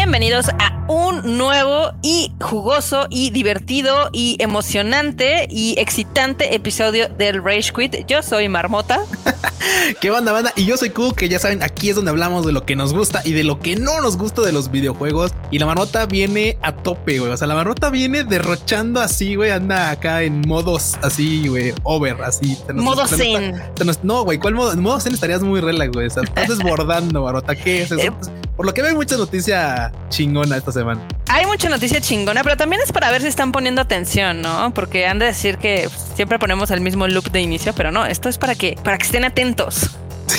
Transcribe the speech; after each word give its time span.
bienvenidos 0.00 0.48
a 0.58 0.79
un 0.90 1.38
nuevo 1.38 1.92
y 2.02 2.32
jugoso 2.40 3.06
y 3.10 3.30
divertido 3.30 4.10
y 4.12 4.36
emocionante 4.40 5.46
y 5.48 5.78
excitante 5.78 6.52
episodio 6.56 7.08
del 7.08 7.44
Rage 7.44 7.72
Quit. 7.72 8.06
Yo 8.08 8.24
soy 8.24 8.48
Marmota. 8.48 8.98
¿Qué 10.00 10.10
banda, 10.10 10.32
banda? 10.32 10.52
Y 10.56 10.64
yo 10.64 10.76
soy 10.76 10.90
Q, 10.90 11.14
que 11.14 11.28
ya 11.28 11.38
saben, 11.38 11.62
aquí 11.62 11.90
es 11.90 11.96
donde 11.96 12.10
hablamos 12.10 12.44
de 12.44 12.50
lo 12.50 12.64
que 12.66 12.74
nos 12.74 12.92
gusta 12.92 13.22
y 13.24 13.34
de 13.34 13.44
lo 13.44 13.60
que 13.60 13.76
no 13.76 14.00
nos 14.00 14.16
gusta 14.16 14.42
de 14.42 14.50
los 14.50 14.72
videojuegos. 14.72 15.32
Y 15.52 15.60
la 15.60 15.66
Marmota 15.66 16.06
viene 16.06 16.58
a 16.60 16.74
tope, 16.74 17.20
güey. 17.20 17.30
O 17.30 17.36
sea, 17.36 17.46
la 17.46 17.54
Marmota 17.54 17.88
viene 17.90 18.24
derrochando 18.24 19.00
así, 19.00 19.36
güey. 19.36 19.52
Anda 19.52 19.90
acá 19.90 20.22
en 20.24 20.40
modos 20.48 20.96
así, 21.02 21.46
güey, 21.46 21.72
over, 21.84 22.20
así. 22.22 22.58
modo 22.74 23.06
zen. 23.06 23.62
no, 24.02 24.24
güey, 24.24 24.38
¿cuál 24.38 24.54
modo? 24.54 24.72
En 24.72 24.80
modo 24.80 24.98
zen 24.98 25.14
estarías 25.14 25.42
muy 25.42 25.60
relax, 25.60 25.92
güey. 25.92 26.08
O 26.08 26.10
sea, 26.10 26.24
estás 26.24 26.48
desbordando, 26.58 27.22
Marmota. 27.22 27.54
¿Qué 27.54 27.82
es 27.82 27.92
eso? 27.92 28.00
Eh, 28.00 28.12
por 28.56 28.66
lo 28.66 28.74
que 28.74 28.82
veo, 28.82 28.90
hay 28.90 28.96
mucha 28.96 29.16
noticia 29.16 29.92
chingona 30.10 30.56
esta 30.56 30.72
semana. 30.72 30.79
Hay 31.28 31.46
mucha 31.46 31.68
noticia 31.68 32.00
chingona, 32.00 32.42
pero 32.42 32.56
también 32.56 32.82
es 32.82 32.92
para 32.92 33.10
ver 33.10 33.22
si 33.22 33.28
están 33.28 33.52
poniendo 33.52 33.80
atención, 33.80 34.42
¿no? 34.42 34.72
Porque 34.74 35.06
han 35.06 35.18
de 35.18 35.26
decir 35.26 35.58
que 35.58 35.88
siempre 36.14 36.38
ponemos 36.38 36.70
el 36.70 36.80
mismo 36.80 37.06
loop 37.06 37.30
de 37.30 37.40
inicio, 37.40 37.72
pero 37.74 37.92
no, 37.92 38.06
esto 38.06 38.28
es 38.28 38.38
para 38.38 38.54
que, 38.54 38.76
para 38.82 38.98
que 38.98 39.04
estén 39.04 39.24
atentos. 39.24 39.90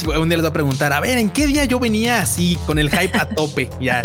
un 0.06 0.30
día 0.30 0.38
les 0.38 0.42
voy 0.42 0.50
a 0.50 0.54
preguntar, 0.54 0.94
a 0.94 1.00
ver, 1.00 1.18
¿en 1.18 1.30
qué 1.30 1.48
día 1.48 1.66
yo 1.66 1.80
venía 1.80 2.22
así 2.22 2.58
con 2.66 2.80
el 2.80 2.90
hype 2.90 3.18
a 3.18 3.28
tope? 3.28 3.70
Ya, 3.80 4.02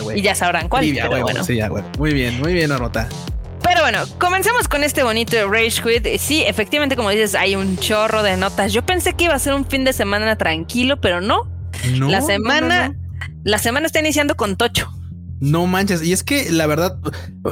güey. 0.00 0.18
Y 0.18 0.22
ya 0.22 0.34
sabrán 0.34 0.68
cuál. 0.68 0.84
Livia, 0.84 1.08
güey. 1.08 1.22
Bueno. 1.22 1.44
Sí, 1.44 1.56
ya, 1.56 1.68
güey. 1.68 1.84
Muy 1.98 2.12
bien, 2.12 2.40
muy 2.40 2.52
bien, 2.52 2.72
Arota. 2.72 3.08
Pero 3.62 3.80
bueno, 3.80 4.04
comencemos 4.18 4.68
con 4.68 4.84
este 4.84 5.02
bonito 5.02 5.36
Rage 5.48 5.82
Quit. 5.82 6.18
Sí, 6.18 6.42
efectivamente, 6.42 6.96
como 6.96 7.10
dices, 7.10 7.34
hay 7.34 7.56
un 7.56 7.78
chorro 7.78 8.22
de 8.22 8.36
notas. 8.36 8.72
Yo 8.72 8.84
pensé 8.84 9.14
que 9.14 9.24
iba 9.24 9.34
a 9.34 9.38
ser 9.38 9.54
un 9.54 9.66
fin 9.66 9.84
de 9.84 9.92
semana 9.92 10.36
tranquilo, 10.36 11.00
pero 11.00 11.20
no. 11.20 11.48
no 11.96 12.08
la 12.08 12.20
semana 12.20 12.94
la 13.44 13.58
semana 13.58 13.86
está 13.86 14.00
iniciando 14.00 14.36
con 14.36 14.56
Tocho. 14.56 14.90
No 15.40 15.66
manches, 15.66 16.02
y 16.02 16.12
es 16.12 16.22
que 16.22 16.50
la 16.50 16.66
verdad, 16.66 16.98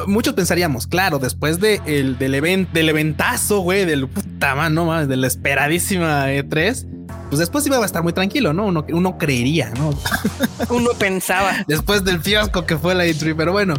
muchos 0.06 0.34
pensaríamos, 0.34 0.86
claro, 0.86 1.18
después 1.18 1.60
de 1.60 1.80
el, 1.84 2.18
del, 2.18 2.34
event, 2.34 2.70
del 2.72 2.88
eventazo, 2.88 3.60
güey, 3.60 3.84
del 3.84 4.08
puta 4.08 4.54
mano, 4.54 4.86
más, 4.86 5.08
de 5.08 5.16
la 5.16 5.26
esperadísima 5.26 6.30
E3, 6.30 6.86
pues 7.28 7.38
después 7.38 7.66
iba 7.66 7.78
a 7.78 7.84
estar 7.84 8.02
muy 8.02 8.12
tranquilo, 8.12 8.52
¿no? 8.52 8.66
Uno, 8.66 8.84
uno 8.90 9.18
creería, 9.18 9.72
¿no? 9.78 9.90
Uno 10.70 10.90
pensaba. 10.98 11.64
después 11.66 12.04
del 12.04 12.20
fiasco 12.20 12.64
que 12.66 12.76
fue 12.76 12.94
la 12.94 13.04
E3, 13.04 13.34
pero 13.36 13.52
bueno, 13.52 13.74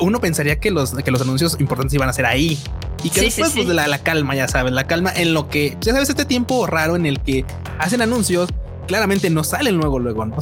uno 0.00 0.20
pensaría 0.20 0.58
que 0.58 0.70
los, 0.70 0.92
que 0.92 1.10
los 1.10 1.20
anuncios 1.20 1.56
importantes 1.60 1.94
iban 1.94 2.08
a 2.08 2.12
ser 2.12 2.26
ahí. 2.26 2.58
Y 3.04 3.10
que 3.10 3.20
después, 3.22 3.52
pues, 3.54 3.66
la, 3.66 3.88
la 3.88 3.98
calma, 3.98 4.34
ya 4.34 4.46
sabes, 4.46 4.72
la 4.72 4.86
calma 4.86 5.12
en 5.14 5.34
lo 5.34 5.48
que, 5.48 5.76
ya 5.80 5.92
sabes, 5.92 6.08
este 6.08 6.24
tiempo 6.24 6.66
raro 6.66 6.94
en 6.94 7.04
el 7.04 7.20
que 7.20 7.44
hacen 7.78 8.00
anuncios, 8.00 8.48
claramente 8.92 9.30
no 9.30 9.42
salen 9.42 9.78
luego, 9.78 9.98
luego, 9.98 10.26
¿no? 10.26 10.36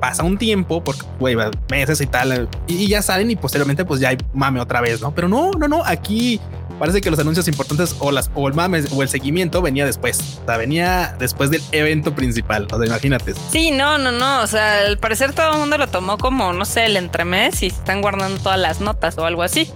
Pasa 0.00 0.22
un 0.22 0.36
tiempo, 0.36 0.84
porque, 0.84 1.00
güey, 1.18 1.34
meses 1.70 1.98
y 2.02 2.06
tal, 2.06 2.46
y, 2.66 2.88
ya 2.88 3.00
salen 3.00 3.30
y 3.30 3.36
posteriormente 3.36 3.86
pues 3.86 4.00
ya 4.00 4.10
hay 4.10 4.18
mame 4.34 4.60
otra 4.60 4.82
vez, 4.82 5.00
¿no? 5.00 5.14
Pero 5.14 5.28
no, 5.28 5.52
no, 5.52 5.66
no, 5.66 5.82
aquí 5.82 6.38
parece 6.78 7.00
que 7.00 7.10
los 7.10 7.18
anuncios 7.18 7.48
importantes 7.48 7.96
o 8.00 8.12
las 8.12 8.30
o 8.34 8.48
el 8.48 8.52
mame 8.52 8.82
o 8.94 9.02
el 9.02 9.08
seguimiento 9.08 9.62
venía 9.62 9.86
después. 9.86 10.40
O 10.42 10.46
sea, 10.46 10.58
venía 10.58 11.16
después 11.18 11.50
del 11.50 11.62
evento 11.72 12.14
principal. 12.14 12.68
O 12.70 12.76
sea, 12.76 12.86
imagínate. 12.86 13.32
Sí, 13.50 13.70
no, 13.70 13.96
no, 13.96 14.12
no. 14.12 14.42
O 14.42 14.46
sea, 14.46 14.80
al 14.80 14.98
parecer 14.98 15.32
todo 15.32 15.54
el 15.54 15.58
mundo 15.58 15.78
lo 15.78 15.86
tomó 15.86 16.18
como, 16.18 16.52
no 16.52 16.66
sé, 16.66 16.84
el 16.84 16.98
entremés 16.98 17.62
y 17.62 17.68
están 17.68 18.02
guardando 18.02 18.38
todas 18.42 18.58
las 18.58 18.82
notas 18.82 19.16
o 19.16 19.24
algo 19.24 19.42
así. 19.42 19.70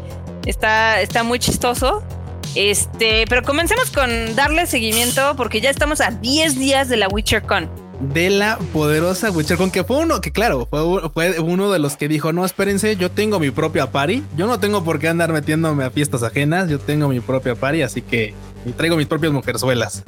Está, 0.44 1.00
está 1.00 1.22
muy 1.22 1.38
chistoso. 1.38 2.02
Este, 2.54 3.24
pero 3.30 3.42
comencemos 3.44 3.90
con 3.90 4.36
darle 4.36 4.66
seguimiento 4.66 5.36
porque 5.36 5.62
ya 5.62 5.70
estamos 5.70 6.02
a 6.02 6.10
10 6.10 6.58
días 6.58 6.90
de 6.90 6.98
la 6.98 7.08
WitcherCon 7.08 7.89
de 8.00 8.30
la 8.30 8.58
poderosa 8.72 9.30
WitcherCon, 9.30 9.70
que 9.70 9.84
fue 9.84 9.98
uno 9.98 10.20
que, 10.20 10.32
claro, 10.32 10.66
fue, 10.68 11.10
fue, 11.10 11.38
uno 11.40 11.70
de 11.70 11.78
los 11.78 11.96
que 11.96 12.08
dijo: 12.08 12.32
No, 12.32 12.44
espérense, 12.44 12.96
yo 12.96 13.10
tengo 13.10 13.38
mi 13.38 13.50
propia 13.50 13.90
party. 13.90 14.22
Yo 14.36 14.46
no 14.46 14.58
tengo 14.58 14.82
por 14.84 14.98
qué 14.98 15.08
andar 15.08 15.32
metiéndome 15.32 15.84
a 15.84 15.90
fiestas 15.90 16.22
ajenas. 16.22 16.68
Yo 16.68 16.78
tengo 16.78 17.08
mi 17.08 17.20
propia 17.20 17.54
party, 17.54 17.82
así 17.82 18.02
que 18.02 18.34
traigo 18.76 18.96
mis 18.96 19.06
propias 19.06 19.32
mujerzuelas. 19.32 20.04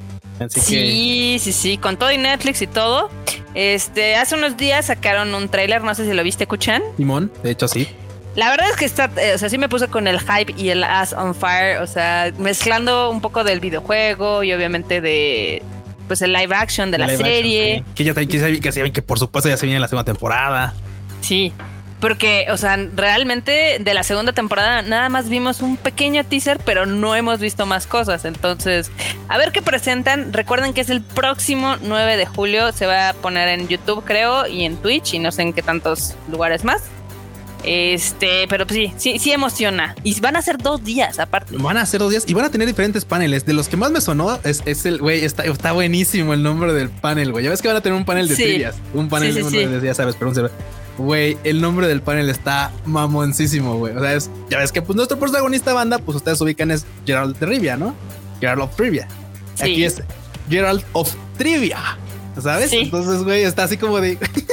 sí, 0.48 1.38
sí, 1.40 1.52
sí, 1.52 1.78
con 1.78 1.96
todo 1.96 2.10
y 2.10 2.18
Netflix 2.18 2.62
y 2.62 2.66
todo. 2.66 3.10
Este, 3.54 4.16
hace 4.16 4.34
unos 4.34 4.56
días 4.56 4.86
sacaron 4.86 5.34
un 5.34 5.48
tráiler, 5.48 5.82
no 5.82 5.94
sé 5.94 6.06
si 6.06 6.12
lo 6.14 6.22
viste, 6.22 6.46
Kuchan. 6.46 6.82
Simón, 6.96 7.30
de 7.42 7.50
hecho 7.50 7.68
sí. 7.68 7.88
La 8.34 8.48
verdad 8.48 8.70
es 8.70 8.76
que 8.76 8.86
está, 8.86 9.10
eh, 9.18 9.34
o 9.34 9.38
sea, 9.38 9.50
sí 9.50 9.58
me 9.58 9.68
puse 9.68 9.88
con 9.88 10.06
el 10.06 10.18
hype 10.18 10.54
y 10.56 10.70
el 10.70 10.84
ass 10.84 11.12
on 11.12 11.34
fire, 11.34 11.78
o 11.82 11.86
sea, 11.86 12.32
mezclando 12.38 13.10
un 13.10 13.20
poco 13.20 13.44
del 13.44 13.60
videojuego 13.60 14.42
y 14.42 14.54
obviamente 14.54 15.02
de 15.02 15.62
pues 16.06 16.22
el 16.22 16.32
live 16.32 16.54
action 16.54 16.90
de 16.90 16.98
la, 16.98 17.08
serie. 17.16 17.84
Que 17.94 18.04
ya 18.04 18.14
que, 18.14 18.26
que, 18.26 18.92
que 18.92 19.02
por 19.02 19.18
supuesto 19.18 19.48
ya 19.48 19.56
se 19.56 19.66
viene 19.66 19.80
la 19.80 19.88
segunda 19.88 20.04
temporada. 20.04 20.74
Sí, 21.20 21.52
porque, 22.02 22.46
o 22.50 22.56
sea, 22.56 22.76
realmente 22.96 23.78
de 23.78 23.94
la 23.94 24.02
segunda 24.02 24.32
temporada 24.32 24.82
nada 24.82 25.08
más 25.08 25.28
vimos 25.28 25.62
un 25.62 25.76
pequeño 25.76 26.24
teaser, 26.24 26.58
pero 26.58 26.84
no 26.84 27.14
hemos 27.14 27.38
visto 27.38 27.64
más 27.64 27.86
cosas. 27.86 28.24
Entonces, 28.24 28.90
a 29.28 29.38
ver 29.38 29.52
qué 29.52 29.62
presentan. 29.62 30.32
Recuerden 30.32 30.74
que 30.74 30.80
es 30.80 30.90
el 30.90 31.00
próximo 31.00 31.76
9 31.80 32.16
de 32.16 32.26
julio. 32.26 32.72
Se 32.72 32.86
va 32.86 33.10
a 33.10 33.12
poner 33.14 33.46
en 33.46 33.68
YouTube, 33.68 34.02
creo, 34.04 34.48
y 34.48 34.64
en 34.64 34.78
Twitch, 34.78 35.14
y 35.14 35.20
no 35.20 35.30
sé 35.30 35.42
en 35.42 35.52
qué 35.52 35.62
tantos 35.62 36.16
lugares 36.28 36.64
más. 36.64 36.82
Este, 37.64 38.46
pero 38.48 38.66
pues 38.66 38.78
sí, 38.78 38.92
sí, 38.96 39.18
sí 39.18 39.32
emociona. 39.32 39.94
Y 40.02 40.18
van 40.20 40.36
a 40.36 40.42
ser 40.42 40.58
dos 40.58 40.82
días 40.84 41.18
aparte. 41.18 41.56
Van 41.56 41.76
a 41.76 41.86
ser 41.86 42.00
dos 42.00 42.10
días 42.10 42.24
y 42.26 42.34
van 42.34 42.44
a 42.44 42.50
tener 42.50 42.66
diferentes 42.66 43.04
paneles. 43.04 43.46
De 43.46 43.52
los 43.52 43.68
que 43.68 43.76
más 43.76 43.90
me 43.90 44.00
sonó 44.00 44.38
es, 44.44 44.62
el 44.84 44.98
güey, 44.98 45.24
está, 45.24 45.44
está, 45.44 45.72
buenísimo 45.72 46.34
el 46.34 46.42
nombre 46.42 46.72
del 46.72 46.90
panel, 46.90 47.32
güey. 47.32 47.44
Ya 47.44 47.50
ves 47.50 47.62
que 47.62 47.68
van 47.68 47.76
a 47.76 47.80
tener 47.80 47.96
un 47.96 48.04
panel 48.04 48.28
de 48.28 48.36
sí. 48.36 48.62
Un 48.94 49.08
panel 49.08 49.34
de, 49.34 49.80
ya 49.82 49.94
sabes, 49.94 50.16
pero 50.18 50.30
un 50.30 50.50
Güey, 50.98 51.38
el 51.44 51.62
nombre 51.62 51.88
del 51.88 52.02
panel 52.02 52.28
está 52.28 52.70
mamoncísimo, 52.84 53.76
güey. 53.78 53.96
O 53.96 54.00
sea, 54.00 54.12
es, 54.12 54.30
ya 54.50 54.58
ves 54.58 54.72
que 54.72 54.82
pues 54.82 54.94
nuestro 54.94 55.18
protagonista 55.18 55.72
banda, 55.72 55.98
pues 55.98 56.16
ustedes 56.16 56.40
ubican 56.40 56.70
es 56.70 56.84
Gerald 57.06 57.38
de 57.38 57.46
Rivia, 57.46 57.76
¿no? 57.76 57.94
Gerald 58.40 58.62
of 58.62 58.76
Trivia. 58.76 59.08
Aquí 59.60 59.84
es 59.84 60.02
Gerald 60.50 60.84
of 60.92 61.14
Trivia. 61.38 61.78
¿Sabes? 62.40 62.72
Entonces, 62.72 63.24
güey, 63.24 63.42
está 63.42 63.64
así 63.64 63.76
como 63.76 64.00
de 64.00 64.18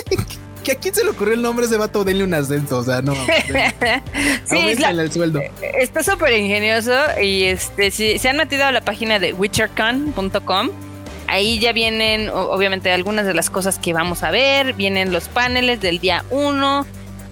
¿A 0.71 0.75
quién 0.75 0.93
se 0.93 1.03
le 1.03 1.11
ocurrió 1.11 1.33
el 1.33 1.41
nombre 1.41 1.65
de 1.65 1.71
ese 1.71 1.77
vato? 1.77 2.03
Denle 2.03 2.23
un 2.23 2.33
ascenso, 2.33 2.79
o 2.79 2.83
sea, 2.83 3.01
no. 3.01 3.13
sí, 4.45 4.57
el 4.57 5.11
sueldo. 5.11 5.41
Está 5.61 6.03
súper 6.03 6.33
ingenioso 6.33 6.93
y 7.21 7.43
este, 7.43 7.91
si 7.91 8.19
se 8.19 8.29
han 8.29 8.37
metido 8.37 8.65
a 8.65 8.71
la 8.71 8.81
página 8.81 9.19
de 9.19 9.33
witchercon.com, 9.33 10.69
ahí 11.27 11.59
ya 11.59 11.71
vienen, 11.71 12.29
obviamente, 12.29 12.91
algunas 12.91 13.25
de 13.25 13.33
las 13.33 13.49
cosas 13.49 13.79
que 13.79 13.93
vamos 13.93 14.23
a 14.23 14.31
ver. 14.31 14.73
Vienen 14.73 15.11
los 15.11 15.27
paneles 15.27 15.81
del 15.81 15.99
día 15.99 16.25
1, 16.29 16.85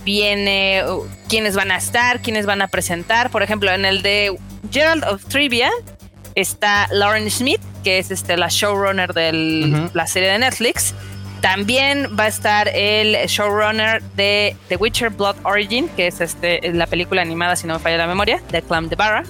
viene 0.06 0.84
quiénes 1.28 1.56
van 1.56 1.72
a 1.72 1.78
estar, 1.78 2.22
quiénes 2.22 2.46
van 2.46 2.62
a 2.62 2.68
presentar. 2.68 3.30
Por 3.30 3.44
ejemplo, 3.44 3.72
en 3.72 3.86
el 3.86 4.02
de 4.02 4.38
Gerald 4.72 5.04
of 5.04 5.26
Trivia 5.26 5.72
está 6.36 6.88
Lauren 6.92 7.30
Smith, 7.32 7.62
que 7.84 7.98
es 7.98 8.12
este, 8.12 8.38
la 8.38 8.48
showrunner 8.50 9.14
de 9.14 9.90
la 9.94 10.08
serie 10.08 10.30
de 10.30 10.40
Netflix. 10.40 10.94
También 11.48 12.10
va 12.20 12.26
a 12.26 12.28
estar 12.28 12.68
el 12.68 13.16
showrunner 13.28 14.04
de 14.18 14.58
The 14.68 14.76
Witcher 14.76 15.12
Blood 15.12 15.38
Origin, 15.44 15.88
que 15.96 16.08
es 16.08 16.20
este, 16.20 16.60
la 16.74 16.88
película 16.88 17.22
animada, 17.22 17.56
si 17.56 17.66
no 17.66 17.76
me 17.76 17.80
falla 17.80 17.96
la 17.96 18.06
memoria, 18.06 18.42
de 18.52 18.62
Clam 18.62 18.90
de 18.90 18.98
Barra. 18.98 19.24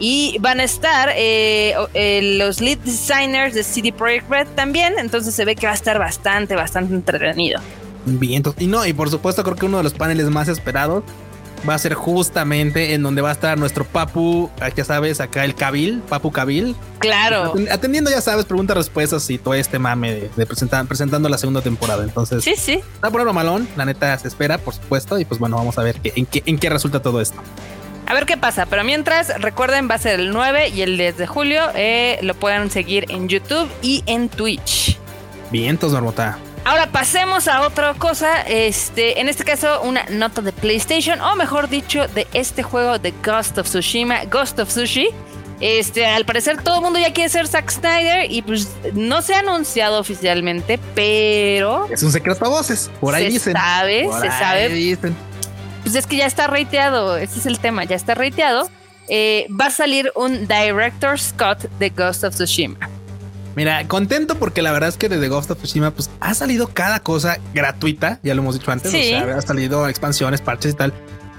Y 0.00 0.38
van 0.40 0.58
a 0.58 0.64
estar 0.64 1.12
eh, 1.14 1.76
eh, 1.94 2.36
los 2.36 2.60
lead 2.60 2.78
designers 2.78 3.54
de 3.54 3.62
CD 3.62 3.92
Projekt 3.92 4.28
Red 4.28 4.48
también, 4.56 4.94
entonces 4.98 5.32
se 5.32 5.44
ve 5.44 5.54
que 5.54 5.66
va 5.66 5.72
a 5.72 5.76
estar 5.76 6.00
bastante, 6.00 6.56
bastante 6.56 6.94
entretenido. 6.94 7.60
Bien, 8.06 8.42
y 8.58 8.66
no, 8.66 8.84
y 8.84 8.92
por 8.92 9.08
supuesto 9.08 9.44
creo 9.44 9.54
que 9.54 9.66
uno 9.66 9.76
de 9.76 9.84
los 9.84 9.94
paneles 9.94 10.28
más 10.30 10.48
esperados 10.48 11.04
va 11.68 11.74
a 11.74 11.78
ser 11.78 11.94
justamente 11.94 12.94
en 12.94 13.02
donde 13.02 13.22
va 13.22 13.30
a 13.30 13.32
estar 13.32 13.58
nuestro 13.58 13.84
Papu, 13.84 14.50
ah, 14.60 14.68
ya 14.68 14.84
sabes, 14.84 15.20
acá 15.20 15.44
el 15.44 15.54
Cabil, 15.54 16.00
Papu 16.08 16.30
Cabil. 16.30 16.74
Claro. 16.98 17.54
Atendiendo, 17.70 18.10
ya 18.10 18.20
sabes, 18.20 18.44
preguntas, 18.44 18.76
respuestas 18.76 19.28
y 19.30 19.38
todo 19.38 19.54
este 19.54 19.78
mame 19.78 20.30
de, 20.36 20.46
presentar, 20.46 20.86
presentando 20.86 21.28
la 21.28 21.38
segunda 21.38 21.62
temporada. 21.62 22.02
Entonces, 22.02 22.44
sí, 22.44 22.54
sí. 22.56 22.80
Está 22.94 23.10
ponerlo 23.10 23.32
malón, 23.32 23.68
la 23.76 23.84
neta 23.84 24.18
se 24.18 24.28
espera, 24.28 24.58
por 24.58 24.74
supuesto. 24.74 25.18
Y 25.18 25.24
pues 25.24 25.40
bueno, 25.40 25.56
vamos 25.56 25.78
a 25.78 25.82
ver 25.82 25.96
en, 26.04 26.26
qué, 26.26 26.42
en 26.46 26.58
qué 26.58 26.68
resulta 26.68 27.00
todo 27.00 27.20
esto. 27.20 27.40
A 28.06 28.14
ver 28.14 28.26
qué 28.26 28.36
pasa, 28.36 28.66
pero 28.66 28.82
mientras 28.82 29.40
recuerden 29.40 29.88
va 29.88 29.94
a 29.94 29.98
ser 29.98 30.18
el 30.18 30.32
9 30.32 30.70
y 30.70 30.82
el 30.82 30.98
10 30.98 31.16
de 31.16 31.26
julio. 31.26 31.62
Eh, 31.74 32.18
lo 32.22 32.34
pueden 32.34 32.70
seguir 32.70 33.06
en 33.08 33.28
YouTube 33.28 33.68
y 33.82 34.02
en 34.06 34.28
Twitch. 34.28 34.98
Vientos, 35.52 35.92
Marmota. 35.92 36.38
Ahora 36.70 36.86
pasemos 36.86 37.48
a 37.48 37.62
otra 37.62 37.94
cosa. 37.94 38.42
Este, 38.42 39.20
en 39.20 39.28
este 39.28 39.42
caso, 39.42 39.82
una 39.82 40.04
nota 40.04 40.40
de 40.40 40.52
PlayStation, 40.52 41.20
o 41.20 41.34
mejor 41.34 41.68
dicho, 41.68 42.06
de 42.06 42.28
este 42.32 42.62
juego 42.62 43.00
de 43.00 43.12
Ghost 43.24 43.58
of 43.58 43.66
Tsushima, 43.66 44.24
Ghost 44.26 44.60
of 44.60 44.70
Sushi. 44.70 45.08
Este, 45.58 46.06
al 46.06 46.24
parecer 46.24 46.62
todo 46.62 46.76
el 46.76 46.82
mundo 46.82 47.00
ya 47.00 47.12
quiere 47.12 47.28
ser 47.28 47.48
Zack 47.48 47.68
Snyder 47.70 48.30
y 48.30 48.42
pues 48.42 48.68
no 48.92 49.20
se 49.20 49.34
ha 49.34 49.40
anunciado 49.40 49.98
oficialmente, 49.98 50.78
pero 50.94 51.88
es 51.90 52.04
un 52.04 52.12
secreto 52.12 52.46
a 52.46 52.48
voces. 52.50 52.88
Por 53.00 53.16
ahí 53.16 53.36
se 53.36 53.50
Sabe, 53.50 54.08
se 54.20 54.28
sabe. 54.28 54.96
Pues 55.82 55.96
es 55.96 56.06
que 56.06 56.18
ya 56.18 56.26
está 56.26 56.46
reiteado. 56.46 57.16
Ese 57.16 57.40
es 57.40 57.46
el 57.46 57.58
tema. 57.58 57.82
Ya 57.82 57.96
está 57.96 58.14
reiteado. 58.14 58.70
Eh, 59.08 59.48
va 59.60 59.66
a 59.66 59.70
salir 59.72 60.12
un 60.14 60.46
Director 60.46 61.18
Scott 61.18 61.64
de 61.80 61.90
Ghost 61.90 62.22
of 62.22 62.36
Tsushima. 62.36 62.78
Mira, 63.56 63.86
contento 63.88 64.36
porque 64.36 64.62
la 64.62 64.72
verdad 64.72 64.88
es 64.88 64.96
que 64.96 65.08
desde 65.08 65.28
Ghost 65.28 65.50
of 65.50 65.58
Tsushima 65.58 65.90
pues 65.90 66.08
ha 66.20 66.34
salido 66.34 66.68
cada 66.68 67.00
cosa 67.00 67.38
gratuita, 67.52 68.20
ya 68.22 68.34
lo 68.34 68.42
hemos 68.42 68.54
dicho 68.54 68.70
antes, 68.70 68.94
o 68.94 68.96
sea, 68.96 69.36
ha 69.36 69.42
salido 69.42 69.88
expansiones, 69.88 70.40
parches 70.40 70.72
y 70.72 70.76
tal, 70.76 70.92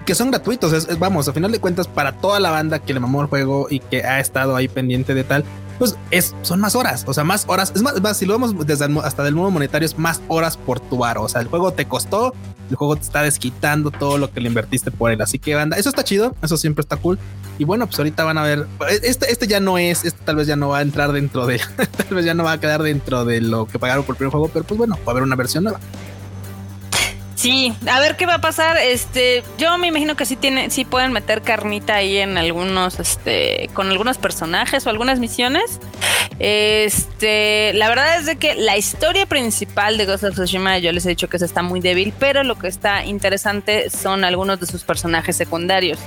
que 0.06 0.14
son 0.14 0.30
gratuitos, 0.30 0.74
es, 0.74 1.00
vamos, 1.00 1.28
a 1.28 1.34
final 1.34 1.52
de 1.52 1.60
cuentas 1.60 1.88
para 1.88 2.18
toda 2.18 2.40
la 2.40 2.52
banda 2.52 2.80
que 2.80 2.94
le 2.94 3.00
mamó 3.00 3.22
el 3.22 3.28
juego 3.28 3.68
y 3.70 3.80
que 3.80 4.04
ha 4.04 4.20
estado 4.20 4.56
ahí 4.56 4.68
pendiente 4.68 5.14
de 5.14 5.24
tal, 5.24 5.46
pues 5.82 5.98
es, 6.12 6.36
son 6.44 6.60
más 6.60 6.76
horas, 6.76 7.06
o 7.08 7.14
sea, 7.16 7.24
más 7.24 7.46
horas, 7.48 7.74
es 7.76 7.82
más, 7.82 8.16
si 8.16 8.28
lo 8.28 8.34
vemos 8.34 8.68
desde 8.68 8.86
hasta 9.04 9.24
del 9.24 9.34
modo 9.34 9.50
monetario, 9.50 9.84
es 9.84 9.98
más 9.98 10.22
horas 10.28 10.56
por 10.56 10.80
tu 10.80 11.00
bar, 11.00 11.18
o 11.18 11.28
sea, 11.28 11.42
el 11.42 11.48
juego 11.48 11.74
te 11.74 11.88
costó, 11.88 12.36
el 12.70 12.76
juego 12.76 12.98
te 12.98 13.02
está 13.02 13.24
desquitando 13.24 13.90
todo 13.90 14.20
lo 14.20 14.32
que 14.32 14.42
le 14.42 14.50
invertiste 14.50 14.92
por 14.92 15.10
él, 15.10 15.20
así 15.24 15.40
que 15.40 15.56
banda, 15.56 15.78
eso 15.78 15.90
está 15.90 16.04
chido, 16.04 16.36
eso 16.44 16.56
siempre 16.56 16.82
está 16.82 16.98
cool. 16.98 17.18
Y 17.58 17.64
bueno, 17.64 17.88
pues 17.88 17.98
ahorita 17.98 18.24
van 18.24 18.38
a 18.38 18.44
ver, 18.44 18.68
este, 19.02 19.32
este 19.32 19.48
ya 19.48 19.60
no 19.60 19.80
es, 19.80 20.06
este 20.06 20.24
tal 20.24 20.36
vez 20.36 20.46
ya 20.46 20.56
no 20.56 20.70
va 20.70 20.78
a 20.78 20.82
entrar 20.84 21.14
dentro 21.14 21.48
de, 21.48 21.60
tal 21.98 22.16
vez 22.16 22.26
ya 22.26 22.36
no 22.36 22.44
va 22.44 22.52
a 22.52 22.60
quedar 22.60 22.84
dentro 22.84 23.26
de 23.26 23.42
lo 23.42 23.66
que 23.66 23.80
pagaron 23.80 24.04
por 24.04 24.14
el 24.14 24.18
primer 24.18 24.32
juego, 24.34 24.50
pero 24.50 24.64
pues 24.64 24.78
bueno, 24.78 25.00
va 25.00 25.08
a 25.08 25.12
haber 25.14 25.24
una 25.24 25.36
versión 25.36 25.64
nueva. 25.64 25.80
Sí, 27.42 27.74
a 27.90 28.00
ver 28.00 28.18
qué 28.18 28.28
va 28.28 28.36
a 28.36 28.42
pasar. 28.42 28.78
Este, 28.78 29.44
yo 29.58 29.76
me 29.80 29.88
imagino 29.88 30.16
que 30.16 30.28
sí 30.28 30.36
tiene, 30.36 30.70
sí 30.70 30.86
pueden 30.86 31.12
meter 31.12 31.42
carnita 31.42 31.96
ahí 31.96 32.20
en 32.20 32.38
algunos, 32.38 33.00
este, 33.00 33.68
con 33.74 33.90
algunos 33.90 34.20
personajes 34.20 34.86
o 34.86 34.92
algunas 34.92 35.18
misiones. 35.18 35.80
Este, 36.38 37.74
la 37.74 37.90
verdad 37.90 38.20
es 38.20 38.28
de 38.28 38.36
que 38.36 38.54
la 38.54 38.78
historia 38.78 39.26
principal 39.26 39.98
de 39.98 40.06
Ghost 40.06 40.24
of 40.24 40.36
Tsushima, 40.36 40.78
yo 40.78 40.92
les 40.92 41.04
he 41.08 41.10
dicho 41.10 41.30
que 41.30 41.38
está 41.38 41.64
muy 41.64 41.80
débil, 41.80 42.14
pero 42.20 42.44
lo 42.44 42.60
que 42.60 42.68
está 42.68 43.06
interesante 43.06 43.90
son 43.90 44.24
algunos 44.24 44.60
de 44.60 44.68
sus 44.68 44.84
personajes 44.84 45.36
secundarios. 45.36 45.98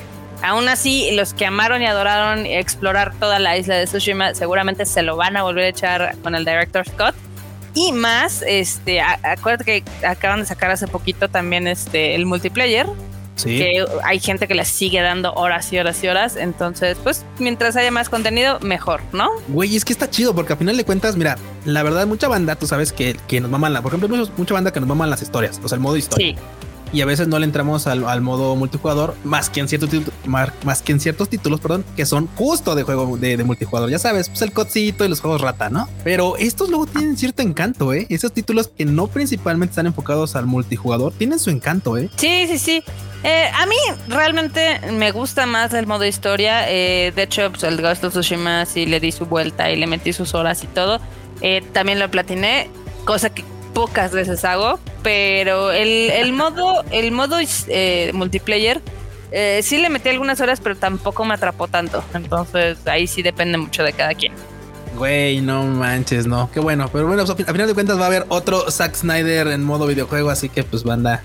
Aún 0.40 0.68
así, 0.68 1.10
los 1.16 1.34
que 1.34 1.46
amaron 1.46 1.82
y 1.82 1.86
adoraron 1.86 2.46
explorar 2.46 3.12
toda 3.18 3.40
la 3.40 3.56
isla 3.56 3.74
de 3.74 3.86
Tsushima 3.86 4.36
seguramente 4.36 4.86
se 4.86 5.02
lo 5.02 5.16
van 5.16 5.36
a 5.36 5.42
volver 5.42 5.64
a 5.64 5.68
echar 5.68 6.16
con 6.22 6.36
el 6.36 6.44
director 6.44 6.86
Scott. 6.88 7.16
Y 7.74 7.92
más, 7.92 8.42
este, 8.46 9.00
acuérdate 9.00 9.64
que 9.64 10.06
acaban 10.06 10.40
de 10.40 10.46
sacar 10.46 10.70
hace 10.70 10.86
poquito 10.86 11.28
también 11.28 11.66
este 11.66 12.14
el 12.14 12.26
multiplayer. 12.26 12.86
Sí. 13.36 13.58
Que 13.58 13.84
hay 14.04 14.20
gente 14.20 14.46
que 14.46 14.54
le 14.54 14.64
sigue 14.64 15.02
dando 15.02 15.34
horas 15.34 15.72
y 15.72 15.78
horas 15.78 16.02
y 16.04 16.06
horas. 16.06 16.36
Entonces, 16.36 16.96
pues, 17.02 17.24
mientras 17.40 17.74
haya 17.74 17.90
más 17.90 18.08
contenido, 18.08 18.60
mejor, 18.60 19.00
¿no? 19.12 19.28
Güey, 19.48 19.74
es 19.74 19.84
que 19.84 19.92
está 19.92 20.08
chido 20.08 20.36
porque 20.36 20.52
al 20.52 20.58
final 20.60 20.76
de 20.76 20.84
cuentas, 20.84 21.16
mira, 21.16 21.36
la 21.64 21.82
verdad, 21.82 22.06
mucha 22.06 22.28
banda, 22.28 22.54
tú 22.54 22.68
sabes 22.68 22.92
que, 22.92 23.16
que 23.26 23.40
nos 23.40 23.50
maman 23.50 23.72
la, 23.72 23.82
por 23.82 23.92
ejemplo, 23.92 24.28
mucha 24.36 24.54
banda 24.54 24.72
que 24.72 24.78
nos 24.78 24.88
maman 24.88 25.10
las 25.10 25.20
historias, 25.20 25.60
o 25.64 25.68
sea, 25.68 25.74
el 25.74 25.82
modo 25.82 25.96
historia. 25.96 26.36
Sí 26.36 26.36
y 26.94 27.02
a 27.02 27.06
veces 27.06 27.26
no 27.26 27.38
le 27.40 27.44
entramos 27.44 27.88
al, 27.88 28.20
modo 28.20 28.54
multijugador 28.54 29.16
más 29.24 29.50
que 29.50 29.58
en 29.58 29.68
ciertos 29.68 29.90
más 30.26 30.80
que 30.80 30.92
en 30.92 31.00
ciertos 31.00 31.28
títulos, 31.28 31.60
perdón, 31.60 31.84
que 31.96 32.06
son 32.06 32.28
justo 32.36 32.76
de 32.76 32.84
juego 32.84 33.16
de, 33.16 33.42
multijugador. 33.42 33.90
Ya 33.90 33.98
sabes, 33.98 34.28
pues 34.28 34.42
el 34.42 34.52
codcito 34.52 35.04
y 35.04 35.08
los 35.08 35.20
juegos 35.20 35.40
rata, 35.40 35.68
¿no? 35.70 35.88
Pero 36.04 36.36
estos 36.36 36.70
luego 36.70 36.86
tienen 36.86 37.16
cierto 37.16 37.42
encanto, 37.42 37.92
¿eh? 37.92 38.06
Esos 38.08 38.32
títulos 38.32 38.68
que 38.68 38.84
no 38.84 39.08
principalmente 39.08 39.72
están 39.72 39.86
enfocados 39.86 40.36
al 40.36 40.46
multijugador 40.46 41.12
tienen 41.12 41.40
su 41.40 41.50
encanto, 41.50 41.98
¿eh? 41.98 42.08
Sí, 42.16 42.46
sí, 42.46 42.58
sí. 42.58 42.82
Eh, 43.24 43.50
a 43.52 43.66
mí 43.66 43.76
realmente 44.06 44.80
me 44.92 45.10
gusta 45.10 45.46
más 45.46 45.74
el 45.74 45.86
modo 45.86 46.04
historia. 46.04 46.70
Eh, 46.70 47.12
de 47.16 47.22
hecho, 47.24 47.50
pues, 47.50 47.64
el 47.64 47.82
Ghost 47.82 48.04
of 48.04 48.12
Tsushima 48.12 48.66
sí 48.66 48.86
le 48.86 49.00
di 49.00 49.10
su 49.10 49.26
vuelta 49.26 49.70
y 49.70 49.76
le 49.76 49.88
metí 49.88 50.12
sus 50.12 50.34
horas 50.34 50.62
y 50.62 50.68
todo. 50.68 51.00
Eh, 51.40 51.62
también 51.72 51.98
lo 51.98 52.08
platiné, 52.10 52.68
cosa 53.04 53.30
que 53.30 53.42
pocas 53.74 54.12
veces 54.12 54.44
hago, 54.44 54.78
pero 55.02 55.72
el, 55.72 56.32
modo, 56.32 56.84
el 56.90 57.12
modo 57.12 57.36
eh, 57.68 58.10
multiplayer 58.14 58.80
eh, 59.32 59.60
sí 59.62 59.78
le 59.78 59.90
metí 59.90 60.08
algunas 60.08 60.40
horas, 60.40 60.60
pero 60.60 60.76
tampoco 60.76 61.24
me 61.24 61.34
atrapó 61.34 61.66
tanto. 61.66 62.02
Entonces 62.14 62.78
ahí 62.86 63.06
sí 63.06 63.20
depende 63.22 63.58
mucho 63.58 63.82
de 63.82 63.92
cada 63.92 64.14
quien. 64.14 64.32
Güey, 64.96 65.40
no 65.40 65.64
manches, 65.64 66.26
no. 66.26 66.48
Qué 66.52 66.60
bueno. 66.60 66.88
Pero 66.92 67.08
bueno, 67.08 67.24
pues, 67.26 67.48
a 67.48 67.52
final 67.52 67.66
de 67.66 67.74
cuentas 67.74 67.98
va 67.98 68.04
a 68.04 68.06
haber 68.06 68.26
otro 68.28 68.70
Zack 68.70 68.94
Snyder 68.94 69.48
en 69.48 69.64
modo 69.64 69.88
videojuego, 69.88 70.30
así 70.30 70.48
que 70.48 70.62
pues 70.62 70.84
banda, 70.84 71.22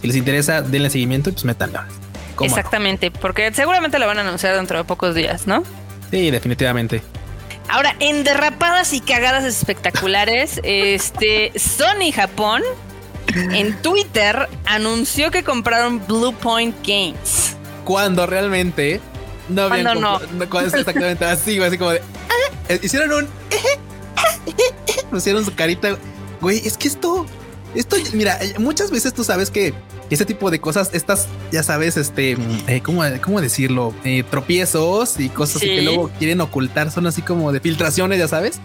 si 0.00 0.08
les 0.08 0.16
interesa, 0.16 0.60
denle 0.60 0.90
seguimiento 0.90 1.30
y 1.30 1.32
pues 1.34 1.44
métanlo. 1.44 1.80
Exactamente, 2.40 3.12
porque 3.12 3.52
seguramente 3.54 4.00
lo 4.00 4.06
van 4.08 4.18
a 4.18 4.22
anunciar 4.22 4.56
dentro 4.56 4.78
de 4.78 4.84
pocos 4.84 5.14
días, 5.14 5.46
¿no? 5.46 5.62
Sí, 6.10 6.32
definitivamente. 6.32 7.02
Ahora, 7.68 7.96
en 8.00 8.24
derrapadas 8.24 8.92
y 8.92 9.00
cagadas 9.00 9.44
espectaculares, 9.44 10.60
este 10.64 11.52
Sony 11.58 12.12
Japón 12.14 12.62
en 13.34 13.80
Twitter 13.80 14.48
anunció 14.66 15.30
que 15.30 15.42
compraron 15.42 16.06
Blue 16.06 16.34
Point 16.34 16.76
Games. 16.86 17.56
Cuando 17.84 18.26
realmente 18.26 19.00
no 19.48 19.62
habían 19.62 20.00
no. 20.00 20.20
Cuando 20.50 20.68
es 20.68 20.74
exactamente 20.74 21.24
así, 21.24 21.60
así 21.60 21.78
como 21.78 21.92
de 21.92 22.02
eh, 22.68 22.78
hicieron 22.82 23.12
un 23.12 23.28
pusieron 25.10 25.44
su 25.44 25.54
carita. 25.54 25.96
Güey, 26.40 26.66
es 26.66 26.76
que 26.76 26.88
esto 26.88 27.26
esto 27.74 27.96
mira, 28.12 28.38
muchas 28.58 28.90
veces 28.90 29.14
tú 29.14 29.24
sabes 29.24 29.50
que 29.50 29.74
ese 30.10 30.24
tipo 30.24 30.50
de 30.50 30.60
cosas, 30.60 30.90
estas, 30.92 31.28
ya 31.50 31.62
sabes, 31.62 31.96
este, 31.96 32.36
eh, 32.66 32.80
¿cómo, 32.82 33.02
¿cómo, 33.22 33.40
decirlo? 33.40 33.94
Eh, 34.04 34.24
tropiezos 34.28 35.18
y 35.18 35.28
cosas 35.28 35.62
que 35.62 35.82
luego 35.82 36.10
quieren 36.18 36.40
ocultar, 36.40 36.90
son 36.90 37.06
así 37.06 37.22
como 37.22 37.52
de 37.52 37.60
filtraciones, 37.60 38.18
ya 38.18 38.28
sabes. 38.28 38.60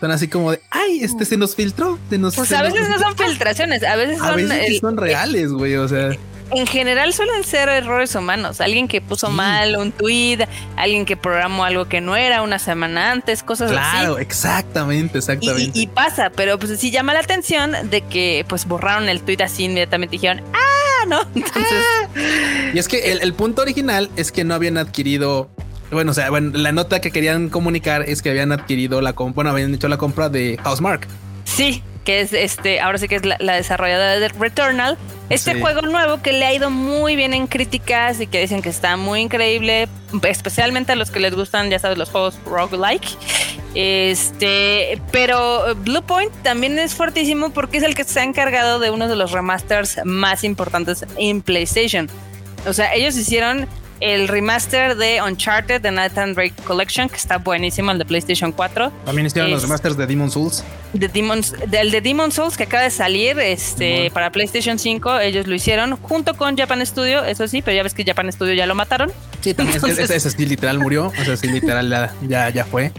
Son 0.00 0.10
así 0.10 0.28
como 0.28 0.52
de, 0.52 0.62
ay, 0.70 1.00
este 1.04 1.26
se 1.26 1.36
nos 1.36 1.54
filtró. 1.54 1.98
Se 2.08 2.16
nos, 2.16 2.34
pues 2.34 2.50
a 2.52 2.62
veces 2.62 2.88
no 2.88 2.98
son 2.98 3.16
filtraciones, 3.18 3.82
a 3.82 3.96
veces 3.96 4.16
son, 4.16 4.50
a 4.50 4.80
son 4.80 4.96
reales, 4.96 5.52
güey, 5.52 5.76
o 5.76 5.86
sea 5.86 6.16
en 6.52 6.66
general 6.66 7.12
suelen 7.12 7.44
ser 7.44 7.68
errores 7.68 8.14
humanos. 8.14 8.60
Alguien 8.60 8.88
que 8.88 9.00
puso 9.00 9.30
mal 9.30 9.76
un 9.76 9.92
tweet, 9.92 10.46
alguien 10.76 11.04
que 11.04 11.16
programó 11.16 11.64
algo 11.64 11.86
que 11.86 12.00
no 12.00 12.16
era 12.16 12.42
una 12.42 12.58
semana 12.58 13.12
antes, 13.12 13.42
cosas 13.42 13.70
así. 13.70 13.80
Claro, 13.80 14.18
exactamente, 14.18 15.18
exactamente. 15.18 15.78
Y, 15.78 15.86
pasa, 15.86 16.30
pero 16.30 16.58
pues 16.58 16.78
sí 16.78 16.90
llama 16.90 17.14
la 17.14 17.20
atención 17.20 17.72
de 17.90 18.02
que 18.02 18.44
pues 18.48 18.66
borraron 18.66 19.08
el 19.08 19.20
tweet 19.22 19.42
así 19.42 19.64
inmediatamente 19.64 20.12
dijeron, 20.12 20.42
ah, 20.52 21.06
no. 21.06 21.20
Entonces. 21.34 21.84
Y 22.74 22.78
es 22.78 22.88
que 22.88 23.12
el, 23.12 23.34
punto 23.34 23.62
original 23.62 24.10
es 24.16 24.32
que 24.32 24.44
no 24.44 24.54
habían 24.54 24.76
adquirido 24.76 25.50
bueno, 25.90 26.12
o 26.12 26.14
sea, 26.14 26.30
bueno, 26.30 26.56
la 26.56 26.70
nota 26.70 27.00
que 27.00 27.10
querían 27.10 27.48
comunicar 27.48 28.02
es 28.02 28.22
que 28.22 28.30
habían 28.30 28.52
adquirido 28.52 29.00
la 29.00 29.12
compra, 29.12 29.34
bueno, 29.34 29.50
habían 29.50 29.74
hecho 29.74 29.88
la 29.88 29.96
compra 29.96 30.28
de 30.28 30.56
Housemark. 30.62 31.08
Sí, 31.50 31.82
que 32.04 32.20
es 32.20 32.32
este, 32.32 32.80
ahora 32.80 32.98
sí 32.98 33.08
que 33.08 33.16
es 33.16 33.24
la, 33.24 33.54
desarrolladora 33.54 34.18
de 34.18 34.28
Returnal. 34.28 34.96
Este 35.28 35.60
juego 35.60 35.82
nuevo 35.82 36.22
que 36.22 36.32
le 36.32 36.44
ha 36.44 36.52
ido 36.52 36.70
muy 36.70 37.14
bien 37.14 37.34
en 37.34 37.46
críticas 37.46 38.20
y 38.20 38.26
que 38.26 38.40
dicen 38.40 38.62
que 38.62 38.68
está 38.68 38.96
muy 38.96 39.20
increíble, 39.20 39.88
especialmente 40.22 40.92
a 40.92 40.96
los 40.96 41.10
que 41.10 41.20
les 41.20 41.34
gustan, 41.34 41.70
ya 41.70 41.78
sabes, 41.78 41.98
los 41.98 42.10
juegos 42.10 42.38
roguelike. 42.46 43.06
Este, 43.74 45.00
pero 45.12 45.74
Bluepoint 45.76 46.32
también 46.42 46.78
es 46.78 46.94
fuertísimo 46.94 47.50
porque 47.50 47.78
es 47.78 47.84
el 47.84 47.94
que 47.94 48.02
se 48.02 48.18
ha 48.20 48.24
encargado 48.24 48.80
de 48.80 48.90
uno 48.90 49.06
de 49.06 49.14
los 49.14 49.30
remasters 49.30 50.00
más 50.04 50.42
importantes 50.42 51.04
en 51.16 51.42
PlayStation. 51.42 52.08
O 52.66 52.72
sea, 52.72 52.94
ellos 52.94 53.16
hicieron 53.16 53.68
el 54.00 54.28
remaster 54.28 54.96
de 54.96 55.20
Uncharted 55.22 55.80
de 55.80 55.90
Nathan 55.90 56.34
Drake 56.34 56.54
Collection, 56.64 57.08
que 57.08 57.16
está 57.16 57.38
buenísimo, 57.38 57.90
el 57.90 57.98
de 57.98 58.04
PlayStation 58.04 58.52
4. 58.52 58.90
También 59.04 59.26
hicieron 59.26 59.50
los 59.50 59.62
remasters 59.62 59.96
de 59.96 60.06
Demon 60.06 60.30
Souls. 60.30 60.64
De 60.92 61.08
Demon's, 61.08 61.54
del 61.68 61.90
de 61.90 62.00
Demon 62.00 62.32
Souls 62.32 62.56
que 62.56 62.64
acaba 62.64 62.82
de 62.82 62.90
salir 62.90 63.38
este, 63.38 64.10
para 64.12 64.30
PlayStation 64.30 64.78
5, 64.78 65.20
ellos 65.20 65.46
lo 65.46 65.54
hicieron 65.54 65.96
junto 65.96 66.34
con 66.34 66.56
Japan 66.56 66.84
Studio, 66.84 67.24
eso 67.24 67.46
sí, 67.46 67.62
pero 67.62 67.76
ya 67.76 67.82
ves 67.82 67.94
que 67.94 68.04
Japan 68.04 68.32
Studio 68.32 68.54
ya 68.54 68.66
lo 68.66 68.74
mataron. 68.74 69.12
Sí, 69.40 69.54
también 69.54 69.76
ese, 69.76 70.16
ese, 70.16 70.38
literal 70.46 70.78
murió, 70.78 71.06
o 71.08 71.24
sea, 71.24 71.36
sí, 71.36 71.48
literal 71.48 71.88
ya, 72.28 72.50
ya, 72.50 72.64
fue. 72.64 72.92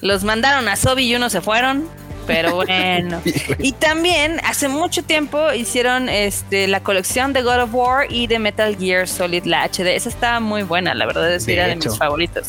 Los 0.00 0.24
mandaron 0.24 0.68
a 0.68 0.76
Sobi 0.76 1.04
y 1.04 1.14
uno 1.14 1.30
se 1.30 1.40
fueron. 1.40 1.88
Pero 2.26 2.56
bueno. 2.56 3.20
y 3.58 3.72
también 3.72 4.40
hace 4.44 4.68
mucho 4.68 5.02
tiempo 5.02 5.52
hicieron 5.52 6.08
este 6.08 6.68
la 6.68 6.82
colección 6.82 7.32
de 7.32 7.42
God 7.42 7.62
of 7.62 7.74
War 7.74 8.06
y 8.10 8.26
de 8.26 8.38
Metal 8.38 8.76
Gear 8.76 9.08
Solid 9.08 9.44
la 9.44 9.64
HD. 9.64 9.88
Esa 9.88 10.08
estaba 10.08 10.40
muy 10.40 10.62
buena, 10.62 10.94
la 10.94 11.06
verdad 11.06 11.32
es 11.32 11.46
que 11.46 11.54
era 11.54 11.66
de 11.66 11.76
mis 11.76 11.96
favoritos. 11.96 12.48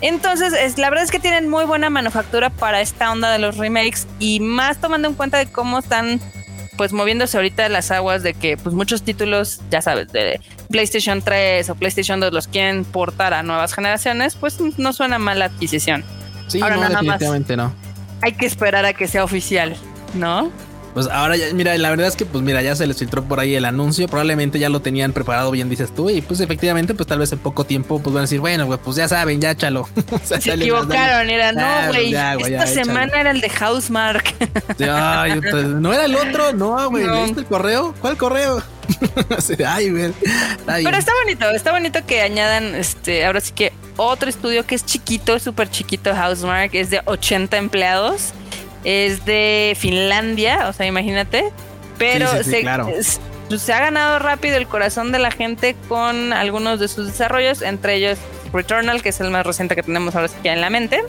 Entonces, 0.00 0.54
es, 0.54 0.78
la 0.78 0.88
verdad 0.88 1.04
es 1.04 1.10
que 1.10 1.18
tienen 1.18 1.48
muy 1.48 1.64
buena 1.64 1.90
manufactura 1.90 2.50
para 2.50 2.80
esta 2.80 3.12
onda 3.12 3.30
de 3.30 3.38
los 3.38 3.58
remakes 3.58 4.06
y 4.18 4.40
más 4.40 4.80
tomando 4.80 5.08
en 5.08 5.14
cuenta 5.14 5.38
de 5.38 5.46
cómo 5.46 5.78
están 5.78 6.20
pues 6.76 6.94
moviéndose 6.94 7.36
ahorita 7.36 7.68
las 7.68 7.90
aguas 7.90 8.22
de 8.22 8.32
que 8.32 8.56
pues 8.56 8.74
muchos 8.74 9.02
títulos, 9.02 9.60
ya 9.70 9.82
sabes, 9.82 10.10
de 10.12 10.40
PlayStation 10.70 11.20
3 11.20 11.68
o 11.68 11.74
PlayStation 11.74 12.20
2 12.20 12.32
los 12.32 12.48
quieren 12.48 12.86
portar 12.86 13.34
a 13.34 13.42
nuevas 13.42 13.74
generaciones, 13.74 14.34
pues 14.34 14.58
no 14.78 14.92
suena 14.94 15.18
mal 15.18 15.40
la 15.40 15.46
adquisición. 15.46 16.04
Sí, 16.46 16.60
Ahora, 16.62 16.76
no, 16.76 16.88
definitivamente 16.88 17.56
no 17.56 17.74
hay 18.22 18.32
que 18.32 18.46
esperar 18.46 18.84
a 18.84 18.92
que 18.92 19.08
sea 19.08 19.24
oficial, 19.24 19.76
¿no? 20.14 20.50
Pues 20.94 21.06
ahora 21.06 21.36
ya, 21.36 21.46
mira, 21.54 21.76
la 21.78 21.90
verdad 21.90 22.08
es 22.08 22.16
que 22.16 22.26
pues 22.26 22.42
mira, 22.42 22.62
ya 22.62 22.74
se 22.74 22.84
les 22.86 22.98
filtró 22.98 23.22
por 23.22 23.38
ahí 23.38 23.54
el 23.54 23.64
anuncio, 23.64 24.08
probablemente 24.08 24.58
ya 24.58 24.68
lo 24.68 24.80
tenían 24.80 25.12
preparado 25.12 25.52
bien, 25.52 25.70
dices 25.70 25.94
tú, 25.94 26.10
y 26.10 26.20
pues 26.20 26.40
efectivamente, 26.40 26.94
pues 26.94 27.06
tal 27.06 27.20
vez 27.20 27.30
en 27.30 27.38
poco 27.38 27.64
tiempo 27.64 28.00
pues 28.00 28.12
van 28.12 28.22
a 28.22 28.22
decir, 28.22 28.40
bueno, 28.40 28.68
pues 28.78 28.96
ya 28.96 29.06
saben, 29.06 29.40
ya 29.40 29.54
chalo. 29.54 29.88
se 30.24 30.52
equivocaron, 30.52 31.30
era, 31.30 31.52
no, 31.52 31.88
güey, 31.88 32.12
esta 32.12 32.66
semana 32.66 33.20
era 33.20 33.30
el 33.30 33.40
de 33.40 33.50
Housemark. 33.50 34.34
Pues, 34.76 35.66
no 35.66 35.92
era 35.92 36.06
el 36.06 36.16
otro, 36.16 36.52
no, 36.52 36.90
güey, 36.90 37.06
¿viste 37.24 37.40
el 37.40 37.46
correo? 37.46 37.94
¿Cuál 38.00 38.16
correo? 38.16 38.60
Ay. 40.66 40.84
Pero 40.84 40.96
está 40.96 41.12
bonito, 41.22 41.50
está 41.50 41.72
bonito 41.72 42.06
que 42.06 42.22
añadan, 42.22 42.74
este, 42.74 43.24
ahora 43.24 43.40
sí 43.40 43.52
que 43.52 43.72
otro 43.96 44.28
estudio 44.28 44.66
que 44.66 44.74
es 44.74 44.84
chiquito, 44.84 45.38
súper 45.38 45.70
chiquito, 45.70 46.14
Housemark, 46.14 46.74
es 46.74 46.90
de 46.90 47.02
80 47.04 47.56
empleados 47.56 48.32
es 48.84 49.24
de 49.24 49.76
Finlandia, 49.78 50.68
o 50.68 50.72
sea, 50.72 50.86
imagínate. 50.86 51.52
Pero 51.98 52.42
se, 52.42 52.62
pues, 52.82 53.20
se 53.58 53.72
ha 53.72 53.80
ganado 53.80 54.18
rápido 54.18 54.56
el 54.56 54.66
corazón 54.66 55.12
de 55.12 55.18
la 55.18 55.30
gente 55.30 55.76
con 55.88 56.32
algunos 56.32 56.80
de 56.80 56.88
sus 56.88 57.08
desarrollos, 57.08 57.62
entre 57.62 57.96
ellos 57.96 58.18
Returnal, 58.52 59.02
que 59.02 59.10
es 59.10 59.20
el 59.20 59.30
más 59.30 59.44
reciente 59.44 59.76
que 59.76 59.82
tenemos 59.82 60.16
ahora 60.16 60.28
ya 60.42 60.52
en 60.52 60.60
la 60.60 60.70
mente. 60.70 61.02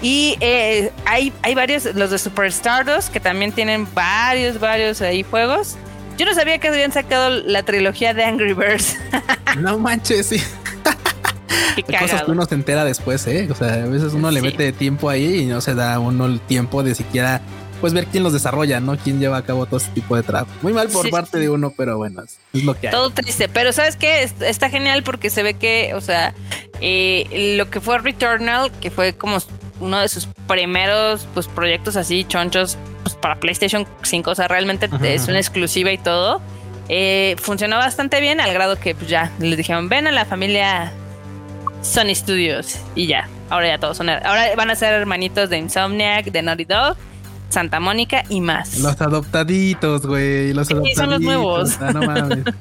Y 0.00 0.36
eh, 0.40 0.92
hay, 1.04 1.32
hay 1.42 1.54
varios, 1.54 1.84
los 1.94 2.10
de 2.10 2.18
Super 2.18 2.46
Stardust, 2.46 3.12
que 3.12 3.20
también 3.20 3.52
tienen 3.52 3.86
varios, 3.92 4.58
varios 4.58 5.02
ahí 5.02 5.22
juegos. 5.22 5.76
Yo 6.16 6.26
no 6.26 6.34
sabía 6.34 6.58
que 6.58 6.68
habían 6.68 6.92
sacado 6.92 7.30
la 7.30 7.62
trilogía 7.62 8.14
de 8.14 8.24
Angry 8.24 8.52
Birds. 8.52 8.96
no 9.58 9.78
manches, 9.78 10.26
sí. 10.26 10.36
Qué 11.76 11.96
cosas 11.98 12.22
que 12.22 12.30
uno 12.30 12.44
se 12.44 12.54
entera 12.54 12.84
después, 12.84 13.26
¿eh? 13.26 13.48
O 13.50 13.54
sea, 13.54 13.74
a 13.74 13.86
veces 13.86 14.12
uno 14.12 14.30
le 14.30 14.42
mete 14.42 14.72
tiempo 14.72 15.08
ahí 15.08 15.42
y 15.42 15.46
no 15.46 15.60
se 15.60 15.74
da 15.74 15.98
uno 15.98 16.26
el 16.26 16.40
tiempo 16.40 16.82
de 16.82 16.94
siquiera 16.94 17.40
pues 17.80 17.94
ver 17.94 18.06
quién 18.06 18.22
los 18.22 18.32
desarrolla, 18.32 18.78
¿no? 18.80 18.96
Quién 18.98 19.20
lleva 19.20 19.38
a 19.38 19.42
cabo 19.42 19.64
todo 19.66 19.78
este 19.78 19.92
tipo 19.92 20.14
de 20.14 20.22
trabajo. 20.22 20.50
Muy 20.62 20.72
mal 20.72 20.88
por 20.88 21.08
parte 21.08 21.38
de 21.38 21.48
uno, 21.48 21.72
pero 21.74 21.96
bueno, 21.96 22.22
es, 22.22 22.64
lo 22.64 22.78
que 22.78 22.88
hay. 22.88 22.92
Todo 22.92 23.10
triste, 23.10 23.48
pero 23.48 23.72
¿sabes 23.72 23.96
qué? 23.96 24.22
Está 24.40 24.68
genial 24.68 25.02
porque 25.02 25.30
se 25.30 25.42
ve 25.42 25.54
que, 25.54 25.94
o 25.94 26.00
sea, 26.00 26.34
eh, 26.80 27.54
lo 27.56 27.70
que 27.70 27.80
fue 27.80 27.98
Returnal, 27.98 28.70
que 28.80 28.90
fue 28.90 29.14
como 29.14 29.38
uno 29.80 29.98
de 29.98 30.08
sus 30.08 30.28
primeros 30.46 31.26
pues, 31.32 31.48
proyectos 31.48 31.96
así 31.96 32.24
chonchos 32.24 32.76
para 33.20 33.36
PlayStation 33.36 33.86
5, 34.02 34.30
o 34.30 34.34
sea, 34.34 34.48
realmente 34.48 34.88
es 35.02 35.28
una 35.28 35.38
exclusiva 35.38 35.92
y 35.92 35.98
todo. 35.98 36.40
Eh, 36.88 37.36
funcionó 37.38 37.76
bastante 37.76 38.20
bien 38.20 38.40
al 38.40 38.52
grado 38.52 38.76
que 38.76 38.94
pues, 38.94 39.08
ya 39.08 39.30
les 39.38 39.56
dijeron, 39.56 39.88
ven 39.88 40.08
a 40.08 40.10
la 40.10 40.24
familia 40.24 40.92
Sony 41.82 42.14
Studios 42.14 42.78
y 42.96 43.06
ya, 43.06 43.28
ahora 43.48 43.68
ya 43.68 43.78
todos 43.78 43.96
son, 43.96 44.10
ahora 44.10 44.46
van 44.56 44.70
a 44.70 44.74
ser 44.74 44.94
hermanitos 44.94 45.50
de 45.50 45.58
Insomniac, 45.58 46.26
de 46.26 46.42
Naughty 46.42 46.64
Dog, 46.64 46.96
Santa 47.48 47.78
Mónica 47.78 48.24
y 48.28 48.40
más. 48.40 48.78
Los 48.80 49.00
adoptaditos, 49.00 50.04
güey, 50.04 50.52
los 50.52 50.68
adoptaditos. 50.68 51.04
son 51.04 51.10
los 51.10 51.20
nuevos. 51.20 51.78
Ah, 51.80 51.92
no 51.92 52.02
mames. 52.02 52.44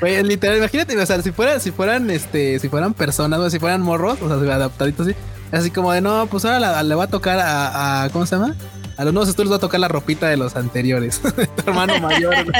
Güey, 0.00 0.24
literal, 0.24 0.58
imagínate, 0.58 1.00
o 1.00 1.06
sea, 1.06 1.22
si 1.22 1.30
fueran, 1.30 1.60
si 1.60 1.70
fueran, 1.70 2.10
este, 2.10 2.58
si 2.58 2.68
fueran 2.68 2.94
personas, 2.94 3.38
o 3.38 3.48
si 3.48 3.60
fueran 3.60 3.80
morros, 3.80 4.20
o 4.20 4.28
sea, 4.28 4.54
adaptaditos, 4.54 5.06
sí. 5.06 5.14
Así 5.52 5.70
como 5.70 5.92
de 5.92 6.00
no, 6.00 6.26
pues 6.26 6.44
ahora 6.44 6.82
le 6.82 6.94
va 6.94 7.04
a 7.04 7.06
tocar 7.06 7.38
a, 7.40 8.08
¿cómo 8.12 8.26
se 8.26 8.36
llama? 8.36 8.54
A 8.96 9.04
los 9.04 9.12
nuevos 9.12 9.28
estudios 9.28 9.52
va 9.52 9.56
a 9.56 9.60
tocar 9.60 9.78
la 9.78 9.88
ropita 9.88 10.28
de 10.28 10.38
los 10.38 10.56
anteriores. 10.56 11.20
tu 11.56 11.62
hermano 11.66 12.00
mayor. 12.00 12.34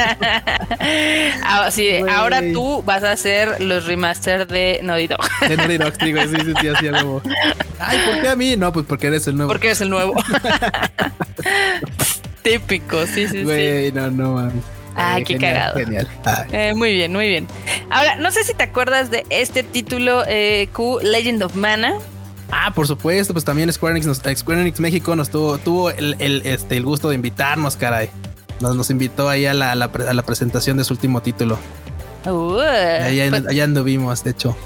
ah, 1.43 1.71
sí, 1.71 1.97
ahora 2.11 2.43
tú 2.53 2.83
vas 2.83 3.03
a 3.05 3.13
hacer 3.13 3.61
los 3.61 3.87
remaster 3.87 4.47
de 4.47 4.81
Naughty 4.83 5.07
Dog. 5.07 5.21
de 5.49 5.57
Naughty 5.57 5.79
Dog, 5.79 5.95
sí, 5.99 6.13
sí, 6.13 6.45
sí, 6.45 6.53
sí, 6.61 6.69
así 6.69 6.89
algo. 6.89 7.23
Ay, 7.79 7.99
¿por 8.07 8.21
qué 8.21 8.29
a 8.29 8.37
mí? 8.37 8.57
No, 8.57 8.73
pues 8.73 8.85
porque 8.87 9.07
eres 9.07 9.27
el 9.29 9.37
nuevo. 9.37 9.51
Porque 9.51 9.69
eres 9.69 9.81
el 9.81 9.89
nuevo. 9.89 10.15
Típico, 12.43 13.07
sí, 13.07 13.27
sí, 13.29 13.43
Güey, 13.43 13.91
no, 13.93 14.11
no, 14.11 14.33
mami. 14.33 14.61
Ay, 14.95 15.25
qué 15.25 15.37
cagado. 15.37 15.79
Genial. 15.79 16.09
Eh, 16.53 16.75
muy 16.75 16.93
bien, 16.95 17.13
muy 17.13 17.29
bien. 17.29 17.47
Ahora, 17.91 18.17
no 18.17 18.31
sé 18.31 18.45
si 18.45 18.55
te 18.55 18.65
acuerdas 18.65 19.11
de 19.11 19.25
este 19.31 19.63
título 19.63 20.23
eh, 20.27 20.69
Q, 20.73 21.01
Legend 21.03 21.43
of 21.43 21.55
Mana. 21.55 21.95
Ah, 22.51 22.73
por 22.75 22.87
supuesto, 22.87 23.33
pues 23.33 23.45
también 23.45 23.73
Square 23.73 23.99
Enix, 23.99 24.21
Square 24.39 24.61
Enix 24.61 24.81
México 24.81 25.17
nos 25.17 25.31
tuvo, 25.31 25.59
tuvo 25.59 25.91
el, 25.91 26.15
este, 26.45 26.77
el 26.77 26.85
gusto 26.85 27.09
de 27.09 27.17
invitarnos, 27.17 27.77
caray. 27.77 28.11
Nos, 28.61 28.77
nos 28.77 28.91
invitó 28.91 29.29
ahí 29.29 29.47
a 29.47 29.55
la, 29.55 29.73
a 29.73 29.75
la, 29.77 30.23
presentación 30.23 30.77
de 30.77 30.85
su 30.85 30.95
último 30.95 31.21
título. 31.21 31.59
Uh, 32.25 32.59
allá, 32.59 33.29
pues 33.31 33.47
allá 33.47 33.65
anduvimos, 33.65 34.25
de 34.25 34.31
hecho. 34.31 34.57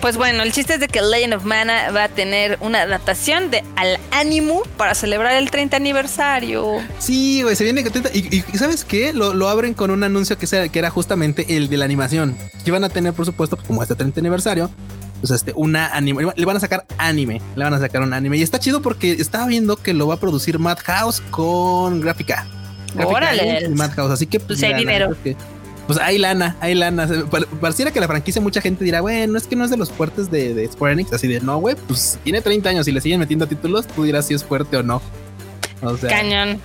Pues 0.00 0.16
bueno, 0.16 0.42
el 0.42 0.52
chiste 0.52 0.74
es 0.74 0.80
de 0.80 0.88
que 0.88 1.00
Legend 1.00 1.34
of 1.34 1.44
Mana 1.44 1.90
va 1.90 2.04
a 2.04 2.08
tener 2.08 2.58
una 2.60 2.82
adaptación 2.82 3.50
de 3.50 3.64
Al 3.76 3.98
Animu 4.12 4.62
para 4.76 4.94
celebrar 4.94 5.34
el 5.36 5.50
30 5.50 5.76
aniversario. 5.76 6.76
Sí, 6.98 7.42
güey, 7.42 7.56
se 7.56 7.64
viene 7.64 7.84
y, 8.12 8.36
y, 8.36 8.42
¿sabes 8.56 8.84
qué? 8.84 9.12
Lo, 9.12 9.48
abren 9.48 9.74
con 9.74 9.90
un 9.90 10.04
anuncio 10.04 10.38
que, 10.38 10.46
que 10.46 10.78
era 10.78 10.90
justamente 10.90 11.56
el 11.56 11.68
de 11.68 11.78
la 11.78 11.86
animación. 11.86 12.36
Que 12.62 12.70
iban 12.70 12.84
a 12.84 12.88
tener, 12.88 13.14
por 13.14 13.26
supuesto, 13.26 13.56
como 13.56 13.82
este 13.82 13.94
30 13.94 14.20
aniversario, 14.20 14.70
pues 15.20 15.30
este, 15.30 15.52
una 15.56 15.88
anime. 15.88 16.26
Le 16.36 16.46
van 16.46 16.56
a 16.56 16.60
sacar 16.60 16.86
anime. 16.98 17.40
Le 17.54 17.64
van 17.64 17.74
a 17.74 17.78
sacar 17.78 18.02
un 18.02 18.12
anime. 18.12 18.36
Y 18.36 18.42
está 18.42 18.58
chido 18.58 18.82
porque 18.82 19.12
estaba 19.12 19.46
viendo 19.46 19.76
que 19.76 19.94
lo 19.94 20.06
va 20.06 20.14
a 20.14 20.20
producir 20.20 20.58
Madhouse 20.58 21.20
con 21.30 22.00
gráfica. 22.00 22.46
Órale. 23.04 23.68
Madhouse. 23.70 24.12
Así 24.12 24.26
que 24.26 24.40
pues, 24.40 24.62
hay 24.62 24.74
dinero. 24.74 25.16
pues 25.86 25.98
hay 25.98 26.18
lana, 26.18 26.56
hay 26.60 26.74
lana. 26.74 27.08
Pareciera 27.60 27.90
que 27.90 28.00
la 28.00 28.06
franquicia 28.06 28.40
mucha 28.40 28.60
gente 28.60 28.84
dirá, 28.84 29.00
bueno, 29.00 29.36
es 29.36 29.46
que 29.46 29.56
no 29.56 29.64
es 29.64 29.70
de 29.70 29.76
los 29.76 29.90
fuertes 29.90 30.30
de, 30.30 30.54
de 30.54 30.66
Square 30.68 30.94
Enix. 30.94 31.12
Así 31.12 31.26
de, 31.28 31.40
no, 31.40 31.58
güey, 31.58 31.76
pues 31.86 32.18
tiene 32.24 32.40
30 32.40 32.68
años 32.68 32.88
y 32.88 32.92
le 32.92 33.00
siguen 33.00 33.20
metiendo 33.20 33.46
títulos, 33.46 33.86
tú 33.86 34.04
dirás 34.04 34.26
si 34.26 34.34
es 34.34 34.44
fuerte 34.44 34.76
o 34.76 34.82
no. 34.82 35.02
O 35.82 35.96
sea, 35.96 36.10
Cañón. 36.10 36.60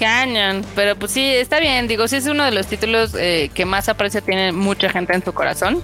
Cañón, 0.00 0.64
pero 0.74 0.96
pues 0.96 1.12
sí, 1.12 1.22
está 1.22 1.60
bien, 1.60 1.86
digo, 1.86 2.08
sí 2.08 2.16
es 2.16 2.26
uno 2.26 2.42
de 2.44 2.52
los 2.52 2.66
títulos 2.66 3.14
eh, 3.18 3.50
que 3.52 3.66
más 3.66 3.86
aprecia, 3.90 4.22
tiene 4.22 4.50
mucha 4.50 4.88
gente 4.88 5.12
en 5.12 5.22
su 5.22 5.34
corazón. 5.34 5.82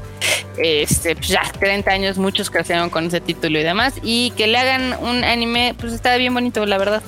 Este, 0.58 1.14
pues 1.14 1.28
ya, 1.28 1.42
30 1.58 1.90
años, 1.90 2.18
muchos 2.18 2.50
crecieron 2.50 2.90
con 2.90 3.06
ese 3.06 3.20
título 3.20 3.58
y 3.58 3.62
demás, 3.62 3.94
y 4.02 4.30
que 4.32 4.46
le 4.46 4.58
hagan 4.58 4.96
un 5.02 5.24
anime, 5.24 5.74
pues 5.78 5.92
está 5.92 6.16
bien 6.16 6.32
bonito, 6.34 6.64
la 6.66 6.78
verdad. 6.78 7.02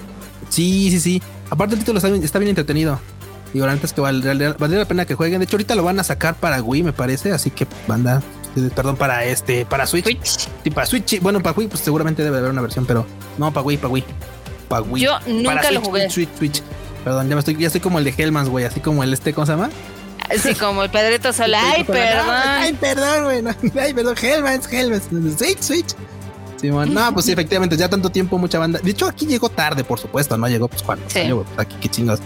Sí, 0.48 0.90
sí, 0.90 1.00
sí. 1.00 1.22
Aparte 1.50 1.74
el 1.74 1.80
título 1.80 1.98
está 1.98 2.38
bien, 2.38 2.50
entretenido. 2.50 3.00
Digo, 3.52 3.66
antes 3.66 3.94
que 3.94 4.00
valdría, 4.02 4.34
la 4.34 4.84
pena 4.84 5.06
que 5.06 5.14
jueguen. 5.14 5.40
De 5.40 5.44
hecho, 5.44 5.56
ahorita 5.56 5.74
lo 5.74 5.82
van 5.82 5.98
a 5.98 6.04
sacar 6.04 6.34
para 6.34 6.62
Wii, 6.62 6.82
me 6.82 6.92
parece, 6.92 7.32
así 7.32 7.50
que 7.50 7.66
banda, 7.86 8.22
eh, 8.56 8.68
perdón, 8.74 8.96
para 8.96 9.24
este, 9.24 9.64
para 9.64 9.86
Switch. 9.86 10.48
Sí, 10.62 10.70
para 10.70 10.86
Switch. 10.86 11.20
Bueno, 11.20 11.42
para 11.42 11.56
Wii, 11.56 11.68
pues 11.68 11.80
seguramente 11.80 12.22
debe 12.22 12.38
haber 12.38 12.50
una 12.50 12.60
versión, 12.60 12.84
pero 12.84 13.06
no, 13.38 13.50
para 13.52 13.64
Wii, 13.64 13.78
para 13.78 13.88
Wii. 13.88 14.04
Para 14.68 14.82
Wii. 14.82 15.02
Yo 15.02 15.18
nunca 15.26 15.70
lo 15.70 15.80
jugué. 15.80 16.10
Switch, 16.10 16.28
Switch. 16.36 16.62
Perdón, 17.04 17.28
ya 17.28 17.36
me 17.36 17.38
estoy, 17.38 17.56
ya 17.56 17.68
estoy 17.68 17.80
como 17.80 17.98
el 17.98 18.04
de 18.04 18.14
Hellmans, 18.16 18.50
güey, 18.50 18.66
así 18.66 18.80
como 18.80 19.02
el 19.02 19.14
este, 19.14 19.32
¿cómo 19.32 19.46
se 19.46 19.52
llama? 19.52 19.70
Sí, 20.36 20.54
como 20.54 20.82
el 20.82 20.90
Pedrito 20.90 21.32
Sola. 21.32 21.60
Ay, 21.62 21.84
perdón. 21.84 22.26
Ay, 22.28 22.72
perdón, 22.74 23.24
güey. 23.24 23.42
ay, 23.80 23.94
perdón, 23.94 24.14
Hellmans, 24.20 24.70
Hellmans. 24.70 25.08
Switch, 25.38 25.60
Switch. 25.60 25.94
Sí, 26.60 26.68
no, 26.70 27.14
pues 27.14 27.26
sí, 27.26 27.32
efectivamente, 27.32 27.76
ya 27.76 27.88
tanto 27.88 28.10
tiempo, 28.10 28.36
mucha 28.36 28.58
banda. 28.58 28.80
De 28.82 28.90
hecho, 28.90 29.06
aquí 29.06 29.26
llegó 29.26 29.48
tarde, 29.48 29.84
por 29.84 29.98
supuesto, 30.00 30.36
no 30.36 30.48
llegó 30.48 30.68
pues 30.68 30.82
cuando 30.82 31.04
sí. 31.08 31.20
salió, 31.20 31.44
pues, 31.44 31.58
aquí 31.58 31.76
qué 31.80 31.88
chingas. 31.88 32.20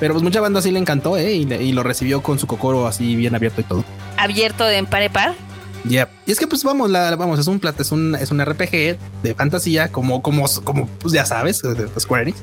Pero 0.00 0.12
pues 0.12 0.22
mucha 0.22 0.40
banda 0.40 0.60
sí 0.60 0.70
le 0.70 0.78
encantó, 0.78 1.16
¿eh? 1.16 1.32
Y, 1.34 1.72
lo 1.72 1.82
recibió 1.82 2.22
con 2.22 2.38
su 2.38 2.46
cocoro 2.46 2.86
así 2.86 3.14
bien 3.16 3.34
abierto 3.34 3.60
y 3.60 3.64
todo. 3.64 3.84
¿Abierto 4.16 4.64
de 4.64 4.82
par 4.84 5.02
y 5.02 5.08
par? 5.08 5.34
Yeah. 5.88 6.10
Y 6.26 6.32
es 6.32 6.40
que 6.40 6.46
pues 6.46 6.64
vamos, 6.64 6.90
la, 6.90 7.14
vamos, 7.14 7.38
es 7.38 7.46
un 7.46 7.60
plat, 7.60 7.78
es 7.80 7.92
un, 7.92 8.16
es 8.16 8.30
un 8.30 8.44
RPG 8.44 8.98
de 9.22 9.34
fantasía, 9.36 9.88
como, 9.88 10.20
como, 10.20 10.46
como, 10.64 10.88
pues 10.98 11.14
ya 11.14 11.24
sabes, 11.24 11.62
de 11.62 11.88
Square 11.98 12.24
Enix. 12.24 12.38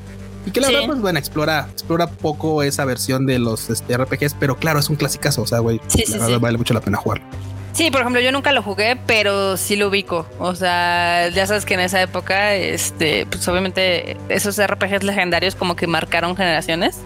Y 0.46 0.52
que 0.52 0.62
la 0.62 0.68
verdad, 0.70 0.88
pues 0.88 1.00
bueno, 1.00 1.20
explora, 1.20 1.68
explora 1.72 2.08
poco 2.08 2.64
esa 2.64 2.86
versión 2.86 3.26
de 3.26 3.40
los 3.40 3.70
este, 3.70 3.98
RPGs, 3.98 4.36
pero 4.40 4.58
claro, 4.58 4.80
es 4.80 4.90
un 4.90 4.96
clasicazo, 4.96 5.42
o 5.42 5.48
sea, 5.48 5.60
güey, 5.60 5.80
la 6.10 6.26
verdad 6.26 6.40
vale 6.40 6.58
mucho 6.58 6.74
la 6.74 6.82
pena 6.82 6.98
jugarlo. 6.98 7.26
Sí, 7.74 7.90
por 7.90 8.02
ejemplo, 8.02 8.22
yo 8.22 8.32
nunca 8.32 8.52
lo 8.52 8.62
jugué, 8.62 8.98
pero 9.08 9.58
sí 9.58 9.76
lo 9.76 9.88
ubico. 9.88 10.28
O 10.38 10.54
sea, 10.54 11.30
ya 11.30 11.48
sabes 11.48 11.66
que 11.66 11.74
en 11.74 11.80
esa 11.80 12.02
época, 12.02 12.54
este, 12.54 13.26
pues 13.26 13.48
obviamente 13.48 14.16
esos 14.30 14.64
RPGs 14.64 15.04
legendarios 15.04 15.56
como 15.56 15.76
que 15.76 15.88
marcaron 15.88 16.38
generaciones. 16.38 16.98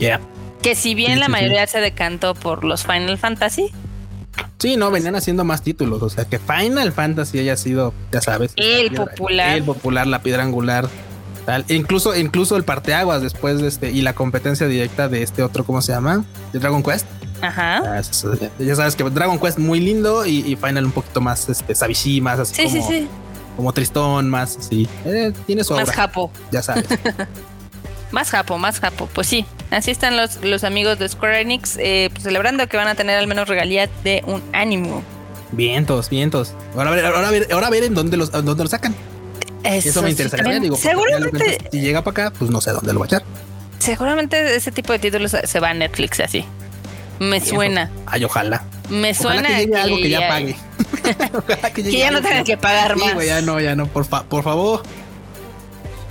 Yeah. 0.00 0.20
Que 0.62 0.74
si 0.74 0.96
bien 0.96 1.20
la 1.20 1.28
mayoría 1.28 1.64
se 1.68 1.80
decantó 1.80 2.34
por 2.34 2.64
los 2.64 2.82
Final 2.82 3.18
Fantasy. 3.18 3.70
Sí, 4.58 4.76
no, 4.76 4.90
venían 4.90 5.14
haciendo 5.14 5.44
más 5.44 5.62
títulos. 5.62 6.02
O 6.02 6.10
sea, 6.10 6.24
que 6.24 6.40
Final 6.40 6.90
Fantasy 6.90 7.38
haya 7.38 7.56
sido, 7.56 7.94
ya 8.10 8.20
sabes. 8.20 8.52
El 8.56 8.90
popular. 8.92 9.56
El 9.56 9.62
popular, 9.62 10.08
la 10.08 10.22
piedra 10.22 10.42
angular 10.42 10.88
Incluso, 11.68 12.16
incluso 12.16 12.56
el 12.56 12.64
parteaguas 12.64 13.22
después 13.22 13.60
de 13.60 13.68
este 13.68 13.90
y 13.90 14.02
la 14.02 14.14
competencia 14.14 14.66
directa 14.66 15.08
de 15.08 15.22
este 15.22 15.42
otro, 15.42 15.64
¿cómo 15.64 15.80
se 15.80 15.92
llama? 15.92 16.24
De 16.52 16.58
Dragon 16.58 16.82
Quest. 16.82 17.06
Ajá. 17.40 17.98
Ah, 17.98 18.02
ya 18.58 18.76
sabes 18.76 18.96
que 18.96 19.04
Dragon 19.04 19.38
Quest 19.38 19.58
muy 19.58 19.80
lindo 19.80 20.26
y, 20.26 20.56
Final 20.56 20.86
un 20.86 20.92
poquito 20.92 21.20
más 21.20 21.48
este 21.48 21.74
Sabishi, 21.74 22.20
más 22.20 22.40
así 22.40 22.62
como, 22.62 23.08
como 23.56 23.72
tristón, 23.72 24.28
más 24.28 24.56
así. 24.56 24.88
Eh, 25.04 25.32
tiene 25.46 25.62
su 25.62 25.74
Más 25.74 25.90
japo. 25.90 26.30
Ya 26.50 26.62
sabes. 26.62 26.86
más 28.10 28.30
japo, 28.30 28.58
más 28.58 28.80
japo. 28.80 29.08
Pues 29.12 29.26
sí, 29.28 29.46
así 29.70 29.90
están 29.90 30.16
los, 30.16 30.42
los 30.42 30.64
amigos 30.64 30.98
de 30.98 31.08
Square 31.08 31.42
Enix 31.42 31.76
eh, 31.78 32.10
pues 32.10 32.24
celebrando 32.24 32.66
que 32.68 32.76
van 32.76 32.88
a 32.88 32.94
tener 32.94 33.18
al 33.18 33.26
menos 33.26 33.48
regalías 33.48 33.90
de 34.02 34.24
un 34.26 34.42
ánimo. 34.52 35.02
Vientos, 35.52 36.10
vientos. 36.10 36.54
Ahora 36.74 36.90
a 36.90 36.94
ver, 36.94 37.06
ahora 37.06 37.28
a 37.28 37.30
ver, 37.30 37.48
ahora 37.52 37.66
a 37.68 37.70
ver 37.70 37.84
en 37.84 37.94
dónde 37.94 38.16
los, 38.16 38.32
dónde 38.32 38.64
los 38.64 38.70
sacan. 38.70 38.94
Eso, 39.64 40.02
me 40.02 40.10
interesaría. 40.10 40.60
Digo, 40.60 40.76
seguramente. 40.76 41.68
Si 41.70 41.80
llega 41.80 42.02
para 42.02 42.28
acá, 42.28 42.38
pues 42.38 42.50
no 42.50 42.60
sé 42.60 42.72
dónde 42.72 42.92
lo 42.92 43.00
va 43.00 43.06
a 43.06 43.08
echar. 43.08 43.24
Seguramente 43.78 44.56
ese 44.56 44.72
tipo 44.72 44.92
de 44.92 44.98
títulos 44.98 45.36
se 45.42 45.60
va 45.60 45.70
a 45.70 45.74
Netflix 45.74 46.20
así. 46.20 46.44
Me 47.18 47.40
suena. 47.40 47.90
Ay, 48.06 48.24
ojalá. 48.24 48.64
Me 48.90 49.14
suena. 49.14 49.48
Que 49.48 49.56
llegue 49.56 49.76
algo 49.76 49.96
que 49.96 50.10
ya 50.10 50.28
pague. 50.28 50.56
que, 51.74 51.82
ya 51.92 52.10
no 52.10 52.22
tengan 52.22 52.44
que 52.44 52.56
pagar 52.56 52.96
más. 52.96 53.24
ya 53.24 53.40
no, 53.40 53.60
ya 53.60 53.74
no, 53.74 53.86
por, 53.86 54.06
por 54.06 54.42
favor. 54.42 54.82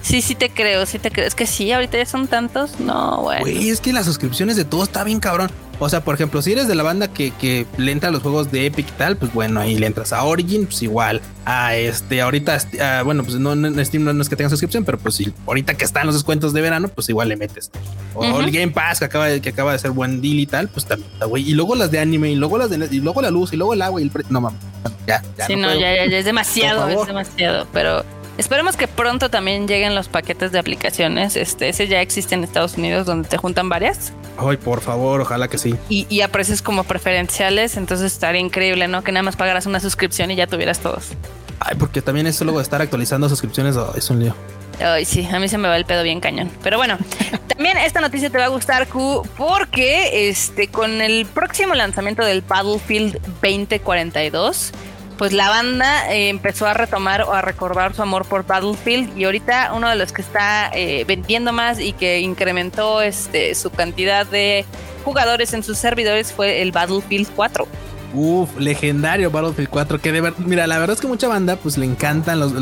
Sí, 0.02 0.22
sí 0.22 0.36
te 0.36 0.50
creo, 0.52 0.86
sí 0.86 1.00
te 1.00 1.10
creo. 1.10 1.26
Es 1.26 1.34
que 1.34 1.48
sí, 1.48 1.72
ahorita 1.72 1.98
ya 1.98 2.06
son 2.06 2.28
tantos. 2.28 2.80
No, 2.80 3.22
güey. 3.22 3.40
Güey, 3.40 3.70
es 3.70 3.82
que 3.82 3.92
las 3.92 4.06
suscripciones 4.06 4.56
de 4.56 4.64
todo 4.64 4.84
está 4.84 5.04
bien 5.04 5.20
cabrón. 5.20 5.52
O 5.80 5.90
sea, 5.90 6.02
por 6.04 6.16
ejemplo, 6.16 6.42
si 6.42 6.54
eres 6.54 6.68
de 6.68 6.76
la 6.76 6.84
banda 6.84 7.10
que, 7.10 7.32
que 7.32 7.66
le 7.78 7.92
entra 7.92 8.10
a 8.10 8.12
los 8.12 8.22
juegos 8.22 8.52
de 8.52 8.66
Epic 8.66 8.88
y 8.88 8.92
tal, 8.94 9.18
pues 9.18 9.34
bueno, 9.34 9.60
ahí 9.60 9.78
le 9.78 9.88
entras 9.88 10.14
a 10.14 10.24
Origin, 10.24 10.66
pues 10.66 10.82
igual. 10.82 11.22
A 11.46 11.76
este, 11.76 12.22
ahorita, 12.22 12.58
bueno, 13.04 13.24
pues 13.24 13.36
no 13.36 13.54
en 13.54 13.86
Steam 13.86 14.04
no, 14.04 14.22
es 14.22 14.30
que 14.30 14.36
tenga 14.36 14.50
suscripción, 14.50 14.86
pero 14.86 14.98
pues 14.98 15.16
sí, 15.16 15.32
ahorita 15.46 15.76
que 15.76 15.84
están 15.84 16.06
los 16.06 16.16
descuentos 16.16 16.54
de 16.54 16.62
verano, 16.62 16.88
pues 16.88 17.10
igual 17.10 17.30
le 17.30 17.36
metes. 17.36 17.72
O 18.14 18.40
el 18.40 18.52
Game 18.52 18.72
Pass 18.72 19.00
que 19.00 19.06
acaba, 19.06 19.28
de, 19.28 19.42
que 19.42 19.50
acaba 19.50 19.74
de 19.74 19.80
ser 19.80 19.92
buen 19.92 20.22
deal 20.22 20.40
y 20.40 20.46
tal, 20.46 20.70
pues 20.70 20.86
también 20.86 21.10
está 21.12 21.26
güey. 21.26 21.48
Y 21.48 21.54
luego 21.54 21.76
las 21.76 21.92
de 21.92 22.00
anime, 22.00 22.32
y 22.32 22.36
luego 22.36 22.58
las 22.58 22.70
de, 22.70 22.88
y 22.90 23.00
luego 23.02 23.22
la 23.22 23.30
luz, 23.30 23.52
y 23.54 23.58
luego 23.58 23.74
el 23.74 23.82
agua 23.82 24.02
y 24.02 24.06
el 24.06 24.12
No 24.30 24.42
mames, 24.42 24.60
ya, 25.06 25.22
ya. 25.38 25.46
Sí, 25.46 25.56
no, 25.56 25.74
ya, 25.74 25.94
ya, 25.94 26.06
ya, 26.10 26.18
es 26.18 26.26
demasiado, 26.26 26.88
es 26.88 27.08
demasiado, 27.08 27.68
pero 27.74 28.04
Esperemos 28.38 28.76
que 28.76 28.88
pronto 28.88 29.30
también 29.30 29.68
lleguen 29.68 29.96
los 29.96 30.10
paquetes 30.10 30.52
de 30.52 30.60
aplicaciones. 30.60 31.36
Este, 31.38 31.70
ese 31.70 31.88
ya 31.88 32.02
existe 32.02 32.36
en 32.36 32.44
Estados 32.44 32.78
Unidos 32.78 33.06
donde 33.06 33.30
te 33.30 33.38
juntan 33.38 33.70
varias. 33.70 34.12
Ay, 34.38 34.58
por 34.58 34.82
favor, 34.82 35.22
ojalá 35.22 35.48
que 35.48 35.58
sí. 35.58 35.76
Y, 35.90 36.06
y 36.10 36.22
a 36.22 36.28
precios 36.28 36.62
como 36.62 36.84
preferenciales, 36.84 37.78
entonces 37.78 38.12
estaría 38.12 38.42
increíble, 38.42 38.88
¿no? 38.88 39.04
Que 39.04 39.12
nada 39.12 39.24
más 39.24 39.36
pagaras 39.36 39.66
una 39.66 39.80
suscripción 39.80 40.32
y 40.32 40.36
ya 40.36 40.48
tuvieras 40.48 40.80
todos. 40.80 41.12
Ay, 41.60 41.76
porque 41.80 42.02
también 42.02 42.28
eso 42.28 42.44
luego 42.44 42.60
de 42.60 42.64
estar 42.64 42.82
actualizando 42.82 43.30
suscripciones 43.30 43.78
oh, 43.78 43.94
es 43.96 44.10
un 44.10 44.20
lío. 44.20 44.36
Ay, 44.80 45.06
sí, 45.06 45.26
a 45.32 45.40
mí 45.40 45.48
se 45.48 45.58
me 45.58 45.70
va 45.70 45.78
el 45.78 45.86
pedo 45.86 46.04
bien 46.04 46.20
cañón. 46.20 46.52
Pero 46.62 46.78
bueno, 46.78 46.98
también 47.48 47.78
esta 47.78 48.02
noticia 48.02 48.30
te 48.30 48.38
va 48.38 48.46
a 48.46 48.50
gustar, 48.50 48.88
Q, 48.88 49.26
porque 49.38 50.30
este, 50.30 50.68
con 50.68 51.02
el 51.02 51.26
próximo 51.26 51.74
lanzamiento 51.74 52.26
del 52.26 52.42
Battlefield 52.42 53.22
2042 53.42 54.74
pues 55.18 55.34
la 55.34 55.50
banda 55.50 56.12
eh, 56.14 56.30
empezó 56.30 56.66
a 56.68 56.74
retomar 56.74 57.24
o 57.24 57.34
a 57.34 57.42
recordar 57.42 57.96
su 57.96 58.02
amor 58.02 58.26
por 58.26 58.46
Battlefield 58.46 59.18
y 59.18 59.26
ahorita 59.26 59.74
uno 59.74 59.90
de 59.90 59.96
los 59.96 60.12
que 60.12 60.22
está 60.22 60.70
eh, 60.74 61.06
vendiendo 61.08 61.54
más 61.54 61.80
y 61.80 61.94
que 61.94 62.20
incrementó 62.20 63.02
este, 63.02 63.56
su 63.56 63.70
cantidad 63.70 64.26
de 64.26 64.66
jugadores 65.04 65.54
en 65.54 65.64
sus 65.64 65.78
servidores 65.78 66.34
fue 66.34 66.62
el 66.62 66.72
Battlefield 66.72 67.28
4. 67.36 67.68
Uf, 68.14 68.58
legendario 68.58 69.30
Battlefield 69.30 69.70
4, 69.70 70.00
que 70.00 70.12
de 70.12 70.22
verdad, 70.22 70.40
mira, 70.46 70.68
la 70.68 70.80
verdad 70.80 70.96
es 70.96 71.02
que 71.02 71.08
mucha 71.08 71.28
banda 71.28 71.58
pues 71.58 71.78
le 71.78 71.86
encantan 71.86 72.40
los, 72.40 72.54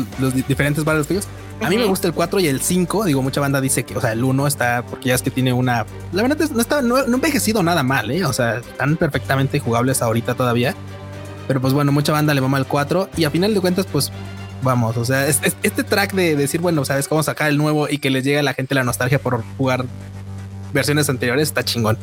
diferentes 0.46 0.84
Battlefields. 0.84 1.28
A 1.62 1.70
mí 1.70 1.78
me 1.78 1.84
gusta 1.84 2.08
el 2.08 2.14
4 2.14 2.40
y 2.40 2.48
el 2.48 2.60
5, 2.60 3.04
digo, 3.04 3.22
mucha 3.22 3.40
banda 3.40 3.60
dice 3.60 3.84
que, 3.84 3.96
o 3.96 4.00
sea, 4.00 4.12
el 4.12 4.24
1 4.24 4.46
está, 4.46 4.84
porque 4.84 5.10
ya 5.10 5.14
es 5.14 5.22
que 5.22 5.30
tiene 5.30 5.52
una... 5.52 5.86
La 6.12 6.22
verdad 6.22 6.42
es, 6.42 6.50
no 6.50 6.60
está, 6.60 6.82
no, 6.82 7.06
no 7.06 7.14
envejecido 7.14 7.62
nada 7.62 7.84
mal, 7.84 8.10
¿eh? 8.10 8.24
O 8.24 8.32
sea, 8.32 8.56
están 8.56 8.96
perfectamente 8.96 9.60
jugables 9.60 10.02
ahorita 10.02 10.34
todavía. 10.34 10.74
Pero 11.46 11.60
pues 11.60 11.72
bueno, 11.72 11.92
mucha 11.92 12.12
banda 12.12 12.34
le 12.34 12.40
mama 12.40 12.58
el 12.58 12.66
4 12.66 13.10
y 13.16 13.24
a 13.24 13.30
final 13.30 13.54
de 13.54 13.60
cuentas, 13.60 13.86
pues 13.90 14.10
vamos, 14.62 14.96
o 14.96 15.04
sea, 15.04 15.26
este 15.28 15.84
track 15.84 16.14
de 16.14 16.36
decir, 16.36 16.60
bueno, 16.60 16.84
sabes 16.84 17.06
cómo 17.06 17.22
sacar 17.22 17.50
el 17.50 17.58
nuevo 17.58 17.88
y 17.88 17.98
que 17.98 18.10
les 18.10 18.24
llegue 18.24 18.38
a 18.38 18.42
la 18.42 18.54
gente 18.54 18.74
la 18.74 18.82
nostalgia 18.82 19.18
por 19.18 19.44
jugar 19.58 19.84
versiones 20.72 21.08
anteriores 21.08 21.48
está 21.48 21.64
chingón. 21.64 21.98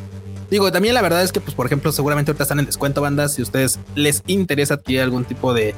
Digo, 0.50 0.70
también 0.70 0.94
la 0.94 1.00
verdad 1.02 1.22
es 1.22 1.32
que, 1.32 1.40
pues, 1.40 1.54
por 1.54 1.64
ejemplo, 1.64 1.92
seguramente 1.92 2.30
ahorita 2.30 2.42
están 2.42 2.58
en 2.58 2.66
descuento 2.66 3.00
bandas. 3.00 3.34
Si 3.34 3.40
a 3.40 3.44
ustedes 3.44 3.78
les 3.94 4.22
interesa 4.26 4.74
adquirir 4.74 5.00
algún 5.00 5.24
tipo 5.24 5.54
de, 5.54 5.74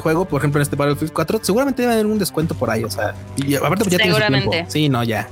juego, 0.00 0.26
por 0.26 0.40
ejemplo, 0.40 0.60
en 0.60 0.62
este 0.62 0.76
Battlefield 0.76 1.12
4, 1.12 1.40
seguramente 1.42 1.82
debe 1.82 1.94
haber 1.94 2.06
un 2.06 2.18
descuento 2.18 2.54
por 2.54 2.70
ahí. 2.70 2.84
O 2.84 2.90
sea, 2.90 3.14
y 3.36 3.56
aparte, 3.56 3.84
pues 3.84 3.96
ya 3.96 4.04
seguramente. 4.04 4.64
Sí, 4.68 4.88
no, 4.88 5.02
ya. 5.02 5.28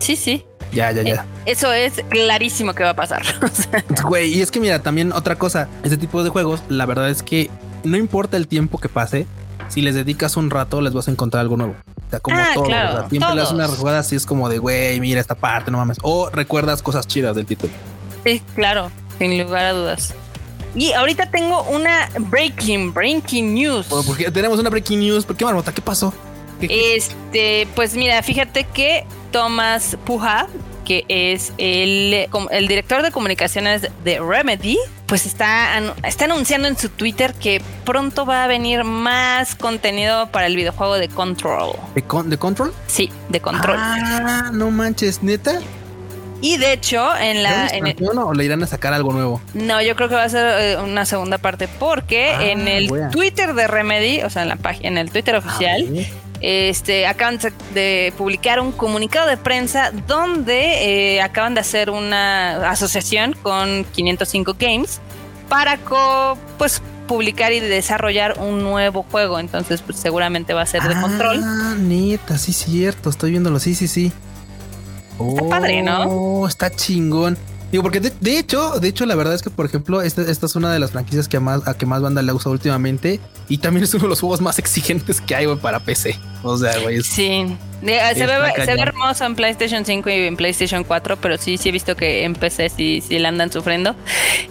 Sí, 0.00 0.16
sí. 0.16 0.44
Ya, 0.72 0.92
ya, 0.92 1.02
ya. 1.02 1.14
Eh, 1.14 1.52
eso 1.52 1.72
es 1.72 2.04
clarísimo 2.08 2.74
que 2.74 2.82
va 2.82 2.90
a 2.90 2.96
pasar. 2.96 3.22
Güey, 4.04 4.34
y 4.34 4.42
es 4.42 4.50
que 4.50 4.60
mira, 4.60 4.80
también 4.80 5.12
otra 5.12 5.36
cosa, 5.36 5.68
este 5.82 5.96
tipo 5.96 6.22
de 6.22 6.30
juegos, 6.30 6.62
la 6.68 6.86
verdad 6.86 7.10
es 7.10 7.22
que 7.22 7.50
no 7.84 7.96
importa 7.96 8.36
el 8.36 8.48
tiempo 8.48 8.78
que 8.78 8.88
pase, 8.88 9.26
si 9.68 9.80
les 9.82 9.94
dedicas 9.94 10.36
un 10.36 10.50
rato, 10.50 10.80
les 10.80 10.92
vas 10.92 11.08
a 11.08 11.10
encontrar 11.10 11.40
algo 11.40 11.56
nuevo. 11.56 11.74
O 12.06 12.10
sea, 12.10 12.20
como 12.20 12.36
ah, 12.36 12.50
todo. 12.54 12.66
siempre 13.08 13.34
le 13.34 13.40
das 13.40 13.52
una 13.52 13.66
jugada 13.68 13.98
así, 14.00 14.16
es 14.16 14.26
como 14.26 14.48
de, 14.48 14.58
güey, 14.58 15.00
mira 15.00 15.20
esta 15.20 15.34
parte, 15.34 15.70
no 15.70 15.78
mames. 15.78 15.98
O 16.02 16.30
recuerdas 16.30 16.82
cosas 16.82 17.06
chidas 17.06 17.34
del 17.34 17.46
título. 17.46 17.72
Sí, 18.24 18.42
claro, 18.54 18.90
sin 19.18 19.38
lugar 19.42 19.64
a 19.64 19.72
dudas. 19.72 20.14
Y 20.74 20.92
ahorita 20.92 21.30
tengo 21.30 21.62
una 21.62 22.08
breaking, 22.18 22.92
breaking 22.92 23.54
news. 23.54 23.86
porque 24.06 24.30
tenemos 24.30 24.58
una 24.58 24.68
breaking 24.68 25.00
news. 25.00 25.24
¿Por 25.24 25.34
qué, 25.34 25.44
Marmota? 25.44 25.72
¿Qué 25.72 25.80
pasó? 25.80 26.12
Este, 26.60 27.68
pues 27.74 27.94
mira, 27.94 28.22
fíjate 28.22 28.64
que 28.64 29.04
Thomas 29.30 29.96
Puja, 30.04 30.46
que 30.84 31.04
es 31.08 31.52
el, 31.58 32.28
el 32.50 32.68
director 32.68 33.02
de 33.02 33.10
comunicaciones 33.10 33.88
de 34.04 34.20
Remedy, 34.20 34.78
pues 35.06 35.26
está, 35.26 35.78
está 36.04 36.24
anunciando 36.24 36.68
en 36.68 36.76
su 36.76 36.88
Twitter 36.88 37.34
que 37.34 37.60
pronto 37.84 38.26
va 38.26 38.44
a 38.44 38.46
venir 38.46 38.84
más 38.84 39.54
contenido 39.54 40.28
para 40.28 40.46
el 40.46 40.56
videojuego 40.56 40.94
de 40.94 41.08
Control. 41.08 41.72
¿De, 41.94 42.04
de 42.24 42.38
Control? 42.38 42.72
Sí, 42.86 43.10
de 43.28 43.40
Control. 43.40 43.76
Ah, 43.78 44.50
no 44.52 44.70
manches, 44.70 45.22
neta. 45.22 45.60
Y 46.40 46.58
de 46.58 46.72
hecho, 46.72 47.16
en 47.16 47.42
la. 47.42 47.68
En 47.68 47.96
¿O 48.18 48.34
le 48.34 48.44
irán 48.44 48.62
a 48.62 48.66
sacar 48.66 48.92
algo 48.92 49.12
nuevo? 49.12 49.40
No, 49.54 49.80
yo 49.80 49.96
creo 49.96 50.08
que 50.08 50.16
va 50.16 50.24
a 50.24 50.28
ser 50.28 50.46
eh, 50.60 50.76
una 50.76 51.06
segunda 51.06 51.38
parte, 51.38 51.66
porque 51.66 52.30
ah, 52.30 52.44
en 52.44 52.68
el 52.68 52.90
Twitter 53.10 53.54
de 53.54 53.66
Remedy, 53.66 54.22
o 54.22 54.30
sea, 54.30 54.42
en 54.42 54.48
la 54.48 54.56
página, 54.56 54.88
en 54.88 54.98
el 54.98 55.10
Twitter 55.10 55.34
ah, 55.34 55.38
oficial, 55.38 56.06
este, 56.46 57.08
acaban 57.08 57.40
de 57.74 58.12
publicar 58.16 58.60
un 58.60 58.70
comunicado 58.70 59.28
de 59.28 59.36
prensa 59.36 59.90
donde 60.06 61.16
eh, 61.16 61.20
acaban 61.20 61.54
de 61.54 61.60
hacer 61.60 61.90
una 61.90 62.70
asociación 62.70 63.34
con 63.42 63.84
505 63.92 64.54
Games 64.56 65.00
para 65.48 65.76
pues 66.56 66.80
publicar 67.08 67.52
y 67.52 67.58
desarrollar 67.58 68.38
un 68.38 68.62
nuevo 68.62 69.04
juego. 69.10 69.40
Entonces, 69.40 69.82
pues 69.82 69.98
seguramente 69.98 70.54
va 70.54 70.62
a 70.62 70.66
ser 70.66 70.84
de 70.84 70.94
ah, 70.94 71.00
control. 71.00 71.40
Ah, 71.42 71.74
neta, 71.76 72.38
sí, 72.38 72.52
cierto. 72.52 73.10
Estoy 73.10 73.32
viéndolo. 73.32 73.58
Sí, 73.58 73.74
sí, 73.74 73.88
sí. 73.88 74.12
Está 75.18 75.48
padre, 75.48 75.82
¿no? 75.82 76.04
Oh, 76.04 76.46
está 76.46 76.70
chingón. 76.70 77.36
Digo, 77.72 77.82
porque 77.82 77.98
de, 78.00 78.38
hecho, 78.38 78.78
de 78.78 78.88
hecho, 78.88 79.06
la 79.06 79.16
verdad 79.16 79.34
es 79.34 79.42
que, 79.42 79.50
por 79.50 79.66
ejemplo, 79.66 80.00
esta, 80.00 80.22
esta 80.22 80.46
es 80.46 80.54
una 80.54 80.72
de 80.72 80.78
las 80.78 80.92
franquicias 80.92 81.26
que 81.26 81.40
más, 81.40 81.66
a 81.66 81.76
que 81.76 81.84
más 81.84 82.00
banda 82.00 82.22
le 82.22 82.32
usa 82.32 82.52
últimamente. 82.52 83.18
Y 83.48 83.58
también 83.58 83.82
es 83.82 83.92
uno 83.94 84.04
de 84.04 84.08
los 84.10 84.20
juegos 84.20 84.40
más 84.40 84.58
exigentes 84.60 85.20
que 85.20 85.34
hay, 85.34 85.46
para 85.56 85.80
PC. 85.80 86.16
O 86.44 86.56
sea, 86.56 86.78
güey. 86.78 87.02
Sí. 87.02 87.56
se, 87.82 88.26
ve, 88.26 88.52
hermoso 88.78 89.24
en 89.24 89.34
PlayStation 89.34 89.84
5 89.84 90.08
y 90.10 90.12
en 90.12 90.36
PlayStation 90.36 90.84
4, 90.84 91.16
pero 91.16 91.38
sí, 91.38 91.58
sí 91.58 91.70
he 91.70 91.72
visto 91.72 91.96
que 91.96 92.24
en 92.24 92.34
PC 92.34 92.68
sí, 92.68 93.02
sí 93.06 93.18
la 93.18 93.30
andan 93.30 93.50
sufriendo. 93.50 93.96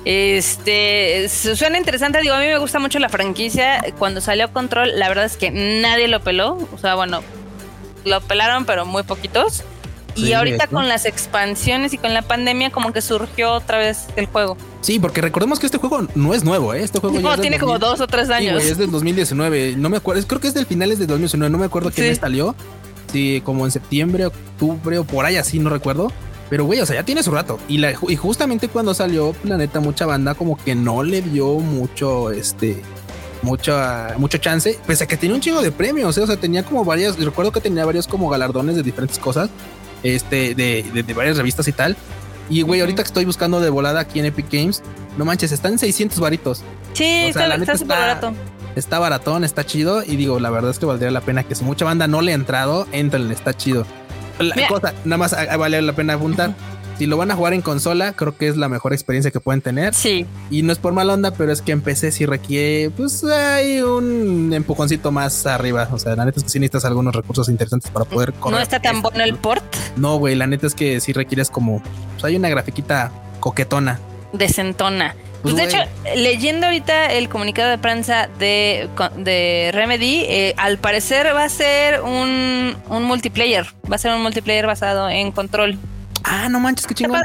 Este, 0.03 1.29
suena 1.29 1.77
interesante, 1.77 2.19
digo, 2.21 2.33
a 2.33 2.39
mí 2.39 2.47
me 2.47 2.57
gusta 2.57 2.79
mucho 2.79 2.99
la 2.99 3.07
franquicia. 3.07 3.81
Cuando 3.97 4.19
salió 4.19 4.51
Control, 4.51 4.99
la 4.99 5.07
verdad 5.07 5.23
es 5.23 5.37
que 5.37 5.51
nadie 5.51 6.09
lo 6.09 6.19
peló. 6.19 6.57
O 6.73 6.77
sea, 6.77 6.95
bueno, 6.95 7.21
lo 8.03 8.19
pelaron, 8.19 8.65
pero 8.65 8.85
muy 8.85 9.03
poquitos. 9.03 9.63
Y 10.15 10.33
ahorita 10.33 10.67
con 10.67 10.87
las 10.87 11.05
expansiones 11.05 11.93
y 11.93 11.97
con 11.97 12.13
la 12.13 12.21
pandemia 12.21 12.71
como 12.71 12.93
que 12.93 13.01
surgió 13.01 13.51
otra 13.53 13.77
vez 13.77 14.05
el 14.15 14.25
juego. 14.27 14.57
Sí, 14.81 14.99
porque 14.99 15.21
recordemos 15.21 15.59
que 15.59 15.65
este 15.65 15.77
juego 15.77 16.07
no 16.15 16.33
es 16.33 16.43
nuevo, 16.43 16.73
¿eh? 16.73 16.83
Este 16.83 16.99
juego 16.99 17.19
no, 17.19 17.37
tiene 17.37 17.59
como 17.59 17.79
dos 17.79 17.99
o 17.99 18.07
tres 18.07 18.29
años. 18.29 18.63
es 18.63 18.77
del 18.77 18.91
2019. 18.91 19.75
No 19.77 19.89
me 19.89 19.97
acuerdo, 19.97 20.25
creo 20.25 20.39
que 20.39 20.47
es 20.47 20.53
del 20.53 20.65
finales 20.65 20.99
de 20.99 21.07
2019. 21.07 21.51
No 21.51 21.57
me 21.57 21.65
acuerdo 21.65 21.91
qué 21.91 22.01
mes 22.01 22.19
salió. 22.19 22.55
Sí, 23.11 23.41
como 23.45 23.65
en 23.65 23.71
septiembre, 23.71 24.25
octubre 24.25 24.97
o 24.99 25.03
por 25.03 25.25
ahí 25.25 25.35
así, 25.37 25.59
no 25.59 25.69
recuerdo. 25.69 26.11
Pero 26.49 26.65
güey, 26.65 26.79
o 26.79 26.85
sea, 26.85 26.97
ya 26.97 27.03
tiene 27.03 27.23
su 27.23 27.31
rato. 27.31 27.59
Y, 27.67 27.79
la, 27.79 27.93
y 28.07 28.15
justamente 28.15 28.67
cuando 28.67 28.93
salió, 28.93 29.35
la 29.43 29.57
neta, 29.57 29.79
mucha 29.79 30.05
banda 30.05 30.35
como 30.35 30.57
que 30.57 30.75
no 30.75 31.03
le 31.03 31.21
dio 31.21 31.55
mucho, 31.59 32.29
este, 32.29 32.83
mucho, 33.41 33.75
mucho 34.17 34.37
chance, 34.37 34.77
pese 34.85 35.05
a 35.05 35.07
que 35.07 35.17
tenía 35.17 35.35
un 35.35 35.41
chingo 35.41 35.61
de 35.61 35.71
premios, 35.71 36.17
¿eh? 36.17 36.21
o 36.21 36.27
sea, 36.27 36.37
tenía 36.37 36.63
como 36.63 36.85
varias, 36.85 37.17
recuerdo 37.17 37.51
que 37.51 37.61
tenía 37.61 37.85
varios 37.85 38.07
como 38.07 38.29
galardones 38.29 38.75
de 38.75 38.83
diferentes 38.83 39.17
cosas 39.17 39.49
este, 40.05 40.55
de, 40.55 40.83
de, 40.93 41.13
varias 41.13 41.37
revistas 41.37 41.67
y 41.67 41.71
tal. 41.71 41.97
Y 42.49 42.61
güey, 42.61 42.81
ahorita 42.81 43.03
que 43.03 43.07
estoy 43.07 43.25
buscando 43.25 43.59
de 43.59 43.69
volada 43.69 43.99
aquí 43.99 44.19
en 44.19 44.25
Epic 44.25 44.47
Games, 44.51 44.83
no 45.17 45.25
manches, 45.25 45.51
están 45.51 45.73
en 45.73 45.79
600 45.79 46.19
varitos. 46.19 46.63
Sí, 46.93 47.25
está, 47.25 47.53
está 47.55 47.85
barato. 47.85 48.33
Está 48.75 48.99
baratón, 48.99 49.43
está 49.43 49.65
chido. 49.65 50.03
Y 50.03 50.15
digo, 50.15 50.39
la 50.39 50.49
verdad 50.49 50.71
es 50.71 50.79
que 50.79 50.85
valdría 50.85 51.09
la 51.09 51.21
pena 51.21 51.43
que 51.43 51.55
si 51.55 51.63
mucha 51.63 51.85
banda 51.85 52.07
no 52.07 52.21
le 52.21 52.33
ha 52.33 52.35
entrado, 52.35 52.87
entren, 52.91 53.31
está 53.31 53.55
chido. 53.55 53.85
La 54.37 54.67
cosa, 54.67 54.93
nada 55.05 55.17
más 55.17 55.35
vale 55.57 55.81
la 55.81 55.93
pena 55.93 56.13
apuntar 56.13 56.53
si 56.97 57.05
lo 57.05 57.17
van 57.17 57.31
a 57.31 57.35
jugar 57.35 57.53
en 57.53 57.61
consola, 57.61 58.13
creo 58.13 58.37
que 58.37 58.47
es 58.47 58.57
la 58.57 58.69
mejor 58.69 58.93
experiencia 58.93 59.31
que 59.31 59.39
pueden 59.39 59.61
tener. 59.61 59.93
Sí. 59.93 60.25
Y 60.49 60.61
no 60.61 60.71
es 60.71 60.79
por 60.79 60.93
mal 60.93 61.09
onda, 61.09 61.31
pero 61.31 61.51
es 61.51 61.61
que 61.61 61.71
en 61.71 61.81
PC 61.81 62.11
sí 62.11 62.25
requiere, 62.25 62.89
pues 62.89 63.23
hay 63.23 63.81
un 63.81 64.53
empujoncito 64.53 65.11
más 65.11 65.45
arriba. 65.45 65.89
O 65.91 65.99
sea, 65.99 66.15
la 66.15 66.25
neta 66.25 66.39
es 66.39 66.43
que 66.43 66.49
sí 66.49 66.59
necesitas 66.59 66.85
algunos 66.85 67.15
recursos 67.15 67.49
interesantes 67.49 67.91
para 67.91 68.05
poder 68.05 68.33
correr. 68.33 68.57
¿No 68.57 68.63
está 68.63 68.79
tan 68.79 69.01
bueno 69.01 69.23
el 69.23 69.35
port? 69.35 69.63
No, 69.97 70.17
güey, 70.17 70.35
la 70.35 70.47
neta 70.47 70.67
es 70.67 70.75
que 70.75 70.99
sí 70.99 71.13
requieres 71.13 71.49
como, 71.49 71.81
pues 72.13 72.23
hay 72.23 72.35
una 72.35 72.49
grafiquita 72.49 73.11
coquetona. 73.39 73.99
Decentona. 74.33 75.15
Pues, 75.41 75.53
pues 75.53 75.71
de 75.71 75.77
hecho, 75.77 75.89
leyendo 76.15 76.65
ahorita 76.65 77.13
el 77.13 77.29
comunicado 77.29 77.69
de 77.69 77.77
prensa 77.77 78.29
de, 78.39 78.89
de 79.17 79.69
Remedy, 79.73 80.21
eh, 80.21 80.55
al 80.57 80.79
parecer 80.79 81.27
va 81.35 81.43
a 81.43 81.49
ser 81.49 82.01
un, 82.01 82.75
un 82.89 83.03
multiplayer. 83.03 83.67
Va 83.91 83.95
a 83.95 83.99
ser 83.99 84.11
un 84.15 84.23
multiplayer 84.23 84.65
basado 84.65 85.07
en 85.07 85.31
control. 85.31 85.77
Ah, 86.27 86.49
no 86.49 86.59
manches, 86.59 86.87
qué 86.87 86.93
chingón. 86.95 87.21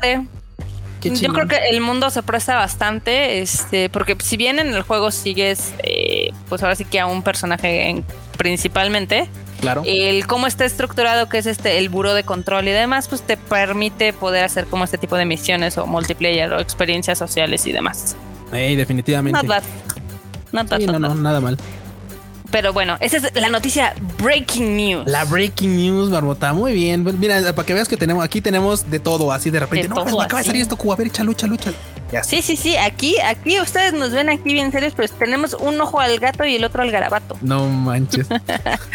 Yo 1.03 1.33
creo 1.33 1.49
que 1.49 1.57
el 1.71 1.81
mundo 1.81 2.11
se 2.11 2.23
presta 2.23 2.57
bastante, 2.57 3.41
este, 3.41 3.89
porque 3.89 4.17
si 4.23 4.37
bien 4.37 4.59
en 4.59 4.75
el 4.75 4.83
juego 4.83 5.11
sigues, 5.11 5.73
eh, 5.83 6.31
pues 6.51 6.63
ahora 6.63 6.77
sí 6.77 6.85
que 6.85 7.01
a 7.01 7.07
un 7.07 7.23
personaje 7.23 8.05
principalmente, 8.37 9.29
Claro. 9.61 9.83
El 9.85 10.27
cómo 10.27 10.47
está 10.47 10.65
estructurado, 10.65 11.29
que 11.29 11.37
es 11.37 11.45
este, 11.47 11.77
el 11.77 11.91
buro 11.91 12.15
de 12.15 12.25
control 12.25 12.67
y 12.69 12.71
demás, 12.71 13.09
pues 13.09 13.21
te 13.21 13.37
permite 13.37 14.15
poder 14.15 14.45
hacer 14.45 14.65
como 14.65 14.85
este 14.85 14.97
tipo 14.97 15.17
de 15.17 15.27
misiones 15.27 15.77
o 15.77 15.87
multiplayer 15.87 16.51
o 16.55 16.61
experiencias 16.61 17.19
sociales 17.19 17.67
y 17.67 17.73
demás. 17.73 18.17
Ey, 18.55 18.75
definitivamente. 18.75 19.37
Not 19.37 19.47
bad. 19.47 19.63
Not 20.53 20.69
bad, 20.69 20.79
Sí, 20.81 20.87
not 20.87 20.95
no, 20.95 21.01
no, 21.01 21.09
bad. 21.09 21.17
nada 21.17 21.41
mal. 21.41 21.59
Pero 22.51 22.73
bueno, 22.73 22.97
esa 23.01 23.19
es 23.19 23.35
la 23.35 23.49
noticia 23.49 23.95
breaking 24.19 24.77
news. 24.77 25.05
La 25.07 25.25
breaking 25.25 25.77
news, 25.77 26.11
Barbota. 26.11 26.53
Muy 26.53 26.73
bien. 26.73 27.05
Pues 27.05 27.17
Mira, 27.17 27.41
para 27.55 27.65
que 27.67 27.75
veas 27.75 27.89
que 27.89 27.97
tenemos, 27.97 28.25
aquí 28.25 28.41
tenemos 28.41 28.91
de 28.91 28.99
todo, 28.99 29.33
así 29.33 29.51
de 29.51 29.61
repente. 29.61 29.89
De 29.89 29.95
no, 29.95 30.05
me 30.05 30.11
acaba 30.25 30.41
de 30.41 30.47
salir 30.47 30.63
esto, 30.63 30.77
Cuba. 30.77 30.95
A 30.95 30.97
ver, 30.97 31.07
échalo, 31.09 31.33
échalo, 31.33 31.55
échalo. 31.55 31.77
Ya 32.13 32.25
Sí, 32.25 32.43
sí, 32.43 32.57
sí, 32.57 32.77
aquí, 32.77 33.15
aquí 33.25 33.61
ustedes 33.61 33.93
nos 33.93 34.11
ven 34.11 34.29
aquí 34.31 34.53
bien 34.53 34.73
serios, 34.73 34.95
pues 34.97 35.13
tenemos 35.13 35.55
un 35.55 35.81
ojo 35.81 36.01
al 36.01 36.19
gato 36.19 36.45
y 36.45 36.57
el 36.57 36.65
otro 36.65 36.83
al 36.83 36.91
garabato. 36.91 37.37
No 37.41 37.69
manches. 37.69 38.27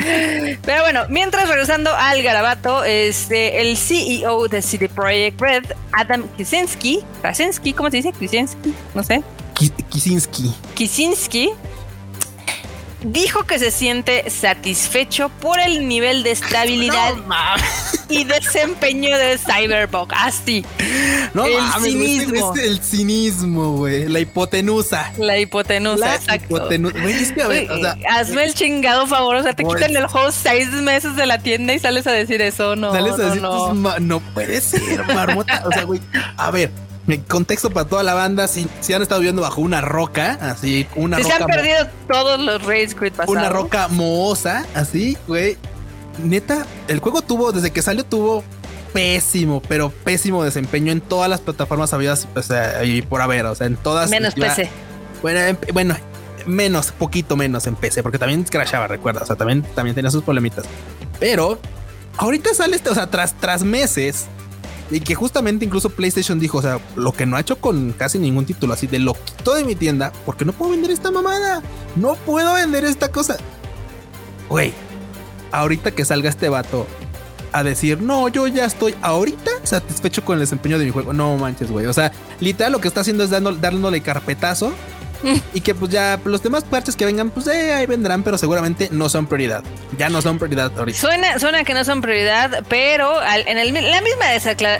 Pero 0.65 0.81
bueno, 0.83 1.03
mientras 1.09 1.47
regresando 1.47 1.91
al 1.95 2.21
garabato, 2.23 2.83
este, 2.83 3.61
el 3.61 3.77
CEO 3.77 4.47
de 4.49 4.61
CD 4.61 4.89
Projekt 4.89 5.39
Red, 5.39 5.63
Adam 5.93 6.23
Kicinski, 6.35 6.99
Krasinski, 7.21 7.71
¿cómo 7.73 7.89
se 7.89 7.97
dice? 7.97 8.11
Kicinski, 8.11 8.73
no 8.93 9.01
sé, 9.03 9.23
Ki- 9.53 9.71
Kisinski. 10.75 11.49
Dijo 13.07 13.43
que 13.45 13.59
se 13.59 13.69
siente 13.69 14.29
satisfecho 14.31 15.29
por 15.39 15.59
el 15.59 15.87
nivel 15.87 16.23
de 16.23 16.31
estabilidad 16.31 17.13
y 18.09 18.23
desempeño 18.23 19.15
de 19.15 19.37
Cyberpunk. 19.37 20.11
Así, 20.15 20.65
No 21.35 21.45
El 21.45 21.53
mames, 21.57 21.91
cinismo. 21.91 22.53
este- 22.55 22.67
el 22.67 22.81
cinismo, 22.81 23.73
güey. 23.73 24.07
La 24.07 24.19
hipotenusa. 24.21 25.11
la 25.17 25.37
hipotenusa, 25.37 25.99
La 26.07 26.15
exacto. 26.15 26.45
hipotenusa. 26.45 26.99
Güey, 26.99 27.13
es 27.13 27.31
que 27.31 27.41
a 27.43 27.47
ver, 27.47 27.71
o 27.71 27.77
sea, 27.79 27.95
Hazme 28.09 28.43
el 28.43 28.53
chingado 28.55 29.05
favor, 29.05 29.35
o 29.35 29.43
sea, 29.43 29.53
te 29.53 29.63
Pues- 29.63 29.75
quitan 29.83 29.95
el 29.95 30.07
juego 30.07 30.31
seis 30.31 30.67
meses 30.69 31.15
de 31.15 31.25
la 31.27 31.37
tienda 31.37 31.73
y 31.73 31.79
sales 31.79 32.07
a 32.07 32.11
decir 32.11 32.41
eso, 32.41 32.75
no, 32.75 32.91
sales 32.91 33.13
a 33.13 33.17
no, 33.17 33.23
decir, 33.25 33.41
no. 33.41 33.75
pues, 33.83 34.01
no 34.01 34.19
puede 34.19 34.61
ser, 34.61 35.05
marmota. 35.13 35.63
O 35.65 35.71
sea, 35.71 35.83
güey, 35.83 35.99
a 36.37 36.49
ver, 36.51 36.71
el 37.07 37.23
contexto 37.23 37.69
para 37.69 37.87
toda 37.87 38.03
la 38.03 38.13
banda, 38.13 38.47
si, 38.47 38.67
si 38.81 38.93
han 38.93 39.01
estado 39.01 39.21
viviendo 39.21 39.41
bajo 39.41 39.61
una 39.61 39.81
roca, 39.81 40.37
así, 40.41 40.87
una 40.95 41.17
Si 41.17 41.23
se 41.23 41.31
roca. 41.31 41.43
han 41.45 41.49
mo- 41.49 41.55
perdido 41.55 41.87
todos 42.07 42.39
los 42.39 42.63
Rage 42.63 42.87
Quit 42.87 43.13
pasados. 43.13 43.29
una 43.29 43.49
roca 43.49 43.87
mohosa, 43.89 44.65
así, 44.73 45.17
güey. 45.27 45.57
Neta, 46.23 46.65
el 46.87 46.99
juego 46.99 47.21
tuvo, 47.21 47.51
desde 47.51 47.71
que 47.71 47.81
salió, 47.81 48.05
tuvo 48.05 48.43
pésimo, 48.93 49.61
pero 49.67 49.89
pésimo 49.89 50.43
desempeño 50.43 50.91
en 50.91 51.01
todas 51.01 51.29
las 51.29 51.41
plataformas 51.41 51.93
habidas, 51.93 52.27
o 52.35 52.41
sea, 52.41 52.83
y 52.85 53.01
por 53.01 53.21
haber, 53.21 53.45
o 53.45 53.55
sea, 53.55 53.67
en 53.67 53.75
todas. 53.75 54.09
Menos 54.09 54.33
iba- 54.37 54.47
PC. 54.47 54.69
Bueno, 55.21 55.39
en- 55.41 55.59
bueno, 55.73 55.95
menos, 56.45 56.91
poquito 56.91 57.35
menos 57.35 57.67
en 57.67 57.75
PC, 57.75 58.01
porque 58.03 58.17
también 58.17 58.43
crashaba, 58.45 58.87
recuerda, 58.87 59.21
o 59.23 59.25
sea, 59.25 59.35
también, 59.35 59.63
también 59.75 59.93
tenía 59.95 60.09
sus 60.11 60.23
problemitas. 60.23 60.65
Pero 61.19 61.59
ahorita 62.17 62.53
sale 62.53 62.77
este, 62.77 62.89
o 62.89 62.95
sea, 62.95 63.07
tras, 63.11 63.33
tras 63.33 63.63
meses, 63.63 64.25
y 64.91 64.99
que 64.99 65.15
justamente 65.15 65.65
incluso 65.65 65.89
PlayStation 65.89 66.39
dijo, 66.39 66.59
o 66.59 66.61
sea, 66.61 66.79
lo 66.95 67.11
que 67.11 67.25
no 67.25 67.37
ha 67.37 67.39
hecho 67.39 67.57
con 67.57 67.93
casi 67.93 68.19
ningún 68.19 68.45
título, 68.45 68.73
así 68.73 68.87
de 68.87 68.99
lo 68.99 69.13
quito 69.13 69.55
de 69.55 69.63
mi 69.63 69.75
tienda, 69.75 70.11
porque 70.25 70.45
no 70.45 70.53
puedo 70.53 70.71
vender 70.71 70.91
esta 70.91 71.11
mamada, 71.11 71.61
no 71.95 72.15
puedo 72.15 72.53
vender 72.53 72.85
esta 72.85 73.11
cosa. 73.11 73.37
Güey, 74.49 74.73
ahorita 75.51 75.91
que 75.91 76.05
salga 76.05 76.29
este 76.29 76.49
vato 76.49 76.85
a 77.51 77.63
decir, 77.63 78.01
no, 78.01 78.27
yo 78.27 78.47
ya 78.47 78.65
estoy 78.65 78.95
ahorita 79.01 79.49
satisfecho 79.63 80.23
con 80.25 80.35
el 80.35 80.41
desempeño 80.41 80.77
de 80.77 80.85
mi 80.85 80.91
juego. 80.91 81.13
No 81.13 81.37
manches, 81.37 81.71
güey. 81.71 81.85
O 81.85 81.93
sea, 81.93 82.11
literal 82.39 82.73
lo 82.73 82.81
que 82.81 82.89
está 82.89 83.01
haciendo 83.01 83.23
es 83.23 83.29
dándole 83.29 84.01
carpetazo 84.01 84.73
y 85.53 85.61
que 85.61 85.73
pues 85.75 85.91
ya 85.91 86.19
los 86.25 86.41
demás 86.43 86.63
parches 86.63 86.95
que 86.95 87.05
vengan, 87.05 87.29
pues 87.29 87.47
eh, 87.47 87.73
ahí 87.73 87.85
vendrán, 87.85 88.23
pero 88.23 88.37
seguramente 88.37 88.89
no 88.91 89.09
son 89.09 89.27
prioridad. 89.27 89.63
Ya 89.97 90.09
no 90.09 90.21
son 90.21 90.37
prioridad 90.37 90.71
ahorita. 90.77 90.99
Suena, 90.99 91.39
suena 91.39 91.63
que 91.63 91.73
no 91.73 91.83
son 91.83 92.01
prioridad, 92.01 92.63
pero 92.69 93.19
al- 93.19 93.47
en 93.47 93.57
el- 93.57 93.73
la 93.73 94.01
misma 94.01 94.25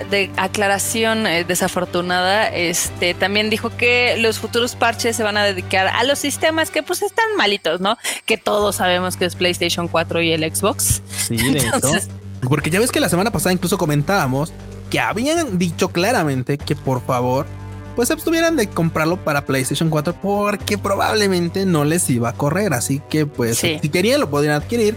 de 0.09 0.31
aclaración 0.37 1.27
eh, 1.27 1.43
desafortunada, 1.43 2.47
este 2.47 3.13
también 3.13 3.49
dijo 3.49 3.69
que 3.75 4.17
los 4.19 4.39
futuros 4.39 4.75
parches 4.75 5.15
se 5.15 5.23
van 5.23 5.37
a 5.37 5.43
dedicar 5.43 5.87
a 5.87 6.03
los 6.03 6.19
sistemas 6.19 6.71
que 6.71 6.83
pues 6.83 7.01
están 7.01 7.25
malitos, 7.37 7.81
¿no? 7.81 7.97
Que 8.25 8.37
todos 8.37 8.75
sabemos 8.77 9.17
que 9.17 9.25
es 9.25 9.35
PlayStation 9.35 9.87
4 9.87 10.21
y 10.21 10.31
el 10.31 10.55
Xbox. 10.55 11.01
Sí, 11.27 11.37
de 11.37 11.49
hecho. 11.59 11.75
Entonces- 11.75 12.09
Porque 12.47 12.69
ya 12.69 12.79
ves 12.79 12.91
que 12.91 12.99
la 12.99 13.09
semana 13.09 13.31
pasada 13.31 13.53
incluso 13.53 13.77
comentábamos 13.77 14.53
que 14.89 14.99
habían 14.99 15.57
dicho 15.57 15.89
claramente 15.89 16.57
que 16.59 16.75
por 16.75 17.03
favor 17.03 17.47
pues 17.95 18.07
se 18.09 18.13
abstuvieran 18.13 18.55
de 18.55 18.67
comprarlo 18.67 19.17
para 19.17 19.45
PlayStation 19.45 19.89
4 19.89 20.15
porque 20.21 20.77
probablemente 20.77 21.65
no 21.65 21.85
les 21.85 22.09
iba 22.09 22.29
a 22.29 22.33
correr. 22.33 22.73
Así 22.73 23.01
que 23.09 23.25
pues 23.25 23.57
Sí. 23.57 23.79
si 23.81 23.89
querían 23.89 24.19
lo 24.21 24.29
podrían 24.29 24.55
adquirir 24.55 24.95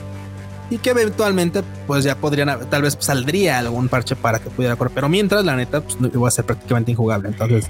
y 0.70 0.78
que 0.78 0.90
eventualmente 0.90 1.62
pues 1.86 2.04
ya 2.04 2.16
podrían, 2.16 2.68
tal 2.68 2.82
vez 2.82 2.96
saldría 3.00 3.58
algún 3.58 3.88
parche 3.88 4.16
para 4.16 4.38
que 4.38 4.50
pudiera 4.50 4.76
correr. 4.76 4.92
Pero 4.94 5.08
mientras 5.08 5.44
la 5.44 5.56
neta 5.56 5.80
pues 5.80 5.96
iba 6.12 6.28
a 6.28 6.30
ser 6.30 6.44
prácticamente 6.44 6.90
injugable. 6.90 7.28
Entonces 7.28 7.66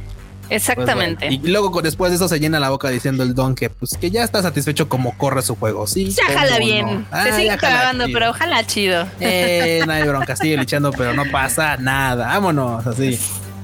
pues, 0.48 0.62
Exactamente. 0.62 1.26
bueno. 1.26 1.42
Y 1.44 1.48
luego 1.50 1.82
después 1.82 2.10
de 2.10 2.16
eso 2.16 2.26
se 2.26 2.40
llena 2.40 2.58
la 2.58 2.70
boca 2.70 2.88
diciendo 2.88 3.22
el 3.22 3.34
don 3.34 3.54
que 3.54 3.68
pues 3.68 3.98
que 4.00 4.10
ya 4.10 4.24
está 4.24 4.40
satisfecho 4.40 4.88
como 4.88 5.16
corre 5.18 5.42
su 5.42 5.54
juego. 5.56 5.86
Sí, 5.86 6.08
ya 6.10 6.24
jala 6.24 6.58
no. 6.58 6.64
bien. 6.64 7.06
Ah, 7.10 7.24
se 7.24 7.32
sigue 7.34 7.56
cagando, 7.58 8.06
pero 8.12 8.30
ojalá 8.30 8.66
chido. 8.66 9.06
Eh, 9.20 9.82
no 9.86 9.92
hay 9.92 10.02
bronca, 10.08 10.34
sigue 10.36 10.56
lichando, 10.56 10.90
pero 10.90 11.12
no 11.12 11.24
pasa 11.30 11.76
nada. 11.76 12.28
Vámonos, 12.28 12.86
así. 12.86 13.18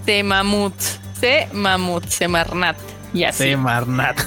Se 0.04 0.22
mamut. 0.22 0.74
Se 1.18 1.48
mamut. 1.52 2.06
Se 2.08 2.28
marnat. 2.28 2.76
Y 3.14 3.22
así. 3.22 3.50
Sí, 3.50 3.56
Marnat. 3.56 4.20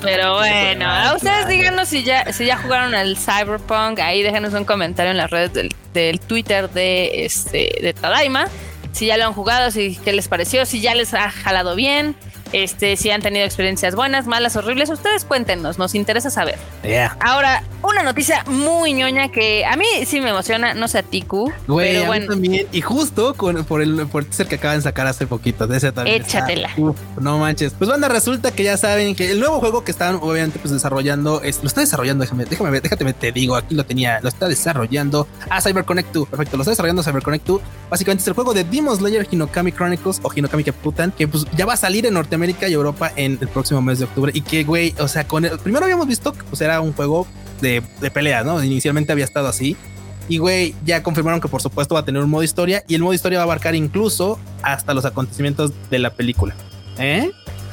Pero 0.00 0.34
bueno, 0.38 0.90
a 0.90 1.14
ustedes 1.14 1.46
díganos 1.48 1.88
si 1.88 2.02
ya, 2.02 2.32
si 2.32 2.46
ya 2.46 2.56
jugaron 2.56 2.94
al 2.94 3.16
Cyberpunk. 3.18 4.00
Ahí 4.00 4.22
déjenos 4.22 4.54
un 4.54 4.64
comentario 4.64 5.10
en 5.10 5.18
las 5.18 5.30
redes 5.30 5.52
del, 5.52 5.68
del 5.92 6.18
Twitter 6.18 6.70
de 6.70 7.26
este 7.26 7.78
de 7.82 7.92
Tadaima. 7.92 8.46
Si 8.92 9.06
ya 9.06 9.18
lo 9.18 9.26
han 9.26 9.34
jugado, 9.34 9.70
si 9.70 9.96
qué 9.96 10.12
les 10.12 10.28
pareció, 10.28 10.64
si 10.64 10.80
ya 10.80 10.94
les 10.94 11.12
ha 11.14 11.30
jalado 11.30 11.76
bien, 11.76 12.16
este, 12.52 12.96
si 12.96 13.10
han 13.10 13.22
tenido 13.22 13.44
experiencias 13.44 13.94
buenas, 13.94 14.26
malas, 14.26 14.56
horribles, 14.56 14.90
ustedes 14.90 15.24
cuéntenos, 15.24 15.78
nos 15.78 15.94
interesa 15.94 16.30
saber. 16.30 16.58
Yeah. 16.82 17.16
Ahora, 17.20 17.62
una 17.82 18.02
noticia 18.02 18.44
muy 18.46 18.92
ñoña 18.92 19.28
que 19.30 19.64
a 19.64 19.76
mí 19.76 19.84
sí 20.06 20.20
me 20.20 20.30
emociona, 20.30 20.74
no 20.74 20.88
sé 20.88 20.98
a 20.98 21.02
ti, 21.02 21.22
Q, 21.22 21.52
Güey, 21.66 21.88
a 21.88 21.90
pero 21.92 22.00
mí 22.02 22.06
bueno. 22.06 22.26
también. 22.26 22.66
Y 22.72 22.80
justo 22.80 23.34
con, 23.34 23.64
por 23.64 23.82
el 23.82 24.06
por 24.06 24.24
el 24.38 24.46
que 24.48 24.54
acaban 24.56 24.78
de 24.78 24.82
sacar 24.82 25.06
hace 25.06 25.26
poquito. 25.26 25.66
De 25.66 25.76
ese 25.76 25.92
también. 25.92 26.22
está- 26.22 26.38
Échatela. 26.38 26.70
uf, 26.76 26.96
no 27.20 27.38
manches. 27.38 27.74
Pues 27.78 27.88
banda, 27.88 28.08
resulta 28.08 28.50
que 28.52 28.64
ya 28.64 28.76
saben 28.76 29.14
que 29.14 29.30
el 29.30 29.40
nuevo 29.40 29.58
juego 29.60 29.84
que 29.84 29.90
están 29.90 30.16
obviamente 30.20 30.58
pues 30.58 30.72
desarrollando 30.72 31.42
es, 31.42 31.60
lo 31.62 31.68
está 31.68 31.80
desarrollando. 31.80 32.22
Déjame, 32.24 32.44
déjame 32.44 32.70
ver, 32.70 32.82
déjate 32.82 33.02
te 33.12 33.32
digo, 33.32 33.56
aquí 33.56 33.74
lo 33.74 33.84
tenía, 33.84 34.20
lo 34.22 34.28
está 34.28 34.48
desarrollando 34.48 35.26
a 35.50 35.60
CyberConnect 35.60 36.12
2. 36.12 36.28
Perfecto, 36.28 36.56
lo 36.56 36.62
está 36.62 36.70
desarrollando 36.70 37.02
CyberConnect 37.02 37.46
2. 37.46 37.60
Básicamente 37.90 38.22
es 38.22 38.28
el 38.28 38.34
juego 38.34 38.54
de 38.54 38.64
Demon 38.64 38.96
Slayer 38.96 39.26
Hinokami 39.30 39.72
Chronicles 39.72 40.20
o 40.22 40.30
Hinokami 40.34 40.64
Kaputan, 40.64 41.10
que 41.12 41.26
pues 41.28 41.44
ya 41.56 41.66
va 41.66 41.74
a 41.74 41.76
salir 41.76 42.06
en 42.06 42.14
Norteamérica 42.14 42.41
y 42.50 42.72
Europa 42.72 43.12
en 43.16 43.38
el 43.40 43.48
próximo 43.48 43.80
mes 43.82 43.98
de 43.98 44.04
octubre. 44.04 44.32
Y 44.34 44.40
que, 44.42 44.64
güey, 44.64 44.94
o 44.98 45.08
sea, 45.08 45.26
con 45.26 45.44
el, 45.44 45.58
primero 45.58 45.84
habíamos 45.84 46.06
visto 46.06 46.32
que 46.32 46.42
pues 46.44 46.60
era 46.60 46.80
un 46.80 46.92
juego 46.92 47.26
de, 47.60 47.82
de 48.00 48.10
pelea, 48.10 48.44
¿no? 48.44 48.62
Inicialmente 48.62 49.12
había 49.12 49.24
estado 49.24 49.48
así. 49.48 49.76
Y 50.28 50.38
güey, 50.38 50.74
ya 50.84 51.02
confirmaron 51.02 51.40
que 51.40 51.48
por 51.48 51.60
supuesto 51.60 51.94
va 51.94 52.00
a 52.00 52.04
tener 52.04 52.22
un 52.22 52.30
modo 52.30 52.42
historia 52.42 52.84
y 52.88 52.94
el 52.94 53.02
modo 53.02 53.14
historia 53.14 53.38
va 53.38 53.42
a 53.42 53.44
abarcar 53.44 53.74
incluso 53.74 54.38
hasta 54.62 54.94
los 54.94 55.04
acontecimientos 55.04 55.72
de 55.90 55.98
la 55.98 56.10
película. 56.10 56.54
¿Eh? 56.98 57.30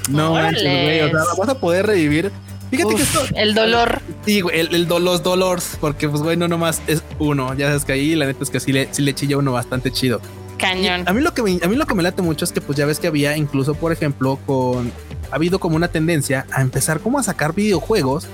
No 0.10 0.34
manches, 0.34 0.64
güey. 0.64 1.02
O 1.02 1.10
sea, 1.10 1.20
vas 1.38 1.50
a 1.50 1.60
poder 1.60 1.86
revivir. 1.86 2.32
Fíjate 2.72 2.96
que 2.96 3.02
Uf, 3.02 3.16
esto. 3.16 3.36
el 3.36 3.54
dolor. 3.56 4.02
Sí, 4.26 4.42
güey, 4.42 4.60
el, 4.60 4.76
el 4.76 4.88
los 4.88 5.24
dolores, 5.24 5.78
porque 5.80 6.08
pues 6.08 6.22
güey, 6.22 6.38
no 6.38 6.48
nomás 6.48 6.82
es 6.88 7.04
uno. 7.18 7.54
Ya 7.56 7.68
sabes 7.68 7.86
que 7.86 7.94
ahí 7.94 8.16
la 8.16 8.26
neta 8.26 8.44
es 8.44 8.50
que 8.50 8.60
sí 8.60 8.72
le, 8.72 8.94
sí 8.94 9.02
le 9.02 9.14
chilla 9.14 9.38
uno 9.38 9.52
bastante 9.52 9.92
chido. 9.92 10.22
Cañón. 10.60 11.04
a 11.08 11.14
mí 11.14 11.22
lo 11.22 11.34
que 11.34 11.42
me, 11.42 11.60
a 11.64 11.68
mí 11.68 11.76
lo 11.76 11.88
que 11.88 11.96
me 11.96 12.04
late 12.04 12.22
mucho 12.22 12.46
es 12.46 12.52
que 12.52 12.62
pues 12.62 12.78
ya 12.78 12.86
ves 12.86 13.00
que 13.00 13.08
había 13.08 13.36
incluso, 13.38 13.74
por 13.74 13.92
ejemplo, 13.92 14.38
con 14.46 14.92
ha 15.32 15.36
habido 15.36 15.60
como 15.60 15.76
una 15.76 15.88
tendencia 15.88 16.46
a 16.52 16.62
empezar 16.62 17.00
como 17.00 17.20
a 17.20 17.24
sacar 17.24 17.54
videojuegos 17.54 18.28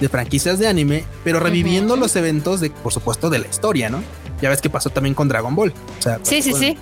de 0.00 0.08
franquicias 0.08 0.58
de 0.58 0.68
anime, 0.68 1.04
pero 1.22 1.40
reviviendo 1.40 1.96
los 1.96 2.16
eventos 2.16 2.60
de, 2.60 2.70
por 2.70 2.92
supuesto, 2.92 3.30
de 3.30 3.38
la 3.38 3.46
historia, 3.46 3.88
¿no? 3.88 4.02
Ya 4.42 4.50
ves 4.50 4.60
que 4.60 4.68
pasó 4.68 4.90
también 4.90 5.14
con 5.14 5.28
Dragon 5.28 5.54
Ball. 5.54 5.72
O 5.98 6.02
sea, 6.02 6.18
Sí, 6.22 6.42
sí, 6.42 6.52
sí. 6.52 6.76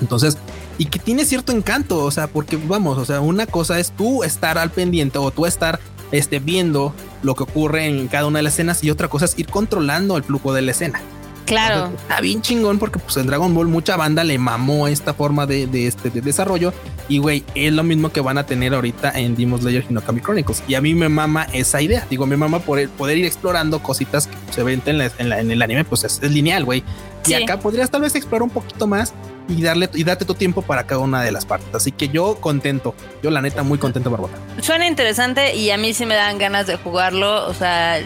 Entonces, 0.00 0.38
y 0.78 0.86
que 0.86 0.98
tiene 0.98 1.24
cierto 1.24 1.52
encanto, 1.52 1.98
o 2.04 2.10
sea, 2.10 2.26
porque 2.26 2.56
vamos, 2.56 2.98
o 2.98 3.04
sea, 3.04 3.20
una 3.20 3.46
cosa 3.46 3.78
es 3.78 3.92
tú 3.92 4.24
estar 4.24 4.58
al 4.58 4.70
pendiente 4.70 5.18
o 5.18 5.30
tú 5.30 5.46
estar 5.46 5.78
este, 6.12 6.38
viendo 6.38 6.94
lo 7.22 7.34
que 7.34 7.44
ocurre 7.44 7.86
en 7.86 8.08
cada 8.08 8.26
una 8.26 8.38
de 8.38 8.44
las 8.44 8.54
escenas 8.54 8.82
y 8.84 8.90
otra 8.90 9.08
cosa 9.08 9.24
es 9.24 9.38
ir 9.38 9.48
controlando 9.48 10.16
el 10.16 10.24
flujo 10.24 10.52
de 10.52 10.62
la 10.62 10.70
escena. 10.70 11.00
Claro. 11.46 11.74
Entonces, 11.86 12.00
Está 12.02 12.20
bien 12.20 12.42
chingón 12.42 12.78
porque 12.78 12.98
pues 12.98 13.16
en 13.16 13.26
Dragon 13.26 13.52
Ball 13.54 13.68
mucha 13.68 13.96
banda 13.96 14.24
le 14.24 14.38
mamó 14.38 14.88
esta 14.88 15.12
forma 15.14 15.46
de, 15.46 15.66
de 15.66 15.86
este 15.86 16.10
de 16.10 16.20
desarrollo 16.20 16.72
y 17.08 17.18
güey, 17.18 17.44
es 17.54 17.72
lo 17.72 17.82
mismo 17.82 18.10
que 18.10 18.20
van 18.20 18.38
a 18.38 18.46
tener 18.46 18.74
ahorita 18.74 19.10
en 19.18 19.36
Demon 19.36 19.60
Slayer 19.60 19.84
Hinokami 19.88 20.20
Chronicles 20.20 20.62
y 20.66 20.74
a 20.74 20.80
mí 20.80 20.94
me 20.94 21.08
mama 21.08 21.46
esa 21.52 21.82
idea. 21.82 22.06
Digo, 22.08 22.26
me 22.26 22.36
mama 22.36 22.60
por 22.60 22.78
el 22.78 22.88
poder 22.88 23.18
ir 23.18 23.26
explorando 23.26 23.82
cositas 23.82 24.26
que 24.26 24.34
se 24.52 24.62
ven 24.62 24.82
en, 24.86 24.98
la- 24.98 25.10
en 25.18 25.28
la- 25.28 25.40
en 25.40 25.50
el 25.50 25.60
anime, 25.60 25.84
pues 25.84 26.04
es, 26.04 26.20
es 26.22 26.30
lineal, 26.30 26.64
güey. 26.64 26.82
Y 27.26 27.28
Sí. 27.28 27.34
acá 27.34 27.58
podrías 27.58 27.90
tal 27.90 28.02
vez 28.02 28.14
explorar 28.14 28.42
un 28.42 28.50
poquito 28.50 28.86
más 28.86 29.12
y 29.48 29.62
darle 29.62 29.88
y 29.94 30.04
darte 30.04 30.24
tu 30.24 30.34
tiempo 30.34 30.62
para 30.62 30.86
cada 30.86 31.00
una 31.00 31.22
de 31.22 31.32
las 31.32 31.46
partes. 31.46 31.74
Así 31.74 31.92
que 31.92 32.08
yo 32.08 32.36
contento, 32.40 32.94
yo 33.22 33.30
la 33.30 33.42
neta 33.42 33.62
muy 33.62 33.78
contento, 33.78 34.10
Barbota. 34.10 34.36
Suena 34.60 34.86
interesante 34.86 35.54
y 35.54 35.70
a 35.70 35.76
mí 35.76 35.94
sí 35.94 36.06
me 36.06 36.14
dan 36.14 36.38
ganas 36.38 36.66
de 36.66 36.76
jugarlo. 36.76 37.46
O 37.46 37.54
sea, 37.54 38.00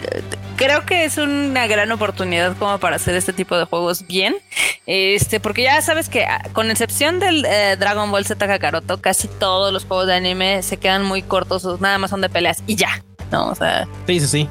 creo 0.55 0.85
que 0.85 1.05
es 1.05 1.17
una 1.17 1.67
gran 1.67 1.91
oportunidad 1.91 2.57
como 2.57 2.77
para 2.79 2.97
hacer 2.97 3.15
este 3.15 3.33
tipo 3.33 3.57
de 3.57 3.65
juegos 3.65 4.05
bien. 4.07 4.35
Este, 4.85 5.39
porque 5.39 5.63
ya 5.63 5.81
sabes 5.81 6.09
que 6.09 6.25
ah, 6.25 6.41
con 6.53 6.71
excepción 6.71 7.19
del 7.19 7.45
eh, 7.45 7.77
Dragon 7.79 8.09
Ball 8.11 8.25
Z 8.25 8.45
Kakaroto, 8.47 8.99
casi 8.99 9.27
todos 9.27 9.71
los 9.71 9.85
juegos 9.85 10.07
de 10.07 10.15
anime 10.15 10.63
se 10.63 10.77
quedan 10.77 11.05
muy 11.05 11.21
cortos, 11.21 11.79
nada 11.79 11.97
más 11.97 12.09
son 12.09 12.21
de 12.21 12.29
peleas 12.29 12.63
y 12.65 12.75
ya, 12.75 13.03
¿no? 13.31 13.49
O 13.49 13.55
sea. 13.55 13.87
Sí, 14.07 14.19
sí, 14.19 14.27
sí. 14.27 14.49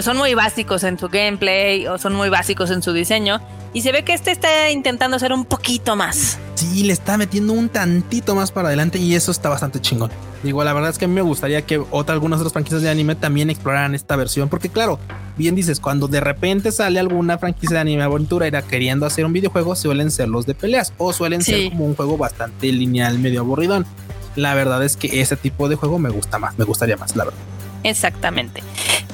Son 0.00 0.16
muy 0.16 0.34
básicos 0.34 0.84
en 0.84 0.98
su 0.98 1.08
gameplay 1.08 1.86
o 1.86 1.98
son 1.98 2.14
muy 2.14 2.28
básicos 2.28 2.70
en 2.70 2.82
su 2.82 2.92
diseño. 2.92 3.40
Y 3.72 3.82
se 3.82 3.92
ve 3.92 4.02
que 4.02 4.14
este 4.14 4.32
está 4.32 4.70
intentando 4.70 5.16
hacer 5.16 5.32
un 5.32 5.44
poquito 5.44 5.94
más. 5.94 6.38
Sí, 6.56 6.82
le 6.82 6.92
está 6.92 7.16
metiendo 7.16 7.52
un 7.52 7.68
tantito 7.68 8.34
más 8.34 8.50
para 8.50 8.68
adelante 8.68 8.98
y 8.98 9.14
eso 9.14 9.30
está 9.30 9.48
bastante 9.48 9.80
chingón. 9.80 10.10
Digo, 10.42 10.64
la 10.64 10.72
verdad 10.72 10.90
es 10.90 10.98
que 10.98 11.04
a 11.04 11.08
mí 11.08 11.14
me 11.14 11.22
gustaría 11.22 11.62
que 11.62 11.80
otra, 11.90 12.14
algunas 12.14 12.40
otras 12.40 12.52
franquicias 12.52 12.82
de 12.82 12.90
anime 12.90 13.14
también 13.14 13.48
exploraran 13.48 13.94
esta 13.94 14.16
versión, 14.16 14.48
porque 14.48 14.70
claro, 14.70 14.98
bien 15.36 15.54
dices, 15.54 15.78
cuando 15.78 16.08
de 16.08 16.20
repente 16.20 16.72
sale 16.72 16.98
alguna 16.98 17.38
franquicia 17.38 17.74
de 17.74 17.80
anime 17.80 18.02
aventurera 18.02 18.62
queriendo 18.62 19.06
hacer 19.06 19.24
un 19.24 19.32
videojuego, 19.32 19.76
suelen 19.76 20.10
ser 20.10 20.28
los 20.28 20.46
de 20.46 20.54
peleas 20.54 20.92
o 20.98 21.12
suelen 21.12 21.42
ser 21.42 21.70
como 21.70 21.84
un 21.84 21.94
juego 21.94 22.18
bastante 22.18 22.72
lineal, 22.72 23.18
medio 23.18 23.40
aburridón. 23.40 23.86
La 24.34 24.54
verdad 24.54 24.82
es 24.84 24.96
que 24.96 25.20
ese 25.20 25.36
tipo 25.36 25.68
de 25.68 25.76
juego 25.76 25.98
me 25.98 26.10
gusta 26.10 26.38
más, 26.38 26.58
me 26.58 26.64
gustaría 26.64 26.96
más, 26.96 27.14
la 27.14 27.24
verdad. 27.24 27.40
Exactamente. 27.84 28.62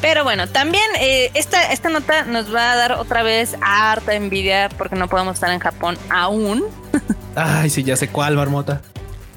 Pero 0.00 0.24
bueno, 0.24 0.48
también 0.48 0.84
eh, 1.00 1.30
esta, 1.34 1.72
esta 1.72 1.88
nota 1.88 2.24
nos 2.24 2.54
va 2.54 2.72
a 2.72 2.76
dar 2.76 2.92
otra 2.92 3.22
vez 3.22 3.56
harta 3.60 4.14
envidia 4.14 4.68
porque 4.76 4.96
no 4.96 5.08
podemos 5.08 5.34
estar 5.34 5.50
en 5.50 5.58
Japón 5.58 5.98
aún. 6.10 6.64
Ay, 7.34 7.70
sí, 7.70 7.82
ya 7.82 7.96
sé 7.96 8.08
cuál, 8.08 8.36
marmota. 8.36 8.82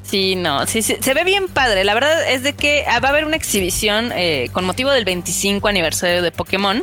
Sí, 0.10 0.36
no, 0.36 0.66
sí, 0.66 0.82
se 0.82 1.14
ve 1.14 1.24
bien 1.24 1.48
padre. 1.48 1.84
La 1.84 1.94
verdad 1.94 2.28
es 2.32 2.42
de 2.42 2.54
que 2.54 2.84
ah, 2.88 3.00
va 3.00 3.10
a 3.10 3.12
haber 3.12 3.26
una 3.26 3.36
exhibición 3.36 4.12
eh, 4.16 4.50
con 4.54 4.66
motivo 4.66 4.90
del 4.90 5.06
25 5.06 5.68
aniversario 5.68 6.24
de 6.24 6.32
Pokémon 6.32 6.82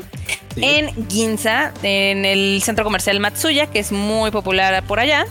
en 0.54 1.08
Ginza, 1.08 1.72
en 1.82 2.24
el 2.24 2.62
centro 2.62 2.84
comercial 2.84 3.18
Matsuya, 3.18 3.66
que 3.66 3.80
es 3.80 3.90
muy 3.90 4.30
popular 4.30 4.80
por 4.84 5.00
allá. 5.00 5.26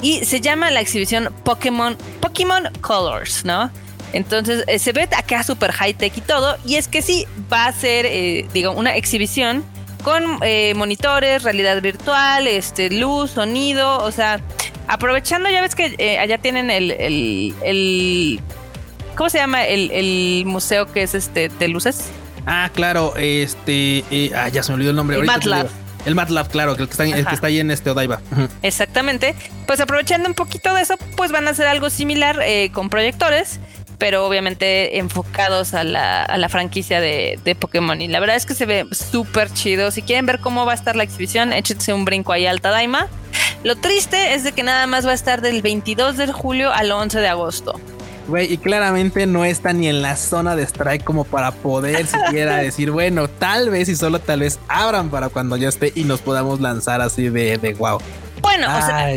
Y 0.00 0.24
se 0.24 0.40
llama 0.40 0.70
la 0.70 0.80
exhibición 0.80 1.34
Pokémon, 1.42 1.96
Pokémon 2.20 2.68
Colors, 2.80 3.44
¿no? 3.44 3.70
Entonces 4.12 4.64
eh, 4.66 4.78
se 4.78 4.92
ve 4.92 5.08
acá 5.16 5.42
súper 5.42 5.72
high 5.72 5.94
tech 5.94 6.16
y 6.16 6.20
todo. 6.20 6.56
Y 6.64 6.76
es 6.76 6.88
que 6.88 7.02
sí, 7.02 7.26
va 7.52 7.66
a 7.66 7.72
ser, 7.72 8.06
eh, 8.06 8.46
digo, 8.52 8.72
una 8.72 8.96
exhibición 8.96 9.64
con 10.02 10.38
eh, 10.42 10.74
monitores, 10.74 11.42
realidad 11.42 11.80
virtual, 11.82 12.46
este, 12.46 12.90
luz, 12.90 13.32
sonido, 13.32 14.02
o 14.02 14.10
sea, 14.10 14.40
aprovechando, 14.88 15.50
ya 15.50 15.60
ves 15.60 15.74
que 15.74 16.18
allá 16.18 16.38
tienen 16.38 16.70
el, 16.70 16.90
el, 16.90 18.40
¿cómo 19.14 19.28
se 19.28 19.38
llama? 19.38 19.66
El, 19.66 20.44
museo 20.46 20.90
que 20.90 21.02
es 21.02 21.14
este 21.14 21.50
de 21.50 21.68
luces. 21.68 22.06
Ah, 22.46 22.70
claro, 22.72 23.14
este, 23.16 24.02
ah, 24.34 24.48
ya 24.48 24.62
se 24.62 24.72
me 24.72 24.76
olvidó 24.76 24.90
el 24.90 24.96
nombre. 24.96 25.18
El 25.18 25.24
MATLAB. 25.24 25.68
El 26.06 26.14
MATLAB, 26.14 26.48
claro, 26.48 26.76
que 26.76 26.82
el 26.84 26.88
que 26.88 26.92
está, 26.92 27.04
el 27.04 27.26
que 27.26 27.34
está 27.34 27.48
ahí 27.48 27.60
en 27.60 27.70
este 27.70 27.90
Odaiba. 27.90 28.22
Exactamente. 28.62 29.34
Pues 29.66 29.80
aprovechando 29.80 30.30
un 30.30 30.34
poquito 30.34 30.72
de 30.72 30.80
eso, 30.80 30.94
pues 31.14 31.30
van 31.30 31.46
a 31.46 31.50
hacer 31.50 31.66
algo 31.66 31.90
similar 31.90 32.40
con 32.72 32.88
proyectores 32.88 33.60
pero 34.00 34.26
obviamente 34.26 34.98
enfocados 34.98 35.74
a 35.74 35.84
la, 35.84 36.24
a 36.24 36.38
la 36.38 36.48
franquicia 36.48 37.00
de, 37.00 37.38
de, 37.44 37.54
Pokémon. 37.54 38.00
Y 38.00 38.08
la 38.08 38.18
verdad 38.18 38.34
es 38.34 38.46
que 38.46 38.54
se 38.54 38.64
ve 38.64 38.86
súper 38.90 39.52
chido. 39.52 39.90
Si 39.90 40.02
quieren 40.02 40.24
ver 40.24 40.40
cómo 40.40 40.64
va 40.64 40.72
a 40.72 40.74
estar 40.74 40.96
la 40.96 41.04
exhibición, 41.04 41.52
échense 41.52 41.92
un 41.92 42.06
brinco 42.06 42.32
ahí 42.32 42.46
a 42.46 42.50
Alta 42.50 42.70
Daima. 42.70 43.08
Lo 43.62 43.76
triste 43.76 44.32
es 44.34 44.42
de 44.42 44.52
que 44.52 44.62
nada 44.62 44.86
más 44.86 45.06
va 45.06 45.10
a 45.10 45.14
estar 45.14 45.42
del 45.42 45.60
22 45.60 46.16
de 46.16 46.32
julio 46.32 46.72
al 46.72 46.90
11 46.90 47.20
de 47.20 47.28
agosto. 47.28 47.78
Güey, 48.26 48.50
y 48.50 48.56
claramente 48.56 49.26
no 49.26 49.44
está 49.44 49.74
ni 49.74 49.88
en 49.88 50.00
la 50.00 50.16
zona 50.16 50.56
de 50.56 50.62
strike 50.62 51.04
como 51.04 51.24
para 51.24 51.52
poder 51.52 52.06
siquiera 52.06 52.56
decir, 52.56 52.90
bueno, 52.92 53.28
tal 53.28 53.68
vez 53.68 53.90
y 53.90 53.96
solo 53.96 54.18
tal 54.18 54.40
vez 54.40 54.58
abran 54.68 55.10
para 55.10 55.28
cuando 55.28 55.58
ya 55.58 55.68
esté 55.68 55.92
y 55.94 56.04
nos 56.04 56.20
podamos 56.20 56.60
lanzar 56.60 57.02
así 57.02 57.28
de, 57.28 57.58
de 57.58 57.74
wow. 57.74 57.98
Bueno, 58.42 58.66
o 58.76 58.82
sea, 58.82 59.08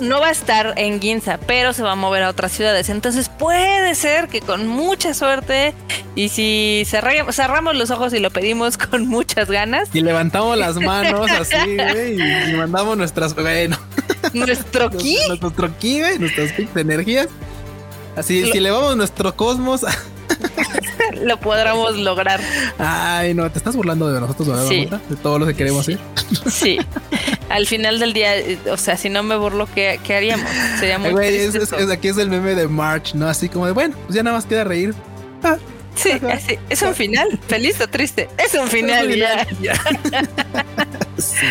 no, 0.00 0.20
va 0.20 0.28
a 0.28 0.30
estar 0.30 0.74
en 0.76 1.00
Ginza, 1.00 1.38
pero 1.38 1.72
se 1.72 1.82
va 1.82 1.92
a 1.92 1.96
mover 1.96 2.22
a 2.22 2.28
otras 2.28 2.52
ciudades. 2.52 2.88
Entonces 2.88 3.28
puede 3.28 3.94
ser 3.94 4.28
que 4.28 4.40
con 4.40 4.66
mucha 4.66 5.14
suerte 5.14 5.74
y 6.14 6.28
si 6.28 6.84
cerramos, 6.86 7.34
cerramos 7.36 7.74
los 7.76 7.90
ojos 7.90 8.12
y 8.12 8.18
lo 8.18 8.30
pedimos 8.30 8.78
con 8.90 9.06
muchas 9.06 9.50
ganas. 9.50 9.88
Y 9.92 10.00
levantamos 10.00 10.56
las 10.56 10.76
manos 10.76 11.30
así, 11.40 11.76
güey, 11.76 12.50
y, 12.50 12.56
mandamos 12.56 12.96
nuestras, 12.96 13.34
bueno. 13.34 13.78
¿Nuestro 14.32 14.90
ki? 14.90 15.18
Nuestro 15.28 15.78
ki, 15.78 16.00
güey, 16.00 16.18
nuestras 16.18 16.52
energías. 16.76 17.28
Así, 18.16 18.44
si 18.50 18.58
elevamos 18.58 18.96
nuestro 18.96 19.34
cosmos 19.34 19.86
lo 21.22 21.38
podremos 21.38 21.96
lograr. 21.96 22.40
Ay, 22.78 23.34
no, 23.34 23.50
te 23.50 23.58
estás 23.58 23.76
burlando 23.76 24.12
de 24.12 24.20
nosotros, 24.20 24.48
¿verdad? 24.48 24.66
Sí. 24.68 24.88
De 25.08 25.16
todo 25.16 25.38
lo 25.38 25.46
que 25.46 25.54
queremos 25.54 25.88
ir. 25.88 25.98
Sí. 26.50 26.78
Al 27.48 27.66
final 27.66 27.98
del 27.98 28.12
día, 28.12 28.32
o 28.70 28.76
sea, 28.76 28.96
si 28.96 29.08
no 29.08 29.22
me 29.22 29.36
burlo, 29.36 29.68
¿qué, 29.74 30.00
qué 30.02 30.16
haríamos? 30.16 30.48
Sería 30.78 30.98
muy 30.98 31.10
Güey, 31.10 31.36
es, 31.36 31.72
aquí 31.72 32.08
es 32.08 32.18
el 32.18 32.30
meme 32.30 32.54
de 32.54 32.68
March, 32.68 33.14
¿no? 33.14 33.28
Así 33.28 33.48
como 33.48 33.66
de, 33.66 33.72
bueno, 33.72 33.94
pues 34.06 34.14
ya 34.14 34.22
nada 34.22 34.36
más 34.36 34.46
queda 34.46 34.64
reír. 34.64 34.94
Ah, 35.42 35.56
sí, 35.94 36.12
así, 36.30 36.58
es 36.68 36.82
un 36.82 36.94
final, 36.94 37.38
feliz 37.48 37.80
o 37.80 37.88
triste. 37.88 38.28
Es 38.38 38.54
un 38.54 38.68
final, 38.68 39.14
ya. 39.14 39.74
sí, 41.18 41.46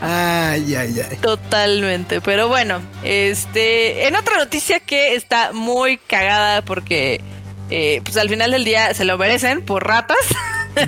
Ay, 0.00 0.74
ay, 0.74 1.00
ay. 1.10 1.16
Totalmente. 1.20 2.20
Pero 2.20 2.48
bueno, 2.48 2.80
este, 3.02 4.06
en 4.06 4.16
otra 4.16 4.36
noticia 4.38 4.80
que 4.80 5.14
está 5.14 5.52
muy 5.52 5.98
cagada 5.98 6.62
porque 6.62 7.20
eh, 7.70 8.00
pues 8.04 8.16
al 8.16 8.28
final 8.28 8.50
del 8.50 8.64
día 8.64 8.92
se 8.94 9.04
lo 9.04 9.16
merecen 9.18 9.64
por 9.64 9.86
ratas. 9.86 10.16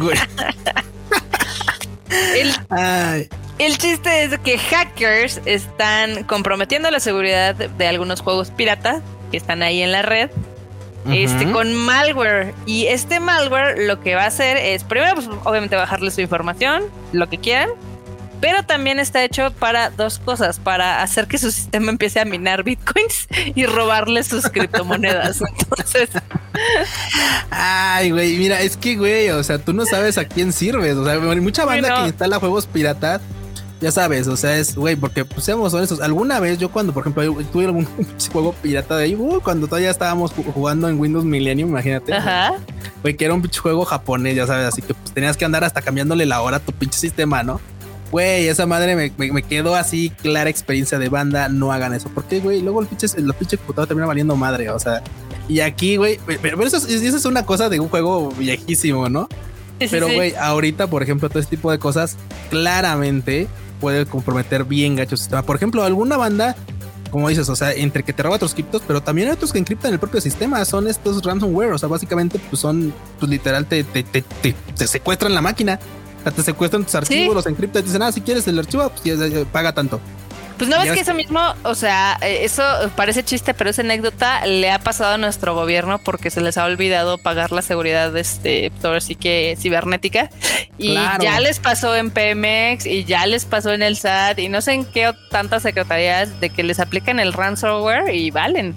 el, 3.58 3.78
chiste 3.78 4.24
es 4.24 4.38
que 4.40 4.58
hackers 4.58 5.40
están 5.46 6.24
comprometiendo 6.24 6.90
la 6.90 7.00
seguridad 7.00 7.54
de, 7.54 7.86
algunos 7.86 8.20
juegos 8.20 8.50
pirata 8.50 9.00
que 9.30 9.36
están 9.36 9.62
ahí 9.62 9.82
en 9.82 9.92
la 9.92 10.02
red. 10.02 10.30
Este, 11.10 11.50
con 11.50 11.74
malware. 11.74 12.54
Y 12.66 12.86
este 12.86 13.20
malware 13.20 13.86
lo 13.86 14.00
que 14.00 14.14
va 14.14 14.24
a 14.24 14.26
hacer 14.26 14.56
es, 14.56 14.84
primero, 14.84 15.14
pues, 15.14 15.28
obviamente 15.44 15.76
bajarle 15.76 16.10
su 16.10 16.20
información, 16.20 16.84
lo 17.12 17.28
que 17.28 17.38
quieran. 17.38 17.70
Pero 18.40 18.64
también 18.64 19.00
está 19.00 19.24
hecho 19.24 19.50
para 19.52 19.90
dos 19.90 20.18
cosas, 20.18 20.58
para 20.58 21.02
hacer 21.02 21.26
que 21.26 21.38
su 21.38 21.50
sistema 21.50 21.90
empiece 21.90 22.20
a 22.20 22.26
minar 22.26 22.64
bitcoins 22.64 23.28
y 23.54 23.64
robarle 23.64 24.22
sus 24.24 24.44
criptomonedas. 24.50 25.40
Entonces... 25.40 26.10
Ay, 27.50 28.10
güey, 28.10 28.36
mira, 28.36 28.60
es 28.60 28.76
que, 28.76 28.96
güey, 28.96 29.30
o 29.30 29.42
sea, 29.42 29.58
tú 29.58 29.72
no 29.72 29.86
sabes 29.86 30.18
a 30.18 30.24
quién 30.24 30.52
sirves. 30.52 30.96
O 30.96 31.04
sea, 31.04 31.14
hay 31.14 31.40
mucha 31.40 31.64
banda 31.64 32.02
que 32.02 32.08
instala 32.08 32.38
juegos 32.38 32.66
piratas 32.66 33.22
ya 33.80 33.92
sabes, 33.92 34.26
o 34.26 34.36
sea, 34.36 34.56
es, 34.56 34.74
güey, 34.74 34.96
porque 34.96 35.24
pues, 35.24 35.44
seamos 35.44 35.74
honestos, 35.74 36.00
alguna 36.00 36.40
vez 36.40 36.58
yo 36.58 36.70
cuando, 36.70 36.94
por 36.94 37.02
ejemplo, 37.02 37.44
tuve 37.52 37.66
algún 37.66 37.86
juego 38.32 38.54
pirata 38.54 38.96
de 38.96 39.04
ahí, 39.04 39.14
uh, 39.14 39.40
cuando 39.42 39.66
todavía 39.66 39.90
estábamos 39.90 40.32
jugando 40.32 40.88
en 40.88 40.98
Windows 40.98 41.24
Millennium, 41.24 41.70
imagínate. 41.70 42.14
Ajá. 42.14 42.54
Güey, 43.02 43.16
que 43.16 43.24
era 43.26 43.34
un 43.34 43.42
pinche 43.42 43.60
juego 43.60 43.84
japonés, 43.84 44.34
ya 44.34 44.46
sabes, 44.46 44.66
así 44.66 44.80
que 44.80 44.94
pues 44.94 45.12
tenías 45.12 45.36
que 45.36 45.44
andar 45.44 45.62
hasta 45.64 45.82
cambiándole 45.82 46.24
la 46.24 46.40
hora 46.40 46.56
a 46.56 46.60
tu 46.60 46.72
pinche 46.72 46.98
sistema, 46.98 47.42
¿no? 47.42 47.60
Güey, 48.10 48.46
esa 48.46 48.66
madre 48.66 49.10
me, 49.18 49.42
quedó 49.42 49.74
así 49.74 50.10
clara 50.10 50.48
experiencia 50.48 50.98
de 50.98 51.08
banda. 51.08 51.48
No 51.48 51.72
hagan 51.72 51.92
eso. 51.92 52.08
Porque, 52.14 52.38
güey, 52.38 52.62
luego 52.62 52.80
el 52.80 52.86
pinche, 52.86 53.06
el 53.16 53.32
pinche 53.34 53.56
computador 53.56 53.88
termina 53.88 54.06
valiendo 54.06 54.36
madre. 54.36 54.70
O 54.70 54.78
sea, 54.78 55.02
y 55.48 55.60
aquí, 55.60 55.96
güey, 55.96 56.20
pero, 56.40 56.62
eso, 56.62 56.76
es 56.76 57.24
una 57.24 57.44
cosa 57.44 57.68
de 57.68 57.80
un 57.80 57.88
juego 57.88 58.30
viejísimo, 58.30 59.08
¿no? 59.08 59.28
pero, 59.90 60.06
güey, 60.06 60.34
ahorita, 60.36 60.86
por 60.86 61.02
ejemplo, 61.02 61.28
todo 61.28 61.40
este 61.40 61.56
tipo 61.56 61.70
de 61.70 61.78
cosas 61.78 62.16
claramente 62.48 63.48
puede 63.80 64.06
comprometer 64.06 64.64
bien 64.64 64.96
gacho 64.96 65.14
el 65.14 65.18
sistema. 65.18 65.42
Por 65.42 65.56
ejemplo, 65.56 65.82
alguna 65.82 66.16
banda, 66.16 66.56
como 67.10 67.28
dices, 67.28 67.48
o 67.48 67.56
sea, 67.56 67.72
entre 67.72 68.02
que 68.02 68.12
te 68.12 68.22
roba 68.22 68.36
otros 68.36 68.54
criptos, 68.54 68.82
pero 68.86 69.02
también 69.02 69.28
hay 69.28 69.34
otros 69.34 69.52
que 69.52 69.58
encriptan 69.58 69.92
el 69.92 69.98
propio 69.98 70.20
sistema. 70.20 70.64
Son 70.64 70.88
estos 70.88 71.22
ransomware. 71.22 71.72
O 71.72 71.78
sea, 71.78 71.88
básicamente, 71.88 72.38
pues 72.50 72.60
son, 72.60 72.92
pues 73.18 73.30
literal, 73.30 73.66
te, 73.66 73.84
te, 73.84 74.02
te, 74.02 74.22
te 74.22 74.86
secuestran 74.86 75.34
la 75.34 75.42
máquina 75.42 75.78
te 76.30 76.42
secuestran 76.42 76.84
tus 76.84 76.94
archivos, 76.94 77.34
los 77.34 77.46
encriptan 77.46 77.82
y 77.82 77.86
dicen, 77.86 78.02
ah, 78.02 78.12
si 78.12 78.20
quieres 78.20 78.46
el 78.48 78.58
archivo, 78.58 78.90
pues 78.90 79.46
paga 79.52 79.72
tanto. 79.72 80.00
Pues 80.58 80.70
no 80.70 80.78
ves 80.78 80.92
que 80.92 81.00
eso 81.00 81.12
mismo, 81.12 81.40
o 81.64 81.74
sea, 81.74 82.18
eh, 82.22 82.40
eso 82.42 82.62
parece 82.96 83.22
chiste, 83.22 83.52
pero 83.52 83.70
esa 83.70 83.82
anécdota 83.82 84.46
le 84.46 84.70
ha 84.70 84.78
pasado 84.78 85.14
a 85.14 85.18
nuestro 85.18 85.54
gobierno 85.54 85.98
porque 85.98 86.30
se 86.30 86.40
les 86.40 86.56
ha 86.56 86.64
olvidado 86.64 87.18
pagar 87.18 87.52
la 87.52 87.60
seguridad, 87.60 88.16
este, 88.16 88.72
ahora 88.82 89.00
sí 89.00 89.16
que 89.16 89.56
cibernética. 89.58 90.30
Y 90.78 90.94
ya 90.94 91.40
les 91.40 91.58
pasó 91.58 91.94
en 91.94 92.10
Pemex 92.10 92.86
y 92.86 93.04
ya 93.04 93.26
les 93.26 93.44
pasó 93.44 93.72
en 93.72 93.82
el 93.82 93.96
SAT 93.96 94.38
y 94.38 94.48
no 94.48 94.60
sé 94.60 94.72
en 94.72 94.84
qué 94.84 95.12
tantas 95.30 95.62
secretarías 95.62 96.40
de 96.40 96.50
que 96.50 96.62
les 96.62 96.80
aplican 96.80 97.20
el 97.20 97.32
ransomware 97.32 98.14
y 98.14 98.30
valen. 98.30 98.74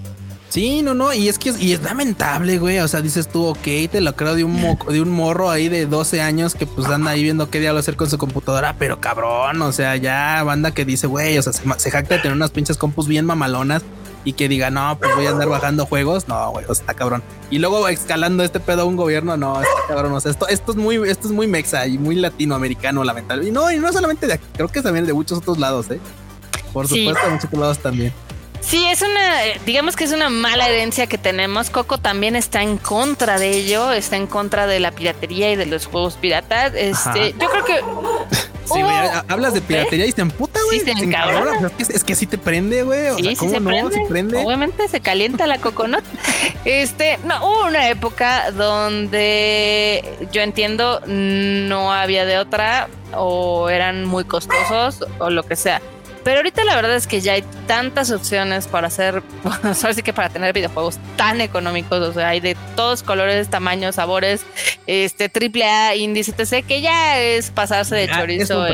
Sí, 0.50 0.82
no, 0.82 0.94
no, 0.94 1.14
y 1.14 1.28
es 1.28 1.38
que 1.38 1.50
es, 1.50 1.62
y 1.62 1.72
es 1.72 1.82
lamentable, 1.82 2.58
güey. 2.58 2.80
O 2.80 2.88
sea, 2.88 3.00
dices 3.00 3.28
tú, 3.28 3.46
ok, 3.46 3.62
te 3.90 4.00
lo 4.00 4.16
creo 4.16 4.34
de 4.34 4.42
un, 4.42 4.76
de 4.88 5.00
un 5.00 5.10
morro 5.10 5.48
ahí 5.48 5.68
de 5.68 5.86
12 5.86 6.20
años 6.20 6.56
que 6.56 6.66
pues 6.66 6.88
anda 6.88 7.12
ahí 7.12 7.22
viendo 7.22 7.48
qué 7.48 7.60
diablo 7.60 7.78
hacer 7.78 7.94
con 7.94 8.10
su 8.10 8.18
computadora, 8.18 8.74
pero 8.76 9.00
cabrón, 9.00 9.62
o 9.62 9.70
sea, 9.70 9.94
ya 9.94 10.42
banda 10.42 10.72
que 10.72 10.84
dice, 10.84 11.06
güey, 11.06 11.38
o 11.38 11.42
sea, 11.42 11.52
se, 11.52 11.90
jacta 11.92 12.16
de 12.16 12.22
tener 12.22 12.36
unas 12.36 12.50
pinches 12.50 12.76
compus 12.76 13.06
bien 13.06 13.26
mamalonas 13.26 13.82
y 14.24 14.32
que 14.32 14.48
diga, 14.48 14.70
no, 14.70 14.98
pues 14.98 15.14
voy 15.14 15.26
a 15.26 15.30
andar 15.30 15.48
bajando 15.48 15.86
juegos. 15.86 16.26
No, 16.26 16.50
güey, 16.50 16.64
o 16.68 16.74
sea, 16.74 16.82
está 16.82 16.94
cabrón. 16.94 17.22
Y 17.52 17.60
luego 17.60 17.86
escalando 17.86 18.42
este 18.42 18.58
pedo 18.58 18.82
a 18.82 18.84
un 18.86 18.96
gobierno, 18.96 19.36
no, 19.36 19.60
está 19.62 19.86
cabrón. 19.86 20.12
O 20.14 20.20
sea, 20.20 20.32
esto, 20.32 20.48
esto 20.48 20.72
es 20.72 20.76
muy, 20.76 20.96
esto 21.08 21.28
es 21.28 21.32
muy 21.32 21.46
mexa 21.46 21.86
y 21.86 21.96
muy 21.96 22.16
latinoamericano, 22.16 23.04
lamentablemente. 23.04 23.50
Y 23.50 23.54
no, 23.54 23.70
y 23.70 23.78
no 23.78 23.92
solamente 23.92 24.26
de 24.26 24.32
aquí, 24.32 24.46
creo 24.54 24.66
que 24.66 24.82
también 24.82 25.06
de 25.06 25.12
muchos 25.12 25.38
otros 25.38 25.60
lados, 25.60 25.88
eh. 25.92 26.00
Por 26.72 26.88
supuesto, 26.88 27.24
de 27.24 27.30
muchos 27.30 27.44
otros 27.44 27.60
lados 27.60 27.78
también. 27.78 28.12
Sí, 28.60 28.84
es 28.86 29.02
una, 29.02 29.40
digamos 29.64 29.96
que 29.96 30.04
es 30.04 30.12
una 30.12 30.28
mala 30.28 30.68
herencia 30.68 31.06
que 31.06 31.18
tenemos. 31.18 31.70
Coco 31.70 31.98
también 31.98 32.36
está 32.36 32.62
en 32.62 32.76
contra 32.76 33.38
de 33.38 33.50
ello, 33.50 33.90
está 33.92 34.16
en 34.16 34.26
contra 34.26 34.66
de 34.66 34.80
la 34.80 34.92
piratería 34.92 35.50
y 35.50 35.56
de 35.56 35.66
los 35.66 35.86
juegos 35.86 36.16
piratas. 36.16 36.72
Este, 36.74 37.34
yo 37.38 37.48
creo 37.48 37.64
que 37.64 37.80
Sí, 38.72 38.82
güey, 38.82 38.94
hablas 39.28 39.54
de 39.54 39.60
piratería 39.60 40.06
y 40.06 40.12
se 40.12 40.20
emputa, 40.20 40.60
güey. 40.64 40.78
Sí, 40.78 40.84
se 40.86 40.92
Es 40.92 41.72
que, 41.72 41.96
es 41.96 42.04
que 42.04 42.14
sí 42.14 42.26
te 42.26 42.38
prende, 42.38 42.82
güey. 42.82 43.08
O 43.08 43.16
sí, 43.16 43.34
¿cómo 43.36 43.50
se 43.50 43.60
no? 43.60 44.08
Prende. 44.08 44.44
Obviamente 44.44 44.86
se 44.88 45.00
calienta 45.00 45.46
la 45.46 45.58
coconut. 45.58 46.04
Este, 46.64 47.18
no, 47.24 47.44
hubo 47.44 47.66
una 47.66 47.88
época 47.88 48.50
donde 48.52 50.04
yo 50.30 50.42
entiendo 50.42 51.00
no 51.06 51.92
había 51.92 52.24
de 52.24 52.38
otra 52.38 52.88
o 53.14 53.68
eran 53.68 54.04
muy 54.04 54.24
costosos 54.24 55.04
o 55.18 55.30
lo 55.30 55.42
que 55.42 55.56
sea. 55.56 55.80
Pero 56.24 56.38
ahorita 56.38 56.64
la 56.64 56.76
verdad 56.76 56.96
es 56.96 57.06
que 57.06 57.20
ya 57.20 57.32
hay 57.32 57.44
tantas 57.66 58.10
opciones 58.10 58.66
para 58.66 58.88
hacer, 58.88 59.22
así 59.62 60.02
que 60.02 60.12
para 60.12 60.28
tener 60.28 60.52
videojuegos 60.52 60.98
tan 61.16 61.40
económicos, 61.40 62.00
o 62.00 62.12
sea, 62.12 62.28
hay 62.28 62.40
de 62.40 62.56
todos 62.76 63.02
colores, 63.02 63.48
tamaños, 63.48 63.94
sabores, 63.94 64.42
este 64.86 65.28
triple 65.28 65.64
A, 65.64 65.96
índice, 65.96 66.34
etc., 66.36 66.64
que 66.66 66.80
ya 66.80 67.18
es 67.18 67.50
pasarse 67.50 67.94
de 67.94 68.08
chorizo. 68.08 68.64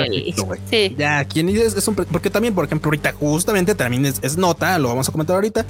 sí. 0.71 0.95
Ya, 0.99 1.25
¿quién 1.25 1.47
dice? 1.47 1.67
Es 1.67 1.89
un 1.89 1.95
porque 1.95 2.31
también, 2.31 2.55
por 2.55 2.65
ejemplo, 2.65 2.89
ahorita 2.89 3.13
justamente 3.13 3.75
también 3.75 4.07
es, 4.07 4.19
es 4.23 4.37
nota, 4.37 4.79
lo 4.79 4.89
vamos 4.89 5.09
a 5.09 5.13
comentar 5.13 5.35
ahorita. 5.35 5.65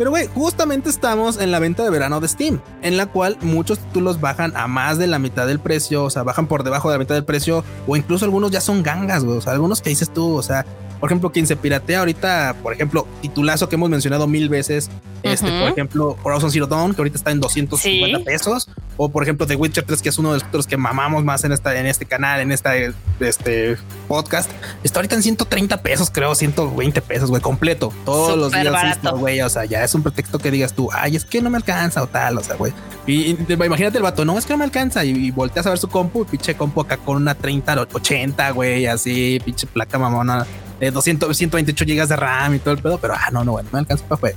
Pero 0.00 0.08
güey, 0.08 0.28
justamente 0.28 0.88
estamos 0.88 1.38
en 1.38 1.50
la 1.50 1.58
venta 1.58 1.84
de 1.84 1.90
verano 1.90 2.20
de 2.20 2.28
Steam, 2.28 2.62
en 2.80 2.96
la 2.96 3.04
cual 3.04 3.36
muchos 3.42 3.78
títulos 3.78 4.18
bajan 4.18 4.56
a 4.56 4.66
más 4.66 4.96
de 4.96 5.06
la 5.06 5.18
mitad 5.18 5.46
del 5.46 5.60
precio, 5.60 6.04
o 6.04 6.08
sea, 6.08 6.22
bajan 6.22 6.46
por 6.46 6.64
debajo 6.64 6.88
de 6.88 6.94
la 6.94 7.00
mitad 7.00 7.14
del 7.14 7.26
precio, 7.26 7.64
o 7.86 7.96
incluso 7.96 8.24
algunos 8.24 8.50
ya 8.50 8.62
son 8.62 8.82
gangas, 8.82 9.24
güey, 9.24 9.36
o 9.36 9.40
sea, 9.42 9.52
algunos 9.52 9.82
que 9.82 9.90
dices 9.90 10.10
tú, 10.10 10.34
o 10.34 10.42
sea, 10.42 10.64
por 11.00 11.08
ejemplo, 11.08 11.32
quien 11.32 11.46
se 11.46 11.56
piratea 11.56 12.00
ahorita, 12.00 12.56
por 12.62 12.74
ejemplo, 12.74 13.06
titulazo 13.22 13.68
que 13.68 13.76
hemos 13.76 13.88
mencionado 13.88 14.26
mil 14.26 14.50
veces, 14.50 14.90
este, 15.22 15.50
por 15.60 15.70
ejemplo, 15.70 16.16
Horizon 16.22 16.50
Zero 16.50 16.66
Dawn, 16.66 16.94
que 16.94 17.00
ahorita 17.00 17.16
está 17.16 17.30
en 17.30 17.40
250 17.40 18.24
pesos, 18.24 18.68
o 18.98 19.08
por 19.08 19.22
ejemplo, 19.22 19.46
The 19.46 19.56
Witcher 19.56 19.84
3, 19.84 20.02
que 20.02 20.10
es 20.10 20.18
uno 20.18 20.28
de 20.32 20.36
los 20.36 20.44
títulos 20.44 20.66
que 20.66 20.76
mamamos 20.76 21.24
más 21.24 21.42
en 21.44 21.52
esta, 21.52 21.78
en 21.78 21.86
este 21.86 22.04
canal, 22.04 22.40
en 22.40 22.52
esta, 22.52 22.74
este 23.18 23.78
podcast, 24.08 24.50
está 24.82 24.98
ahorita 24.98 25.14
en 25.16 25.22
130 25.22 25.82
pesos, 25.82 26.10
creo, 26.10 26.34
120 26.34 27.00
pesos, 27.00 27.30
güey, 27.30 27.40
completo, 27.40 27.92
todos 28.04 28.36
los 28.36 28.52
días, 28.52 29.00
güey, 29.18 29.40
o 29.40 29.48
sea, 29.48 29.64
ya 29.64 29.82
es 29.82 29.94
un 29.94 30.02
pretexto 30.02 30.38
que 30.38 30.50
digas 30.50 30.74
tú, 30.74 30.90
ay, 30.92 31.16
es 31.16 31.24
que 31.24 31.40
no 31.40 31.48
me 31.48 31.56
alcanza 31.56 32.02
o 32.02 32.06
tal, 32.06 32.36
o 32.36 32.42
sea, 32.42 32.56
güey. 32.56 32.74
Y, 33.06 33.36
imagínate 33.48 33.96
el 33.96 34.02
vato, 34.02 34.26
no, 34.26 34.38
es 34.38 34.44
que 34.44 34.52
no 34.52 34.58
me 34.58 34.64
alcanza, 34.64 35.02
y, 35.02 35.30
volteas 35.30 35.66
a 35.66 35.70
ver 35.70 35.78
su 35.78 35.88
compu, 35.88 36.26
pinche 36.26 36.54
compu 36.54 36.82
acá 36.82 36.98
con 36.98 37.16
una 37.16 37.34
30, 37.34 37.88
80, 37.90 38.50
güey, 38.50 38.86
así, 38.86 39.40
pinche 39.42 39.66
placa 39.66 39.98
mamona 39.98 40.46
de 40.80 40.90
200, 40.90 41.36
128 41.36 41.84
gigas 41.84 42.08
de 42.08 42.16
RAM 42.16 42.54
y 42.54 42.58
todo 42.58 42.74
el 42.74 42.80
pedo, 42.80 42.98
pero 42.98 43.14
ah, 43.14 43.28
no, 43.30 43.44
no, 43.44 43.52
bueno, 43.52 43.68
me 43.72 43.80
alcanza 43.80 44.04
para 44.06 44.34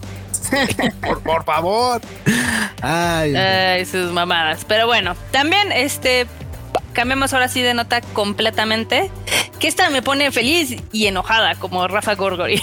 por, 1.01 1.21
por, 1.21 1.43
favor. 1.45 2.01
Ay, 2.81 3.35
Ay, 3.35 3.85
sus 3.85 4.11
mamadas. 4.11 4.65
Pero 4.67 4.85
bueno, 4.85 5.15
también 5.31 5.71
este 5.71 6.27
cambiemos 6.93 7.33
ahora 7.33 7.47
sí 7.47 7.61
de 7.61 7.73
nota 7.73 8.01
completamente. 8.01 9.09
Que 9.59 9.67
esta 9.67 9.89
me 9.89 10.01
pone 10.01 10.31
feliz 10.31 10.75
y 10.91 11.07
enojada, 11.07 11.55
como 11.55 11.87
Rafa 11.87 12.15
Gorgori. 12.15 12.61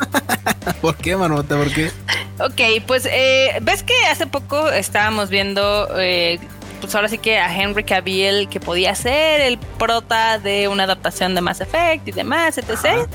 ¿Por 0.80 0.96
qué, 0.96 1.16
Manota? 1.16 1.56
¿Por 1.56 1.72
qué? 1.72 1.90
Ok, 2.38 2.84
pues 2.86 3.06
eh, 3.10 3.58
ves 3.62 3.82
que 3.82 3.94
hace 4.06 4.26
poco 4.26 4.68
estábamos 4.70 5.30
viendo 5.30 5.88
eh, 5.98 6.38
pues 6.82 6.94
ahora 6.96 7.08
sí 7.08 7.16
que 7.16 7.38
a 7.38 7.54
Henry 7.54 7.84
Cavill 7.84 8.48
que 8.48 8.58
podía 8.60 8.94
ser 8.94 9.40
el 9.40 9.56
prota 9.56 10.38
de 10.38 10.66
una 10.66 10.82
adaptación 10.84 11.34
de 11.34 11.40
Mass 11.40 11.60
Effect 11.60 12.08
y 12.08 12.12
demás, 12.12 12.58
etc. 12.58 13.08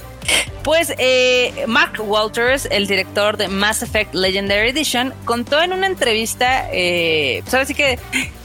Pues 0.63 0.93
eh, 0.97 1.65
Mark 1.67 1.99
Walters, 1.99 2.67
el 2.71 2.87
director 2.87 3.37
de 3.37 3.49
Mass 3.49 3.83
Effect 3.83 4.15
Legendary 4.15 4.69
Edition, 4.69 5.13
contó 5.25 5.61
en 5.61 5.73
una 5.73 5.85
entrevista, 5.85 6.69
eh, 6.71 7.41
pues 7.43 7.53
ahora 7.53 7.65
sí 7.65 7.75
que 7.75 7.99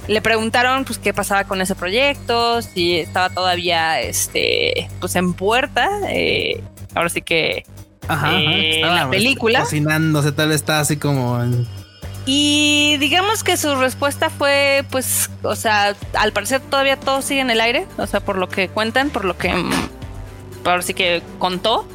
le 0.09 0.21
preguntaron 0.21 0.85
pues 0.85 0.99
qué 0.99 1.15
pasaba 1.15 1.45
con 1.45 1.61
ese 1.61 1.77
proyecto, 1.77 2.61
si 2.61 2.99
estaba 2.99 3.31
todavía 3.31 4.01
este 4.01 4.91
pues 5.01 5.15
en 5.15 5.35
puerta, 5.35 5.89
eh, 6.09 6.61
ahora 6.95 7.09
sí 7.09 7.23
que 7.23 7.65
Ajá, 8.09 8.41
eh, 8.41 8.81
la 8.83 9.09
película. 9.09 9.61
Cocinándose, 9.61 10.33
tal 10.33 10.49
vez 10.49 10.57
está 10.57 10.81
así 10.81 10.97
como 10.97 11.41
en 11.41 11.67
y 12.25 12.97
digamos 12.99 13.43
que 13.43 13.57
su 13.57 13.75
respuesta 13.75 14.31
fue, 14.31 14.85
pues, 14.91 15.29
o 15.43 15.57
sea, 15.57 15.97
al 16.15 16.33
parecer 16.33 16.61
todavía 16.61 16.97
todo 16.97 17.23
sigue 17.23 17.41
en 17.41 17.51
el 17.51 17.61
aire, 17.61 17.87
o 17.99 18.07
sea, 18.07 18.21
por 18.21 18.37
lo 18.39 18.49
que 18.49 18.69
cuentan, 18.69 19.11
por 19.11 19.25
lo 19.25 19.37
que, 19.37 19.53
mm, 19.53 19.71
por 20.63 20.83
sí 20.83 20.95
que 20.95 21.23
contó. 21.39 21.87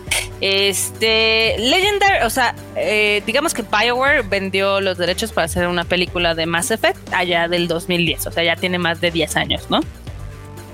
Este, 0.41 1.55
Legendary, 1.57 2.23
o 2.23 2.29
sea, 2.29 2.53
eh, 2.75 3.23
digamos 3.25 3.53
que 3.53 3.63
Bioware 3.63 4.23
vendió 4.23 4.81
los 4.81 4.97
derechos 4.97 5.31
para 5.31 5.45
hacer 5.45 5.67
una 5.67 5.83
película 5.83 6.35
de 6.35 6.45
Mass 6.45 6.71
Effect 6.71 7.13
allá 7.13 7.47
del 7.47 7.67
2010, 7.67 8.27
o 8.27 8.31
sea, 8.31 8.43
ya 8.43 8.55
tiene 8.55 8.77
más 8.77 9.01
de 9.01 9.11
10 9.11 9.35
años, 9.35 9.67
¿no? 9.69 9.79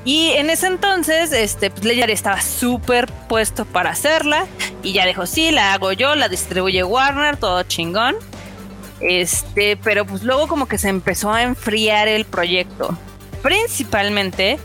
Y 0.05 0.31
en 0.31 0.49
ese 0.49 0.67
entonces, 0.67 1.31
este, 1.31 1.69
pues 1.69 1.85
Legendary 1.85 2.11
estaba 2.11 2.41
súper 2.41 3.09
puesto 3.29 3.63
para 3.63 3.91
hacerla 3.91 4.47
y 4.81 4.91
ya 4.91 5.05
dijo, 5.05 5.25
sí, 5.25 5.51
la 5.51 5.73
hago 5.73 5.93
yo, 5.93 6.15
la 6.15 6.27
distribuye 6.27 6.83
Warner, 6.83 7.37
todo 7.37 7.63
chingón. 7.63 8.15
Este, 9.03 9.77
pero 9.77 10.05
pues 10.05 10.23
luego 10.23 10.47
como 10.47 10.67
que 10.67 10.77
se 10.77 10.89
empezó 10.89 11.31
a 11.31 11.43
enfriar 11.43 12.07
el 12.07 12.25
proyecto. 12.25 12.97
Principalmente 13.41 14.57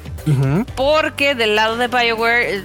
porque 0.76 1.34
del 1.34 1.56
lado 1.56 1.76
de 1.76 1.88
BioWare 1.88 2.64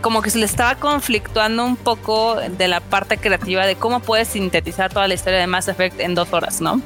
como 0.00 0.20
que 0.20 0.30
se 0.30 0.38
le 0.38 0.46
estaba 0.46 0.74
conflictuando 0.74 1.64
un 1.64 1.76
poco 1.76 2.36
de 2.36 2.68
la 2.68 2.80
parte 2.80 3.16
creativa 3.16 3.64
de 3.66 3.76
cómo 3.76 4.00
puedes 4.00 4.28
sintetizar 4.28 4.92
toda 4.92 5.08
la 5.08 5.14
historia 5.14 5.38
de 5.38 5.46
Mass 5.46 5.68
Effect 5.68 6.00
en 6.00 6.14
dos 6.14 6.32
horas, 6.32 6.60
¿no? 6.60 6.80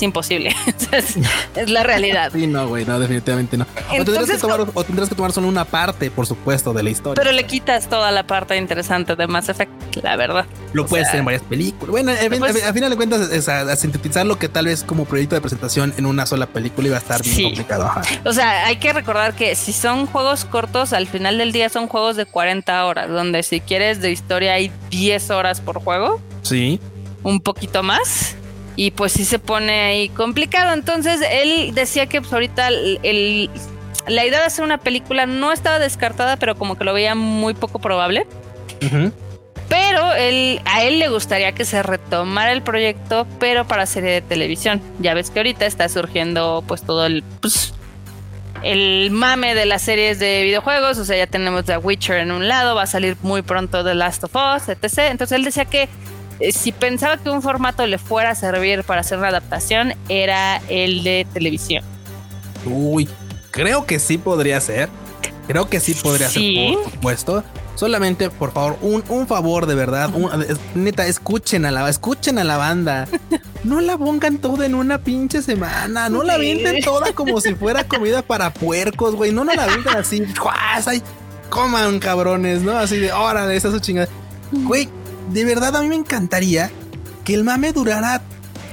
Es 0.00 0.02
imposible. 0.02 0.54
es, 0.92 1.70
la 1.70 1.82
realidad. 1.82 2.32
Sí, 2.32 2.46
no, 2.46 2.68
güey, 2.68 2.84
no, 2.84 2.98
definitivamente 2.98 3.56
no. 3.56 3.66
o, 3.90 4.04
tendrás 4.04 4.30
que 4.30 4.38
tomar, 4.38 4.60
o 4.72 4.84
tendrás 4.84 5.08
que 5.08 5.14
tomar 5.14 5.32
solo 5.32 5.48
una 5.48 5.64
parte, 5.64 6.10
por 6.10 6.26
supuesto, 6.26 6.72
de 6.72 6.82
la 6.82 6.90
historia. 6.90 7.22
Pero 7.22 7.32
le 7.32 7.44
quitas 7.44 7.88
toda 7.88 8.10
la 8.10 8.26
parte 8.26 8.56
interesante 8.56 9.14
de 9.14 9.26
Mass 9.26 9.48
Effect, 9.48 9.96
la 10.02 10.16
verdad. 10.16 10.46
Lo 10.72 10.86
puedes 10.86 11.08
hacer 11.08 11.20
en 11.20 11.26
varias 11.26 11.42
películas. 11.42 11.90
Bueno, 11.90 12.12
a, 12.12 12.72
final 12.72 12.90
de 12.90 12.96
cuentas, 12.96 13.30
es 13.30 13.48
a, 13.48 13.76
sintetizar 13.76 14.26
lo 14.26 14.38
que 14.38 14.48
tal 14.48 14.66
vez 14.66 14.82
como 14.84 15.04
proyecto 15.04 15.34
de 15.34 15.40
presentación 15.40 15.92
en 15.96 16.06
una 16.06 16.26
sola 16.26 16.46
película 16.46 16.88
iba 16.88 16.96
a 16.96 17.00
estar 17.00 17.22
bien 17.22 17.42
complicado. 17.48 17.90
O 18.24 18.32
sea, 18.32 18.66
hay 18.66 18.76
que 18.76 18.92
recordar 18.92 19.34
que 19.34 19.54
si 19.54 19.72
son 19.72 20.06
juegos 20.06 20.44
cortos, 20.44 20.92
al 20.92 21.06
final 21.06 21.38
del 21.38 21.52
día 21.52 21.68
son 21.68 21.88
juegos 21.88 22.16
de 22.16 22.26
40 22.26 22.86
horas, 22.86 23.08
donde 23.08 23.42
si 23.42 23.60
quieres 23.60 24.00
de 24.00 24.10
historia 24.10 24.54
hay 24.54 24.72
10 24.90 25.30
horas 25.30 25.60
por 25.60 25.82
juego. 25.82 26.20
Sí. 26.42 26.80
Un 27.22 27.40
poquito 27.40 27.82
más 27.82 28.36
y 28.80 28.92
pues 28.92 29.12
sí 29.12 29.26
se 29.26 29.38
pone 29.38 29.78
ahí 29.82 30.08
complicado. 30.08 30.72
Entonces 30.72 31.20
él 31.30 31.74
decía 31.74 32.06
que 32.06 32.22
pues 32.22 32.32
ahorita 32.32 32.68
el, 32.68 33.50
la 34.08 34.24
idea 34.24 34.40
de 34.40 34.46
hacer 34.46 34.64
una 34.64 34.78
película 34.78 35.26
no 35.26 35.52
estaba 35.52 35.78
descartada, 35.78 36.38
pero 36.38 36.54
como 36.54 36.78
que 36.78 36.84
lo 36.84 36.94
veía 36.94 37.14
muy 37.14 37.52
poco 37.52 37.78
probable. 37.78 38.26
Pero 39.68 40.14
él, 40.14 40.62
a 40.64 40.82
él 40.82 40.98
le 40.98 41.10
gustaría 41.10 41.52
que 41.52 41.66
se 41.66 41.82
retomara 41.82 42.52
el 42.52 42.62
proyecto, 42.62 43.26
pero 43.38 43.66
para 43.66 43.84
serie 43.84 44.12
de 44.12 44.22
televisión. 44.22 44.80
Ya 44.98 45.12
ves 45.12 45.28
que 45.28 45.40
ahorita 45.40 45.66
está 45.66 45.86
surgiendo 45.90 46.64
pues 46.66 46.82
todo 46.82 47.04
el... 47.04 47.22
Pues, 47.42 47.74
el 48.62 49.10
mame 49.10 49.54
de 49.54 49.66
las 49.66 49.82
series 49.82 50.18
de 50.18 50.42
videojuegos, 50.42 50.96
o 50.96 51.04
sea, 51.04 51.18
ya 51.18 51.26
tenemos 51.26 51.66
The 51.66 51.76
Witcher 51.76 52.16
en 52.16 52.30
un 52.30 52.48
lado, 52.48 52.74
va 52.74 52.82
a 52.82 52.86
salir 52.86 53.16
muy 53.22 53.42
pronto 53.42 53.84
The 53.84 53.94
Last 53.94 54.24
of 54.24 54.34
Us, 54.34 54.68
etc. 54.70 55.10
Entonces 55.10 55.32
él 55.32 55.44
decía 55.44 55.66
que 55.66 55.88
si 56.52 56.72
pensaba 56.72 57.16
que 57.18 57.30
un 57.30 57.42
formato 57.42 57.86
le 57.86 57.98
fuera 57.98 58.30
a 58.30 58.34
servir 58.34 58.84
para 58.84 59.00
hacer 59.00 59.18
una 59.18 59.28
adaptación, 59.28 59.94
era 60.08 60.60
el 60.68 61.04
de 61.04 61.26
televisión. 61.32 61.84
Uy, 62.64 63.08
creo 63.50 63.86
que 63.86 63.98
sí 63.98 64.18
podría 64.18 64.60
ser. 64.60 64.88
Creo 65.46 65.68
que 65.68 65.80
sí 65.80 65.94
podría 65.94 66.28
ser, 66.28 66.74
por 66.74 66.92
supuesto. 66.92 67.44
Solamente, 67.74 68.30
por 68.30 68.52
favor, 68.52 68.76
un, 68.82 69.02
un 69.08 69.26
favor 69.26 69.66
de 69.66 69.74
verdad. 69.74 70.10
neta, 70.74 71.06
escuchen 71.06 71.64
a 71.64 71.70
la, 71.70 71.88
escuchen 71.88 72.38
a 72.38 72.44
la 72.44 72.56
banda. 72.56 73.08
No 73.62 73.82
la 73.82 73.98
pongan 73.98 74.38
toda 74.38 74.64
en 74.64 74.74
una 74.74 74.96
pinche 74.98 75.42
semana. 75.42 76.08
No 76.08 76.22
la 76.22 76.38
venden 76.38 76.82
toda 76.82 77.12
como 77.12 77.42
si 77.42 77.54
fuera 77.54 77.86
comida 77.86 78.22
para 78.22 78.54
puercos, 78.54 79.14
güey. 79.14 79.32
No, 79.32 79.44
no 79.44 79.52
la 79.54 79.66
venden 79.66 79.96
así. 79.98 80.24
Ay, 80.86 81.02
coman 81.50 81.98
cabrones, 81.98 82.62
¿no? 82.62 82.78
Así 82.78 82.96
de, 82.96 83.12
órale, 83.12 83.54
esa 83.54 83.68
es 83.68 83.74
su 83.74 83.80
chingada. 83.80 84.08
Güey, 84.50 84.88
de 85.30 85.44
verdad 85.44 85.74
a 85.76 85.82
mí 85.82 85.88
me 85.88 85.96
encantaría 85.96 86.70
que 87.24 87.34
el 87.34 87.44
mame 87.44 87.72
durara 87.72 88.22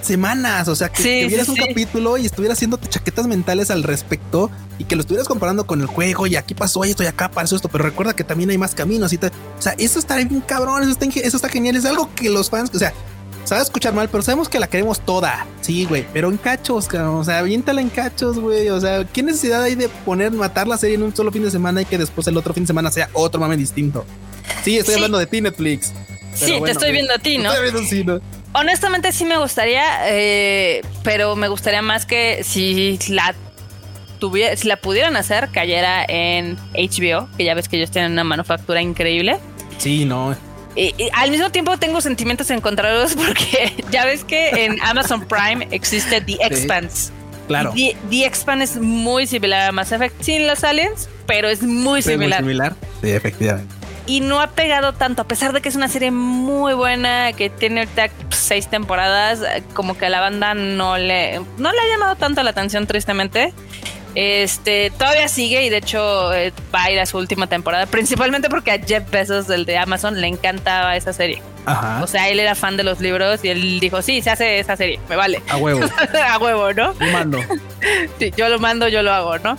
semanas. 0.02 0.68
O 0.68 0.76
sea, 0.76 0.90
que, 0.90 1.28
vieras 1.28 1.50
un 1.50 1.56
capítulo 1.56 2.18
y 2.18 2.26
estuvieras 2.26 2.58
haciendo 2.58 2.78
chaquetas 2.78 3.28
mentales 3.28 3.70
al 3.70 3.84
respecto 3.84 4.50
y 4.80 4.86
que 4.86 4.96
lo 4.96 5.02
estuvieras 5.02 5.28
comparando 5.28 5.68
con 5.68 5.82
el 5.82 5.88
juego 5.88 6.28
y 6.28 6.36
aquí 6.36 6.54
pasó 6.54 6.84
esto 6.84 7.04
y 7.04 7.08
acá 7.08 7.30
pasó 7.30 7.56
esto, 7.56 7.70
pero 7.70 7.84
recuerda 7.84 8.16
que 8.16 8.24
también 8.24 8.50
hay 8.50 8.58
más 8.58 8.74
caminos 8.74 9.14
y 9.14 9.18
tal. 9.18 9.32
O 9.58 9.62
sea, 9.62 9.74
eso 9.78 10.00
está 10.00 10.16
bien 10.16 10.42
cabrón, 10.42 10.84
eso 10.84 10.92
está, 10.92 11.06
eso 11.06 11.38
está 11.38 11.50
genial. 11.50 11.76
Es 11.76 11.86
algo 11.86 12.10
que 12.16 12.30
los 12.30 12.50
fans, 12.50 12.72
o 12.74 12.80
sea, 12.80 12.94
sabe 13.44 13.62
escuchar 13.62 13.94
mal, 13.94 14.10
pero 14.10 14.24
sabemos 14.24 14.50
que 14.50 14.60
la 14.60 14.68
queremos 14.68 15.00
toda. 15.02 15.46
Sí, 15.62 15.86
güey, 15.86 16.06
pero 16.14 16.30
en 16.30 16.38
cachos, 16.38 16.88
cabrón. 16.88 17.16
O 17.18 17.24
sea, 17.24 17.40
aviéntala 17.40 17.82
en 17.82 17.90
cachos, 17.90 18.40
güey. 18.40 18.70
O 18.70 18.80
sea, 18.80 19.06
¿qué 19.06 19.24
necesidad 19.24 19.64
hay 19.64 19.76
de 19.76 19.90
poner, 19.90 20.32
matar 20.32 20.68
la 20.68 20.78
serie 20.78 20.96
en 20.96 21.04
un 21.04 21.16
solo 21.16 21.32
fin 21.32 21.44
de 21.44 21.52
semana 21.52 21.82
y 21.82 21.86
que 21.86 21.98
después 21.98 22.26
el 22.28 22.38
otro 22.38 22.54
fin 22.54 22.64
de 22.64 22.68
semana 22.68 22.92
sea 22.92 23.10
otro 23.14 23.40
mame 23.40 23.58
distinto? 23.58 24.06
Sí, 24.64 24.78
estoy 24.78 24.96
hablando 24.96 25.18
de 25.18 25.26
ti, 25.26 25.42
Netflix. 25.42 25.92
Sí, 26.38 26.60
te 26.64 26.72
estoy 26.72 26.92
viendo 26.92 27.14
a 27.14 27.20
ti, 27.20 27.38
¿no? 27.38 27.52
Honestamente 28.54 29.12
sí 29.12 29.26
me 29.26 29.38
gustaría, 29.38 29.84
eh, 30.10 30.82
pero 31.04 31.36
me 31.36 31.48
gustaría 31.48 31.82
más 31.82 32.06
que 32.06 32.44
si 32.44 32.98
la 33.10 33.36
tuviera, 34.20 34.56
si 34.56 34.68
la 34.68 34.78
pudieran 34.78 35.16
hacer, 35.16 35.50
cayera 35.50 36.06
en 36.08 36.58
HBO, 36.74 37.28
que 37.38 37.44
ya 37.44 37.54
ves 37.54 37.68
que 37.70 37.78
ellos 37.78 37.92
tienen 37.92 38.14
una 38.14 38.24
manufactura 38.24 38.82
increíble. 38.82 39.38
Sí, 39.78 40.06
no. 40.06 40.36
Y, 40.76 40.94
al 41.14 41.32
mismo 41.32 41.50
tiempo 41.52 41.78
tengo 41.78 42.02
sentimientos 42.02 42.50
encontrados 42.52 43.16
porque 43.16 43.74
ya 43.92 44.06
ves 44.06 44.24
que 44.24 44.66
en 44.66 44.82
Amazon 44.82 45.28
Prime 45.28 45.68
existe 45.72 46.22
The 46.22 46.38
Expanse. 46.42 47.12
claro. 47.48 47.74
The, 47.76 47.96
The, 48.10 48.26
Expanse 48.26 48.64
es 48.64 48.78
muy 48.78 49.28
similar 49.28 49.70
a 49.70 49.72
Mass 49.72 49.92
Effect 49.92 50.22
sin 50.22 50.48
los 50.48 50.64
aliens, 50.64 51.10
pero 51.26 51.50
es 51.50 51.62
muy 51.64 52.02
similar. 52.02 52.44
muy 52.44 52.54
similar, 52.54 52.76
sí, 53.02 53.10
efectivamente 53.10 53.77
y 54.08 54.22
no 54.22 54.40
ha 54.42 54.48
pegado 54.48 54.94
tanto, 54.94 55.22
a 55.22 55.28
pesar 55.28 55.54
de 55.54 55.62
que 55.62 55.70
es 55.70 55.76
una 55.76 55.90
serie 55.90 56.12
muy 56.12 56.74
buena, 56.74 57.34
que 57.34 57.50
tiene 57.50 57.82
ahorita 57.82 58.10
seis 58.30 58.68
temporadas, 58.68 59.42
como 59.74 59.98
que 59.98 60.06
a 60.08 60.10
la 60.10 60.22
banda 60.22 60.54
no 60.54 60.98
le, 60.98 61.42
no 61.58 61.72
le 61.72 61.80
ha 61.80 61.88
llamado 61.92 62.16
tanto 62.16 62.42
la 62.42 62.52
atención, 62.52 62.88
tristemente. 62.88 63.54
Este 64.16 64.92
todavía 64.98 65.28
sigue 65.28 65.64
y 65.64 65.70
de 65.70 65.78
hecho 65.78 66.34
eh, 66.34 66.52
va 66.74 66.86
a 66.86 66.92
ir 66.92 67.00
a 67.00 67.06
su 67.06 67.20
última 67.20 67.46
temporada, 67.46 67.86
principalmente 67.86 68.50
porque 68.50 68.72
a 68.72 68.80
Jeff 68.80 69.08
Bezos, 69.12 69.46
del 69.46 69.66
de 69.66 69.78
Amazon, 69.78 70.20
le 70.20 70.26
encantaba 70.26 70.96
esa 70.96 71.14
serie. 71.14 71.44
Ajá. 71.68 72.02
O 72.02 72.08
sea, 72.08 72.30
él 72.30 72.40
era 72.40 72.56
fan 72.56 72.78
de 72.78 72.84
los 72.84 73.00
libros 73.00 73.44
y 73.44 73.50
él 73.50 73.80
dijo: 73.80 74.02
Sí, 74.02 74.24
se 74.24 74.32
hace 74.32 74.58
esa 74.58 74.76
serie, 74.76 75.00
me 75.08 75.18
vale. 75.18 75.44
A 75.50 75.58
huevo. 75.58 75.86
a 76.32 76.38
huevo, 76.40 76.74
¿no? 76.74 76.94
Lo 76.94 77.08
mando. 77.12 77.40
sí, 78.20 78.34
yo 78.36 78.50
lo 78.50 78.58
mando, 78.58 78.88
yo 78.88 79.04
lo 79.04 79.14
hago, 79.14 79.38
¿no? 79.38 79.56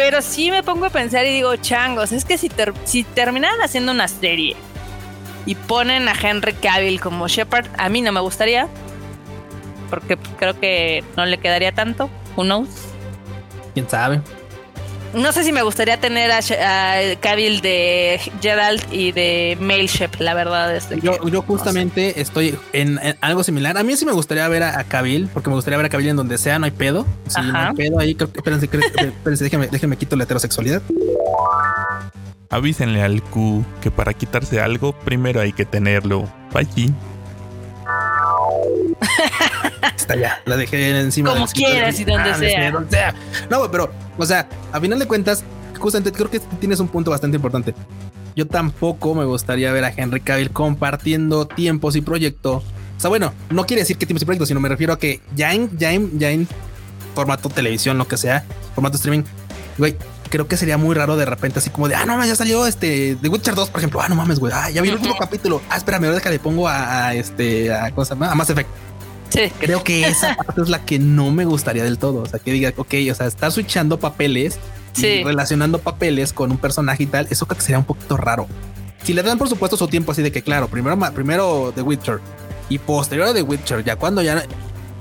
Pero 0.00 0.22
sí 0.22 0.50
me 0.50 0.62
pongo 0.62 0.86
a 0.86 0.88
pensar 0.88 1.26
y 1.26 1.28
digo, 1.28 1.54
changos, 1.56 2.10
es 2.12 2.24
que 2.24 2.38
si, 2.38 2.50
si 2.84 3.04
terminaran 3.04 3.60
haciendo 3.60 3.92
una 3.92 4.08
serie 4.08 4.56
y 5.44 5.54
ponen 5.54 6.08
a 6.08 6.12
Henry 6.12 6.54
Cavill 6.54 7.02
como 7.02 7.28
Shepard, 7.28 7.66
a 7.76 7.90
mí 7.90 8.00
no 8.00 8.10
me 8.10 8.20
gustaría. 8.20 8.66
Porque 9.90 10.16
creo 10.38 10.58
que 10.58 11.04
no 11.18 11.26
le 11.26 11.36
quedaría 11.36 11.72
tanto. 11.72 12.08
Who 12.34 12.44
knows? 12.44 12.70
¿Quién 13.74 13.90
sabe? 13.90 14.22
No 15.14 15.32
sé 15.32 15.42
si 15.44 15.52
me 15.52 15.62
gustaría 15.62 15.98
tener 16.00 16.30
a, 16.30 16.40
Cavill 17.20 17.60
de 17.60 18.20
Gerald 18.40 18.82
y 18.92 19.12
de 19.12 19.58
Mailship, 19.60 20.10
la 20.18 20.34
verdad. 20.34 20.74
Este 20.74 21.00
yo, 21.00 21.26
yo 21.28 21.42
justamente 21.42 22.20
estoy 22.20 22.56
en, 22.72 23.00
algo 23.20 23.42
similar. 23.42 23.76
A 23.76 23.82
mí 23.82 23.96
sí 23.96 24.06
me 24.06 24.12
gustaría 24.12 24.46
ver 24.48 24.62
a, 24.62 24.84
Cavill, 24.84 25.28
porque 25.32 25.50
me 25.50 25.56
gustaría 25.56 25.76
ver 25.76 25.86
a 25.86 25.88
Cavill 25.88 26.08
en 26.08 26.16
donde 26.16 26.38
sea, 26.38 26.58
no 26.58 26.66
hay 26.66 26.70
pedo. 26.70 27.06
Si 27.26 27.40
no 27.40 27.58
hay 27.58 27.74
pedo 27.74 27.98
ahí, 27.98 28.14
creo 28.14 28.32
que, 28.32 28.38
espérense, 28.38 28.66
espérense 28.66 29.44
déjenme, 29.44 29.66
déjenme 29.68 29.96
quito 29.96 30.16
la 30.16 30.24
heterosexualidad. 30.24 30.82
Avísenle 32.48 33.02
al 33.02 33.22
Q 33.22 33.64
que 33.80 33.90
para 33.90 34.12
quitarse 34.12 34.60
algo, 34.60 34.92
primero 34.92 35.40
hay 35.40 35.52
que 35.52 35.64
tenerlo. 35.64 36.28
Bye. 36.52 36.92
Está 39.96 40.16
ya, 40.16 40.40
la 40.44 40.56
dejé 40.56 40.98
encima. 40.98 41.32
Como 41.32 41.46
quieras 41.46 41.98
y 42.00 42.04
donde, 42.04 42.30
ah, 42.30 42.38
sea. 42.90 43.14
No, 43.48 43.70
pero, 43.70 43.90
o 44.18 44.26
sea, 44.26 44.48
a 44.72 44.80
final 44.80 44.98
de 44.98 45.06
cuentas, 45.06 45.44
justamente 45.78 46.12
creo 46.12 46.30
que 46.30 46.40
tienes 46.60 46.80
un 46.80 46.88
punto 46.88 47.10
bastante 47.10 47.36
importante. 47.36 47.74
Yo 48.36 48.46
tampoco 48.46 49.14
me 49.14 49.24
gustaría 49.24 49.72
ver 49.72 49.84
a 49.84 49.92
Henry 49.94 50.20
Cavill 50.20 50.50
compartiendo 50.50 51.46
tiempos 51.46 51.96
y 51.96 52.00
proyecto. 52.00 52.56
O 52.56 53.00
sea, 53.00 53.08
bueno, 53.08 53.32
no 53.50 53.66
quiere 53.66 53.82
decir 53.82 53.96
que 53.96 54.06
tiempos 54.06 54.22
y 54.22 54.26
proyectos, 54.26 54.48
sino 54.48 54.60
me 54.60 54.68
refiero 54.68 54.92
a 54.92 54.98
que 54.98 55.20
ya 55.34 55.52
en, 55.52 55.76
ya 55.78 55.92
en, 55.92 56.18
ya 56.18 56.30
en 56.30 56.46
formato 57.14 57.48
televisión, 57.48 57.98
lo 57.98 58.06
que 58.06 58.16
sea, 58.16 58.44
formato 58.74 58.96
streaming, 58.96 59.24
güey, 59.78 59.96
creo 60.30 60.46
que 60.46 60.56
sería 60.56 60.78
muy 60.78 60.94
raro 60.94 61.16
de 61.16 61.26
repente, 61.26 61.58
así 61.58 61.70
como 61.70 61.88
de, 61.88 61.96
ah, 61.96 62.06
no 62.06 62.14
mames, 62.14 62.28
ya 62.28 62.36
salió 62.36 62.66
este 62.66 63.16
The 63.20 63.28
Witcher 63.28 63.54
2, 63.54 63.68
por 63.70 63.80
ejemplo. 63.80 64.00
Ah, 64.00 64.08
no 64.08 64.14
mames, 64.14 64.38
güey. 64.38 64.52
Ah, 64.54 64.70
ya 64.70 64.80
vi 64.80 64.88
el 64.88 64.94
último 64.94 65.16
capítulo. 65.18 65.60
Ah, 65.68 65.76
espérame, 65.76 66.04
ahora 66.04 66.30
le 66.30 66.38
pongo 66.38 66.68
a, 66.68 67.14
este, 67.14 67.72
a 67.72 67.90
cosa 67.90 68.14
a 68.14 68.34
Mass 68.34 68.50
Effect. 68.50 68.68
Sí. 69.30 69.52
Creo 69.58 69.82
que 69.82 70.06
esa 70.06 70.36
parte 70.46 70.60
es 70.60 70.68
la 70.68 70.84
que 70.84 70.98
no 70.98 71.30
me 71.30 71.44
gustaría 71.44 71.84
del 71.84 71.98
todo. 71.98 72.22
O 72.22 72.26
sea, 72.26 72.38
que 72.38 72.52
diga, 72.52 72.72
ok, 72.76 72.94
o 73.10 73.14
sea, 73.14 73.26
está 73.26 73.50
switchando 73.50 73.98
papeles 73.98 74.58
y 74.96 75.22
relacionando 75.22 75.78
papeles 75.78 76.32
con 76.32 76.50
un 76.50 76.58
personaje 76.58 77.04
y 77.04 77.06
tal. 77.06 77.26
Eso 77.30 77.46
creo 77.46 77.58
que 77.58 77.64
sería 77.64 77.78
un 77.78 77.84
poquito 77.84 78.16
raro. 78.16 78.46
Si 79.02 79.14
le 79.14 79.22
dan, 79.22 79.38
por 79.38 79.48
supuesto, 79.48 79.76
su 79.76 79.88
tiempo 79.88 80.12
así 80.12 80.22
de 80.22 80.30
que, 80.30 80.42
claro, 80.42 80.68
primero, 80.68 80.98
primero 81.12 81.72
The 81.74 81.82
Witcher 81.82 82.20
y 82.68 82.78
posterior 82.78 83.28
a 83.28 83.34
The 83.34 83.42
Witcher, 83.42 83.82
ya 83.82 83.96
cuando 83.96 84.22
ya 84.22 84.44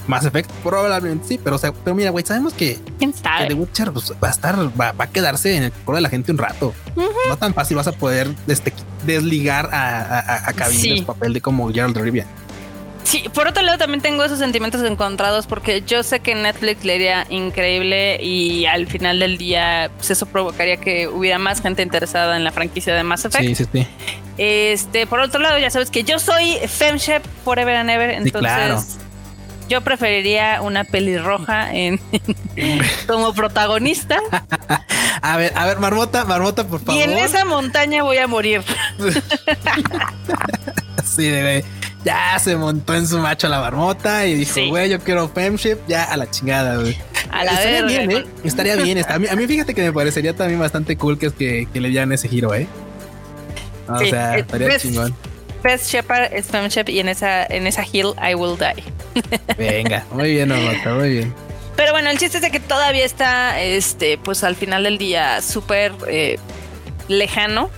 Mass 0.08 0.26
Effect, 0.26 0.50
probablemente 0.64 1.28
sí, 1.28 1.40
pero 1.42 1.58
o 1.58 1.60
sea, 1.60 1.72
pero 1.72 1.96
mira, 1.96 2.10
güey, 2.10 2.26
sabemos 2.26 2.54
que, 2.54 2.80
¿Quién 2.98 3.14
sabe? 3.14 3.48
The 3.48 3.54
Witcher 3.54 3.92
pues, 3.92 4.12
va 4.22 4.30
a 4.30 4.32
estar, 4.32 4.56
va, 4.80 4.94
a 4.98 5.08
quedarse 5.08 5.56
en 5.56 5.64
el 5.64 5.72
cuerpo 5.72 5.96
de 5.96 6.02
la 6.02 6.10
gente 6.10 6.32
un 6.32 6.40
rato. 6.40 6.74
No 7.28 7.38
tan 7.38 7.54
fácil 7.54 7.78
vas 7.78 7.88
a 7.88 7.92
poder 7.92 8.34
este, 8.48 8.74
desligar 9.06 9.70
a, 9.72 10.20
a, 10.20 10.50
a 10.50 10.68
el 10.68 11.06
papel 11.06 11.34
de 11.34 11.42
como 11.42 11.72
Gerald 11.72 11.96
Rivia. 11.98 12.26
Sí, 13.04 13.26
por 13.34 13.48
otro 13.48 13.64
lado 13.64 13.78
también 13.78 14.02
tengo 14.02 14.24
esos 14.24 14.40
sentimientos 14.40 14.84
encontrados 14.84 15.48
porque 15.48 15.82
yo 15.82 16.04
sé 16.04 16.20
que 16.20 16.36
Netflix 16.36 16.84
le 16.84 16.96
iría 16.96 17.26
increíble 17.30 18.22
y 18.22 18.66
al 18.66 18.88
final 18.88 19.20
del 19.20 19.38
día 19.38 19.90
pues, 19.98 20.12
eso 20.12 20.26
provocaría 20.26 20.78
que 20.78 21.08
hubiera 21.08 21.40
más 21.40 21.62
gente 21.62 21.82
interesada 21.82 22.38
en 22.38 22.44
la 22.44 22.52
franquicia 22.52 22.94
de 22.94 23.04
Mass 23.04 23.26
Effect. 23.26 23.44
Sí, 23.44 23.56
sí, 23.56 23.66
sí. 23.72 23.88
Este, 24.38 25.08
por 25.08 25.20
otro 25.20 25.40
lado, 25.40 25.58
ya 25.58 25.70
sabes 25.70 25.90
que 25.90 26.04
yo 26.04 26.20
soy 26.20 26.58
Femshep 26.68 27.26
Forever 27.44 27.76
and 27.76 27.90
Ever, 27.90 28.10
entonces 28.12 29.00
yo 29.70 29.82
preferiría 29.82 30.62
una 30.62 30.84
pelirroja 30.84 31.72
en, 31.72 32.00
como 33.08 33.34
protagonista. 33.34 34.20
A 35.22 35.36
ver, 35.36 35.52
a 35.54 35.66
ver, 35.66 35.80
Marmota, 35.80 36.24
Marmota, 36.24 36.66
por 36.66 36.80
favor. 36.80 36.98
Y 36.98 37.04
en 37.04 37.18
esa 37.18 37.44
montaña 37.44 38.04
voy 38.04 38.20
a 38.20 38.28
morir. 38.28 38.64
sí, 41.04 41.28
de 41.28 41.44
ya 42.04 42.40
se 42.40 42.56
montó 42.56 42.96
en 42.96 43.08
su 43.08 43.20
macho 43.20 43.48
la 43.50 43.60
marmota 43.60 44.26
y 44.26 44.36
dijo, 44.36 44.60
güey, 44.68 44.90
yo 44.90 45.00
quiero 45.00 45.30
femship, 45.30 45.78
ya 45.88 46.04
a 46.04 46.18
la 46.18 46.30
chingada, 46.30 46.78
güey. 46.78 46.98
A 47.32 47.44
la 47.44 47.54
Estaría 47.54 47.82
bien, 47.84 48.12
¿eh? 48.12 48.26
Estaría 48.44 48.76
bien. 48.76 49.06
A, 49.08 49.36
mí, 49.36 49.48
fíjate 49.48 49.74
que 49.76 49.82
me 49.82 49.94
parecería 49.94 50.36
también 50.36 50.60
bastante 50.60 50.98
cool 50.98 51.18
que, 51.18 51.28
es 51.28 51.34
que, 51.34 51.68
le 51.74 51.90
dieran 51.90 52.12
ese 52.12 52.28
giro, 52.28 52.54
¿eh? 52.56 52.68
O 53.88 54.00
sea, 54.00 54.38
estaría 54.38 54.78
chingón. 54.78 55.16
Best 55.64 55.92
Shepard 55.92 56.34
es 56.34 56.46
Femship 56.46 56.88
y 56.88 57.00
en 57.00 57.10
esa, 57.10 57.46
en 57.46 57.68
esa 57.68 57.84
hill 57.84 58.14
I 58.18 58.34
will 58.34 58.58
die. 58.58 58.84
Venga, 59.58 60.06
muy 60.12 60.32
bien, 60.32 60.50
Marmota, 60.50 60.94
muy 60.94 61.10
bien. 61.10 61.34
Pero 61.76 61.92
bueno, 61.92 62.10
el 62.10 62.18
chiste 62.18 62.38
es 62.38 62.44
de 62.44 62.52
que 62.52 62.60
todavía 62.60 63.06
está, 63.06 63.62
este, 63.62 64.18
pues 64.18 64.44
al 64.44 64.56
final 64.56 64.84
del 64.84 64.98
día 64.98 65.42
súper 65.42 65.94
eh, 66.08 66.38
lejano, 67.08 67.70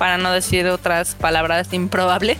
para 0.00 0.16
no 0.16 0.32
decir 0.32 0.66
otras 0.68 1.14
palabras, 1.14 1.74
improbable. 1.74 2.38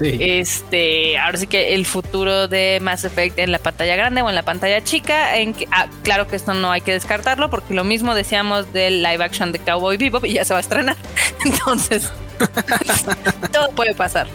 Este, 0.00 1.16
ahora 1.16 1.38
sí 1.38 1.46
que 1.46 1.74
el 1.74 1.86
futuro 1.86 2.46
de 2.46 2.78
Mass 2.82 3.04
Effect 3.04 3.38
en 3.38 3.52
la 3.52 3.58
pantalla 3.58 3.96
grande 3.96 4.20
o 4.20 4.28
en 4.28 4.34
la 4.34 4.42
pantalla 4.42 4.84
chica, 4.84 5.38
en 5.38 5.54
que, 5.54 5.66
ah, 5.70 5.86
claro 6.02 6.26
que 6.26 6.36
esto 6.36 6.52
no 6.52 6.70
hay 6.70 6.82
que 6.82 6.92
descartarlo, 6.92 7.48
porque 7.48 7.72
lo 7.72 7.84
mismo 7.84 8.14
decíamos 8.14 8.70
del 8.74 9.02
live 9.02 9.24
action 9.24 9.50
de 9.50 9.60
Cowboy 9.60 9.96
Bebop 9.96 10.26
y 10.26 10.34
ya 10.34 10.44
se 10.44 10.52
va 10.52 10.58
a 10.58 10.60
estrenar. 10.60 10.96
Entonces, 11.46 12.12
todo 13.50 13.70
puede 13.70 13.94
pasar. 13.94 14.26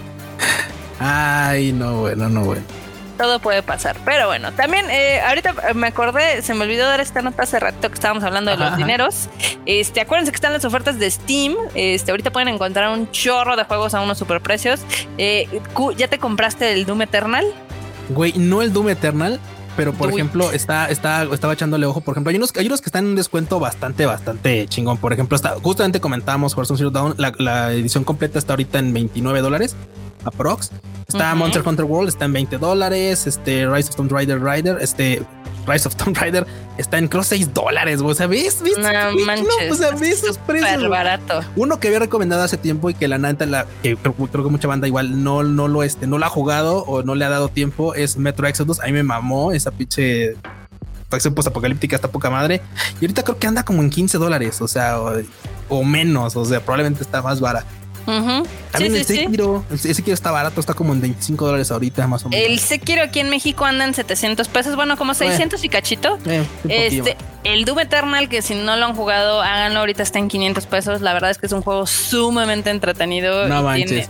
Ay, 0.99 1.71
no, 1.71 1.99
bueno, 1.99 2.29
no, 2.29 2.45
bueno 2.45 2.63
todo 3.19 3.39
puede 3.39 3.61
pasar. 3.61 3.97
Pero 4.05 4.27
bueno, 4.27 4.53
también 4.53 4.89
eh, 4.89 5.19
ahorita 5.19 5.73
me 5.75 5.87
acordé, 5.87 6.41
se 6.41 6.53
me 6.53 6.63
olvidó 6.63 6.85
dar 6.85 7.01
esta 7.01 7.21
nota 7.21 7.43
hace 7.43 7.59
rato 7.59 7.89
que 7.89 7.93
estábamos 7.93 8.23
hablando 8.23 8.49
de 8.49 8.55
los 8.55 8.77
dineros. 8.77 9.27
Este, 9.65 9.99
acuérdense 9.99 10.31
que 10.31 10.37
están 10.37 10.53
las 10.53 10.63
ofertas 10.63 10.97
de 10.99 11.11
Steam. 11.11 11.53
Este, 11.75 12.11
ahorita 12.11 12.31
pueden 12.31 12.47
encontrar 12.47 12.97
un 12.97 13.11
chorro 13.11 13.57
de 13.57 13.65
juegos 13.65 13.93
a 13.93 13.99
unos 13.99 14.17
superprecios. 14.17 14.79
Eh, 15.17 15.49
¿Ya 15.97 16.07
te 16.07 16.17
compraste 16.17 16.71
el 16.71 16.85
Doom 16.85 17.01
Eternal? 17.01 17.45
Güey, 18.07 18.31
no 18.37 18.61
el 18.61 18.71
Doom 18.71 18.87
Eternal, 18.87 19.37
pero 19.75 19.91
por 19.91 20.09
ejemplo, 20.09 20.51
está, 20.53 20.89
está, 20.89 21.23
estaba 21.23 21.51
echándole 21.51 21.87
ojo. 21.87 21.99
Por 21.99 22.13
ejemplo, 22.13 22.29
hay 22.29 22.37
unos, 22.37 22.55
hay 22.55 22.67
unos 22.67 22.79
que 22.79 22.87
están 22.87 23.03
en 23.03 23.09
un 23.09 23.15
descuento 23.17 23.59
bastante, 23.59 24.05
bastante 24.05 24.65
chingón. 24.69 24.97
Por 24.97 25.11
ejemplo, 25.11 25.35
está, 25.35 25.55
justamente 25.61 25.99
comentamos 25.99 26.57
Horizon 26.57 26.77
Zero 26.77 26.89
Dawn, 26.89 27.15
la, 27.17 27.33
la 27.37 27.73
edición 27.73 28.05
completa 28.05 28.39
está 28.39 28.53
ahorita 28.53 28.79
en 28.79 28.93
29 28.93 29.41
dólares 29.41 29.75
aprox. 30.23 30.71
Está 31.09 31.33
Monster 31.33 31.63
Hunter 31.65 31.85
World, 31.85 32.09
está 32.09 32.25
en 32.25 32.33
20 32.33 32.57
dólares. 32.59 33.25
Este 33.25 33.67
Rise 33.67 33.89
of 33.89 33.95
Tomb 33.95 34.11
Raider 34.11 34.39
Rider, 34.41 34.77
este 34.79 35.23
Rise 35.67 35.87
of 35.87 35.95
Tomb 35.95 36.15
Raider 36.15 36.45
está 36.77 36.99
en 36.99 37.07
creo 37.07 37.23
6 37.23 37.53
dólares, 37.53 37.99
O 38.01 38.13
sea, 38.13 38.27
¿ves? 38.27 38.61
¿Ves? 38.61 38.77
No 38.77 39.25
manches. 39.25 39.71
o 39.71 39.75
sea, 39.75 39.91
¿ves 39.91 40.23
esos 40.23 40.37
precios? 40.37 40.87
barato. 40.87 41.41
Uno 41.55 41.79
que 41.79 41.87
había 41.87 41.99
recomendado 41.99 42.43
hace 42.43 42.57
tiempo 42.57 42.91
y 42.91 42.93
que 42.93 43.07
la 43.07 43.17
neta, 43.17 43.47
la, 43.47 43.65
que 43.81 43.97
creo, 43.97 44.15
que 44.15 44.49
mucha 44.49 44.67
banda 44.67 44.87
igual 44.87 45.23
no, 45.23 45.43
no 45.43 45.67
lo 45.67 45.81
este, 45.81 46.05
no 46.05 46.19
lo 46.19 46.25
ha 46.25 46.29
jugado 46.29 46.83
o 46.83 47.01
no 47.01 47.15
le 47.15 47.25
ha 47.25 47.29
dado 47.29 47.49
tiempo 47.49 47.95
es 47.95 48.17
Metro 48.17 48.47
Exodus. 48.47 48.79
A 48.79 48.85
mí 48.85 48.91
me 48.91 49.03
mamó 49.03 49.51
esa 49.51 49.71
pinche 49.71 50.35
facción 51.09 51.33
post-apocalíptica 51.33 51.95
está 51.95 52.07
poca 52.07 52.29
madre. 52.29 52.61
Y 53.01 53.05
ahorita 53.05 53.23
creo 53.23 53.37
que 53.37 53.47
anda 53.47 53.63
como 53.63 53.81
en 53.81 53.89
15 53.89 54.17
dólares, 54.17 54.61
o 54.61 54.67
sea, 54.67 54.99
o, 55.67 55.83
menos, 55.83 56.35
o 56.35 56.45
sea, 56.45 56.61
probablemente 56.61 57.03
está 57.03 57.21
más 57.21 57.39
También 58.71 58.95
el 58.95 59.05
Sekiro, 59.05 59.63
el 59.69 59.79
Sekiro 59.79 60.13
está 60.13 60.31
barato, 60.31 60.59
está 60.59 60.73
como 60.73 60.93
en 60.93 61.01
25 61.01 61.45
dólares 61.45 61.71
ahorita 61.71 62.07
más 62.07 62.25
o 62.25 62.29
menos. 62.29 62.45
El 62.45 62.59
Sekiro 62.59 63.03
aquí 63.03 63.19
en 63.19 63.29
México 63.29 63.65
anda 63.65 63.85
en 63.85 63.93
700 63.93 64.47
pesos, 64.47 64.75
bueno, 64.75 64.97
como 64.97 65.13
600 65.13 65.63
y 65.63 65.69
cachito. 65.69 66.17
Eh, 66.25 66.45
este, 66.67 67.17
el 67.43 67.65
Doom 67.65 67.79
Eternal, 67.79 68.29
que 68.29 68.41
si 68.41 68.55
no 68.55 68.75
lo 68.75 68.85
han 68.85 68.95
jugado, 68.95 69.41
háganlo, 69.41 69.79
ahorita 69.79 70.03
está 70.03 70.19
en 70.19 70.27
500 70.27 70.65
pesos. 70.65 71.01
La 71.01 71.13
verdad 71.13 71.31
es 71.31 71.37
que 71.37 71.45
es 71.45 71.51
un 71.51 71.61
juego 71.61 71.85
sumamente 71.85 72.69
entretenido. 72.69 73.47
No 73.47 73.63
manches. 73.63 74.09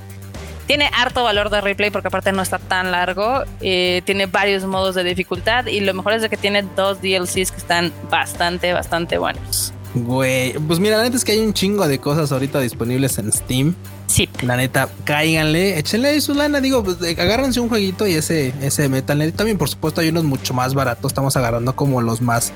Tiene, 0.68 0.88
harto 0.96 1.24
valor 1.24 1.50
de 1.50 1.62
replay 1.62 1.90
porque 1.90 2.10
aparte 2.10 2.32
no 2.32 2.44
está 2.44 2.60
tan 2.60 2.92
largo. 2.92 3.44
Eh, 3.60 4.04
tiene 4.06 4.28
varios 4.28 4.66
modos 4.66 4.94
de 4.94 5.04
dificultad 5.04 5.66
y 5.66 5.80
lo 5.80 5.96
mejor 5.96 6.14
es 6.14 6.22
de 6.22 6.30
que 6.30 6.38
tiene 6.38 6.62
dos 6.76 7.02
DLCs 7.02 7.52
que 7.52 7.58
están 7.58 7.92
bastante, 8.12 8.72
bastante 8.72 9.18
buenos. 9.18 9.74
Güey, 9.94 10.54
pues 10.54 10.80
mira, 10.80 10.98
la 10.98 11.04
neta 11.04 11.18
es 11.18 11.26
que 11.26 11.32
hay 11.32 11.40
un 11.40 11.54
chingo 11.54 11.88
de 11.88 12.00
cosas 12.00 12.32
ahorita 12.32 12.60
disponibles 12.60 13.18
en 13.18 13.32
Steam. 13.32 13.76
Sí. 14.08 14.30
La 14.42 14.56
neta, 14.56 14.90
cáiganle, 15.04 15.78
échenle 15.78 16.20
su 16.22 16.34
lana, 16.34 16.62
digo, 16.62 16.84
pues, 16.84 16.98
agárrense 17.18 17.60
un 17.60 17.70
jueguito 17.70 18.08
y 18.08 18.14
ese, 18.14 18.54
ese 18.62 18.90
metal. 18.90 19.34
También, 19.34 19.58
por 19.58 19.70
supuesto, 19.70 20.02
hay 20.02 20.10
unos 20.10 20.24
mucho 20.24 20.54
más 20.54 20.74
baratos. 20.74 21.12
Estamos 21.12 21.36
agarrando 21.38 21.76
como 21.76 22.02
los 22.02 22.22
más 22.22 22.52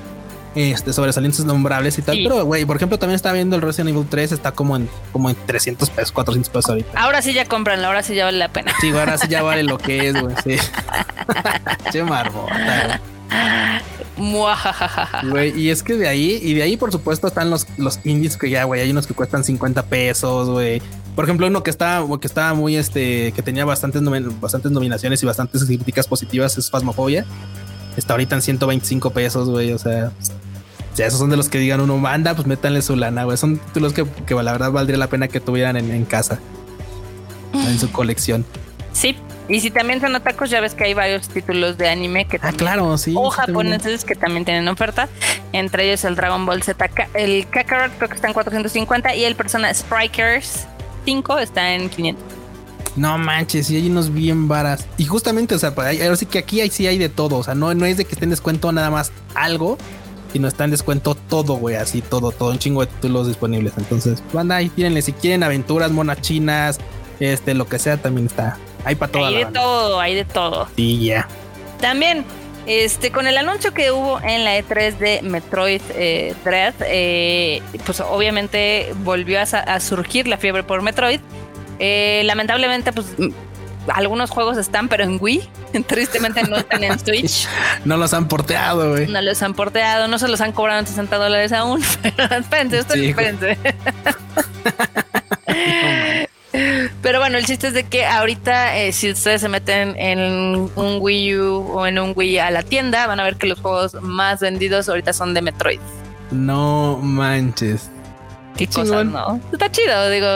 este, 0.54 0.92
sobresalientes 0.92 1.44
nombrables 1.44 1.98
y 1.98 2.02
tal. 2.02 2.18
Pero, 2.22 2.44
güey, 2.44 2.64
por 2.64 2.76
ejemplo, 2.76 2.98
también 2.98 3.16
está 3.16 3.32
viendo 3.32 3.56
el 3.56 3.62
Resident 3.62 3.90
Evil 3.90 4.06
3, 4.08 4.32
está 4.32 4.52
como 4.52 4.76
en, 4.76 4.88
como 5.12 5.30
en 5.30 5.36
300 5.46 5.90
pesos, 5.90 6.12
400 6.12 6.48
pesos 6.50 6.70
ahorita. 6.70 7.00
Ahora 7.00 7.22
sí 7.22 7.32
ya 7.32 7.44
compran, 7.44 7.84
ahora 7.84 8.02
sí 8.02 8.14
ya 8.14 8.24
vale 8.24 8.38
la 8.38 8.52
pena. 8.52 8.72
Sí, 8.80 8.90
ahora 8.90 9.18
sí 9.18 9.28
ya 9.28 9.42
vale 9.42 9.62
lo 9.62 9.78
que 9.78 10.08
es, 10.08 10.20
güey, 10.20 10.34
sí. 10.44 10.56
che 11.90 12.02
marbota, 12.02 13.00
Güey, 15.28 15.58
y 15.58 15.70
es 15.70 15.82
que 15.82 15.96
de 15.96 16.08
ahí, 16.08 16.38
y 16.42 16.54
de 16.54 16.62
ahí, 16.62 16.76
por 16.76 16.92
supuesto, 16.92 17.26
están 17.26 17.50
los, 17.50 17.66
los 17.76 18.00
indies 18.04 18.36
que 18.36 18.50
ya, 18.50 18.64
güey, 18.64 18.80
hay 18.80 18.90
unos 18.90 19.06
que 19.06 19.14
cuestan 19.14 19.44
50 19.44 19.86
pesos, 19.86 20.48
güey. 20.50 20.80
Por 21.14 21.24
ejemplo, 21.24 21.46
uno 21.46 21.62
que 21.62 21.70
está, 21.70 22.04
que 22.20 22.26
estaba 22.26 22.54
muy, 22.54 22.76
este, 22.76 23.32
que 23.32 23.42
tenía 23.42 23.64
bastantes, 23.64 24.02
bastantes 24.40 24.72
nominaciones 24.72 25.22
y 25.22 25.26
bastantes 25.26 25.64
críticas 25.64 26.08
positivas 26.08 26.58
es 26.58 26.70
Phasmophobia. 26.70 27.24
Está 27.96 28.14
ahorita 28.14 28.34
en 28.34 28.42
125 28.42 29.10
pesos, 29.10 29.48
güey. 29.48 29.72
O 29.72 29.78
sea, 29.78 30.10
esos 30.98 31.18
son 31.18 31.30
de 31.30 31.36
los 31.36 31.48
que 31.48 31.58
digan 31.58 31.80
uno 31.80 31.98
manda, 31.98 32.34
pues 32.34 32.46
métanle 32.46 32.82
su 32.82 32.96
lana, 32.96 33.24
güey. 33.24 33.36
Son 33.36 33.58
títulos 33.58 33.92
que, 33.92 34.04
que 34.26 34.34
la 34.34 34.52
verdad 34.52 34.72
valdría 34.72 34.98
la 34.98 35.08
pena 35.08 35.28
que 35.28 35.40
tuvieran 35.40 35.76
en, 35.76 35.90
en 35.92 36.04
casa, 36.04 36.40
en 37.52 37.78
su 37.78 37.90
colección. 37.92 38.44
Sí, 38.92 39.16
y 39.48 39.60
si 39.60 39.70
también 39.70 40.00
son 40.00 40.14
atacos, 40.16 40.48
ya 40.48 40.60
ves 40.60 40.74
que 40.74 40.84
hay 40.84 40.94
varios 40.94 41.28
títulos 41.28 41.76
de 41.76 41.88
anime 41.88 42.26
que 42.26 42.38
ah, 42.40 42.52
claro, 42.52 42.96
sí. 42.96 43.14
O 43.16 43.28
japoneses 43.30 44.04
que 44.04 44.14
también 44.14 44.44
tienen 44.44 44.66
oferta. 44.68 45.08
Entre 45.52 45.86
ellos 45.86 46.04
el 46.04 46.16
Dragon 46.16 46.46
Ball 46.46 46.62
Z, 46.62 46.88
el 47.14 47.46
Kakarot 47.48 47.92
creo 47.96 48.08
que 48.08 48.14
está 48.14 48.28
en 48.28 48.34
450 48.34 49.14
y 49.14 49.24
el 49.24 49.36
Persona 49.36 49.72
Strikers 49.72 50.66
5 51.04 51.38
está 51.38 51.74
en 51.74 51.90
500. 51.90 52.24
No 52.96 53.18
manches, 53.18 53.70
y 53.70 53.76
hay 53.76 53.90
unos 53.90 54.12
bien 54.12 54.48
varas. 54.48 54.86
Y 54.96 55.04
justamente, 55.04 55.54
o 55.54 55.58
sea, 55.58 55.74
pues, 55.74 56.00
ahora 56.00 56.16
sí 56.16 56.26
que 56.26 56.38
aquí 56.38 56.60
hay, 56.60 56.70
sí 56.70 56.86
hay 56.86 56.96
de 56.96 57.08
todo. 57.08 57.36
O 57.36 57.42
sea, 57.42 57.54
no, 57.54 57.74
no 57.74 57.86
es 57.86 57.96
de 57.96 58.04
que 58.04 58.12
esté 58.12 58.24
en 58.24 58.30
descuento 58.30 58.70
nada 58.72 58.90
más 58.90 59.12
algo, 59.34 59.76
sino 60.32 60.48
está 60.48 60.64
en 60.64 60.70
descuento 60.70 61.16
todo, 61.16 61.54
güey, 61.54 61.76
así 61.76 62.02
todo, 62.02 62.30
todo, 62.30 62.50
un 62.50 62.58
chingo 62.58 62.80
de 62.80 62.86
títulos 62.86 63.26
disponibles. 63.26 63.74
Entonces, 63.76 64.22
banda, 64.32 64.56
ahí 64.56 64.68
tírenle, 64.68 65.02
si 65.02 65.12
quieren 65.12 65.42
aventuras, 65.42 65.90
monas 65.90 66.20
chinas, 66.20 66.78
este, 67.20 67.54
lo 67.54 67.66
que 67.66 67.78
sea, 67.78 67.96
también 67.96 68.26
está 68.26 68.58
hay 68.84 68.94
para 68.94 69.12
toda 69.12 69.28
Hay 69.28 69.34
de 69.36 69.46
todo, 69.46 70.00
hay 70.00 70.14
de 70.14 70.24
todo. 70.24 70.68
Sí, 70.76 71.06
ya. 71.06 71.28
También, 71.80 72.24
este, 72.66 73.10
con 73.10 73.26
el 73.26 73.36
anuncio 73.36 73.74
que 73.74 73.90
hubo 73.90 74.20
en 74.20 74.44
la 74.44 74.58
E3 74.58 74.96
de 74.98 75.22
Metroid 75.22 75.82
eh, 75.90 76.34
Dread, 76.44 76.74
eh, 76.80 77.62
pues 77.84 78.00
obviamente 78.00 78.94
volvió 79.02 79.40
a, 79.40 79.80
surgir 79.80 80.28
la 80.28 80.38
fiebre 80.38 80.62
por 80.62 80.82
Metroid. 80.82 81.20
Eh, 81.78 82.22
lamentablemente, 82.24 82.92
pues 82.92 83.06
algunos 83.88 84.30
juegos 84.30 84.56
están, 84.56 84.88
pero 84.88 85.04
en 85.04 85.18
Wii. 85.20 85.48
Tristemente 85.86 86.42
no 86.44 86.56
están 86.56 86.84
en 86.84 86.98
Switch. 86.98 87.48
no 87.84 87.96
los 87.96 88.14
han 88.14 88.28
porteado, 88.28 88.90
güey. 88.90 89.06
No 89.08 89.20
los 89.20 89.42
han 89.42 89.54
porteado, 89.54 90.08
no 90.08 90.18
se 90.18 90.28
los 90.28 90.40
han 90.40 90.52
cobrado 90.52 90.80
en 90.80 90.86
60 90.86 91.16
dólares 91.16 91.52
aún. 91.52 91.82
Pero 92.02 92.24
espérense, 92.36 92.78
espérense. 92.78 93.58
Pero 97.04 97.18
bueno, 97.18 97.36
el 97.36 97.44
chiste 97.44 97.66
es 97.66 97.74
de 97.74 97.84
que 97.84 98.06
ahorita, 98.06 98.78
eh, 98.78 98.90
si 98.94 99.10
ustedes 99.10 99.42
se 99.42 99.48
meten 99.50 99.94
en 99.98 100.70
un 100.74 100.98
Wii 101.02 101.36
U 101.36 101.72
o 101.74 101.86
en 101.86 101.98
un 101.98 102.14
Wii 102.16 102.38
a 102.38 102.50
la 102.50 102.62
tienda, 102.62 103.06
van 103.06 103.20
a 103.20 103.24
ver 103.24 103.36
que 103.36 103.46
los 103.46 103.60
juegos 103.60 103.92
más 104.00 104.40
vendidos 104.40 104.88
ahorita 104.88 105.12
son 105.12 105.34
de 105.34 105.42
Metroid. 105.42 105.80
No 106.30 106.98
manches. 107.02 107.90
Qué 108.56 108.66
cosas, 108.68 109.04
¿no? 109.04 109.38
Está 109.52 109.70
chido, 109.70 110.08
digo. 110.08 110.26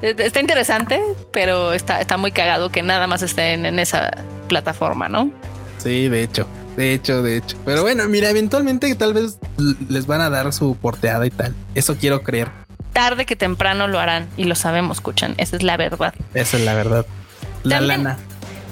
Está 0.00 0.40
interesante, 0.40 0.98
pero 1.30 1.74
está, 1.74 2.00
está 2.00 2.16
muy 2.16 2.32
cagado 2.32 2.70
que 2.70 2.82
nada 2.82 3.06
más 3.06 3.20
estén 3.20 3.66
en 3.66 3.78
esa 3.78 4.10
plataforma, 4.48 5.10
¿no? 5.10 5.30
Sí, 5.76 6.08
de 6.08 6.22
hecho. 6.22 6.46
De 6.74 6.94
hecho, 6.94 7.22
de 7.22 7.36
hecho. 7.36 7.58
Pero 7.66 7.82
bueno, 7.82 8.08
mira, 8.08 8.30
eventualmente 8.30 8.94
tal 8.94 9.12
vez 9.12 9.38
les 9.90 10.06
van 10.06 10.22
a 10.22 10.30
dar 10.30 10.54
su 10.54 10.74
porteada 10.74 11.26
y 11.26 11.30
tal. 11.30 11.54
Eso 11.74 11.96
quiero 11.96 12.22
creer 12.22 12.48
tarde 12.92 13.26
que 13.26 13.36
temprano 13.36 13.88
lo 13.88 13.98
harán 13.98 14.28
y 14.36 14.44
lo 14.44 14.54
sabemos, 14.54 14.98
escuchan. 14.98 15.34
Esa 15.38 15.56
es 15.56 15.62
la 15.62 15.76
verdad. 15.76 16.14
Esa 16.34 16.56
es 16.56 16.64
la 16.64 16.74
verdad. 16.74 17.06
La 17.62 17.80
lana. 17.80 18.18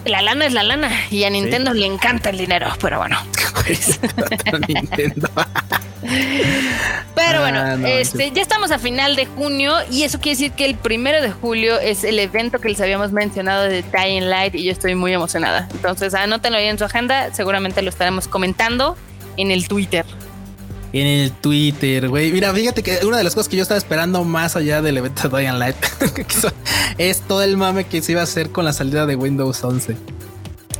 La 0.05 0.23
lana 0.23 0.47
es 0.47 0.55
la 0.55 0.62
lana 0.62 0.91
y 1.11 1.25
a 1.25 1.31
Nintendo 1.31 1.75
le 1.75 1.85
encanta 1.85 2.31
el 2.31 2.39
dinero, 2.39 2.68
pero 2.81 2.99
bueno. 2.99 3.18
pero 7.14 7.43
bueno, 7.43 7.61
ah, 7.61 7.77
este, 7.85 8.31
ya 8.31 8.41
estamos 8.41 8.71
a 8.71 8.79
final 8.79 9.16
de 9.16 9.27
junio 9.27 9.75
y 9.91 10.05
eso 10.05 10.18
quiere 10.18 10.39
decir 10.39 10.53
que 10.53 10.64
el 10.64 10.77
primero 10.77 11.21
de 11.21 11.31
julio 11.31 11.79
es 11.79 12.05
el 12.05 12.18
evento 12.18 12.59
que 12.61 12.71
les 12.71 12.81
habíamos 12.81 13.12
mencionado 13.12 13.64
de 13.64 13.83
Dying 13.83 14.31
Light 14.31 14.55
y 14.55 14.64
yo 14.64 14.73
estoy 14.73 14.95
muy 14.95 15.12
emocionada. 15.12 15.68
Entonces 15.75 16.14
anótenlo 16.14 16.57
ahí 16.57 16.68
en 16.68 16.79
su 16.79 16.85
agenda, 16.85 17.35
seguramente 17.35 17.83
lo 17.83 17.91
estaremos 17.91 18.27
comentando 18.27 18.97
en 19.37 19.51
el 19.51 19.68
Twitter 19.68 20.07
en 20.93 21.07
el 21.07 21.32
Twitter, 21.32 22.09
güey. 22.09 22.32
Mira, 22.32 22.53
fíjate 22.53 22.82
que 22.82 22.99
una 23.05 23.18
de 23.18 23.24
las 23.24 23.34
cosas 23.34 23.49
que 23.49 23.57
yo 23.57 23.62
estaba 23.62 23.78
esperando 23.78 24.24
más 24.24 24.57
allá 24.57 24.82
del 24.82 24.99
evento 24.99 25.28
de 25.28 25.38
Dying 25.38 25.59
Light 25.59 25.76
es 26.99 27.20
todo 27.20 27.43
el 27.43 27.57
mame 27.57 27.84
que 27.84 28.03
se 28.03 28.12
iba 28.12 28.20
a 28.20 28.24
hacer 28.24 28.51
con 28.51 28.64
la 28.64 28.72
salida 28.72 29.07
de 29.07 29.16
Windows 29.16 29.62
11. 29.62 29.97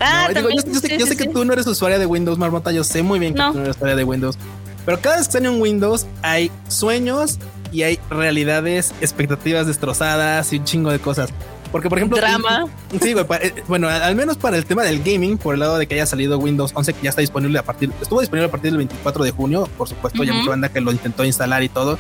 Ah, 0.00 0.30
yo, 0.32 1.06
sé, 1.06 1.16
que 1.16 1.28
tú 1.28 1.44
no 1.44 1.52
eres 1.52 1.66
usuaria 1.66 1.98
de 1.98 2.06
Windows, 2.06 2.38
Marmota. 2.38 2.72
Yo 2.72 2.84
sé 2.84 3.02
muy 3.02 3.18
bien 3.18 3.34
que 3.34 3.42
tú 3.42 3.54
no 3.54 3.62
eres 3.62 3.76
usuaria 3.76 3.96
de 3.96 4.04
Windows. 4.04 4.38
Pero 4.86 4.98
cada 5.00 5.18
vez 5.18 5.26
que 5.26 5.32
sale 5.34 5.50
un 5.50 5.61
Windows 5.61 6.06
hay 6.22 6.50
sueños 6.68 7.38
y 7.70 7.82
hay 7.82 7.98
realidades, 8.08 8.94
expectativas 9.02 9.66
destrozadas 9.66 10.52
y 10.52 10.58
un 10.58 10.64
chingo 10.64 10.90
de 10.90 10.98
cosas. 11.00 11.30
Porque, 11.73 11.89
por 11.89 11.99
ejemplo. 11.99 12.18
Drama. 12.18 12.66
Sí, 13.01 13.14
eh, 13.16 13.55
bueno, 13.68 13.89
al 13.89 14.16
menos 14.16 14.37
para 14.37 14.57
el 14.57 14.64
tema 14.64 14.83
del 14.83 15.03
gaming, 15.03 15.39
por 15.39 15.55
el 15.55 15.61
lado 15.61 15.79
de 15.79 15.87
que 15.87 15.95
haya 15.95 16.07
salido 16.07 16.39
Windows 16.39 16.73
11, 16.75 16.93
que 16.95 17.03
ya 17.03 17.11
está 17.11 17.21
disponible 17.21 17.59
a 17.59 17.62
partir. 17.62 17.93
Estuvo 18.01 18.21
disponible 18.21 18.49
a 18.49 18.51
partir 18.51 18.71
del 18.71 18.79
24 18.79 19.25
de 19.25 19.31
junio, 19.31 19.68
por 19.79 19.89
supuesto, 19.89 20.25
ya 20.25 20.33
mucha 20.33 20.51
banda 20.51 20.68
que 20.68 20.81
lo 20.81 20.91
intentó 20.91 21.25
instalar 21.25 21.62
y 21.62 21.68
todo. 21.68 21.99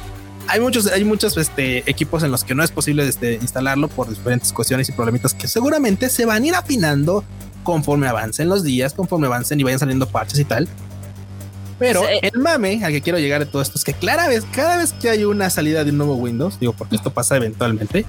Hay 0.48 0.58
muchos, 0.58 0.86
hay 0.86 1.04
muchos 1.04 1.36
este, 1.36 1.88
equipos 1.88 2.24
en 2.24 2.32
los 2.32 2.42
que 2.42 2.54
no 2.56 2.64
es 2.64 2.72
posible 2.72 3.06
este, 3.06 3.34
instalarlo 3.34 3.86
por 3.86 4.08
diferentes 4.08 4.52
cuestiones 4.52 4.88
y 4.88 4.92
problemitas 4.92 5.32
que 5.32 5.46
seguramente 5.46 6.08
se 6.08 6.24
van 6.24 6.42
a 6.42 6.46
ir 6.46 6.54
afinando 6.54 7.22
conforme 7.62 8.08
avancen 8.08 8.48
los 8.48 8.64
días, 8.64 8.94
conforme 8.94 9.28
avancen 9.28 9.60
y 9.60 9.62
vayan 9.62 9.78
saliendo 9.78 10.08
parches 10.08 10.40
y 10.40 10.44
tal. 10.44 10.68
Pero 11.78 12.02
el 12.06 12.38
mame 12.38 12.84
al 12.84 12.92
que 12.92 13.00
quiero 13.00 13.18
llegar 13.18 13.44
de 13.44 13.46
todo 13.46 13.62
esto 13.62 13.78
es 13.78 13.84
que 13.84 13.94
cada 13.94 14.28
vez, 14.28 14.44
cada 14.52 14.76
vez 14.76 14.92
que 14.92 15.08
hay 15.08 15.24
una 15.24 15.48
salida 15.48 15.82
de 15.82 15.90
un 15.90 15.98
nuevo 15.98 16.14
Windows, 16.14 16.60
digo, 16.60 16.74
porque 16.74 16.96
esto 16.96 17.10
pasa 17.10 17.36
eventualmente, 17.36 18.04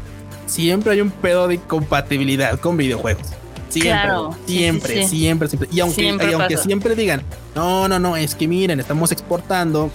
siempre 0.52 0.94
hay 0.94 1.02
un 1.02 1.12
pedo 1.12 1.48
de 1.48 1.58
compatibilidad 1.60 2.60
con 2.60 2.78
videojuegos. 2.78 3.28
Siempre, 3.70 4.12
siempre, 4.46 5.08
siempre, 5.08 5.48
siempre. 5.48 5.70
Y 5.72 5.80
aunque, 5.80 6.02
siempre, 6.02 6.34
aunque 6.34 6.58
siempre 6.58 6.96
digan, 6.96 7.24
no, 7.56 7.88
no, 7.88 8.00
no, 8.00 8.18
es 8.18 8.36
que 8.36 8.48
miren, 8.48 8.82
estamos 8.82 9.14
exportando 9.14 9.90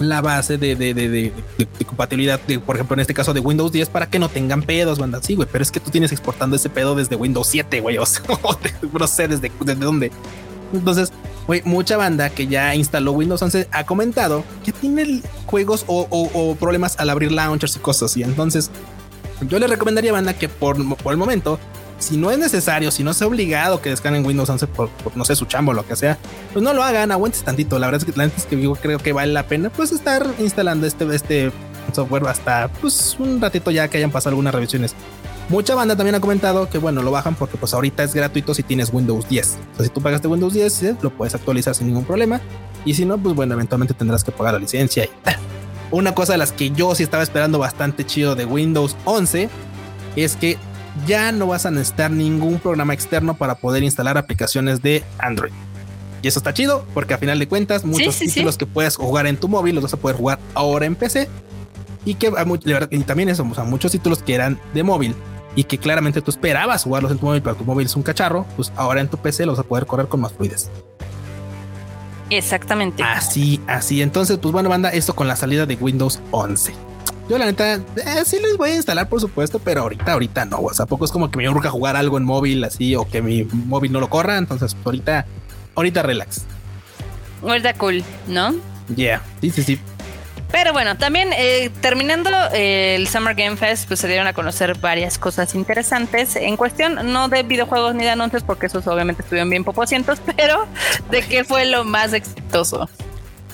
la 0.00 0.20
base 0.20 0.58
de, 0.58 0.74
de, 0.74 0.92
de, 0.94 1.08
de, 1.08 1.32
compatibilidad, 1.86 2.40
por 2.66 2.74
ejemplo, 2.74 2.94
en 2.94 3.00
este 3.00 3.14
caso 3.14 3.32
de 3.32 3.38
Windows 3.38 3.70
10 3.70 3.88
para 3.90 4.10
que 4.10 4.18
no 4.18 4.28
tengan 4.28 4.62
pedos, 4.62 4.98
banda. 4.98 5.20
Sí, 5.22 5.36
güey, 5.36 5.48
pero 5.50 5.62
es 5.62 5.70
que 5.70 5.78
tú 5.78 5.92
tienes 5.92 6.10
exportando 6.10 6.56
ese 6.56 6.68
pedo 6.68 6.96
desde 6.96 7.14
Windows 7.14 7.46
7, 7.46 7.80
güey. 7.80 7.98
O 7.98 8.06
sea, 8.06 8.22
no 8.92 9.06
sé 9.06 9.28
desde, 9.28 9.52
desde 9.60 9.80
dónde. 9.84 10.10
Entonces, 10.72 11.12
güey, 11.46 11.62
mucha 11.64 11.96
banda 11.96 12.30
que 12.30 12.48
ya 12.48 12.74
instaló 12.74 13.12
Windows 13.12 13.40
11 13.40 13.68
ha 13.70 13.86
comentado 13.86 14.42
que 14.64 14.72
tiene 14.72 15.22
juegos 15.46 15.84
o, 15.86 16.08
o 16.10 16.56
problemas 16.56 16.98
al 16.98 17.10
abrir 17.10 17.30
launchers 17.30 17.76
y 17.76 17.78
cosas 17.78 18.10
así. 18.10 18.24
Entonces, 18.24 18.72
yo 19.42 19.58
le 19.58 19.66
recomendaría, 19.66 20.12
banda, 20.12 20.34
que 20.34 20.48
por, 20.48 20.96
por 20.96 21.12
el 21.12 21.18
momento 21.18 21.58
si 21.98 22.16
no 22.16 22.30
es 22.30 22.38
necesario, 22.38 22.90
si 22.90 23.02
no 23.02 23.12
es 23.12 23.22
obligado 23.22 23.80
que 23.80 23.90
descarguen 23.90 24.26
Windows 24.26 24.48
11 24.50 24.66
por, 24.66 24.90
no 25.14 25.24
sé, 25.24 25.36
su 25.36 25.46
chambo 25.46 25.70
o 25.72 25.74
lo 25.74 25.86
que 25.86 25.96
sea, 25.96 26.18
pues 26.52 26.62
no 26.62 26.74
lo 26.74 26.82
hagan, 26.82 27.12
aguantes 27.12 27.42
tantito. 27.42 27.78
La 27.78 27.86
verdad 27.86 28.06
es 28.06 28.12
que 28.12 28.18
la 28.18 28.24
es 28.24 28.46
que 28.46 28.56
digo, 28.56 28.76
creo 28.76 28.98
que 28.98 29.12
vale 29.12 29.32
la 29.32 29.46
pena 29.46 29.70
pues 29.70 29.92
estar 29.92 30.26
instalando 30.38 30.86
este, 30.86 31.06
este 31.14 31.52
software 31.92 32.26
hasta 32.26 32.68
pues 32.80 33.16
un 33.18 33.40
ratito 33.40 33.70
ya 33.70 33.88
que 33.88 33.98
hayan 33.98 34.10
pasado 34.10 34.30
algunas 34.30 34.54
revisiones. 34.54 34.94
Mucha 35.48 35.74
banda 35.74 35.94
también 35.94 36.14
ha 36.14 36.20
comentado 36.20 36.68
que 36.70 36.78
bueno, 36.78 37.02
lo 37.02 37.10
bajan 37.10 37.34
porque 37.34 37.56
pues 37.58 37.74
ahorita 37.74 38.02
es 38.02 38.14
gratuito 38.14 38.54
si 38.54 38.62
tienes 38.62 38.92
Windows 38.92 39.28
10. 39.28 39.46
O 39.46 39.76
sea, 39.76 39.84
si 39.84 39.90
tú 39.90 40.00
pagaste 40.00 40.26
Windows 40.28 40.54
10, 40.54 40.82
¿eh? 40.82 40.96
lo 41.02 41.10
puedes 41.10 41.34
actualizar 41.34 41.74
sin 41.74 41.86
ningún 41.86 42.04
problema. 42.04 42.40
Y 42.84 42.94
si 42.94 43.04
no, 43.04 43.18
pues 43.18 43.34
bueno, 43.34 43.54
eventualmente 43.54 43.94
tendrás 43.94 44.24
que 44.24 44.32
pagar 44.32 44.54
la 44.54 44.60
licencia. 44.60 45.04
Y, 45.04 45.10
una 45.94 46.14
cosa 46.14 46.32
de 46.32 46.38
las 46.38 46.52
que 46.52 46.70
yo 46.70 46.94
sí 46.94 47.02
estaba 47.02 47.22
esperando 47.22 47.58
bastante 47.58 48.04
chido 48.04 48.34
de 48.34 48.44
Windows 48.44 48.96
11 49.04 49.48
es 50.16 50.36
que 50.36 50.58
ya 51.06 51.32
no 51.32 51.46
vas 51.46 51.66
a 51.66 51.70
necesitar 51.70 52.10
ningún 52.10 52.58
programa 52.58 52.94
externo 52.94 53.34
para 53.34 53.54
poder 53.56 53.82
instalar 53.82 54.18
aplicaciones 54.18 54.82
de 54.82 55.04
Android. 55.18 55.52
Y 56.22 56.28
eso 56.28 56.38
está 56.38 56.52
chido 56.54 56.84
porque 56.94 57.14
a 57.14 57.18
final 57.18 57.38
de 57.38 57.46
cuentas 57.46 57.84
muchos 57.84 58.18
títulos 58.18 58.56
que 58.56 58.66
puedes 58.66 58.96
jugar 58.96 59.26
en 59.26 59.36
tu 59.36 59.48
móvil 59.48 59.74
los 59.74 59.84
vas 59.84 59.94
a 59.94 59.96
poder 59.96 60.16
jugar 60.16 60.38
ahora 60.54 60.86
en 60.86 60.94
PC. 60.94 61.28
Y 62.04 62.14
que 62.14 62.32
y 62.90 62.98
también 63.00 63.28
eso, 63.28 63.46
o 63.48 63.54
sea, 63.54 63.64
muchos 63.64 63.92
títulos 63.92 64.22
que 64.22 64.34
eran 64.34 64.58
de 64.74 64.82
móvil 64.82 65.14
y 65.54 65.64
que 65.64 65.78
claramente 65.78 66.20
tú 66.20 66.30
esperabas 66.30 66.84
jugarlos 66.84 67.12
en 67.12 67.18
tu 67.18 67.26
móvil, 67.26 67.40
pero 67.40 67.54
tu 67.54 67.64
móvil 67.64 67.86
es 67.86 67.94
un 67.96 68.02
cacharro, 68.02 68.46
pues 68.56 68.72
ahora 68.76 69.00
en 69.00 69.08
tu 69.08 69.16
PC 69.16 69.46
los 69.46 69.56
vas 69.56 69.64
a 69.64 69.68
poder 69.68 69.86
correr 69.86 70.08
con 70.08 70.20
más 70.20 70.32
fluidez. 70.32 70.70
Exactamente. 72.30 73.02
Así, 73.02 73.60
así. 73.66 74.02
Entonces, 74.02 74.38
pues 74.38 74.52
bueno, 74.52 74.68
banda, 74.68 74.90
esto 74.90 75.14
con 75.14 75.28
la 75.28 75.36
salida 75.36 75.66
de 75.66 75.74
Windows 75.76 76.20
11. 76.30 76.74
Yo 77.28 77.38
la 77.38 77.46
neta, 77.46 77.74
eh, 77.74 77.80
sí 78.26 78.38
les 78.40 78.56
voy 78.58 78.70
a 78.70 78.76
instalar, 78.76 79.08
por 79.08 79.20
supuesto, 79.20 79.58
pero 79.58 79.82
ahorita, 79.82 80.12
ahorita 80.12 80.44
no. 80.44 80.58
O 80.58 80.74
sea, 80.74 80.84
poco 80.84 81.06
es 81.06 81.10
como 81.10 81.30
que 81.30 81.38
me 81.38 81.48
urge 81.48 81.68
jugar 81.68 81.96
algo 81.96 82.18
en 82.18 82.24
móvil 82.24 82.62
así 82.64 82.94
o 82.96 83.08
que 83.08 83.22
mi 83.22 83.44
móvil 83.44 83.92
no 83.92 84.00
lo 84.00 84.10
corra. 84.10 84.36
Entonces, 84.36 84.74
pues, 84.74 84.86
ahorita, 84.86 85.26
ahorita 85.74 86.02
relax. 86.02 86.42
Ahorita 87.42 87.74
cool, 87.74 88.04
¿no? 88.26 88.54
Yeah, 88.94 89.22
sí, 89.40 89.50
sí, 89.50 89.62
sí. 89.62 89.78
Pero 90.54 90.72
bueno, 90.72 90.96
también 90.96 91.30
eh, 91.32 91.68
terminando 91.80 92.30
eh, 92.52 92.94
el 92.94 93.08
Summer 93.08 93.34
Game 93.34 93.56
Fest, 93.56 93.88
pues 93.88 93.98
se 93.98 94.06
dieron 94.06 94.28
a 94.28 94.34
conocer 94.34 94.78
varias 94.78 95.18
cosas 95.18 95.56
interesantes 95.56 96.36
en 96.36 96.56
cuestión, 96.56 97.12
no 97.12 97.28
de 97.28 97.42
videojuegos 97.42 97.96
ni 97.96 98.04
de 98.04 98.10
anuncios, 98.10 98.44
porque 98.44 98.66
esos 98.66 98.86
obviamente 98.86 99.22
estuvieron 99.22 99.50
bien 99.50 99.64
popocientos, 99.64 100.20
pero 100.36 100.68
de 101.10 101.22
qué 101.22 101.42
fue 101.42 101.66
lo 101.66 101.82
más 101.82 102.12
exitoso. 102.12 102.88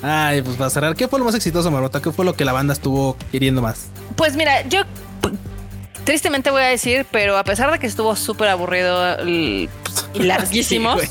Ay, 0.03 0.43
pues 0.43 0.59
para 0.59 0.69
cerrar, 0.69 0.95
¿qué 0.95 1.09
fue 1.09 1.19
lo 1.19 1.25
más 1.25 1.35
exitoso, 1.35 1.71
Marota? 1.71 2.03
¿Qué 2.03 2.13
fue 2.13 2.27
lo 2.27 2.35
que 2.35 2.45
la 2.45 2.53
banda 2.53 2.75
estuvo 2.75 3.17
queriendo 3.33 3.63
más? 3.63 3.87
Pues 4.15 4.37
mira, 4.37 4.69
yo 4.69 4.83
tristemente 6.05 6.51
voy 6.51 6.63
a 6.63 6.67
decir, 6.67 7.07
pero 7.11 7.37
a 7.37 7.45
pesar 7.45 7.71
de 7.71 7.79
que 7.79 7.87
estuvo 7.87 8.17
súper 8.17 8.49
aburrido 8.49 9.27
y 9.27 9.69
larguísimos, 10.15 11.03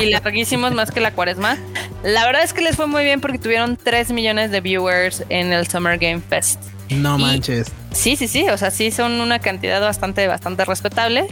y 0.00 0.10
larguísimos 0.10 0.72
más 0.72 0.90
que 0.90 1.00
la 1.00 1.12
cuaresma, 1.12 1.56
la 2.02 2.24
verdad 2.24 2.42
es 2.42 2.52
que 2.52 2.62
les 2.62 2.76
fue 2.76 2.86
muy 2.86 3.04
bien 3.04 3.20
porque 3.20 3.38
tuvieron 3.38 3.76
3 3.76 4.12
millones 4.12 4.50
de 4.50 4.60
viewers 4.60 5.24
en 5.28 5.52
el 5.52 5.66
Summer 5.68 5.98
Game 5.98 6.20
Fest. 6.20 6.60
No 6.90 7.18
manches. 7.18 7.72
Sí, 7.92 8.16
sí, 8.16 8.28
sí, 8.28 8.48
o 8.48 8.56
sea, 8.56 8.70
sí 8.70 8.90
son 8.90 9.20
una 9.20 9.40
cantidad 9.40 9.80
bastante, 9.80 10.26
bastante 10.28 10.64
respetable. 10.64 11.26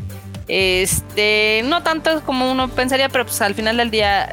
Este, 0.49 1.63
no 1.65 1.83
tanto 1.83 2.23
como 2.23 2.51
uno 2.51 2.69
pensaría, 2.69 3.09
pero 3.09 3.25
pues 3.25 3.41
al 3.41 3.55
final 3.55 3.77
del 3.77 3.91
día 3.91 4.29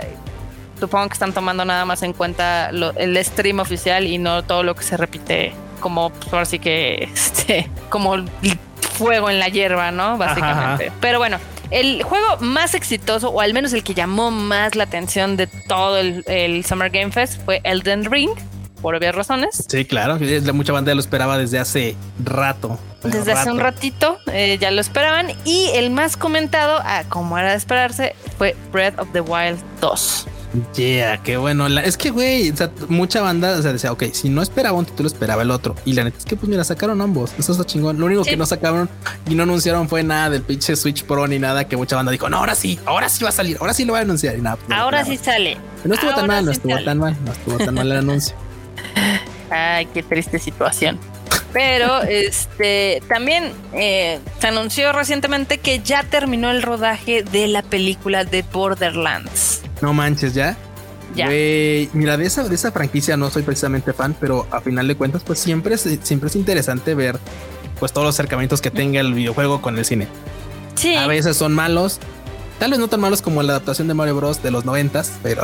supongo 0.79 1.07
que 1.07 1.13
están 1.13 1.31
tomando 1.31 1.63
nada 1.63 1.85
más 1.85 2.01
en 2.01 2.11
cuenta 2.13 2.69
el 2.69 3.23
stream 3.23 3.59
oficial 3.59 4.07
y 4.07 4.17
no 4.17 4.43
todo 4.43 4.63
lo 4.63 4.75
que 4.75 4.83
se 4.83 4.97
repite 4.97 5.53
como 5.79 6.09
pues, 6.11 6.33
ahora 6.33 6.45
sí 6.45 6.59
que 6.59 7.03
este, 7.13 7.69
como 7.89 8.15
fuego 9.01 9.29
en 9.29 9.39
la 9.39 9.49
hierba, 9.49 9.91
¿no? 9.91 10.17
Básicamente. 10.17 10.91
Pero 11.01 11.19
bueno, 11.19 11.37
el 11.71 12.03
juego 12.03 12.37
más 12.39 12.75
exitoso, 12.75 13.29
o 13.29 13.41
al 13.41 13.53
menos 13.53 13.73
el 13.73 13.83
que 13.83 13.93
llamó 13.93 14.29
más 14.29 14.75
la 14.75 14.83
atención 14.83 15.37
de 15.37 15.47
todo 15.47 15.97
el, 15.97 16.65
Summer 16.65 16.89
Game 16.89 17.11
Fest, 17.11 17.43
fue 17.43 17.61
Elden 17.63 18.05
Ring, 18.05 18.31
por 18.81 18.95
obvias 18.95 19.15
razones. 19.15 19.65
Sí, 19.67 19.85
claro, 19.85 20.17
mucha 20.53 20.73
banda 20.73 20.93
lo 20.93 20.99
esperaba 20.99 21.37
desde 21.37 21.59
hace 21.59 21.95
rato. 22.23 22.77
Desde 23.03 23.31
hace 23.31 23.51
un 23.51 23.59
ratito 23.59 24.19
eh, 24.31 24.57
ya 24.59 24.69
lo 24.69 24.81
esperaban. 24.81 25.31
Y 25.45 25.69
el 25.73 25.89
más 25.89 26.17
comentado, 26.17 26.79
a 26.83 27.03
como 27.05 27.37
era 27.37 27.51
de 27.51 27.57
esperarse, 27.57 28.15
fue 28.37 28.55
Breath 28.71 28.99
of 28.99 29.07
the 29.13 29.21
Wild 29.21 29.59
2. 29.79 30.27
Yeah, 30.75 31.23
qué 31.23 31.37
bueno. 31.37 31.67
es 31.67 31.97
que, 31.97 32.09
güey, 32.09 32.53
mucha 32.89 33.21
banda, 33.21 33.57
o 33.57 33.61
sea, 33.61 33.71
decía, 33.71 33.91
ok, 33.91 34.03
si 34.11 34.29
no 34.29 34.41
esperaba 34.41 34.77
un 34.77 34.85
título, 34.85 35.07
esperaba 35.07 35.41
el 35.43 35.51
otro. 35.51 35.75
Y 35.85 35.93
la 35.93 36.03
neta 36.03 36.17
es 36.17 36.25
que, 36.25 36.35
pues 36.35 36.49
mira, 36.49 36.63
sacaron 36.63 37.01
ambos. 37.01 37.33
Eso 37.37 37.53
está 37.53 37.65
chingón. 37.65 37.99
Lo 37.99 38.05
único 38.05 38.23
que 38.23 38.35
no 38.35 38.45
sacaron 38.45 38.89
y 39.29 39.35
no 39.35 39.43
anunciaron 39.43 39.87
fue 39.87 40.03
nada 40.03 40.29
del 40.29 40.41
pinche 40.41 40.75
Switch 40.75 41.03
Pro 41.05 41.27
ni 41.27 41.39
nada 41.39 41.67
que 41.67 41.77
mucha 41.77 41.95
banda 41.95 42.11
dijo, 42.11 42.29
no, 42.29 42.37
ahora 42.37 42.55
sí, 42.55 42.79
ahora 42.85 43.07
sí 43.09 43.23
va 43.23 43.29
a 43.29 43.33
salir, 43.33 43.57
ahora 43.61 43.73
sí 43.73 43.85
lo 43.85 43.93
va 43.93 43.99
a 43.99 44.01
anunciar. 44.01 44.37
Y 44.37 44.41
nada, 44.41 44.57
pues, 44.57 44.77
ahora 44.77 45.05
sí 45.05 45.17
sale. 45.17 45.57
no 45.83 45.93
estuvo 45.93 46.13
tan 46.13 46.27
mal, 46.27 46.45
no 46.45 46.51
estuvo 46.51 46.83
tan 46.83 46.97
mal, 46.97 47.17
no 47.25 47.31
estuvo 47.31 47.57
tan 47.57 47.73
mal 47.73 47.91
el 47.91 47.97
anuncio. 47.97 48.35
Ay, 49.49 49.85
qué 49.87 50.03
triste 50.03 50.39
situación. 50.39 50.99
Pero 51.53 52.01
este 52.03 53.01
también 53.07 53.51
eh, 53.73 54.19
se 54.39 54.47
anunció 54.47 54.91
recientemente 54.93 55.57
que 55.57 55.79
ya 55.79 56.03
terminó 56.03 56.49
el 56.49 56.61
rodaje 56.61 57.23
de 57.23 57.47
la 57.47 57.61
película 57.61 58.23
de 58.23 58.43
Borderlands. 58.43 59.61
No 59.81 59.93
manches, 59.93 60.33
ya. 60.33 60.57
Ya. 61.13 61.27
mira, 61.93 62.15
de 62.15 62.25
esa, 62.25 62.47
de 62.47 62.55
esa 62.55 62.71
franquicia 62.71 63.17
no 63.17 63.29
soy 63.29 63.43
precisamente 63.43 63.91
fan, 63.91 64.15
pero 64.17 64.47
a 64.49 64.61
final 64.61 64.87
de 64.87 64.95
cuentas, 64.95 65.23
pues 65.25 65.39
siempre 65.39 65.75
es, 65.75 65.85
siempre 66.03 66.29
es 66.29 66.37
interesante 66.37 66.95
ver 66.95 67.19
pues 67.79 67.91
todos 67.91 68.05
los 68.05 68.15
acercamientos 68.15 68.61
que 68.61 68.71
tenga 68.71 69.01
el 69.01 69.13
videojuego 69.13 69.61
con 69.61 69.77
el 69.77 69.83
cine. 69.83 70.07
Sí. 70.75 70.95
A 70.95 71.07
veces 71.07 71.35
son 71.35 71.53
malos, 71.53 71.99
tal 72.59 72.71
vez 72.71 72.79
no 72.79 72.87
tan 72.87 73.01
malos 73.01 73.21
como 73.21 73.43
la 73.43 73.53
adaptación 73.53 73.89
de 73.89 73.93
Mario 73.93 74.15
Bros. 74.15 74.41
de 74.41 74.51
los 74.51 74.63
noventas, 74.63 75.11
pero 75.21 75.43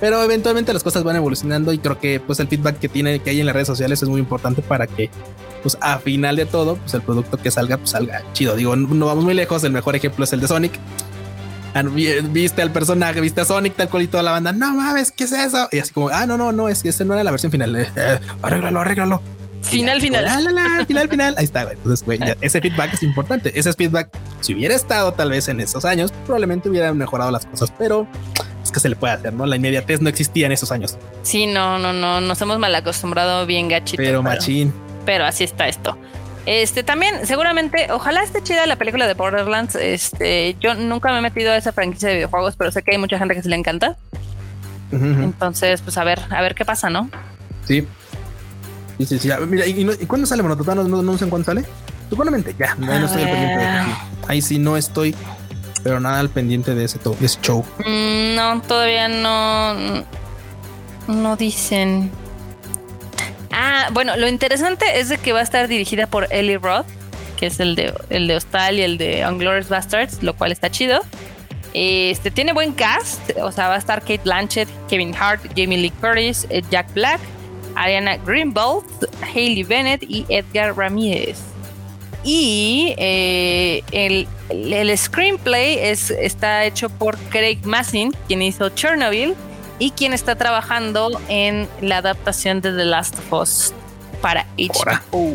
pero, 0.00 0.22
eventualmente 0.22 0.72
las 0.72 0.82
cosas 0.82 1.04
van 1.04 1.16
evolucionando 1.16 1.72
y 1.72 1.78
creo 1.78 1.98
que 1.98 2.20
pues 2.20 2.40
el 2.40 2.48
feedback 2.48 2.78
que 2.78 2.88
tiene 2.88 3.20
que 3.20 3.30
hay 3.30 3.40
en 3.40 3.46
las 3.46 3.54
redes 3.54 3.68
sociales 3.68 4.02
es 4.02 4.08
muy 4.08 4.20
importante 4.20 4.62
para 4.62 4.86
que 4.86 5.10
pues 5.62 5.78
a 5.80 5.98
final 5.98 6.36
de 6.36 6.46
todo 6.46 6.76
pues 6.76 6.94
el 6.94 7.02
producto 7.02 7.36
que 7.36 7.50
salga 7.50 7.76
pues 7.76 7.90
salga 7.90 8.22
chido. 8.32 8.56
Digo, 8.56 8.76
no 8.76 9.06
vamos 9.06 9.24
muy 9.24 9.34
lejos, 9.34 9.64
el 9.64 9.72
mejor 9.72 9.96
ejemplo 9.96 10.24
es 10.24 10.32
el 10.32 10.40
de 10.40 10.48
Sonic. 10.48 10.72
Viste 12.30 12.60
al 12.60 12.70
personaje, 12.70 13.20
viste 13.20 13.40
a 13.40 13.44
Sonic 13.44 13.74
tal 13.74 13.88
cual 13.88 14.02
y 14.02 14.06
toda 14.06 14.22
la 14.22 14.32
banda, 14.32 14.52
no 14.52 14.74
mames, 14.74 15.10
¿qué 15.10 15.24
es 15.24 15.32
eso? 15.32 15.68
Y 15.72 15.78
así 15.78 15.92
como, 15.92 16.10
ah, 16.10 16.26
no, 16.26 16.36
no, 16.36 16.52
no, 16.52 16.68
es 16.68 16.82
que 16.82 16.90
ese 16.90 17.04
no 17.04 17.14
era 17.14 17.24
la 17.24 17.30
versión 17.30 17.50
final. 17.50 17.74
Eh, 17.76 17.88
eh, 17.96 18.20
arréglalo, 18.42 18.80
arréglalo. 18.80 19.22
Final, 19.62 20.00
final. 20.00 20.86
final, 20.86 21.08
final. 21.08 21.34
Ahí 21.38 21.44
está, 21.44 21.62
Entonces, 21.62 22.04
güey, 22.04 22.18
ese 22.40 22.60
feedback 22.60 22.94
es 22.94 23.02
importante. 23.02 23.58
Ese 23.58 23.72
feedback, 23.72 24.10
si 24.40 24.54
hubiera 24.54 24.74
estado 24.74 25.12
tal 25.12 25.30
vez 25.30 25.48
en 25.48 25.60
esos 25.60 25.84
años, 25.84 26.12
probablemente 26.26 26.68
hubiera 26.68 26.92
mejorado 26.92 27.30
las 27.30 27.46
cosas, 27.46 27.72
pero 27.78 28.06
es 28.62 28.70
que 28.70 28.80
se 28.80 28.88
le 28.88 28.96
puede 28.96 29.14
hacer, 29.14 29.32
¿no? 29.32 29.46
La 29.46 29.56
inmediatez 29.56 30.00
no 30.00 30.08
existía 30.08 30.46
en 30.46 30.52
esos 30.52 30.72
años. 30.72 30.98
Sí, 31.22 31.46
no, 31.46 31.78
no, 31.78 31.92
no. 31.92 32.20
Nos 32.20 32.40
hemos 32.42 32.58
mal 32.58 32.74
acostumbrado 32.74 33.46
bien 33.46 33.68
gachito. 33.68 34.02
Pero, 34.02 34.22
machín. 34.22 34.72
Pero 35.04 35.24
así 35.24 35.44
está 35.44 35.68
esto. 35.68 35.96
Este 36.44 36.82
también, 36.82 37.24
seguramente, 37.26 37.86
ojalá 37.92 38.24
esté 38.24 38.42
chida 38.42 38.66
la 38.66 38.76
película 38.76 39.06
de 39.06 39.14
Borderlands. 39.14 39.76
Este, 39.76 40.56
yo 40.60 40.74
nunca 40.74 41.12
me 41.12 41.18
he 41.18 41.22
metido 41.22 41.52
a 41.52 41.56
esa 41.56 41.72
franquicia 41.72 42.08
de 42.08 42.16
videojuegos, 42.16 42.56
pero 42.56 42.72
sé 42.72 42.82
que 42.82 42.92
hay 42.92 42.98
mucha 42.98 43.18
gente 43.18 43.34
que 43.34 43.42
se 43.42 43.48
le 43.48 43.56
encanta. 43.56 43.96
Entonces, 44.90 45.80
pues 45.80 45.96
a 45.96 46.04
ver, 46.04 46.20
a 46.28 46.42
ver 46.42 46.54
qué 46.54 46.66
pasa, 46.66 46.90
¿no? 46.90 47.08
Sí, 47.64 47.86
Sí, 48.98 49.06
sí, 49.06 49.18
sí. 49.18 49.30
Mira, 49.48 49.66
¿y, 49.66 49.84
cuándo 50.06 50.26
sale 50.26 50.42
bueno 50.42 50.56
No, 50.56 50.84
no, 50.84 51.02
no, 51.02 51.18
sé 51.18 51.24
en 51.24 51.30
cuándo 51.30 51.46
sale. 51.46 51.64
Supuestamente 52.10 52.54
ya. 52.58 52.74
No, 52.76 52.92
estoy 52.92 53.22
al 53.22 53.30
pendiente 53.30 53.58
de 53.58 53.82
Ahí 54.28 54.42
sí 54.42 54.58
no 54.58 54.76
estoy, 54.76 55.14
pero 55.82 55.98
nada 55.98 56.20
al 56.20 56.30
pendiente 56.30 56.74
de 56.74 56.84
ese, 56.84 56.98
de 56.98 57.26
ese 57.26 57.40
show. 57.40 57.64
Mm, 57.80 58.34
no, 58.36 58.62
todavía 58.62 59.08
no. 59.08 60.04
No 61.08 61.36
dicen. 61.36 62.10
Ah, 63.50 63.88
bueno, 63.92 64.16
lo 64.16 64.28
interesante 64.28 64.84
es 65.00 65.08
de 65.08 65.18
que 65.18 65.32
va 65.32 65.40
a 65.40 65.42
estar 65.42 65.68
dirigida 65.68 66.06
por 66.06 66.32
Ellie 66.32 66.58
Roth, 66.58 66.86
que 67.36 67.46
es 67.46 67.60
el 67.60 67.74
de, 67.74 67.92
el 68.08 68.26
de 68.28 68.36
Hostal 68.36 68.78
y 68.78 68.82
el 68.82 68.98
de 68.98 69.26
Unglorious 69.28 69.68
Bastards, 69.68 70.22
lo 70.22 70.34
cual 70.34 70.52
está 70.52 70.70
chido. 70.70 71.02
Este 71.74 72.30
tiene 72.30 72.52
buen 72.52 72.72
cast, 72.72 73.30
o 73.40 73.50
sea, 73.50 73.68
va 73.68 73.74
a 73.74 73.78
estar 73.78 74.00
Kate 74.00 74.20
Blanchett, 74.24 74.68
Kevin 74.88 75.14
Hart, 75.14 75.42
Jamie 75.56 75.78
Lee 75.78 75.90
Curtis, 75.90 76.46
eh, 76.50 76.62
Jack 76.70 76.92
Black, 76.92 77.20
Ariana 77.74 78.16
Greenblatt, 78.18 78.84
Hayley 79.34 79.62
Bennett 79.62 80.02
y 80.02 80.26
Edgar 80.28 80.76
Ramírez. 80.76 81.38
Y 82.24 82.94
eh, 82.98 83.82
el, 83.90 84.98
screenplay 84.98 85.78
es, 85.78 86.10
está 86.10 86.64
hecho 86.64 86.88
por 86.88 87.18
Craig 87.30 87.58
Massin, 87.64 88.12
quien 88.28 88.42
hizo 88.42 88.68
Chernobyl 88.70 89.34
y 89.78 89.90
quien 89.90 90.12
está 90.12 90.36
trabajando 90.36 91.20
en 91.28 91.68
la 91.80 91.98
adaptación 91.98 92.60
de 92.60 92.72
The 92.72 92.84
Last 92.84 93.18
of 93.18 93.32
Us 93.32 93.72
para 94.20 94.46
HBO. 94.56 95.34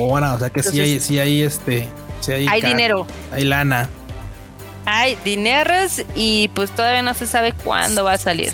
Ahora, 0.00 0.34
o 0.34 0.38
sea 0.38 0.50
que 0.50 0.62
sí 0.62 0.80
hay, 0.80 0.98
sí 0.98 1.18
hay 1.18 1.42
este, 1.42 1.88
hay, 2.28 2.60
dinero, 2.62 3.06
hay 3.32 3.44
lana, 3.44 3.88
hay 4.84 5.16
dineros 5.24 6.02
y 6.14 6.48
pues 6.54 6.70
todavía 6.70 7.02
no 7.02 7.14
se 7.14 7.26
sabe 7.26 7.52
cuándo 7.52 8.04
va 8.04 8.14
a 8.14 8.18
salir. 8.18 8.52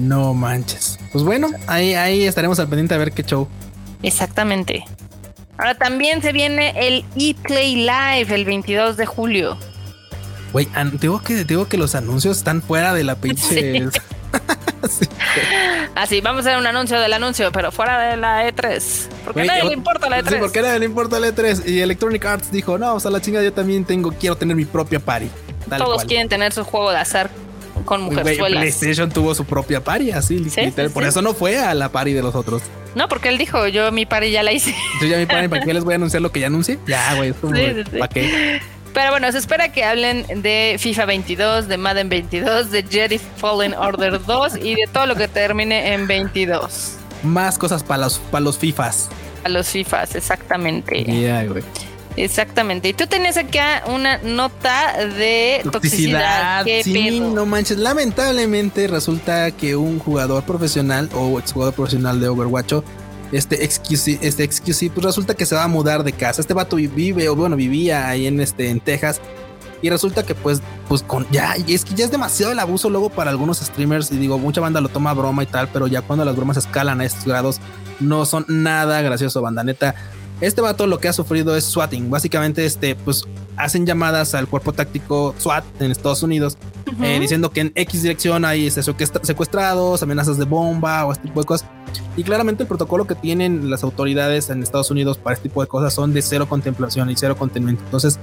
No 0.00 0.32
manches. 0.32 0.98
Pues 1.12 1.24
bueno, 1.24 1.48
ahí, 1.66 1.94
ahí 1.94 2.24
estaremos 2.24 2.58
al 2.58 2.68
pendiente 2.68 2.94
a 2.94 2.98
ver 2.98 3.12
qué 3.12 3.22
show. 3.22 3.46
Exactamente. 4.02 4.84
Ahora 5.58 5.74
también 5.74 6.22
se 6.22 6.32
viene 6.32 6.72
el 6.76 7.04
ePlay 7.16 7.76
Live 7.76 8.34
el 8.34 8.46
22 8.46 8.96
de 8.96 9.04
julio. 9.04 9.58
Güey, 10.54 10.66
digo 10.98 11.20
que, 11.20 11.44
digo 11.44 11.68
que 11.68 11.76
los 11.76 11.94
anuncios 11.94 12.38
están 12.38 12.62
fuera 12.62 12.94
de 12.94 13.04
la 13.04 13.14
pinche. 13.20 13.90
Así, 15.94 16.20
vamos 16.22 16.46
a 16.46 16.48
hacer 16.48 16.58
un 16.58 16.66
anuncio 16.66 16.98
del 16.98 17.12
anuncio, 17.12 17.52
pero 17.52 17.70
fuera 17.70 18.00
de 18.10 18.16
la 18.16 18.48
E3. 18.48 19.08
Porque 19.22 19.42
a 19.42 19.44
nadie 19.44 19.64
le 19.64 19.74
importa 19.74 20.08
la 20.08 20.22
E3. 20.22 20.28
Sí, 20.30 20.36
porque 20.40 20.58
a 20.60 20.62
nadie 20.62 20.78
le 20.78 20.86
importa 20.86 21.20
la 21.20 21.28
E3. 21.28 21.68
Y 21.68 21.80
Electronic 21.80 22.24
Arts 22.24 22.50
dijo, 22.50 22.78
no, 22.78 22.94
o 22.94 23.00
sea, 23.00 23.10
la 23.10 23.20
chinga 23.20 23.42
yo 23.42 23.52
también 23.52 23.84
tengo, 23.84 24.12
quiero 24.12 24.36
tener 24.36 24.56
mi 24.56 24.64
propia 24.64 24.98
party. 24.98 25.28
Todos 25.76 26.06
quieren 26.06 26.30
tener 26.30 26.54
su 26.54 26.64
juego 26.64 26.90
de 26.90 26.96
azar 26.96 27.30
con 27.84 28.02
mujeres. 28.02 28.38
PlayStation 28.38 29.10
tuvo 29.10 29.34
su 29.34 29.44
propia 29.44 29.82
party, 29.82 30.12
así, 30.12 30.46
Por 30.92 31.04
eso 31.04 31.22
no 31.22 31.34
fue 31.34 31.58
a 31.58 31.74
la 31.74 31.90
party 31.90 32.12
de 32.12 32.22
los 32.22 32.34
otros. 32.34 32.62
No, 32.94 33.08
porque 33.08 33.28
él 33.28 33.38
dijo, 33.38 33.68
yo 33.68 33.92
mi 33.92 34.06
party 34.06 34.30
ya 34.30 34.42
la 34.42 34.52
hice. 34.52 34.74
Yo 35.00 35.06
ya 35.06 35.16
mi 35.18 35.26
party, 35.26 35.48
¿para 35.48 35.64
qué 35.64 35.74
les 35.74 35.84
voy 35.84 35.92
a 35.92 35.96
anunciar 35.96 36.22
lo 36.22 36.32
que 36.32 36.40
ya 36.40 36.48
anuncié? 36.48 36.78
Ya, 36.86 37.14
güey, 37.14 37.32
¿para 37.32 38.08
qué? 38.08 38.60
Pero 38.92 39.12
bueno, 39.12 39.30
se 39.30 39.38
espera 39.38 39.70
que 39.70 39.84
hablen 39.84 40.26
de 40.42 40.76
FIFA 40.78 41.04
22, 41.04 41.68
de 41.68 41.76
Madden 41.76 42.08
22, 42.08 42.72
de 42.72 42.82
Jedi 42.82 43.18
Fallen 43.18 43.74
Order 43.74 44.24
2 44.24 44.56
y 44.56 44.74
de 44.74 44.88
todo 44.92 45.06
lo 45.06 45.14
que 45.14 45.28
termine 45.28 45.94
en 45.94 46.08
22. 46.08 46.96
Más 47.22 47.56
cosas 47.56 47.84
para 47.84 48.02
los, 48.04 48.18
para 48.18 48.42
los 48.42 48.58
FIFAs. 48.58 49.08
Para 49.42 49.54
los 49.54 49.68
FIFAs, 49.68 50.16
exactamente. 50.16 51.04
güey. 51.04 51.62
Exactamente. 52.24 52.88
Y 52.88 52.92
tú 52.92 53.06
tenías 53.06 53.36
acá 53.36 53.82
una 53.86 54.18
nota 54.18 55.06
de 55.06 55.62
toxicidad. 55.70 56.64
sí, 56.82 57.20
no 57.20 57.46
manches. 57.46 57.78
Lamentablemente 57.78 58.86
resulta 58.88 59.50
que 59.52 59.76
un 59.76 59.98
jugador 59.98 60.44
profesional 60.44 61.08
o 61.14 61.38
exjugador 61.38 61.74
profesional 61.74 62.20
de 62.20 62.28
Overwatch 62.28 62.74
este 63.32 63.64
excuse, 63.64 64.18
este 64.22 64.42
excuse, 64.42 64.90
pues 64.90 65.06
resulta 65.06 65.34
que 65.34 65.46
se 65.46 65.54
va 65.54 65.64
a 65.64 65.68
mudar 65.68 66.02
de 66.02 66.12
casa. 66.12 66.40
Este 66.40 66.54
vato 66.54 66.76
vive, 66.76 67.28
o 67.28 67.36
bueno, 67.36 67.56
vivía 67.56 68.08
ahí 68.08 68.26
en 68.26 68.40
este, 68.40 68.70
en 68.70 68.80
Texas. 68.80 69.20
Y 69.82 69.88
resulta 69.88 70.26
que 70.26 70.34
pues, 70.34 70.60
pues 70.88 71.02
con 71.02 71.26
ya, 71.30 71.54
es 71.66 71.84
que 71.84 71.94
ya 71.94 72.04
es 72.04 72.10
demasiado 72.10 72.52
el 72.52 72.58
abuso 72.58 72.90
luego 72.90 73.08
para 73.08 73.30
algunos 73.30 73.58
streamers. 73.58 74.10
Y 74.10 74.16
digo, 74.16 74.38
mucha 74.38 74.60
banda 74.60 74.80
lo 74.80 74.88
toma 74.88 75.14
broma 75.14 75.42
y 75.42 75.46
tal, 75.46 75.68
pero 75.72 75.86
ya 75.86 76.02
cuando 76.02 76.24
las 76.24 76.36
bromas 76.36 76.56
escalan 76.56 77.00
a 77.00 77.04
estos 77.04 77.24
grados, 77.24 77.60
no 77.98 78.26
son 78.26 78.44
nada 78.48 79.00
gracioso, 79.00 79.40
banda 79.40 79.64
neta. 79.64 79.94
Este 80.40 80.60
vato 80.62 80.86
lo 80.86 80.98
que 80.98 81.08
ha 81.08 81.12
sufrido 81.12 81.54
es 81.54 81.64
swatting. 81.64 82.10
Básicamente, 82.10 82.64
este, 82.64 82.94
pues 82.94 83.24
hacen 83.56 83.84
llamadas 83.84 84.34
al 84.34 84.48
cuerpo 84.48 84.72
táctico 84.72 85.34
SWAT 85.38 85.64
en 85.80 85.90
Estados 85.90 86.22
Unidos, 86.22 86.56
eh, 87.02 87.18
diciendo 87.20 87.50
que 87.50 87.60
en 87.60 87.72
X 87.74 88.02
dirección 88.02 88.46
hay 88.46 88.66
este, 88.66 88.82
secuestrados, 88.82 90.02
amenazas 90.02 90.38
de 90.38 90.46
bomba 90.46 91.04
o 91.04 91.12
este 91.12 91.28
tipo 91.28 91.40
de 91.40 91.46
cosas. 91.46 91.68
Y 92.16 92.22
claramente 92.22 92.62
el 92.62 92.68
protocolo 92.68 93.06
que 93.06 93.14
tienen 93.14 93.70
las 93.70 93.84
autoridades 93.84 94.48
en 94.48 94.62
Estados 94.62 94.90
Unidos 94.90 95.18
para 95.18 95.34
este 95.34 95.48
tipo 95.48 95.60
de 95.60 95.68
cosas 95.68 95.92
son 95.92 96.14
de 96.14 96.22
cero 96.22 96.48
contemplación 96.48 97.10
y 97.10 97.16
cero 97.16 97.36
contenimiento. 97.36 97.84
Entonces, 97.84 98.18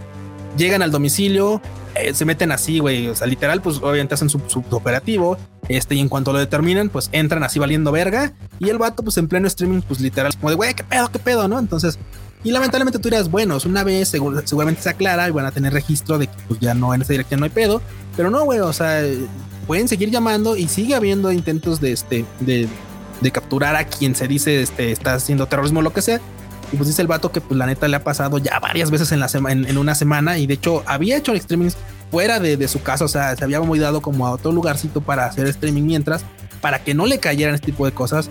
llegan 0.57 0.81
al 0.81 0.91
domicilio, 0.91 1.61
eh, 1.95 2.13
se 2.13 2.25
meten 2.25 2.51
así, 2.51 2.79
güey. 2.79 3.07
O 3.07 3.15
sea, 3.15 3.27
literal, 3.27 3.61
pues 3.61 3.77
obviamente 3.77 4.13
hacen 4.13 4.29
su, 4.29 4.41
su, 4.47 4.63
operativo. 4.71 5.37
Este, 5.69 5.95
y 5.95 5.99
en 5.99 6.09
cuanto 6.09 6.33
lo 6.33 6.39
determinan, 6.39 6.89
pues 6.89 7.09
entran 7.11 7.43
así 7.43 7.59
valiendo 7.59 7.91
verga. 7.91 8.33
Y 8.59 8.69
el 8.69 8.77
vato, 8.77 9.03
pues 9.03 9.17
en 9.17 9.27
pleno 9.27 9.47
streaming, 9.47 9.81
pues 9.81 9.99
literal, 9.99 10.35
como 10.37 10.49
de, 10.49 10.55
güey, 10.55 10.73
qué 10.73 10.83
pedo, 10.83 11.09
qué 11.09 11.19
pedo, 11.19 11.47
¿no? 11.47 11.59
Entonces, 11.59 11.99
y 12.43 12.51
lamentablemente 12.51 12.99
tú 12.99 13.09
dirás, 13.09 13.29
bueno, 13.29 13.57
una 13.65 13.83
vez 13.83 14.09
seguramente 14.09 14.81
se 14.81 14.89
aclara 14.89 15.27
y 15.27 15.31
van 15.31 15.45
a 15.45 15.51
tener 15.51 15.73
registro 15.73 16.17
de 16.17 16.27
que 16.27 16.35
pues 16.47 16.59
ya 16.59 16.73
no 16.73 16.93
en 16.93 17.01
esa 17.01 17.13
dirección 17.13 17.39
no 17.39 17.45
hay 17.45 17.49
pedo. 17.49 17.81
Pero 18.15 18.29
no, 18.29 18.43
güey, 18.45 18.59
o 18.59 18.73
sea, 18.73 19.03
pueden 19.65 19.87
seguir 19.87 20.11
llamando 20.11 20.55
y 20.55 20.67
sigue 20.67 20.95
habiendo 20.95 21.31
intentos 21.31 21.81
de 21.81 21.91
este, 21.91 22.25
de, 22.39 22.67
de 23.21 23.31
capturar 23.31 23.75
a 23.75 23.85
quien 23.85 24.15
se 24.15 24.27
dice 24.27 24.61
este, 24.61 24.91
está 24.91 25.15
haciendo 25.15 25.47
terrorismo 25.47 25.79
o 25.79 25.83
lo 25.83 25.93
que 25.93 26.01
sea. 26.01 26.21
Y 26.71 26.75
pues 26.75 26.87
dice 26.87 27.01
el 27.01 27.07
vato 27.07 27.31
que 27.31 27.39
pues 27.41 27.57
la 27.57 27.65
neta 27.65 27.87
le 27.87 27.95
ha 27.95 28.03
pasado 28.03 28.37
ya 28.39 28.59
varias 28.59 28.91
veces 28.91 29.11
en, 29.11 29.77
una 29.77 29.95
semana. 29.95 30.37
Y 30.37 30.47
de 30.47 30.55
hecho 30.55 30.83
había 30.85 31.17
hecho 31.17 31.33
streaming 31.33 31.69
fuera 32.11 32.39
de, 32.39 32.67
su 32.67 32.81
casa, 32.81 33.05
o 33.05 33.07
sea, 33.07 33.35
se 33.35 33.43
había 33.43 33.61
movido 33.61 34.01
como 34.01 34.27
a 34.27 34.31
otro 34.31 34.51
lugarcito 34.51 35.01
para 35.01 35.25
hacer 35.25 35.47
streaming 35.47 35.83
mientras, 35.83 36.23
para 36.61 36.83
que 36.83 36.93
no 36.93 37.05
le 37.05 37.19
cayeran 37.19 37.55
este 37.55 37.67
tipo 37.67 37.85
de 37.85 37.91
cosas. 37.91 38.29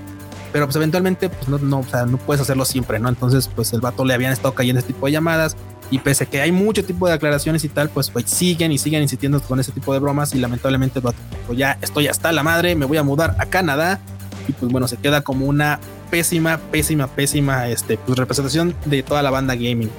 Pero 0.52 0.66
pues 0.66 0.76
eventualmente 0.76 1.28
pues 1.28 1.48
no, 1.48 1.58
no, 1.58 1.80
o 1.80 1.84
sea, 1.84 2.06
no 2.06 2.18
puedes 2.18 2.40
hacerlo 2.40 2.64
siempre, 2.64 2.98
¿no? 2.98 3.08
Entonces 3.08 3.48
pues 3.54 3.72
el 3.72 3.80
vato 3.80 4.04
le 4.04 4.14
habían 4.14 4.32
estado 4.32 4.54
cayendo 4.54 4.80
este 4.80 4.92
tipo 4.92 5.06
de 5.06 5.12
llamadas. 5.12 5.56
Y 5.88 6.00
pese 6.00 6.24
a 6.24 6.26
que 6.26 6.40
hay 6.40 6.50
mucho 6.50 6.84
tipo 6.84 7.06
de 7.06 7.14
aclaraciones 7.14 7.62
y 7.62 7.68
tal, 7.68 7.88
pues, 7.90 8.10
pues 8.10 8.24
siguen 8.24 8.72
y 8.72 8.78
siguen 8.78 9.02
insistiendo 9.02 9.40
con 9.40 9.60
ese 9.60 9.70
tipo 9.70 9.92
de 9.92 10.00
bromas. 10.00 10.34
Y 10.34 10.38
lamentablemente 10.38 10.98
el 10.98 11.04
vato, 11.04 11.18
pues 11.46 11.58
ya 11.58 11.78
estoy 11.80 12.08
hasta 12.08 12.32
la 12.32 12.42
madre, 12.42 12.74
me 12.74 12.86
voy 12.86 12.96
a 12.96 13.04
mudar 13.04 13.36
a 13.38 13.46
Canadá 13.46 14.00
y 14.48 14.52
pues 14.52 14.70
bueno, 14.70 14.88
se 14.88 14.96
queda 14.96 15.20
como 15.22 15.46
una 15.46 15.80
pésima, 16.10 16.58
pésima, 16.58 17.06
pésima 17.06 17.68
este, 17.68 17.98
pues, 17.98 18.18
representación 18.18 18.74
de 18.84 19.02
toda 19.02 19.22
la 19.22 19.30
banda 19.30 19.54
gaming. 19.54 19.90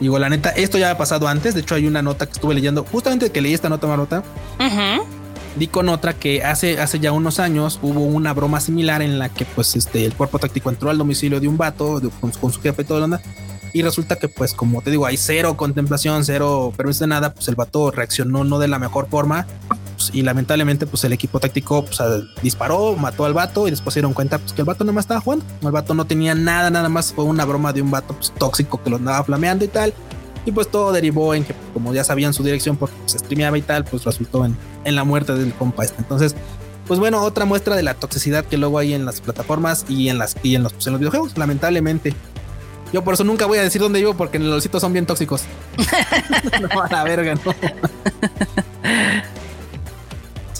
Digo, 0.00 0.18
la 0.18 0.30
neta, 0.30 0.50
esto 0.50 0.78
ya 0.78 0.90
ha 0.90 0.98
pasado 0.98 1.28
antes. 1.28 1.54
De 1.54 1.60
hecho, 1.60 1.74
hay 1.74 1.86
una 1.86 2.00
nota 2.00 2.26
que 2.26 2.32
estuve 2.32 2.54
leyendo, 2.54 2.84
justamente 2.90 3.30
que 3.30 3.40
leí 3.40 3.52
esta 3.52 3.68
nota, 3.68 3.86
Marota. 3.86 4.22
Di 5.56 5.66
con 5.66 5.88
otra 5.88 6.14
que 6.14 6.44
hace, 6.44 6.80
hace 6.80 7.00
ya 7.00 7.12
unos 7.12 7.40
años 7.40 7.80
hubo 7.82 8.00
una 8.00 8.32
broma 8.32 8.60
similar 8.60 9.02
en 9.02 9.18
la 9.18 9.28
que, 9.28 9.44
pues, 9.44 9.76
este, 9.76 10.04
el 10.04 10.14
cuerpo 10.14 10.38
táctico 10.38 10.70
entró 10.70 10.90
al 10.90 10.98
domicilio 10.98 11.40
de 11.40 11.48
un 11.48 11.58
vato 11.58 12.00
con, 12.20 12.52
su 12.52 12.60
jefe 12.60 12.82
y 12.82 12.84
todo 12.84 13.04
onda. 13.04 13.20
Y 13.72 13.82
resulta 13.82 14.16
que, 14.16 14.28
pues, 14.28 14.54
como 14.54 14.80
te 14.80 14.90
digo, 14.90 15.06
hay 15.06 15.16
cero 15.16 15.56
contemplación, 15.56 16.24
cero 16.24 16.72
permiso 16.76 17.04
de 17.04 17.08
nada. 17.08 17.34
Pues 17.34 17.46
el 17.48 17.56
vato 17.56 17.90
reaccionó 17.90 18.42
no 18.44 18.58
de 18.58 18.68
la 18.68 18.78
mejor 18.78 19.08
forma 19.08 19.46
pues, 20.00 20.10
y 20.14 20.22
lamentablemente 20.22 20.86
pues 20.86 21.04
el 21.04 21.12
equipo 21.12 21.38
táctico 21.40 21.84
pues, 21.84 22.00
disparó, 22.42 22.96
mató 22.96 23.26
al 23.26 23.34
vato 23.34 23.68
y 23.68 23.70
después 23.70 23.92
se 23.92 24.00
dieron 24.00 24.14
cuenta 24.14 24.38
pues, 24.38 24.54
que 24.54 24.62
el 24.62 24.64
vato 24.64 24.82
no 24.82 24.94
más 24.94 25.04
estaba 25.04 25.20
jugando. 25.20 25.44
El 25.60 25.70
vato 25.70 25.92
no 25.92 26.06
tenía 26.06 26.34
nada, 26.34 26.70
nada 26.70 26.88
más 26.88 27.12
fue 27.12 27.24
una 27.24 27.44
broma 27.44 27.74
de 27.74 27.82
un 27.82 27.90
vato 27.90 28.14
pues, 28.14 28.32
tóxico 28.32 28.82
que 28.82 28.88
lo 28.88 28.96
andaba 28.96 29.22
flameando 29.22 29.62
y 29.64 29.68
tal. 29.68 29.92
Y 30.46 30.52
pues 30.52 30.70
todo 30.70 30.90
derivó 30.92 31.34
en 31.34 31.44
que 31.44 31.54
como 31.74 31.92
ya 31.92 32.02
sabían 32.02 32.32
su 32.32 32.42
dirección 32.42 32.78
porque 32.78 32.94
se 33.04 33.18
streameaba 33.18 33.58
y 33.58 33.62
tal, 33.62 33.84
pues 33.84 34.04
resultó 34.04 34.46
en, 34.46 34.56
en 34.84 34.96
la 34.96 35.04
muerte 35.04 35.34
del 35.34 35.52
compa 35.52 35.84
este. 35.84 36.00
Entonces, 36.00 36.34
pues 36.86 36.98
bueno, 36.98 37.20
otra 37.22 37.44
muestra 37.44 37.76
de 37.76 37.82
la 37.82 37.92
toxicidad 37.92 38.46
que 38.46 38.56
luego 38.56 38.78
hay 38.78 38.94
en 38.94 39.04
las 39.04 39.20
plataformas 39.20 39.84
y 39.86 40.08
en 40.08 40.16
las 40.16 40.34
y 40.42 40.54
en 40.54 40.62
los, 40.62 40.72
en 40.86 40.92
los 40.94 41.00
videojuegos, 41.00 41.36
lamentablemente. 41.36 42.14
Yo 42.90 43.04
por 43.04 43.14
eso 43.14 43.22
nunca 43.22 43.44
voy 43.44 43.58
a 43.58 43.62
decir 43.62 43.82
dónde 43.82 43.98
vivo 43.98 44.14
porque 44.14 44.38
los 44.38 44.62
sitios 44.62 44.80
son 44.80 44.94
bien 44.94 45.04
tóxicos. 45.04 45.42
no, 46.74 46.80
a 46.80 46.88
la 46.90 47.04
verga, 47.04 47.34
no. 47.34 47.54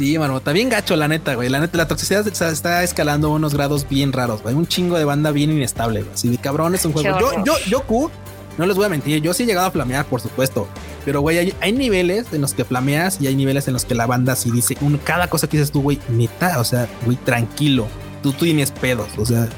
Sí, 0.01 0.19
mano, 0.19 0.39
está 0.39 0.53
bien 0.53 0.71
gacho, 0.71 0.97
la 0.97 1.09
neta, 1.09 1.35
güey. 1.35 1.51
La 1.51 1.61
neta, 1.61 1.77
la 1.77 1.87
toxicidad 1.87 2.27
está 2.27 2.83
escalando 2.83 3.29
a 3.29 3.33
unos 3.33 3.53
grados 3.53 3.87
bien 3.87 4.15
raros, 4.15 4.43
güey. 4.43 4.55
Un 4.55 4.67
chingo 4.67 4.97
de 4.97 5.05
banda 5.05 5.31
bien 5.31 5.51
inestable, 5.51 6.01
güey. 6.01 6.15
Así 6.15 6.31
de 6.31 6.39
cabrón 6.39 6.75
es 6.75 6.87
un 6.87 6.95
juego. 6.95 7.21
Yo, 7.21 7.45
yo, 7.45 7.53
yo, 7.69 7.83
Q, 7.83 8.11
no 8.57 8.65
les 8.65 8.79
voy 8.79 8.87
a 8.87 8.89
mentir, 8.89 9.21
yo 9.21 9.35
sí 9.35 9.43
he 9.43 9.47
llegado 9.47 9.67
a 9.67 9.71
flamear, 9.71 10.07
por 10.07 10.23
supuesto. 10.23 10.67
Pero, 11.05 11.21
güey, 11.21 11.53
hay, 11.61 11.73
niveles 11.73 12.33
en 12.33 12.41
los 12.41 12.55
que 12.55 12.65
flameas 12.65 13.21
y 13.21 13.27
hay 13.27 13.35
niveles 13.35 13.69
en 13.69 13.75
los 13.75 13.85
que 13.85 13.95
la 13.95 14.07
banda 14.07 14.37
sí 14.37 14.51
dice 14.51 14.75
cada 15.05 15.29
cosa 15.29 15.47
que 15.51 15.59
dices 15.59 15.71
tú, 15.71 15.83
güey, 15.83 16.01
neta, 16.09 16.59
o 16.61 16.65
sea, 16.65 16.89
güey, 17.05 17.19
tranquilo. 17.19 17.87
Tú, 18.23 18.33
tú 18.33 18.47
tienes 18.47 18.71
pedos, 18.71 19.09
o 19.19 19.27
sea. 19.27 19.51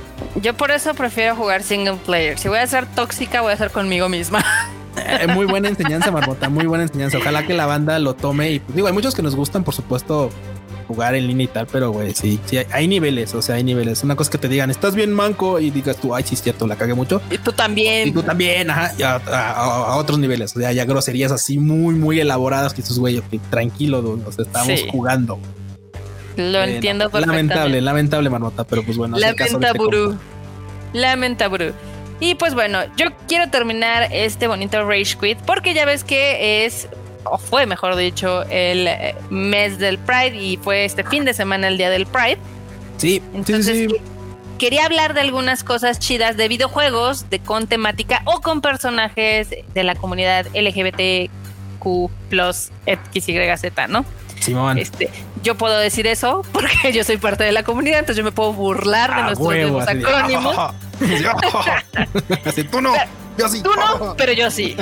Yo 0.42 0.54
por 0.54 0.72
eso 0.72 0.92
prefiero 0.94 1.36
jugar 1.36 1.62
single 1.62 1.98
player. 2.04 2.36
Si 2.36 2.48
voy 2.48 2.58
a 2.58 2.66
ser 2.66 2.86
tóxica, 2.86 3.42
voy 3.42 3.52
a 3.52 3.56
ser 3.56 3.70
conmigo 3.70 4.08
misma. 4.08 4.44
Eh, 5.20 5.26
muy 5.28 5.46
buena 5.46 5.68
enseñanza, 5.68 6.10
Marmota, 6.10 6.48
muy 6.48 6.66
buena 6.66 6.84
enseñanza. 6.84 7.18
Ojalá 7.18 7.46
que 7.46 7.54
la 7.54 7.66
banda 7.66 7.98
lo 7.98 8.14
tome. 8.14 8.52
Y 8.52 8.60
pues, 8.60 8.74
digo, 8.74 8.86
hay 8.86 8.92
muchos 8.92 9.14
que 9.14 9.22
nos 9.22 9.34
gustan, 9.34 9.64
por 9.64 9.74
supuesto, 9.74 10.30
jugar 10.86 11.14
en 11.14 11.26
línea 11.26 11.44
y 11.44 11.48
tal, 11.48 11.66
pero 11.66 11.90
güey, 11.90 12.14
sí, 12.14 12.38
sí, 12.44 12.58
hay, 12.70 12.88
niveles, 12.88 13.34
o 13.34 13.42
sea, 13.42 13.56
hay 13.56 13.64
niveles. 13.64 14.02
Una 14.02 14.16
cosa 14.16 14.30
que 14.30 14.38
te 14.38 14.48
digan, 14.48 14.70
estás 14.70 14.94
bien 14.94 15.12
manco 15.12 15.60
y 15.60 15.70
digas 15.70 15.96
tú, 15.96 16.14
ay, 16.14 16.24
sí, 16.26 16.34
es 16.34 16.42
cierto, 16.42 16.66
la 16.66 16.76
cagué 16.76 16.94
mucho. 16.94 17.20
Y 17.30 17.38
tú 17.38 17.52
también. 17.52 18.08
Y 18.08 18.12
tú 18.12 18.22
también, 18.22 18.70
ajá, 18.70 18.92
a, 19.32 19.96
otros 19.96 20.18
niveles, 20.18 20.54
o 20.56 20.60
sea, 20.60 20.72
ya 20.72 20.84
groserías 20.84 21.32
así 21.32 21.58
muy, 21.58 21.94
muy 21.94 22.20
elaboradas 22.20 22.74
que 22.74 22.82
dices, 22.82 22.98
güey, 22.98 23.22
tranquilo, 23.50 24.02
nos 24.02 24.38
estamos 24.38 24.84
jugando. 24.90 25.38
Lo 26.36 26.62
entiendo 26.62 27.10
perfectamente. 27.10 27.54
Lamentable, 27.54 27.80
lamentable, 27.80 28.30
Marmota, 28.30 28.64
pero 28.64 28.82
pues 28.82 28.96
bueno. 28.96 29.18
Lamenta, 29.18 29.72
Buru. 29.74 30.16
Lamenta, 30.92 31.48
Buru. 31.48 31.72
Y 32.22 32.36
pues 32.36 32.54
bueno, 32.54 32.78
yo 32.96 33.06
quiero 33.26 33.50
terminar 33.50 34.06
este 34.12 34.46
bonito 34.46 34.88
Rage 34.88 35.16
Quit 35.20 35.38
porque 35.38 35.74
ya 35.74 35.84
ves 35.84 36.04
que 36.04 36.64
es, 36.64 36.86
o 37.24 37.36
fue 37.36 37.66
mejor 37.66 37.96
dicho, 37.96 38.44
el 38.44 38.86
eh, 38.86 39.16
mes 39.28 39.78
del 39.78 39.98
Pride 39.98 40.36
y 40.36 40.56
fue 40.56 40.84
este 40.84 41.02
fin 41.02 41.24
de 41.24 41.34
semana 41.34 41.66
el 41.66 41.78
día 41.78 41.90
del 41.90 42.06
Pride. 42.06 42.38
Sí, 42.98 43.20
entonces 43.34 43.92
quería 44.56 44.86
hablar 44.86 45.14
de 45.14 45.20
algunas 45.20 45.64
cosas 45.64 45.98
chidas 45.98 46.36
de 46.36 46.46
videojuegos, 46.46 47.28
de 47.28 47.40
con 47.40 47.66
temática 47.66 48.22
o 48.24 48.40
con 48.40 48.60
personajes 48.60 49.48
de 49.74 49.82
la 49.82 49.96
comunidad 49.96 50.46
LGBTQ 50.54 52.08
plus 52.30 52.70
XYZ, 53.12 53.88
¿no? 53.88 54.04
Sí, 54.38 54.54
este, 54.76 55.10
yo 55.42 55.56
puedo 55.56 55.76
decir 55.76 56.06
eso 56.06 56.46
porque 56.52 56.92
yo 56.92 57.02
soy 57.02 57.16
parte 57.16 57.42
de 57.42 57.50
la 57.50 57.64
comunidad, 57.64 57.98
entonces 57.98 58.18
yo 58.18 58.22
me 58.22 58.30
puedo 58.30 58.52
burlar 58.52 59.16
de 59.16 59.22
nuestros 59.34 59.88
acrónimos. 59.88 60.56
tú 62.70 62.80
no. 62.80 62.94
Yo 63.38 63.48
sí. 63.48 63.62
Tú 63.62 63.70
no, 63.74 64.14
pero 64.16 64.32
yo 64.32 64.50
sí. 64.50 64.76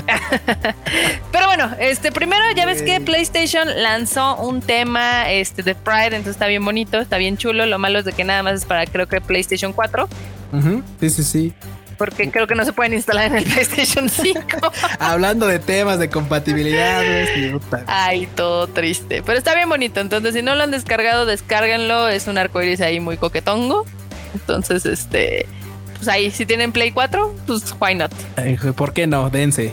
pero 1.32 1.46
bueno, 1.46 1.70
este 1.78 2.10
primero 2.10 2.42
ya 2.56 2.66
ves 2.66 2.82
que 2.82 3.00
PlayStation 3.00 3.68
lanzó 3.82 4.36
un 4.36 4.60
tema 4.60 5.30
este 5.30 5.62
de 5.62 5.74
Pride, 5.74 6.16
entonces 6.16 6.32
está 6.32 6.48
bien 6.48 6.64
bonito, 6.64 6.98
está 6.98 7.16
bien 7.16 7.36
chulo. 7.36 7.66
Lo 7.66 7.78
malo 7.78 8.00
es 8.00 8.04
de 8.04 8.12
que 8.12 8.24
nada 8.24 8.42
más 8.42 8.54
es 8.54 8.64
para 8.64 8.86
creo 8.86 9.06
que 9.06 9.20
PlayStation 9.20 9.72
4. 9.72 10.08
Sí, 10.98 11.10
sí, 11.10 11.22
sí. 11.22 11.54
porque 11.96 12.28
creo 12.30 12.48
que 12.48 12.56
no 12.56 12.64
se 12.64 12.72
pueden 12.72 12.92
instalar 12.92 13.26
en 13.26 13.36
el 13.36 13.44
PlayStation 13.44 14.08
5. 14.08 14.40
Hablando 14.98 15.46
de 15.46 15.60
temas 15.60 16.00
de 16.00 16.10
compatibilidad, 16.10 17.02
Ay, 17.86 18.26
todo 18.34 18.66
triste. 18.66 19.22
Pero 19.22 19.38
está 19.38 19.54
bien 19.54 19.68
bonito. 19.68 20.00
Entonces, 20.00 20.34
si 20.34 20.42
no 20.42 20.56
lo 20.56 20.64
han 20.64 20.72
descargado, 20.72 21.24
descárguenlo. 21.24 22.08
Es 22.08 22.26
un 22.26 22.36
arcoiris 22.36 22.80
ahí 22.80 22.98
muy 22.98 23.16
coquetongo. 23.16 23.86
Entonces, 24.34 24.86
este, 24.86 25.46
pues 26.01 26.09
ahí, 26.09 26.30
si 26.30 26.46
tienen 26.46 26.72
Play 26.72 26.92
4, 26.92 27.34
pues 27.46 27.74
why 27.78 27.94
not. 27.94 28.11
¿Por 28.74 28.94
qué 28.94 29.07
no? 29.07 29.28
Dense. 29.28 29.72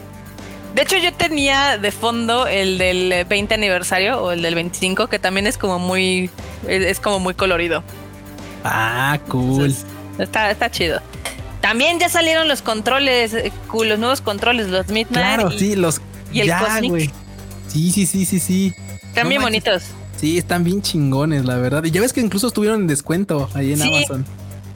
De 0.75 0.81
hecho, 0.81 0.97
yo 0.97 1.13
tenía 1.13 1.77
de 1.77 1.91
fondo 1.91 2.47
el 2.47 2.77
del 2.77 3.25
20 3.25 3.53
aniversario 3.53 4.21
o 4.21 4.31
el 4.31 4.41
del 4.41 4.53
25, 4.53 5.07
que 5.07 5.19
también 5.19 5.47
es 5.47 5.57
como 5.57 5.79
muy, 5.79 6.29
es 6.67 6.99
como 6.99 7.19
muy 7.19 7.33
colorido. 7.33 7.81
Ah, 8.65 9.17
cool. 9.29 9.73
está, 10.19 10.51
está 10.51 10.69
chido. 10.69 10.99
También 11.61 11.97
ya 11.97 12.09
salieron 12.09 12.49
los 12.49 12.61
controles, 12.61 13.33
eh, 13.33 13.53
los 13.73 13.97
nuevos 13.97 14.19
controles, 14.19 14.67
los 14.67 14.87
Midnight. 14.89 15.37
Claro, 15.37 15.51
sí, 15.51 15.77
los. 15.77 16.01
Y 16.33 16.41
el 16.41 16.51
Cosmic. 16.53 17.11
Sí, 17.67 17.91
sí, 17.91 18.05
sí, 18.05 18.25
sí, 18.25 18.39
sí. 18.39 18.73
Están 19.07 19.29
bien 19.29 19.41
bonitos. 19.41 19.83
Sí, 20.17 20.37
están 20.37 20.65
bien 20.65 20.81
chingones, 20.81 21.45
la 21.45 21.55
verdad. 21.55 21.83
Y 21.85 21.91
ya 21.91 22.01
ves 22.01 22.11
que 22.11 22.21
incluso 22.21 22.47
estuvieron 22.47 22.81
en 22.81 22.87
descuento 22.87 23.49
ahí 23.53 23.73
en 23.73 23.81
Amazon. 23.81 24.25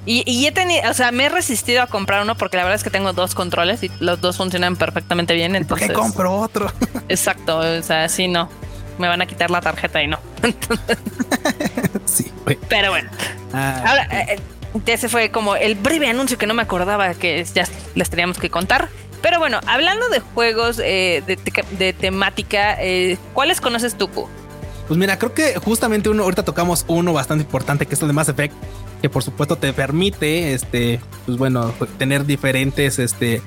Y, 0.05 0.23
y, 0.25 0.47
he 0.47 0.51
tenido, 0.51 0.89
o 0.89 0.93
sea, 0.95 1.11
me 1.11 1.25
he 1.25 1.29
resistido 1.29 1.83
a 1.83 1.87
comprar 1.87 2.23
uno 2.23 2.35
porque 2.35 2.57
la 2.57 2.63
verdad 2.63 2.75
es 2.75 2.83
que 2.83 2.89
tengo 2.89 3.13
dos 3.13 3.35
controles 3.35 3.83
y 3.83 3.91
los 3.99 4.19
dos 4.19 4.37
funcionan 4.37 4.75
perfectamente 4.75 5.35
bien. 5.35 5.55
Entonces, 5.55 5.87
¿Por 5.87 5.95
qué 5.95 6.01
compro 6.01 6.33
otro? 6.33 6.71
exacto, 7.09 7.59
o 7.59 7.83
sea, 7.83 8.09
sí, 8.09 8.27
no. 8.27 8.49
Me 8.97 9.07
van 9.07 9.21
a 9.21 9.25
quitar 9.25 9.51
la 9.51 9.61
tarjeta 9.61 10.01
y 10.01 10.07
no. 10.07 10.19
sí. 12.05 12.31
Pero 12.67 12.89
bueno. 12.89 13.09
Ah, 13.53 13.83
Ahora, 13.85 14.07
eh, 14.11 14.39
ese 14.85 15.09
fue 15.09 15.31
como 15.31 15.55
el 15.55 15.75
breve 15.75 16.07
anuncio 16.07 16.37
que 16.37 16.47
no 16.47 16.53
me 16.53 16.61
acordaba 16.61 17.13
que 17.13 17.43
ya 17.53 17.67
les 17.95 18.09
teníamos 18.09 18.37
que 18.37 18.49
contar. 18.49 18.89
Pero 19.21 19.37
bueno, 19.37 19.59
hablando 19.67 20.09
de 20.09 20.19
juegos 20.19 20.79
eh, 20.83 21.23
de, 21.27 21.93
temática, 21.93 22.75
eh, 22.79 23.17
¿cuáles 23.33 23.61
conoces 23.61 23.95
tú, 23.95 24.09
Pues 24.09 24.97
mira, 24.97 25.19
creo 25.19 25.33
que 25.33 25.59
justamente 25.59 26.09
uno, 26.09 26.23
ahorita 26.23 26.43
tocamos 26.43 26.85
uno 26.87 27.13
bastante 27.13 27.43
importante, 27.43 27.85
que 27.85 27.93
es 27.93 28.01
el 28.01 28.07
de 28.07 28.13
Mass 28.13 28.29
Effect, 28.29 28.55
que 29.01 29.09
por 29.09 29.23
supuesto 29.23 29.57
te 29.57 29.73
permite, 29.73 30.53
este, 30.53 30.99
pues 31.25 31.37
bueno, 31.37 31.73
tener 31.97 32.25
diferentes, 32.25 32.99
este, 32.99 33.41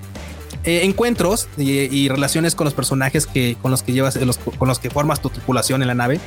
eh, 0.64 0.80
encuentros 0.84 1.48
y, 1.56 2.08
relaciones 2.08 2.54
con 2.54 2.64
los 2.64 2.74
personajes 2.74 3.26
que 3.26 3.56
con 3.60 3.70
los 3.70 3.82
que 3.82 3.92
llevas, 3.92 4.18
con 4.58 4.68
los 4.68 4.78
que 4.78 4.90
formas 4.90 5.20
tu 5.20 5.30
tripulación 5.30 5.82
en 5.82 5.88
la 5.88 5.94
nave. 5.94 6.20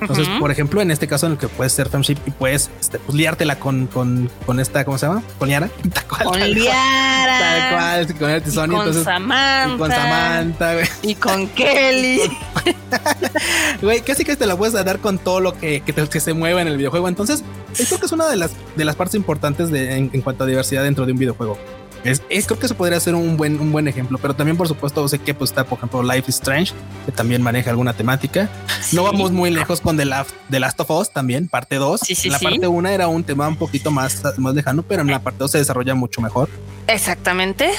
Entonces, 0.00 0.28
por 0.38 0.50
ejemplo, 0.50 0.80
en 0.80 0.90
este 0.90 1.06
caso 1.06 1.26
en 1.26 1.32
el 1.32 1.38
que 1.38 1.48
puedes 1.48 1.72
ser 1.72 1.88
femship 1.88 2.16
y 2.26 2.30
puedes 2.30 2.70
este, 2.80 2.98
pues, 2.98 3.14
liártela 3.14 3.58
con, 3.58 3.86
con, 3.86 4.30
con, 4.46 4.58
esta, 4.58 4.84
¿cómo 4.84 4.96
se 4.96 5.06
llama? 5.06 5.22
Con 5.38 5.48
Liara. 5.48 5.68
con 6.24 6.40
Liara. 6.40 7.38
Tal 7.38 7.70
cual, 7.70 8.06
con 8.18 8.30
y 8.30 8.76
con 8.76 9.04
Samantha. 9.04 9.74
Y 9.74 9.78
con 9.78 9.90
Samantha, 9.90 10.72
güey. 10.74 10.86
Y 11.02 11.14
con 11.14 11.46
Kelly. 11.48 12.20
Güey, 13.80 14.02
casi 14.02 14.24
que 14.24 14.36
te 14.36 14.46
la 14.46 14.56
puedes 14.56 14.74
dar 14.74 14.98
con 14.98 15.18
todo 15.18 15.40
lo 15.40 15.56
que, 15.56 15.80
que, 15.80 16.20
se 16.20 16.34
mueva 16.34 16.60
en 16.60 16.68
el 16.68 16.76
videojuego. 16.76 17.08
Entonces, 17.08 17.42
esto 17.78 17.98
que 17.98 18.06
es 18.06 18.12
una 18.12 18.28
de 18.28 18.36
las, 18.36 18.52
de 18.76 18.84
las 18.84 18.96
partes 18.96 19.14
importantes 19.14 19.70
de, 19.70 19.96
en 19.96 20.20
cuanto 20.22 20.44
a 20.44 20.46
diversidad 20.46 20.82
dentro 20.84 21.06
de 21.06 21.12
un 21.12 21.18
videojuego. 21.18 21.58
Es, 22.04 22.22
creo 22.46 22.58
que 22.58 22.66
eso 22.66 22.74
podría 22.74 22.98
ser 22.98 23.14
un 23.14 23.36
buen, 23.36 23.60
un 23.60 23.72
buen 23.72 23.86
ejemplo, 23.86 24.18
pero 24.18 24.34
también 24.34 24.56
por 24.56 24.66
supuesto 24.66 25.06
sé 25.08 25.18
que 25.18 25.34
pues 25.34 25.50
está 25.50 25.64
por 25.64 25.78
ejemplo 25.78 26.02
Life 26.02 26.24
is 26.28 26.36
Strange, 26.36 26.72
que 27.04 27.12
también 27.12 27.42
maneja 27.42 27.70
alguna 27.70 27.92
temática. 27.92 28.48
No 28.92 29.04
vamos 29.04 29.32
muy 29.32 29.50
lejos 29.50 29.80
con 29.80 29.96
The 29.96 30.06
Last, 30.06 30.30
The 30.48 30.60
Last 30.60 30.80
of 30.80 30.90
Us 30.90 31.10
también, 31.10 31.48
parte 31.48 31.76
2. 31.76 32.00
la 32.26 32.38
parte 32.38 32.66
1 32.66 32.88
era 32.88 33.08
un 33.08 33.22
tema 33.22 33.48
un 33.48 33.56
poquito 33.56 33.90
más, 33.90 34.22
más 34.38 34.54
lejano, 34.54 34.82
pero 34.82 35.02
en 35.02 35.08
la 35.08 35.20
parte 35.20 35.40
2 35.40 35.50
se 35.50 35.58
desarrolla 35.58 35.94
mucho 35.94 36.20
mejor. 36.20 36.48
Exactamente. 36.86 37.70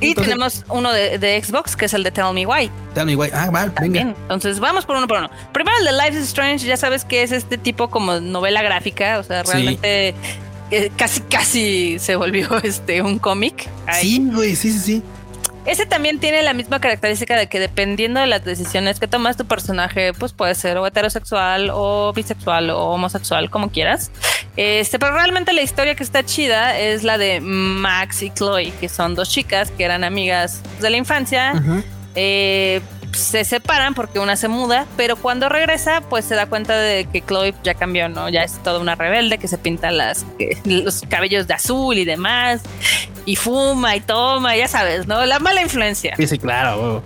Y 0.00 0.14
tenemos 0.14 0.64
uno 0.68 0.92
de, 0.92 1.42
Xbox, 1.42 1.76
que 1.76 1.86
es 1.86 1.94
el 1.94 2.02
de 2.02 2.10
Tell 2.10 2.32
Me 2.32 2.46
Why. 2.46 2.70
Tell 2.94 3.06
Me 3.06 3.16
Why. 3.16 3.30
Ah, 3.32 3.50
va, 3.50 3.66
venga. 3.80 4.00
Entonces 4.00 4.60
vamos 4.60 4.86
por 4.86 4.96
uno 4.96 5.08
por 5.08 5.18
uno. 5.18 5.30
Primero 5.52 5.76
el 5.78 5.84
de 5.84 5.92
Life 5.92 6.18
is 6.18 6.28
Strange, 6.28 6.66
ya 6.66 6.76
sabes 6.76 7.04
que 7.04 7.22
es 7.22 7.32
este 7.32 7.58
tipo 7.58 7.88
como 7.88 8.20
novela 8.20 8.62
gráfica, 8.62 9.18
o 9.18 9.22
sea, 9.22 9.42
realmente 9.42 10.14
casi 10.96 11.20
casi 11.22 11.98
se 11.98 12.16
volvió 12.16 12.48
este 12.62 13.02
un 13.02 13.18
cómic. 13.18 13.68
Sí, 14.00 14.28
güey, 14.32 14.54
sí, 14.54 14.72
sí, 14.72 14.78
sí. 14.78 15.02
Ese 15.68 15.84
también 15.84 16.18
tiene 16.18 16.42
la 16.42 16.54
misma 16.54 16.80
característica 16.80 17.36
de 17.36 17.46
que 17.46 17.60
dependiendo 17.60 18.20
de 18.20 18.26
las 18.26 18.42
decisiones 18.42 18.98
que 18.98 19.06
tomas 19.06 19.36
tu 19.36 19.44
personaje, 19.44 20.14
pues 20.14 20.32
puede 20.32 20.54
ser 20.54 20.78
o 20.78 20.86
heterosexual 20.86 21.70
o 21.70 22.10
bisexual 22.14 22.70
o 22.70 22.86
homosexual, 22.86 23.50
como 23.50 23.70
quieras. 23.70 24.10
Este, 24.56 24.98
pero 24.98 25.12
realmente 25.12 25.52
la 25.52 25.60
historia 25.60 25.94
que 25.94 26.02
está 26.02 26.24
chida 26.24 26.78
es 26.78 27.04
la 27.04 27.18
de 27.18 27.40
Max 27.42 28.22
y 28.22 28.30
Chloe, 28.30 28.72
que 28.80 28.88
son 28.88 29.14
dos 29.14 29.28
chicas 29.28 29.70
que 29.70 29.84
eran 29.84 30.04
amigas 30.04 30.62
de 30.80 30.88
la 30.88 30.96
infancia 30.96 31.52
se 33.12 33.44
separan 33.44 33.94
porque 33.94 34.18
una 34.18 34.36
se 34.36 34.48
muda, 34.48 34.86
pero 34.96 35.16
cuando 35.16 35.48
regresa, 35.48 36.00
pues 36.08 36.24
se 36.24 36.34
da 36.34 36.46
cuenta 36.46 36.76
de 36.76 37.06
que 37.12 37.22
Chloe 37.22 37.54
ya 37.62 37.74
cambió, 37.74 38.08
¿no? 38.08 38.28
Ya 38.28 38.42
es 38.42 38.62
toda 38.62 38.78
una 38.78 38.94
rebelde 38.94 39.38
que 39.38 39.48
se 39.48 39.58
pinta 39.58 39.90
las, 39.90 40.26
los 40.64 41.02
cabellos 41.08 41.46
de 41.46 41.54
azul 41.54 41.96
y 41.98 42.04
demás, 42.04 42.62
y 43.24 43.36
fuma 43.36 43.96
y 43.96 44.00
toma, 44.00 44.56
ya 44.56 44.68
sabes, 44.68 45.06
¿no? 45.06 45.24
La 45.26 45.38
mala 45.38 45.60
influencia. 45.60 46.14
Sí, 46.16 46.26
sí, 46.26 46.38
claro. 46.38 47.02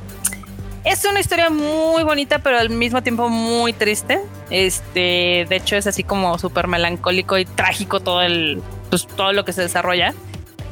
Es 0.84 1.04
una 1.04 1.20
historia 1.20 1.48
muy 1.48 2.02
bonita, 2.02 2.40
pero 2.40 2.58
al 2.58 2.70
mismo 2.70 3.02
tiempo 3.02 3.28
muy 3.28 3.72
triste. 3.72 4.20
Este, 4.50 5.46
de 5.48 5.56
hecho, 5.56 5.76
es 5.76 5.86
así 5.86 6.02
como 6.02 6.38
súper 6.38 6.66
melancólico 6.66 7.38
y 7.38 7.44
trágico 7.44 8.00
todo 8.00 8.22
el, 8.22 8.60
pues, 8.90 9.06
todo 9.06 9.32
lo 9.32 9.44
que 9.44 9.52
se 9.52 9.62
desarrolla. 9.62 10.12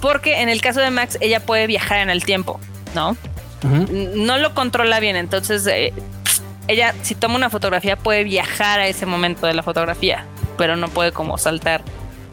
Porque 0.01 0.41
en 0.41 0.49
el 0.49 0.61
caso 0.61 0.81
de 0.81 0.91
Max, 0.91 1.17
ella 1.21 1.41
puede 1.41 1.67
viajar 1.67 1.99
en 1.99 2.11
el 2.11 2.25
tiempo, 2.25 2.59
¿no? 2.95 3.17
No 3.63 4.39
lo 4.39 4.55
controla 4.55 5.01
bien. 5.01 5.17
Entonces, 5.17 5.67
eh, 5.67 5.93
ella, 6.69 6.95
si 7.03 7.15
toma 7.15 7.37
una 7.37 7.51
fotografía, 7.51 7.97
puede 7.97 8.25
viajar 8.25 8.81
a 8.81 8.87
ese 8.87 9.07
momento 9.07 9.47
de 9.47 9.55
la 9.55 9.63
fotografía, 9.63 10.25
pero 10.57 10.77
no 10.77 10.89
puede 10.89 11.13
como 11.13 11.37
saltar 11.39 11.83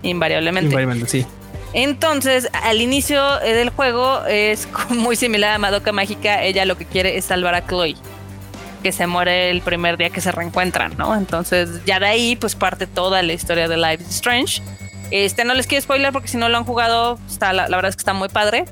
invariablemente. 0.03 0.67
Invariablemente, 0.67 1.09
sí. 1.09 1.25
Entonces, 1.73 2.49
al 2.53 2.81
inicio 2.81 3.41
eh, 3.41 3.53
del 3.53 3.69
juego 3.69 4.25
es 4.25 4.67
muy 4.89 5.15
similar 5.15 5.53
a 5.53 5.57
Madoka 5.57 5.91
Mágica. 5.91 6.43
Ella 6.43 6.65
lo 6.65 6.77
que 6.77 6.85
quiere 6.85 7.17
es 7.17 7.25
salvar 7.25 7.55
a 7.55 7.65
Chloe, 7.65 7.95
que 8.83 8.91
se 8.91 9.07
muere 9.07 9.49
el 9.49 9.61
primer 9.61 9.97
día 9.97 10.09
que 10.09 10.21
se 10.21 10.31
reencuentran, 10.31 10.95
¿no? 10.97 11.15
Entonces, 11.15 11.83
ya 11.85 11.99
de 11.99 12.07
ahí, 12.07 12.35
pues 12.35 12.55
parte 12.55 12.87
toda 12.87 13.21
la 13.21 13.33
historia 13.33 13.67
de 13.67 13.77
Life 13.77 14.03
is 14.03 14.09
Strange. 14.09 14.61
Este 15.09 15.45
no 15.45 15.53
les 15.53 15.67
quiero 15.67 15.81
spoiler 15.81 16.11
porque 16.11 16.27
si 16.27 16.37
no 16.37 16.49
lo 16.49 16.57
han 16.57 16.65
jugado, 16.65 17.17
está, 17.29 17.53
la 17.53 17.67
verdad 17.67 17.89
es 17.89 17.95
que 17.95 18.01
está 18.01 18.13
muy 18.13 18.29
padre. 18.29 18.65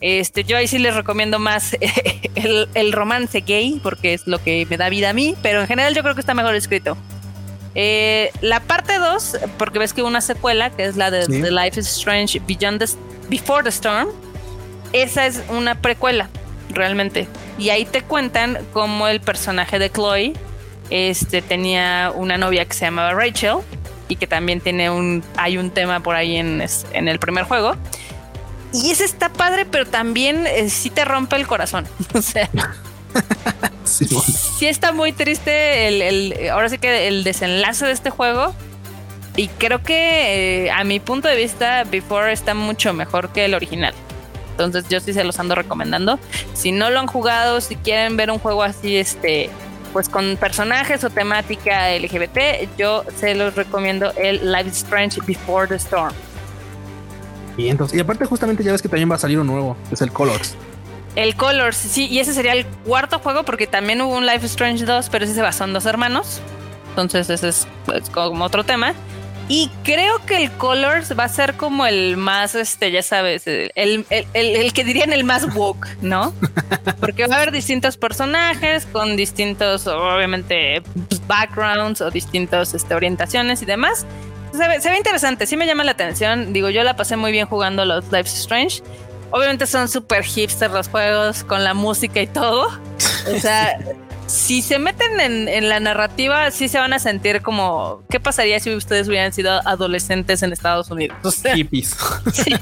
Este, 0.00 0.44
yo 0.44 0.56
ahí 0.56 0.68
sí 0.68 0.78
les 0.78 0.94
recomiendo 0.94 1.38
más 1.38 1.76
el, 2.74 2.92
romance 2.92 3.40
gay, 3.40 3.80
porque 3.82 4.14
es 4.14 4.26
lo 4.26 4.42
que 4.42 4.66
me 4.68 4.76
da 4.76 4.88
vida 4.88 5.10
a 5.10 5.12
mí, 5.12 5.34
pero 5.42 5.60
en 5.60 5.66
general 5.66 5.94
yo 5.94 6.02
creo 6.02 6.14
que 6.14 6.20
está 6.20 6.34
mejor 6.34 6.54
escrito. 6.54 6.96
Eh, 7.74 8.30
la 8.40 8.60
parte 8.60 8.98
2, 8.98 9.38
porque 9.58 9.78
ves 9.78 9.92
que 9.92 10.02
una 10.02 10.20
secuela, 10.20 10.70
que 10.70 10.84
es 10.84 10.96
la 10.96 11.10
de 11.10 11.26
The 11.26 11.50
Life 11.50 11.80
is 11.80 11.86
Strange 11.86 12.40
Beyond 12.46 12.80
the, 12.80 12.86
Before 13.28 13.62
the 13.62 13.70
Storm, 13.70 14.08
esa 14.92 15.26
es 15.26 15.42
una 15.50 15.80
precuela, 15.80 16.28
realmente. 16.70 17.28
Y 17.58 17.70
ahí 17.70 17.84
te 17.84 18.02
cuentan 18.02 18.58
cómo 18.72 19.08
el 19.08 19.20
personaje 19.20 19.78
de 19.78 19.90
Chloe 19.90 20.32
este, 20.90 21.42
tenía 21.42 22.12
una 22.14 22.38
novia 22.38 22.64
que 22.64 22.72
se 22.72 22.86
llamaba 22.86 23.12
Rachel 23.12 23.58
y 24.08 24.16
que 24.16 24.26
también 24.26 24.60
tiene 24.60 24.90
un, 24.90 25.22
hay 25.36 25.58
un 25.58 25.70
tema 25.70 26.00
por 26.00 26.16
ahí 26.16 26.36
en, 26.36 26.64
en 26.92 27.08
el 27.08 27.18
primer 27.18 27.44
juego. 27.44 27.76
Y 28.72 28.90
ese 28.90 29.04
está 29.04 29.28
padre, 29.30 29.66
pero 29.66 29.86
también 29.86 30.46
eh, 30.46 30.68
sí 30.68 30.90
te 30.90 31.04
rompe 31.04 31.36
el 31.36 31.46
corazón. 31.46 31.86
O 32.14 32.22
sea, 32.22 32.48
sí, 33.84 34.66
está 34.66 34.92
muy 34.92 35.12
triste 35.12 35.88
el, 35.88 36.50
ahora 36.50 36.68
sí 36.68 36.78
que 36.78 37.08
el 37.08 37.24
desenlace 37.24 37.86
de 37.86 37.92
este 37.92 38.10
juego. 38.10 38.54
Y 39.36 39.48
creo 39.48 39.82
que 39.82 40.66
eh, 40.66 40.70
a 40.70 40.82
mi 40.82 40.98
punto 40.98 41.28
de 41.28 41.36
vista, 41.36 41.84
Before 41.84 42.32
está 42.32 42.54
mucho 42.54 42.92
mejor 42.92 43.30
que 43.30 43.44
el 43.44 43.54
original. 43.54 43.94
Entonces 44.50 44.88
yo 44.88 44.98
sí 44.98 45.12
se 45.12 45.22
los 45.22 45.38
ando 45.38 45.54
recomendando. 45.54 46.18
Si 46.54 46.72
no 46.72 46.90
lo 46.90 46.98
han 46.98 47.06
jugado, 47.06 47.60
si 47.60 47.76
quieren 47.76 48.16
ver 48.16 48.32
un 48.32 48.40
juego 48.40 48.64
así, 48.64 48.96
este, 48.96 49.48
pues 49.92 50.08
con 50.08 50.36
personajes 50.36 51.04
o 51.04 51.10
temática 51.10 51.96
LGBT, 51.96 52.68
yo 52.76 53.04
se 53.16 53.36
los 53.36 53.54
recomiendo 53.54 54.12
el 54.16 54.50
Life 54.50 54.68
is 54.68 54.78
Strange 54.78 55.20
Before 55.24 55.68
the 55.68 55.76
Storm. 55.76 56.12
Y 57.58 58.00
aparte 58.00 58.24
justamente 58.24 58.62
ya 58.62 58.72
ves 58.72 58.82
que 58.82 58.88
también 58.88 59.10
va 59.10 59.16
a 59.16 59.18
salir 59.18 59.38
un 59.38 59.46
nuevo, 59.46 59.76
es 59.90 60.00
el 60.00 60.12
Colors. 60.12 60.54
El 61.16 61.34
Colors, 61.34 61.76
sí, 61.76 62.06
y 62.06 62.20
ese 62.20 62.32
sería 62.32 62.52
el 62.52 62.64
cuarto 62.64 63.18
juego 63.18 63.42
porque 63.42 63.66
también 63.66 64.00
hubo 64.00 64.16
un 64.16 64.24
Life 64.24 64.46
Strange 64.46 64.84
2, 64.84 65.08
pero 65.10 65.24
ese 65.24 65.34
se 65.34 65.42
basó 65.42 65.64
en 65.64 65.72
dos 65.72 65.84
hermanos. 65.84 66.40
Entonces 66.90 67.28
ese 67.30 67.48
es, 67.48 67.66
como 68.12 68.44
otro 68.44 68.64
tema. 68.64 68.94
Y 69.48 69.70
creo 69.82 70.24
que 70.26 70.36
el 70.36 70.52
Colors 70.52 71.18
va 71.18 71.24
a 71.24 71.28
ser 71.28 71.54
como 71.54 71.86
el 71.86 72.16
más, 72.16 72.54
este, 72.54 72.92
ya 72.92 73.02
sabes, 73.02 73.46
el, 73.46 73.72
el, 73.74 74.06
el, 74.34 74.72
que 74.72 74.84
dirían 74.84 75.12
el 75.12 75.24
más 75.24 75.54
woke, 75.54 75.88
¿no? 76.02 76.34
Porque 77.00 77.26
va 77.26 77.36
a 77.36 77.38
haber 77.38 77.50
distintos 77.50 77.96
personajes 77.96 78.86
con 78.86 79.16
distintos, 79.16 79.86
obviamente, 79.86 80.82
pues, 81.08 81.26
backgrounds 81.26 82.02
o 82.02 82.10
distintas 82.10 82.74
este, 82.74 82.94
orientaciones 82.94 83.62
y 83.62 83.64
demás. 83.64 84.06
Se 84.52 84.88
ve, 84.90 84.96
interesante, 84.96 85.46
sí 85.46 85.56
me 85.56 85.66
llama 85.66 85.84
la 85.84 85.92
atención. 85.92 86.52
Digo, 86.52 86.70
yo 86.70 86.82
la 86.82 86.96
pasé 86.96 87.16
muy 87.16 87.32
bien 87.32 87.46
jugando 87.46 87.84
los 87.84 88.04
Life 88.12 88.28
Strange. 88.28 88.82
Obviamente 89.30 89.66
son 89.66 89.88
súper 89.88 90.24
hipster 90.24 90.70
los 90.70 90.88
juegos, 90.88 91.44
con 91.44 91.64
la 91.64 91.74
música 91.74 92.20
y 92.20 92.26
todo. 92.26 92.68
O 93.30 93.38
sea, 93.38 93.78
si 94.26 94.62
se 94.62 94.78
meten 94.78 95.20
en, 95.20 95.68
la 95.68 95.80
narrativa, 95.80 96.50
sí 96.50 96.68
se 96.68 96.78
van 96.78 96.92
a 96.92 96.98
sentir 96.98 97.42
como, 97.42 98.02
¿qué 98.08 98.20
pasaría 98.20 98.60
si 98.60 98.74
ustedes 98.74 99.08
hubieran 99.08 99.32
sido 99.32 99.60
adolescentes 99.66 100.42
en 100.42 100.52
Estados 100.52 100.90
Unidos? 100.90 101.16
hippies. 101.54 101.96
Sí, 102.32 102.54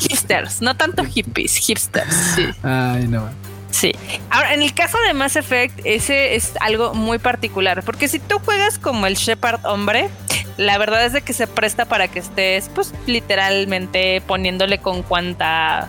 hipsters, 0.00 0.60
no 0.60 0.76
tanto 0.76 1.04
hippies, 1.04 1.56
hipsters. 1.56 2.14
Sí. 2.34 2.46
Ay, 2.62 3.06
no. 3.08 3.28
Sí. 3.72 3.92
Ahora, 4.30 4.54
en 4.54 4.62
el 4.62 4.74
caso 4.74 4.98
de 5.06 5.14
Mass 5.14 5.34
Effect, 5.34 5.80
ese 5.84 6.36
es 6.36 6.52
algo 6.60 6.94
muy 6.94 7.18
particular, 7.18 7.82
porque 7.82 8.06
si 8.06 8.18
tú 8.20 8.38
juegas 8.44 8.78
como 8.78 9.06
el 9.06 9.14
Shepard 9.14 9.64
hombre, 9.64 10.10
la 10.58 10.78
verdad 10.78 11.04
es 11.06 11.14
de 11.14 11.22
que 11.22 11.32
se 11.32 11.46
presta 11.46 11.86
para 11.86 12.06
que 12.06 12.18
estés, 12.18 12.70
pues, 12.74 12.92
literalmente 13.06 14.20
poniéndole 14.26 14.78
con 14.78 15.02
cuanta 15.02 15.88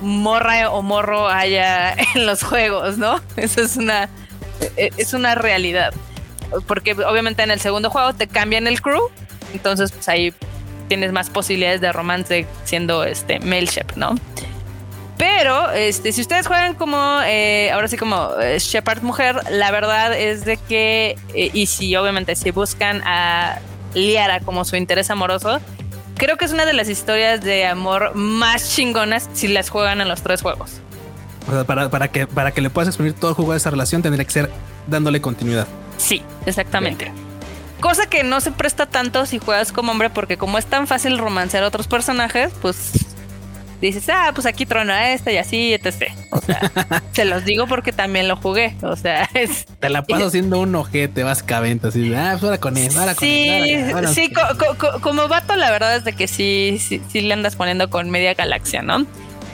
morra 0.00 0.70
o 0.70 0.82
morro 0.82 1.28
haya 1.28 1.92
en 2.14 2.26
los 2.26 2.42
juegos, 2.42 2.98
¿no? 2.98 3.20
Eso 3.36 3.60
es 3.60 3.76
una, 3.76 4.08
e, 4.76 4.90
es 4.96 5.12
una 5.12 5.34
realidad. 5.34 5.92
Porque 6.66 6.92
obviamente 6.92 7.42
en 7.42 7.50
el 7.50 7.60
segundo 7.60 7.90
juego 7.90 8.14
te 8.14 8.26
cambian 8.26 8.66
el 8.66 8.80
crew, 8.80 9.10
entonces 9.52 9.92
pues 9.92 10.08
ahí 10.08 10.34
tienes 10.88 11.12
más 11.12 11.30
posibilidades 11.30 11.80
de 11.80 11.92
romance 11.92 12.46
siendo 12.64 13.04
este 13.04 13.38
Shep, 13.38 13.96
¿no? 13.96 14.16
Pero 15.20 15.70
este, 15.72 16.12
si 16.12 16.22
ustedes 16.22 16.46
juegan 16.46 16.74
como, 16.74 17.18
eh, 17.26 17.70
ahora 17.72 17.88
sí 17.88 17.98
como 17.98 18.30
eh, 18.40 18.58
Shepard 18.58 19.02
mujer, 19.02 19.36
la 19.50 19.70
verdad 19.70 20.18
es 20.18 20.46
de 20.46 20.56
que, 20.56 21.18
eh, 21.34 21.50
y 21.52 21.66
si 21.66 21.94
obviamente 21.94 22.34
si 22.36 22.50
buscan 22.52 23.02
a 23.04 23.58
Liara 23.92 24.40
como 24.40 24.64
su 24.64 24.76
interés 24.76 25.10
amoroso, 25.10 25.60
creo 26.16 26.38
que 26.38 26.46
es 26.46 26.52
una 26.52 26.64
de 26.64 26.72
las 26.72 26.88
historias 26.88 27.42
de 27.42 27.66
amor 27.66 28.14
más 28.14 28.74
chingonas 28.74 29.28
si 29.34 29.48
las 29.48 29.68
juegan 29.68 30.00
en 30.00 30.08
los 30.08 30.22
tres 30.22 30.40
juegos. 30.40 30.80
O 31.46 31.52
sea, 31.52 31.64
para, 31.64 32.08
que, 32.08 32.26
para 32.26 32.52
que 32.52 32.62
le 32.62 32.70
puedas 32.70 32.88
exprimir 32.88 33.12
todo 33.12 33.32
el 33.32 33.34
juego 33.34 33.52
de 33.52 33.58
esa 33.58 33.68
relación, 33.68 34.00
tendría 34.00 34.24
que 34.24 34.30
ser 34.30 34.50
dándole 34.86 35.20
continuidad. 35.20 35.68
Sí, 35.98 36.22
exactamente. 36.46 37.12
Cosa 37.80 38.06
que 38.06 38.22
no 38.22 38.40
se 38.40 38.52
presta 38.52 38.86
tanto 38.86 39.26
si 39.26 39.38
juegas 39.38 39.70
como 39.70 39.92
hombre, 39.92 40.08
porque 40.08 40.38
como 40.38 40.56
es 40.56 40.64
tan 40.64 40.86
fácil 40.86 41.18
romancear 41.18 41.62
a 41.62 41.66
otros 41.66 41.88
personajes, 41.88 42.52
pues 42.62 42.92
dices, 43.86 44.08
ah, 44.08 44.30
pues 44.34 44.46
aquí 44.46 44.66
trona 44.66 45.12
este 45.12 45.32
y 45.32 45.36
así, 45.36 45.72
etc. 45.72 46.12
O 46.30 46.40
sea, 46.40 46.60
se 47.12 47.24
los 47.24 47.44
digo 47.44 47.66
porque 47.66 47.92
también 47.92 48.28
lo 48.28 48.36
jugué. 48.36 48.76
O 48.82 48.96
sea, 48.96 49.28
es. 49.34 49.66
Te 49.78 49.88
la 49.88 50.02
paso 50.02 50.26
haciendo 50.28 50.60
un 50.60 50.74
ojete 50.74 51.22
básicamente, 51.22 51.88
así, 51.88 52.12
ah, 52.14 52.30
pues 52.32 52.44
ahora 52.44 52.58
con 52.58 52.76
él, 52.76 52.90
ahora 52.96 53.14
con 53.14 53.28
él. 53.28 54.08
sí, 54.08 54.32
como 55.00 55.28
vato, 55.28 55.56
la 55.56 55.70
verdad 55.70 55.96
es 55.96 56.04
de 56.04 56.12
que 56.12 56.28
sí, 56.28 56.80
sí, 56.80 57.00
sí 57.08 57.20
le 57.20 57.32
andas 57.34 57.56
poniendo 57.56 57.90
con 57.90 58.10
media 58.10 58.34
galaxia, 58.34 58.82
¿no? 58.82 59.06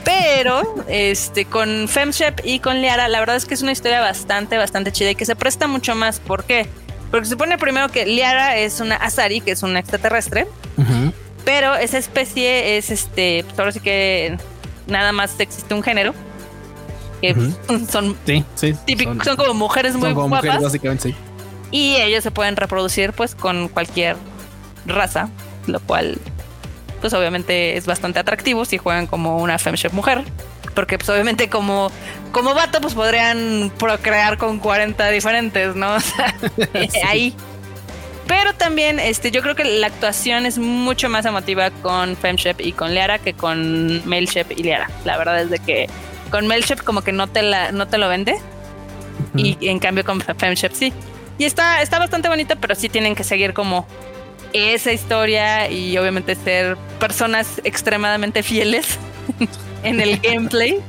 Pero 0.03 0.85
este, 0.87 1.43
con 1.43 1.89
Femshep 1.89 2.39
y 2.45 2.59
con 2.59 2.81
Liara, 2.81 3.09
la 3.09 3.19
verdad 3.19 3.35
es 3.35 3.45
que 3.45 3.53
es 3.53 3.61
una 3.61 3.73
historia 3.73 3.99
bastante, 3.99 4.57
bastante 4.57 4.93
chida 4.93 5.11
y 5.11 5.15
que 5.15 5.25
se 5.25 5.35
presta 5.35 5.67
mucho 5.67 5.95
más. 5.95 6.21
¿Por 6.21 6.45
qué? 6.45 6.65
Porque 7.11 7.25
se 7.25 7.31
supone 7.31 7.57
primero 7.57 7.89
que 7.89 8.05
Liara 8.05 8.57
es 8.57 8.79
una 8.79 8.95
Asari, 8.95 9.41
que 9.41 9.51
es 9.51 9.63
una 9.63 9.79
extraterrestre. 9.79 10.47
Pero 11.47 11.75
esa 11.75 11.97
especie 11.97 12.75
es 12.75 12.91
este. 12.91 13.45
Pues 13.45 13.57
ahora 13.57 13.71
sí 13.71 13.79
que 13.79 14.37
nada 14.85 15.13
más 15.13 15.39
existe 15.39 15.73
un 15.73 15.81
género. 15.81 16.13
Que 17.21 17.33
son 17.89 18.15
típicos, 18.85 19.23
son, 19.23 19.37
como 19.37 19.53
mujeres 19.53 19.95
muy 19.95 20.11
guapas. 20.11 20.61
básicamente, 20.61 21.03
sí. 21.11 21.15
Y 21.71 21.95
ellos 21.95 22.21
se 22.25 22.31
pueden 22.31 22.57
reproducir 22.57 23.13
pues 23.13 23.33
con 23.33 23.69
cualquier 23.69 24.17
raza, 24.85 25.29
lo 25.67 25.79
cual 25.79 26.19
pues 26.99 27.13
obviamente 27.13 27.77
es 27.77 27.85
bastante 27.85 28.19
atractivo 28.19 28.65
si 28.65 28.77
juegan 28.77 29.07
como 29.07 29.37
una 29.37 29.57
femshep 29.57 29.93
mujer. 29.93 30.25
Porque 30.75 30.97
pues 30.97 31.07
obviamente 31.07 31.47
como, 31.47 31.93
como 32.33 32.55
vato 32.55 32.81
pues 32.81 32.93
podrían 32.93 33.71
procrear 33.79 34.37
con 34.37 34.59
40 34.59 35.11
diferentes, 35.11 35.77
¿no? 35.77 35.95
O 35.95 35.99
sea, 36.01 36.35
ahí. 37.07 37.33
Pero 38.27 38.53
también 38.53 38.99
este, 38.99 39.31
yo 39.31 39.41
creo 39.41 39.55
que 39.55 39.63
la 39.63 39.87
actuación 39.87 40.45
es 40.45 40.57
mucho 40.57 41.09
más 41.09 41.25
emotiva 41.25 41.71
con 41.71 42.17
Femshep 42.17 42.59
y 42.61 42.73
con 42.73 42.93
Liara 42.93 43.19
que 43.19 43.33
con 43.33 44.07
Mailshep 44.07 44.51
y 44.51 44.63
Liara. 44.63 44.89
La 45.05 45.17
verdad 45.17 45.41
es 45.41 45.49
de 45.49 45.59
que 45.59 45.87
con 46.29 46.45
Mailshep 46.47 46.83
como 46.83 47.01
que 47.01 47.13
no 47.13 47.27
te, 47.27 47.41
la, 47.41 47.71
no 47.71 47.87
te 47.87 47.97
lo 47.97 48.09
vende. 48.09 48.37
Y 49.35 49.55
en 49.67 49.79
cambio 49.79 50.03
con 50.03 50.21
Femshep 50.21 50.73
sí. 50.73 50.91
Y 51.37 51.45
está, 51.45 51.81
está 51.81 51.99
bastante 51.99 52.27
bonita, 52.27 52.55
pero 52.55 52.75
sí 52.75 52.89
tienen 52.89 53.15
que 53.15 53.23
seguir 53.23 53.53
como 53.53 53.87
esa 54.53 54.91
historia 54.91 55.69
y 55.69 55.97
obviamente 55.97 56.35
ser 56.35 56.77
personas 56.99 57.61
extremadamente 57.63 58.43
fieles 58.43 58.97
en 59.83 59.99
el 59.99 60.19
gameplay, 60.19 60.79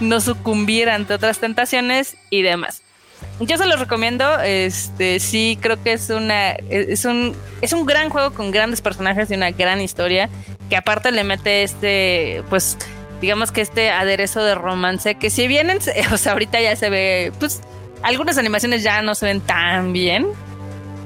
no 0.00 0.20
sucumbir 0.20 0.88
ante 0.88 1.14
otras 1.14 1.38
tentaciones 1.38 2.16
y 2.30 2.42
demás. 2.42 2.83
Yo 3.40 3.58
se 3.58 3.66
los 3.66 3.80
recomiendo, 3.80 4.40
este 4.40 5.18
sí 5.18 5.58
creo 5.60 5.82
que 5.82 5.92
es 5.92 6.10
una 6.10 6.52
es 6.52 7.04
un 7.04 7.34
es 7.60 7.72
un 7.72 7.84
gran 7.84 8.08
juego 8.08 8.32
con 8.32 8.50
grandes 8.50 8.80
personajes 8.80 9.30
y 9.30 9.34
una 9.34 9.50
gran 9.50 9.80
historia 9.80 10.28
que 10.68 10.76
aparte 10.76 11.10
le 11.10 11.24
mete 11.24 11.64
este 11.64 12.42
pues 12.48 12.78
digamos 13.20 13.50
que 13.50 13.60
este 13.60 13.90
aderezo 13.90 14.44
de 14.44 14.54
romance 14.54 15.16
que 15.16 15.30
si 15.30 15.48
bien 15.48 15.68
o 16.12 16.16
sea, 16.16 16.32
ahorita 16.32 16.60
ya 16.60 16.76
se 16.76 16.90
ve 16.90 17.32
pues 17.40 17.60
algunas 18.04 18.36
animaciones 18.36 18.82
ya 18.82 19.02
no 19.02 19.14
se 19.14 19.26
ven 19.26 19.40
tan 19.40 19.92
bien, 19.92 20.26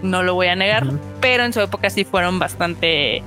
no 0.03 0.23
lo 0.23 0.35
voy 0.35 0.49
a 0.49 0.57
negar, 0.57 0.85
pero 1.21 1.45
en 1.45 1.53
su 1.53 1.61
época 1.61 1.91
sí 1.91 2.05
fueron 2.05 2.39
bastante, 2.41 3.23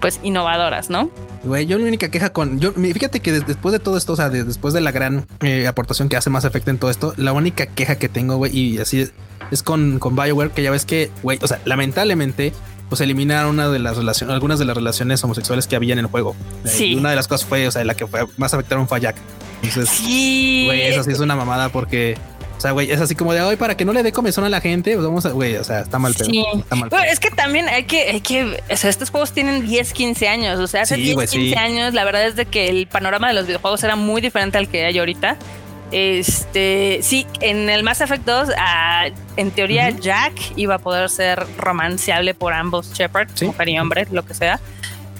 pues, 0.00 0.20
innovadoras, 0.22 0.90
¿no? 0.90 1.10
Güey, 1.44 1.66
yo 1.66 1.78
la 1.78 1.86
única 1.86 2.10
queja 2.10 2.32
con. 2.32 2.58
Yo, 2.58 2.72
fíjate 2.72 3.20
que 3.20 3.32
después 3.32 3.72
de 3.72 3.78
todo 3.78 3.96
esto, 3.96 4.14
o 4.14 4.16
sea, 4.16 4.30
después 4.30 4.72
de 4.74 4.80
la 4.80 4.92
gran 4.92 5.26
eh, 5.42 5.66
aportación 5.66 6.08
que 6.08 6.16
hace 6.16 6.30
más 6.30 6.44
efecto 6.44 6.70
en 6.70 6.78
todo 6.78 6.90
esto, 6.90 7.14
la 7.16 7.32
única 7.32 7.66
queja 7.66 7.96
que 7.96 8.08
tengo, 8.08 8.36
güey, 8.36 8.56
y 8.56 8.78
así 8.78 9.10
es, 9.50 9.62
con, 9.62 9.98
con 9.98 10.16
Bioware, 10.16 10.50
que 10.50 10.62
ya 10.62 10.70
ves 10.70 10.84
que, 10.84 11.10
güey, 11.22 11.38
o 11.42 11.46
sea, 11.46 11.60
lamentablemente, 11.64 12.52
pues 12.88 13.00
eliminaron 13.00 13.50
una 13.50 13.68
de 13.68 13.78
las 13.78 13.96
relaciones, 13.96 14.32
algunas 14.32 14.58
de 14.58 14.64
las 14.64 14.76
relaciones 14.76 15.22
homosexuales 15.22 15.66
que 15.66 15.76
había 15.76 15.92
en 15.92 15.98
el 15.98 16.06
juego. 16.06 16.34
Sí. 16.64 16.92
Y 16.92 16.94
una 16.96 17.10
de 17.10 17.16
las 17.16 17.28
cosas 17.28 17.46
fue, 17.46 17.68
o 17.68 17.70
sea, 17.70 17.84
la 17.84 17.94
que 17.94 18.06
fue 18.06 18.26
más 18.36 18.54
afectaron 18.54 18.88
fue 18.88 18.98
a 18.98 19.00
Jack. 19.00 19.16
Entonces, 19.62 19.88
sí. 19.88 20.64
güey, 20.66 20.82
eso 20.82 21.02
sí 21.02 21.10
es 21.10 21.20
una 21.20 21.36
mamada 21.36 21.68
porque 21.70 22.16
o 22.56 22.60
sea, 22.60 22.72
güey, 22.72 22.90
es 22.90 23.00
así 23.00 23.14
como 23.14 23.32
de 23.32 23.42
hoy 23.42 23.56
para 23.56 23.76
que 23.76 23.84
no 23.84 23.92
le 23.92 24.02
dé 24.02 24.12
comezón 24.12 24.44
a 24.44 24.48
la 24.48 24.60
gente, 24.60 24.94
pues 24.94 25.06
vamos 25.06 25.26
a, 25.26 25.30
güey, 25.30 25.56
o 25.56 25.64
sea, 25.64 25.80
está 25.80 25.98
mal 25.98 26.14
pero 26.16 26.30
Está 26.58 26.76
mal 26.76 26.90
es 27.10 27.20
que 27.20 27.30
también 27.30 27.68
hay 27.68 27.84
que, 27.84 28.10
hay 28.10 28.20
que, 28.20 28.62
o 28.70 28.76
sea, 28.76 28.90
estos 28.90 29.10
juegos 29.10 29.32
tienen 29.32 29.66
10, 29.66 29.92
15 29.92 30.28
años, 30.28 30.60
o 30.60 30.66
sea, 30.66 30.82
hace 30.82 30.96
10, 30.96 31.30
15 31.30 31.56
años, 31.56 31.94
la 31.94 32.04
verdad 32.04 32.26
es 32.26 32.36
de 32.36 32.46
que 32.46 32.68
el 32.68 32.86
panorama 32.86 33.28
de 33.28 33.34
los 33.34 33.46
videojuegos 33.46 33.82
era 33.84 33.96
muy 33.96 34.20
diferente 34.20 34.58
al 34.58 34.68
que 34.68 34.84
hay 34.84 34.98
ahorita. 34.98 35.36
Este, 35.90 36.98
sí, 37.02 37.26
en 37.40 37.70
el 37.70 37.84
Mass 37.84 38.00
Effect 38.00 38.24
2, 38.24 38.48
ah, 38.58 39.06
en 39.36 39.50
teoría, 39.52 39.90
Jack 39.90 40.32
iba 40.56 40.76
a 40.76 40.78
poder 40.78 41.08
ser 41.08 41.46
romanceable 41.56 42.34
por 42.34 42.52
ambos 42.52 42.92
Shepard, 42.92 43.28
mujer 43.42 43.68
y 43.68 43.78
hombre, 43.78 44.06
lo 44.10 44.24
que 44.24 44.34
sea. 44.34 44.60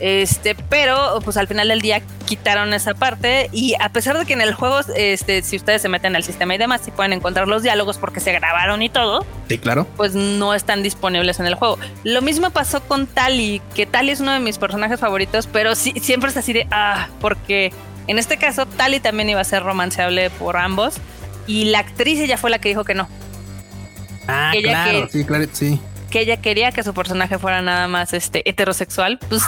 Este, 0.00 0.56
pero 0.56 1.20
pues 1.24 1.36
al 1.36 1.46
final 1.46 1.68
del 1.68 1.80
día 1.80 2.02
quitaron 2.26 2.74
esa 2.74 2.94
parte 2.94 3.48
y 3.52 3.74
a 3.80 3.90
pesar 3.90 4.18
de 4.18 4.26
que 4.26 4.32
en 4.32 4.40
el 4.40 4.52
juego, 4.52 4.80
este, 4.96 5.42
si 5.42 5.56
ustedes 5.56 5.82
se 5.82 5.88
meten 5.88 6.16
al 6.16 6.24
sistema 6.24 6.54
y 6.54 6.58
demás, 6.58 6.80
si 6.84 6.90
pueden 6.90 7.12
encontrar 7.12 7.46
los 7.46 7.62
diálogos 7.62 7.98
porque 7.98 8.20
se 8.20 8.32
grabaron 8.32 8.82
y 8.82 8.88
todo. 8.88 9.24
Sí, 9.48 9.58
claro. 9.58 9.86
Pues 9.96 10.14
no 10.14 10.54
están 10.54 10.82
disponibles 10.82 11.38
en 11.38 11.46
el 11.46 11.54
juego. 11.54 11.78
Lo 12.02 12.22
mismo 12.22 12.50
pasó 12.50 12.82
con 12.82 13.06
Tali, 13.06 13.62
que 13.74 13.86
Tali 13.86 14.10
es 14.10 14.20
uno 14.20 14.32
de 14.32 14.40
mis 14.40 14.58
personajes 14.58 14.98
favoritos, 14.98 15.46
pero 15.46 15.74
sí, 15.74 15.94
siempre 16.02 16.30
es 16.30 16.36
así 16.36 16.52
de, 16.52 16.66
ah, 16.70 17.08
porque 17.20 17.72
en 18.08 18.18
este 18.18 18.36
caso 18.36 18.66
Tali 18.66 19.00
también 19.00 19.30
iba 19.30 19.40
a 19.40 19.44
ser 19.44 19.62
romanceable 19.62 20.30
por 20.30 20.56
ambos 20.56 20.94
y 21.46 21.66
la 21.66 21.80
actriz 21.80 22.18
ella 22.18 22.36
fue 22.36 22.50
la 22.50 22.58
que 22.58 22.68
dijo 22.68 22.84
que 22.84 22.94
no. 22.94 23.08
Ah, 24.26 24.52
claro, 24.60 25.08
sí, 25.10 25.24
claro, 25.24 25.44
sí 25.52 25.78
que 26.14 26.20
ella 26.20 26.36
quería 26.36 26.70
que 26.70 26.84
su 26.84 26.94
personaje 26.94 27.40
fuera 27.40 27.60
nada 27.60 27.88
más 27.88 28.12
este 28.12 28.48
heterosexual, 28.48 29.18
pues 29.28 29.42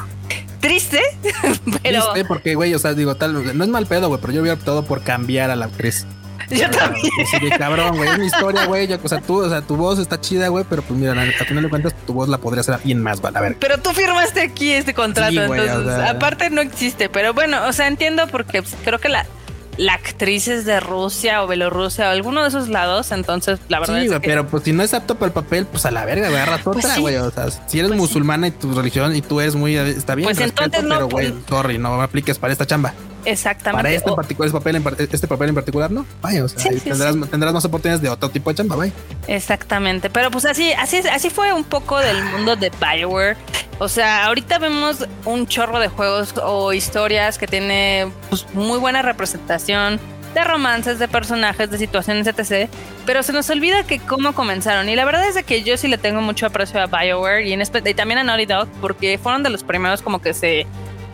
triste, 0.58 1.00
pero. 1.82 2.10
Triste 2.10 2.24
porque, 2.26 2.56
güey, 2.56 2.74
o 2.74 2.78
sea, 2.80 2.92
digo, 2.92 3.14
tal, 3.14 3.56
no 3.56 3.62
es 3.64 3.70
mal 3.70 3.86
pedo, 3.86 4.08
güey, 4.08 4.20
pero 4.20 4.32
yo 4.32 4.40
hubiera 4.40 4.58
optado 4.58 4.84
por 4.84 5.04
cambiar 5.04 5.52
a 5.52 5.54
la 5.54 5.66
actriz. 5.66 6.08
Yo 6.50 6.68
también. 6.68 7.06
Sí, 7.30 7.50
cabrón, 7.56 7.96
güey, 7.96 8.10
es 8.10 8.18
mi 8.18 8.26
historia, 8.26 8.64
güey. 8.66 8.92
O 8.92 9.08
sea, 9.08 9.20
tú, 9.20 9.44
o 9.44 9.48
sea, 9.48 9.62
tu 9.62 9.76
voz 9.76 10.00
está 10.00 10.20
chida, 10.20 10.48
güey, 10.48 10.64
pero 10.68 10.82
pues 10.82 10.98
mira, 10.98 11.12
al 11.12 11.32
final 11.46 11.62
de 11.62 11.70
cuentas, 11.70 11.94
tu 12.04 12.14
voz 12.14 12.28
la 12.28 12.38
podría 12.38 12.62
hacer 12.62 12.80
bien 12.82 13.00
más, 13.00 13.20
vale, 13.20 13.38
a 13.38 13.42
ver. 13.42 13.56
Pero 13.60 13.78
tú 13.78 13.90
firmaste 13.90 14.40
aquí 14.40 14.72
este 14.72 14.92
contrato, 14.92 15.40
entonces, 15.40 16.08
aparte 16.08 16.50
no 16.50 16.62
existe, 16.62 17.08
pero 17.08 17.32
bueno, 17.32 17.64
o 17.68 17.72
sea, 17.72 17.86
entiendo 17.86 18.26
porque 18.26 18.62
pues, 18.62 18.74
creo 18.84 18.98
que 18.98 19.08
la, 19.08 19.24
la 19.76 19.94
actriz 19.94 20.48
es 20.48 20.64
de 20.64 20.80
Rusia 20.80 21.42
o 21.42 21.48
Bielorrusia 21.48 22.08
o 22.08 22.10
alguno 22.10 22.42
de 22.42 22.48
esos 22.48 22.68
lados, 22.68 23.12
entonces 23.12 23.58
la 23.68 23.80
verdad 23.80 24.00
sí, 24.00 24.08
pero 24.22 24.46
pues 24.46 24.64
si 24.64 24.72
no 24.72 24.82
es 24.82 24.94
apto 24.94 25.16
para 25.16 25.28
el 25.28 25.32
papel, 25.32 25.66
pues 25.66 25.86
a 25.86 25.90
la 25.90 26.04
verga, 26.04 26.28
güey, 26.28 26.40
agarra 26.40 26.62
pues 26.62 26.84
otra, 26.84 26.98
güey. 26.98 27.16
O 27.16 27.30
sea, 27.30 27.48
si 27.50 27.78
eres 27.78 27.90
pues 27.90 28.00
musulmana 28.00 28.48
y 28.48 28.50
tu 28.52 28.74
religión 28.74 29.14
y 29.14 29.22
tú 29.22 29.40
eres 29.40 29.54
muy 29.54 29.76
está 29.76 30.14
bien, 30.14 30.26
pues 30.26 30.40
entonces 30.40 30.82
no, 30.82 30.94
pero 30.94 31.08
güey, 31.08 31.32
pues 31.32 31.44
sorry, 31.48 31.78
no 31.78 31.96
me 31.96 32.04
apliques 32.04 32.38
para 32.38 32.52
esta 32.52 32.66
chamba. 32.66 32.94
Exactamente. 33.26 33.82
Para 33.82 33.94
este, 33.94 34.12
particular, 34.12 34.46
este, 34.46 34.58
papel 34.58 34.76
en, 34.76 35.08
este 35.12 35.28
papel 35.28 35.48
en 35.48 35.54
particular, 35.54 35.90
¿no? 35.90 36.06
Vaya, 36.22 36.44
o 36.44 36.48
sea, 36.48 36.70
tendrás, 36.80 37.16
tendrás, 37.28 37.52
más 37.52 37.64
oportunidades 37.64 38.00
de 38.00 38.08
otro 38.08 38.30
tipo 38.30 38.50
de 38.50 38.56
chamba, 38.56 38.76
vaya. 38.76 38.92
Exactamente. 39.26 40.08
Pero 40.10 40.30
pues 40.30 40.44
así, 40.44 40.72
así, 40.72 40.98
así 41.12 41.28
fue 41.28 41.52
un 41.52 41.64
poco 41.64 41.98
del 41.98 42.22
mundo 42.24 42.54
de 42.54 42.70
Bioware. 42.80 43.36
O 43.78 43.88
sea, 43.88 44.26
ahorita 44.26 44.58
vemos 44.58 45.06
un 45.24 45.46
chorro 45.46 45.80
de 45.80 45.88
juegos 45.88 46.34
o 46.42 46.72
historias 46.72 47.36
que 47.36 47.46
tiene 47.46 48.10
pues, 48.30 48.46
muy 48.54 48.78
buena 48.78 49.02
representación 49.02 50.00
de 50.32 50.44
romances, 50.44 50.98
de 50.98 51.08
personajes, 51.08 51.70
de 51.70 51.78
situaciones, 51.78 52.26
etc. 52.26 52.70
Pero 53.06 53.22
se 53.22 53.32
nos 53.32 53.50
olvida 53.50 53.84
que 53.84 53.98
cómo 53.98 54.34
comenzaron. 54.34 54.88
Y 54.88 54.94
la 54.94 55.04
verdad 55.04 55.26
es 55.26 55.42
que 55.44 55.62
yo 55.62 55.76
sí 55.76 55.88
le 55.88 55.98
tengo 55.98 56.20
mucho 56.20 56.46
aprecio 56.46 56.80
a 56.80 56.86
BioWare 56.86 57.46
y, 57.46 57.52
en 57.52 57.62
y 57.62 57.94
también 57.94 58.18
a 58.18 58.24
Naughty 58.24 58.46
Dog 58.46 58.68
porque 58.80 59.18
fueron 59.18 59.42
de 59.42 59.50
los 59.50 59.64
primeros 59.64 60.02
como 60.02 60.20
que 60.20 60.34
se, 60.34 60.66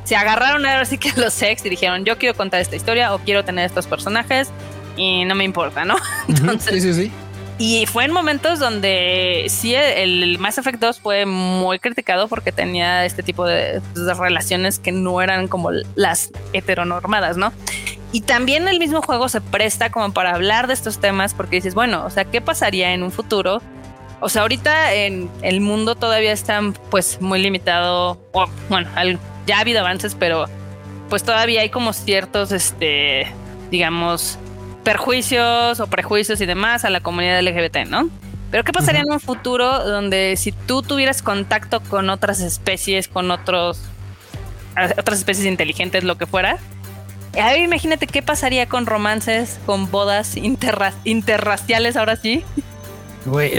se 0.04 0.16
agarraron 0.16 0.66
ahora 0.66 0.84
sí 0.84 0.98
que 0.98 1.12
los 1.16 1.40
ex 1.42 1.64
y 1.64 1.70
dijeron 1.70 2.04
yo 2.04 2.18
quiero 2.18 2.36
contar 2.36 2.60
esta 2.60 2.76
historia 2.76 3.14
o 3.14 3.18
quiero 3.18 3.44
tener 3.44 3.66
estos 3.66 3.86
personajes 3.86 4.50
y 4.96 5.24
no 5.24 5.34
me 5.34 5.44
importa, 5.44 5.84
¿no? 5.84 5.96
Entonces, 6.28 6.82
sí, 6.82 6.92
sí, 6.92 7.04
sí. 7.04 7.12
Y 7.58 7.86
fue 7.86 8.04
en 8.04 8.12
momentos 8.12 8.58
donde 8.58 9.46
sí 9.48 9.74
el 9.74 10.38
Mass 10.38 10.58
Effect 10.58 10.80
2 10.80 11.00
fue 11.00 11.26
muy 11.26 11.78
criticado 11.78 12.26
porque 12.26 12.50
tenía 12.50 13.04
este 13.04 13.22
tipo 13.22 13.46
de, 13.46 13.80
de 13.94 14.14
relaciones 14.14 14.78
que 14.78 14.90
no 14.90 15.22
eran 15.22 15.46
como 15.46 15.70
las 15.94 16.30
heteronormadas, 16.52 17.36
¿no? 17.36 17.52
Y 18.10 18.22
también 18.22 18.68
el 18.68 18.78
mismo 18.78 19.00
juego 19.00 19.28
se 19.28 19.40
presta 19.40 19.90
como 19.90 20.12
para 20.12 20.34
hablar 20.34 20.66
de 20.66 20.74
estos 20.74 20.98
temas 20.98 21.34
porque 21.34 21.56
dices, 21.56 21.74
bueno, 21.74 22.04
o 22.04 22.10
sea, 22.10 22.24
¿qué 22.24 22.40
pasaría 22.40 22.92
en 22.92 23.02
un 23.02 23.12
futuro? 23.12 23.62
O 24.20 24.28
sea, 24.28 24.42
ahorita 24.42 24.94
en 24.94 25.30
el 25.42 25.60
mundo 25.60 25.94
todavía 25.94 26.32
está 26.32 26.60
pues 26.90 27.20
muy 27.20 27.40
limitado, 27.40 28.20
o 28.32 28.46
bueno, 28.68 28.90
ya 29.46 29.58
ha 29.58 29.60
habido 29.60 29.80
avances, 29.80 30.14
pero 30.14 30.46
pues 31.08 31.22
todavía 31.22 31.60
hay 31.60 31.70
como 31.70 31.92
ciertos, 31.92 32.52
este, 32.52 33.26
digamos, 33.70 34.38
perjuicios 34.84 35.80
o 35.80 35.86
prejuicios 35.86 36.40
y 36.40 36.46
demás 36.46 36.84
a 36.84 36.90
la 36.90 37.00
comunidad 37.00 37.40
LGBT, 37.42 37.88
¿no? 37.88 38.08
Pero 38.50 38.64
¿qué 38.64 38.72
pasaría 38.72 39.00
en 39.00 39.10
un 39.10 39.20
futuro 39.20 39.84
donde 39.84 40.34
si 40.36 40.52
tú 40.52 40.82
tuvieras 40.82 41.22
contacto 41.22 41.80
con 41.80 42.10
otras 42.10 42.40
especies, 42.40 43.08
con 43.08 43.30
otros, 43.30 43.80
otras 44.98 45.18
especies 45.18 45.46
inteligentes, 45.46 46.04
lo 46.04 46.18
que 46.18 46.26
fuera, 46.26 46.58
a 47.40 47.46
ver, 47.46 47.60
imagínate 47.60 48.06
qué 48.06 48.22
pasaría 48.22 48.66
con 48.66 48.84
romances, 48.84 49.58
con 49.64 49.90
bodas 49.90 50.36
interraciales 50.36 51.96
ahora 51.96 52.16
sí. 52.16 52.44
Güey, 53.24 53.58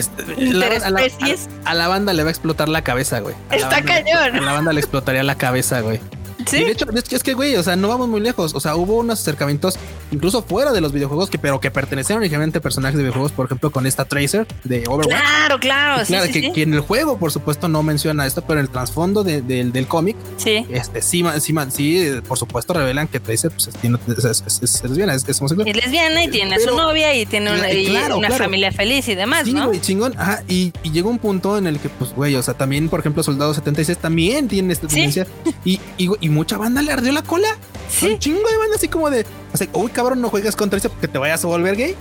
a, 1.65 1.73
la, 1.73 1.87
banda 1.87 2.13
le 2.13 2.23
va 2.23 2.29
a 2.29 2.31
explotar 2.31 2.67
la 2.67 2.83
cabeza, 2.83 3.19
güey. 3.19 3.35
Está 3.51 3.81
cañón. 3.81 4.35
a 4.35 4.41
la 4.41 4.53
banda 4.53 4.73
le 4.73 4.79
explotaría 4.79 5.23
la 5.23 5.35
cabeza, 5.35 5.81
güey. 5.81 5.99
¿Sí? 6.47 6.63
de 6.63 6.71
hecho, 6.71 6.85
es 7.15 7.23
que, 7.23 7.33
güey, 7.33 7.55
o 7.55 7.63
sea, 7.63 7.75
no 7.75 7.87
vamos 7.87 8.07
muy 8.07 8.21
lejos. 8.21 8.53
O 8.55 8.59
sea, 8.59 8.75
hubo 8.75 8.97
unos 8.97 9.21
acercamientos 9.21 9.77
incluso 10.11 10.43
fuera 10.43 10.71
de 10.71 10.81
los 10.81 10.91
videojuegos, 10.91 11.29
que, 11.29 11.37
pero 11.37 11.59
que 11.59 11.71
pertenecían 11.71 12.19
originalmente 12.19 12.59
a 12.59 12.61
personajes 12.61 12.97
de 12.97 13.03
videojuegos, 13.03 13.31
por 13.31 13.45
ejemplo, 13.47 13.71
con 13.71 13.85
esta 13.85 14.05
Tracer 14.05 14.47
de 14.63 14.83
Overwatch. 14.87 15.07
Claro, 15.07 15.59
claro. 15.59 16.03
claro, 16.05 16.31
que, 16.31 16.61
en 16.61 16.73
el 16.73 16.81
juego, 16.81 17.17
por 17.17 17.31
supuesto, 17.31 17.67
no 17.67 17.83
menciona 17.83 18.25
esto, 18.25 18.41
pero 18.41 18.59
en 18.59 18.65
el 18.65 18.71
trasfondo 18.71 19.23
del 19.23 19.87
cómic, 19.87 20.15
sí. 20.37 20.65
Este, 20.69 21.01
sí, 21.01 21.23
sí, 21.39 21.53
sí, 21.69 22.11
por 22.27 22.37
supuesto, 22.37 22.73
revelan 22.73 23.07
que 23.07 23.19
Tracer 23.19 23.51
pues, 23.51 23.67
es, 23.67 24.83
lesbiana, 24.83 25.13
es, 25.13 25.39
homosexual. 25.39 25.67
Es 25.67 25.75
lesbiana 25.75 26.23
y 26.23 26.27
tiene 26.29 26.55
a 26.55 26.59
su 26.59 26.75
novia 26.75 27.13
y 27.15 27.25
tiene 27.25 27.51
una, 27.51 28.15
una 28.15 28.31
familia 28.31 28.71
feliz 28.71 29.07
y 29.07 29.15
demás, 29.15 29.45
sí, 29.45 29.53
¿no? 29.53 29.67
Güey, 29.67 29.81
chingón. 29.81 30.13
Ajá, 30.17 30.43
y, 30.47 30.73
y 30.83 30.91
llegó 30.91 31.09
un 31.09 31.19
punto 31.19 31.57
en 31.57 31.67
el 31.67 31.79
que, 31.79 31.89
pues, 31.89 32.13
güey, 32.13 32.35
o 32.35 32.43
sea, 32.43 32.53
también, 32.53 32.89
por 32.89 32.99
ejemplo, 32.99 33.23
Soldado 33.23 33.53
76 33.53 33.97
también 33.97 34.47
tiene 34.47 34.73
esta 34.73 34.87
tendencia 34.87 35.27
y, 35.65 35.79
y, 35.97 36.09
y 36.19 36.29
mucha 36.33 36.57
banda 36.57 36.81
le 36.81 36.91
ardió 36.91 37.11
la 37.11 37.21
cola. 37.21 37.47
Sí. 37.89 38.07
Un 38.07 38.19
chingo 38.19 38.49
de 38.49 38.57
banda 38.57 38.75
así 38.75 38.87
como 38.87 39.09
de, 39.09 39.25
uy, 39.73 39.91
cabrón, 39.91 40.21
no 40.21 40.29
juegas 40.29 40.55
contra 40.55 40.77
ese 40.77 40.89
porque 40.89 41.07
te 41.07 41.17
vayas 41.17 41.43
a 41.43 41.47
volver 41.47 41.75
gay. 41.75 41.95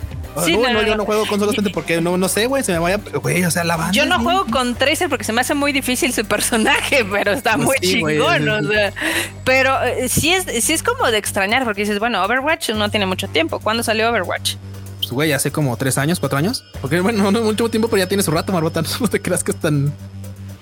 Sí, 0.44 0.56
no, 0.56 0.72
no, 0.72 0.82
yo 0.82 0.96
no 0.96 1.04
juego 1.04 1.26
con 1.26 1.38
solo 1.38 1.52
porque 1.74 2.00
no, 2.00 2.16
no 2.16 2.26
sé, 2.28 2.46
güey, 2.46 2.64
se 2.64 2.72
me 2.72 2.78
vaya, 2.78 2.98
güey, 3.22 3.44
o 3.44 3.50
sea, 3.50 3.64
la 3.64 3.76
banda. 3.76 3.92
Yo 3.92 4.06
no 4.06 4.18
juego 4.18 4.46
con 4.50 4.74
Tracer 4.74 5.10
porque 5.10 5.24
se 5.24 5.32
me 5.32 5.42
hace 5.42 5.54
muy 5.54 5.72
difícil 5.72 6.12
su 6.14 6.24
personaje, 6.24 7.04
pero 7.10 7.32
está 7.32 7.56
pues 7.56 7.66
muy 7.66 7.76
chingón, 7.80 8.48
o 8.48 8.62
sea. 8.62 8.92
Pero 9.44 9.82
eh, 9.82 10.08
sí 10.08 10.32
es, 10.32 10.64
sí 10.64 10.72
es 10.72 10.82
como 10.82 11.10
de 11.10 11.18
extrañar 11.18 11.64
porque 11.64 11.82
dices, 11.82 11.98
bueno, 11.98 12.24
Overwatch 12.24 12.70
no 12.70 12.90
tiene 12.90 13.04
mucho 13.04 13.28
tiempo. 13.28 13.60
¿Cuándo 13.60 13.82
salió 13.82 14.08
Overwatch? 14.08 14.54
Pues, 14.98 15.10
güey, 15.10 15.32
hace 15.32 15.52
como 15.52 15.76
tres 15.76 15.98
años, 15.98 16.18
cuatro 16.18 16.38
años. 16.38 16.64
Porque, 16.80 17.00
bueno, 17.00 17.30
no, 17.30 17.42
mucho 17.42 17.68
tiempo, 17.68 17.88
pero 17.88 17.98
ya 17.98 18.08
tiene 18.08 18.22
su 18.22 18.30
rato, 18.30 18.52
Marbota. 18.52 18.82
No 19.00 19.08
te 19.08 19.20
creas 19.20 19.44
que 19.44 19.50
están, 19.50 19.92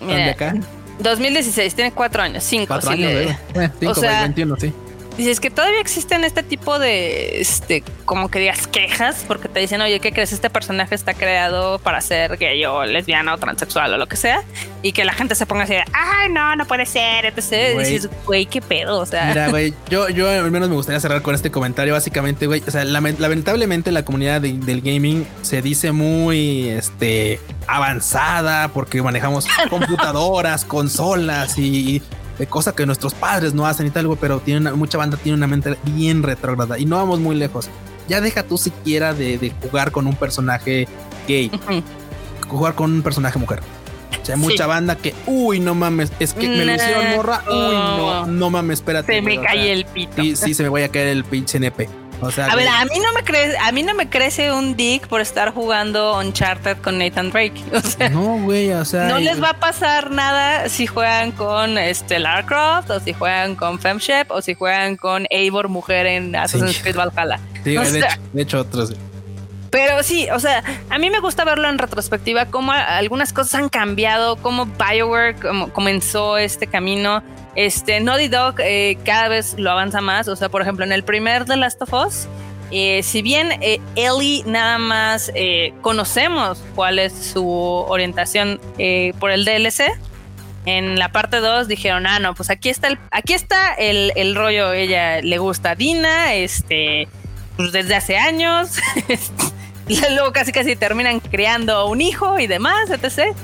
de 0.01 0.31
acá. 0.31 0.55
2016, 1.03 1.75
tiene 1.75 1.93
cuatro 1.93 2.23
años, 2.23 2.45
cinco. 2.45 2.67
Cuatro 2.69 2.91
años, 2.91 3.11
eh, 3.55 3.71
cinco, 3.79 3.93
o 3.93 3.95
sea, 3.95 4.23
21, 4.23 4.57
sí. 4.57 4.73
Dices 5.21 5.39
que 5.39 5.51
todavía 5.51 5.83
existen 5.83 6.25
este 6.25 6.43
tipo 6.43 6.79
de, 6.79 7.43
este, 7.43 7.85
como 8.07 8.31
que 8.31 8.39
digas 8.39 8.67
quejas, 8.67 9.23
porque 9.29 9.51
te 9.51 9.61
dicen, 9.61 9.83
oye, 9.83 10.01
¿qué 10.01 10.13
crees? 10.13 10.33
Este 10.33 10.49
personaje 10.49 10.95
está 10.95 11.13
creado 11.13 11.79
para 11.79 12.01
ser 12.01 12.39
gay 12.39 12.65
o 12.65 12.87
lesbiana 12.87 13.35
o 13.35 13.37
transexual 13.37 13.93
o 13.93 13.99
lo 13.99 14.07
que 14.07 14.17
sea, 14.17 14.43
y 14.81 14.93
que 14.93 15.05
la 15.05 15.13
gente 15.13 15.35
se 15.35 15.45
ponga 15.45 15.65
así 15.65 15.75
de, 15.75 15.85
ay, 15.93 16.31
no, 16.33 16.57
no 16.57 16.67
puede 16.67 16.87
ser. 16.87 17.35
Y 17.35 17.79
dices, 17.79 18.09
güey, 18.25 18.47
qué 18.47 18.63
pedo, 18.63 18.99
o 18.99 19.05
sea. 19.05 19.27
Mira, 19.27 19.49
güey, 19.49 19.75
yo, 19.91 20.09
yo 20.09 20.31
al 20.31 20.51
menos 20.51 20.71
me 20.71 20.75
gustaría 20.75 20.99
cerrar 21.01 21.21
con 21.21 21.35
este 21.35 21.51
comentario, 21.51 21.93
básicamente, 21.93 22.47
güey, 22.47 22.63
o 22.67 22.71
sea, 22.71 22.85
lamentablemente 22.85 23.93
la 23.93 24.07
comunidad 24.07 24.41
del 24.41 24.81
gaming 24.81 25.27
se 25.43 25.61
dice 25.61 25.93
muy, 25.93 26.71
este, 26.71 27.41
avanzada, 27.67 28.69
porque 28.69 29.03
manejamos 29.03 29.47
computadoras, 29.69 30.65
consolas 30.65 31.59
y 31.59 32.01
de 32.41 32.47
cosa 32.47 32.75
que 32.75 32.87
nuestros 32.87 33.13
padres 33.13 33.53
no 33.53 33.67
hacen 33.67 33.87
y 33.87 33.91
tal, 33.91 34.07
güey, 34.07 34.19
pero 34.19 34.41
tienen 34.41 34.73
mucha 34.79 34.97
banda 34.97 35.19
tiene 35.19 35.37
una 35.37 35.47
mente 35.47 35.77
bien 35.85 36.23
retrógrada 36.23 36.79
y 36.79 36.87
no 36.87 36.97
vamos 36.97 37.21
muy 37.21 37.37
lejos. 37.37 37.69
Ya 38.09 38.23
deja 38.23 38.43
tú 38.45 38.57
siquiera 38.57 39.13
de, 39.13 39.53
jugar 39.61 39.93
con 39.93 40.07
un 40.07 40.17
personaje 40.17 40.89
gay, 41.29 41.51
jugar 42.49 42.75
con 42.75 42.93
un 42.93 43.03
personaje 43.03 43.39
mujer. 43.39 43.61
O 44.23 44.25
sea, 44.25 44.39
mucha 44.39 44.67
banda 44.67 44.97
que, 44.97 45.15
uy, 45.27 45.61
no 45.61 45.75
mames, 45.75 46.13
es 46.19 46.33
que 46.33 46.49
me 46.49 46.65
lo 46.65 46.75
hicieron 46.75 47.15
morra, 47.15 47.45
uy, 47.47 47.75
no, 47.75 48.27
no 48.27 48.49
mames, 48.49 48.79
espérate. 48.79 49.17
Se 49.17 49.21
me 49.21 49.39
cae 49.39 49.71
el 49.71 49.85
pito. 49.85 50.23
Sí, 50.23 50.35
sí, 50.35 50.55
se 50.55 50.63
me 50.63 50.71
voy 50.71 50.83
a 50.83 50.89
caer 50.89 51.09
el 51.09 51.25
pinche 51.25 51.61
nepe 51.61 51.91
a 52.23 52.57
ver, 52.57 52.69
a 52.69 52.85
mí 52.85 52.99
no 52.99 53.13
me 53.15 53.23
crece, 53.23 53.57
a 53.59 53.73
mí 53.73 53.83
no 53.83 53.95
me 53.95 54.09
crece 54.09 54.53
un 54.53 54.77
dick 54.77 55.07
por 55.09 55.21
estar 55.21 55.53
jugando 55.53 56.19
Uncharted 56.19 56.79
con 56.79 56.99
Nathan 56.99 57.31
Drake. 57.31 57.63
no, 58.11 58.39
güey, 58.43 58.73
o 58.73 58.85
sea, 58.85 59.09
no 59.09 59.19
les 59.19 59.43
va 59.43 59.51
a 59.51 59.61
pasar 59.61 60.11
nada 60.11 60.69
si 60.69 60.87
juegan 60.87 61.33
con 61.33 61.79
este 61.79 62.17
Croft 62.47 62.91
o 62.91 63.01
si 63.01 63.13
juegan 63.13 63.57
con 63.57 63.79
Femshep 63.79 64.31
o 64.31 64.43
si 64.43 64.55
juegan 64.55 64.97
con 64.97 65.27
Eivor 65.31 65.69
mujer 65.69 66.07
en 66.07 66.35
Assassin's 66.37 66.79
Creed 66.81 66.97
Valhalla. 66.97 67.41
Sí, 67.65 67.75
de, 67.75 68.43
hecho, 68.43 68.61
otros. 68.61 68.95
Pero 69.71 70.03
sí, 70.03 70.29
o 70.33 70.41
sea, 70.41 70.65
a 70.89 70.99
mí 70.99 71.11
me 71.11 71.21
gusta 71.21 71.45
verlo 71.45 71.69
en 71.69 71.79
retrospectiva, 71.79 72.47
cómo 72.47 72.73
algunas 72.73 73.33
cosas 73.33 73.55
han 73.55 73.69
cambiado, 73.69 74.37
cómo 74.37 74.67
Bioware 74.67 75.37
comenzó 75.73 76.39
este 76.39 76.67
camino. 76.67 77.23
Este, 77.55 78.01
Naughty 78.01 78.29
Dog 78.29 78.57
eh, 78.61 78.99
cada 79.05 79.29
vez 79.29 79.55
lo 79.59 79.71
avanza 79.71 80.01
más. 80.01 80.29
O 80.29 80.37
sea, 80.37 80.49
por 80.49 80.63
ejemplo, 80.63 80.85
en 80.85 80.93
el 80.93 81.05
primer 81.05 81.45
The 81.45 81.57
Last 81.57 81.83
of 81.83 81.93
Us, 81.93 82.27
eh, 82.73 83.03
si 83.03 83.23
bien 83.23 83.53
eh, 83.61 83.81
Ellie 83.97 84.43
nada 84.47 84.79
más 84.79 85.33
conocemos 85.83 86.63
cuál 86.75 86.99
es 86.99 87.13
su 87.13 87.47
orientación 87.49 88.61
por 89.19 89.31
el 89.31 89.45
DLC, 89.45 89.93
en 90.67 90.99
la 90.99 91.11
parte 91.11 91.39
2 91.39 91.69
dijeron, 91.69 92.07
ah, 92.07 92.19
no, 92.19 92.35
pues 92.35 92.51
aquí 92.51 92.69
está 92.69 92.89
el, 92.89 92.99
aquí 93.11 93.33
está 93.33 93.73
el, 93.75 94.13
el 94.15 94.35
rollo, 94.35 94.73
ella 94.73 95.23
le 95.23 95.39
gusta 95.39 95.71
a 95.71 95.75
Dina, 95.75 96.35
este, 96.35 97.09
pues 97.57 97.73
desde 97.73 97.97
hace 97.97 98.19
años, 98.19 98.77
luego 100.15 100.33
casi 100.33 100.53
casi 100.53 100.77
terminan 100.77 101.21
creando 101.21 101.87
un 101.87 102.01
hijo 102.01 102.39
y 102.39 102.47
demás, 102.47 102.91
etc. 102.91 103.35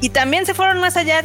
Y 0.00 0.10
también 0.10 0.46
se 0.46 0.54
fueron 0.54 0.80
más 0.80 0.96
allá 0.96 1.22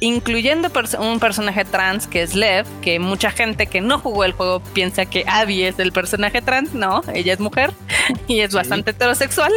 incluyendo 0.00 0.70
un 1.00 1.18
personaje 1.18 1.64
trans 1.64 2.06
que 2.06 2.22
es 2.22 2.34
Lev, 2.34 2.66
que 2.82 3.00
mucha 3.00 3.30
gente 3.30 3.66
que 3.66 3.80
no 3.80 3.98
jugó 3.98 4.24
el 4.24 4.32
juego 4.32 4.60
piensa 4.60 5.06
que 5.06 5.24
Abby 5.26 5.64
es 5.64 5.78
el 5.78 5.92
personaje 5.92 6.40
trans, 6.40 6.72
no, 6.72 7.02
ella 7.14 7.32
es 7.32 7.40
mujer 7.40 7.72
y 8.28 8.40
es 8.40 8.54
bastante 8.54 8.92
heterosexual. 8.92 9.52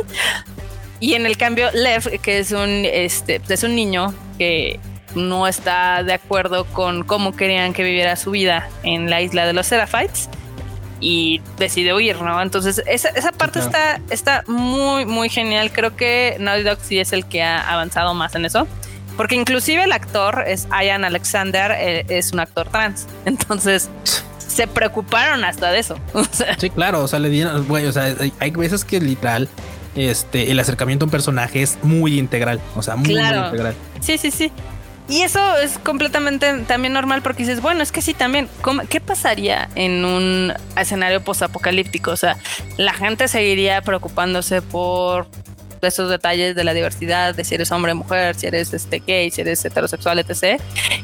Y 1.00 1.16
en 1.16 1.26
el 1.26 1.38
cambio 1.38 1.70
Lev, 1.74 2.22
que 2.22 2.40
es 2.40 2.52
un 2.52 2.86
este 2.86 3.42
es 3.50 3.64
un 3.64 3.76
niño 3.76 4.14
que 4.38 4.80
no 5.16 5.48
está 5.48 6.04
de 6.04 6.14
acuerdo 6.14 6.66
con 6.66 7.04
cómo 7.04 7.36
querían 7.36 7.74
que 7.74 7.84
viviera 7.84 8.16
su 8.16 8.32
vida 8.32 8.70
en 8.84 9.10
la 9.10 9.22
isla 9.22 9.46
de 9.46 9.54
los 9.54 9.68
Seraphites 9.68 10.30
y 11.02 11.42
decide 11.58 11.94
huir, 11.94 12.22
¿no? 12.22 12.42
Entonces, 12.42 12.82
esa, 12.86 13.10
esa 13.10 13.32
parte 13.32 13.60
está, 13.60 14.00
está 14.10 14.44
muy, 14.48 15.06
muy 15.06 15.30
genial. 15.30 15.72
Creo 15.74 15.96
que 15.96 16.38
Naughty 16.40 16.64
Dog 16.64 16.78
sí 16.82 17.00
es 17.00 17.12
el 17.12 17.26
que 17.26 17.44
ha 17.44 17.60
avanzado 17.60 18.14
más 18.14 18.36
en 18.36 18.46
eso. 18.46 18.68
Porque 19.18 19.36
inclusive 19.36 19.84
el 19.84 19.92
actor 19.92 20.46
es 20.48 20.68
Ian 20.70 21.04
Alexander, 21.04 21.72
eh, 21.72 22.06
es 22.08 22.32
un 22.32 22.40
actor 22.40 22.70
trans. 22.70 23.08
Entonces 23.26 23.90
se 24.38 24.68
preocuparon 24.68 25.44
hasta 25.44 25.72
de 25.72 25.80
eso. 25.80 25.98
sí, 26.58 26.70
claro, 26.70 27.04
o 27.04 27.08
sea, 27.08 27.20
le 27.20 27.30
dieron, 27.30 27.68
güey, 27.68 27.86
o 27.88 27.92
sea, 27.92 28.16
hay 28.40 28.52
veces 28.52 28.86
que 28.86 29.00
literal 29.02 29.50
este 29.96 30.52
el 30.52 30.60
acercamiento 30.60 31.04
a 31.04 31.08
un 31.08 31.12
personaje 31.12 31.62
es 31.62 31.78
muy 31.84 32.18
integral, 32.18 32.62
o 32.76 32.82
sea, 32.82 32.96
muy, 32.96 33.12
integral. 33.12 33.76
Sí, 34.00 34.18
sí, 34.18 34.32
sí. 34.32 34.52
Y 35.10 35.22
eso 35.24 35.58
es 35.58 35.78
completamente 35.78 36.54
también 36.68 36.94
normal 36.94 37.22
porque 37.22 37.44
dices, 37.44 37.62
bueno, 37.62 37.84
es 37.84 37.92
que 37.92 38.02
sí, 38.02 38.14
también, 38.14 38.48
¿qué 38.90 39.02
pasaría 39.02 39.70
en 39.76 40.06
un 40.06 40.54
escenario 40.78 41.22
postapocalíptico? 41.22 42.12
O 42.12 42.18
sea, 42.18 42.38
la 42.78 42.94
gente 42.94 43.28
seguiría 43.28 43.82
preocupándose 43.82 44.62
por 44.62 45.28
esos 45.82 46.10
detalles 46.10 46.56
de 46.56 46.64
la 46.64 46.74
diversidad, 46.74 47.36
de 47.36 47.44
si 47.44 47.56
eres 47.56 47.72
hombre, 47.72 47.94
mujer, 47.94 48.36
si 48.36 48.48
eres 48.48 48.74
este 48.74 49.00
gay, 49.06 49.32
si 49.32 49.42
eres 49.42 49.66
heterosexual, 49.66 50.20
etc. 50.20 50.62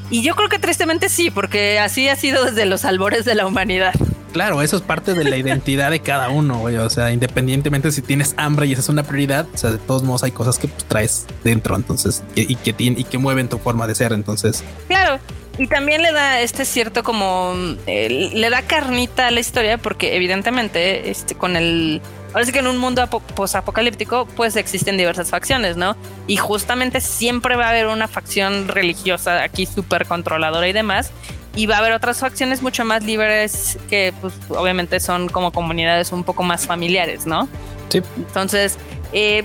Y 0.10 0.22
yo 0.22 0.36
creo 0.36 0.50
que 0.50 0.60
tristemente 0.60 1.10
sí, 1.10 1.32
porque 1.32 1.80
así 1.80 2.08
ha 2.08 2.16
sido 2.16 2.46
desde 2.46 2.66
los 2.66 2.86
albores 2.86 3.26
de 3.26 3.36
la 3.36 3.46
humanidad. 3.46 3.94
Claro, 4.38 4.62
eso 4.62 4.78
es 4.78 4.84
parte 4.84 5.16
de 5.16 5.24
la 5.24 5.36
identidad 5.36 5.90
de 5.90 6.00
cada 6.00 6.30
uno, 6.30 6.60
güey. 6.60 6.78
O 6.78 6.92
sea, 6.92 7.12
independientemente 7.12 7.92
si 7.92 8.04
tienes 8.04 8.36
hambre 8.38 8.68
y 8.68 8.74
esa 8.74 8.82
es 8.82 8.90
una 8.90 9.02
prioridad, 9.02 9.48
o 9.52 9.58
sea, 9.58 9.72
de 9.72 9.80
todos 9.80 10.04
modos 10.04 10.22
hay 10.22 10.30
cosas 10.30 10.60
que 10.60 10.68
pues, 10.68 10.86
traes 10.86 11.26
dentro, 11.44 11.76
entonces, 11.76 12.22
y, 12.36 12.54
que 12.54 12.76
y 12.78 13.04
que 13.04 13.18
mueven 13.18 13.50
tu 13.50 13.58
forma 13.58 13.88
de 13.88 13.96
ser, 13.96 14.14
entonces. 14.14 14.64
Claro, 14.88 15.20
y 15.58 15.66
también 15.66 16.04
le 16.04 16.12
da 16.12 16.40
este 16.40 16.66
cierto 16.66 17.02
como 17.02 17.56
eh, 17.88 18.30
le 18.32 18.50
da 18.52 18.62
carnita 18.62 19.26
a 19.26 19.32
la 19.32 19.40
historia 19.40 19.80
porque 19.80 20.16
evidentemente 20.16 21.10
este 21.10 21.34
con 21.34 21.56
el 21.56 22.00
ahora 22.32 22.46
sí 22.46 22.52
que 22.52 22.60
en 22.60 22.68
un 22.68 22.78
mundo 22.78 23.08
posapocalíptico 23.08 24.28
pues 24.36 24.56
existen 24.56 24.98
diversas 24.98 25.32
facciones, 25.32 25.78
¿no? 25.78 25.98
Y 26.28 26.38
justamente 26.38 27.02
siempre 27.02 27.56
va 27.56 27.66
a 27.66 27.70
haber 27.70 27.88
una 27.88 28.08
facción 28.08 28.68
religiosa 28.68 29.42
aquí 29.42 29.66
súper 29.66 30.06
controladora 30.06 30.68
y 30.68 30.74
demás. 30.74 31.12
Y 31.58 31.66
va 31.66 31.76
a 31.76 31.80
haber 31.80 31.92
otras 31.92 32.20
facciones 32.20 32.62
mucho 32.62 32.86
más 32.86 33.04
libres 33.04 33.78
que 33.90 34.14
pues 34.22 34.34
obviamente 34.50 35.00
son 35.00 35.28
como 35.28 35.52
comunidades 35.52 36.12
un 36.12 36.24
poco 36.24 36.44
más 36.44 36.66
familiares, 36.66 37.26
¿no? 37.26 37.50
Sí. 37.90 38.02
Entonces, 38.16 38.78
eh, 39.12 39.44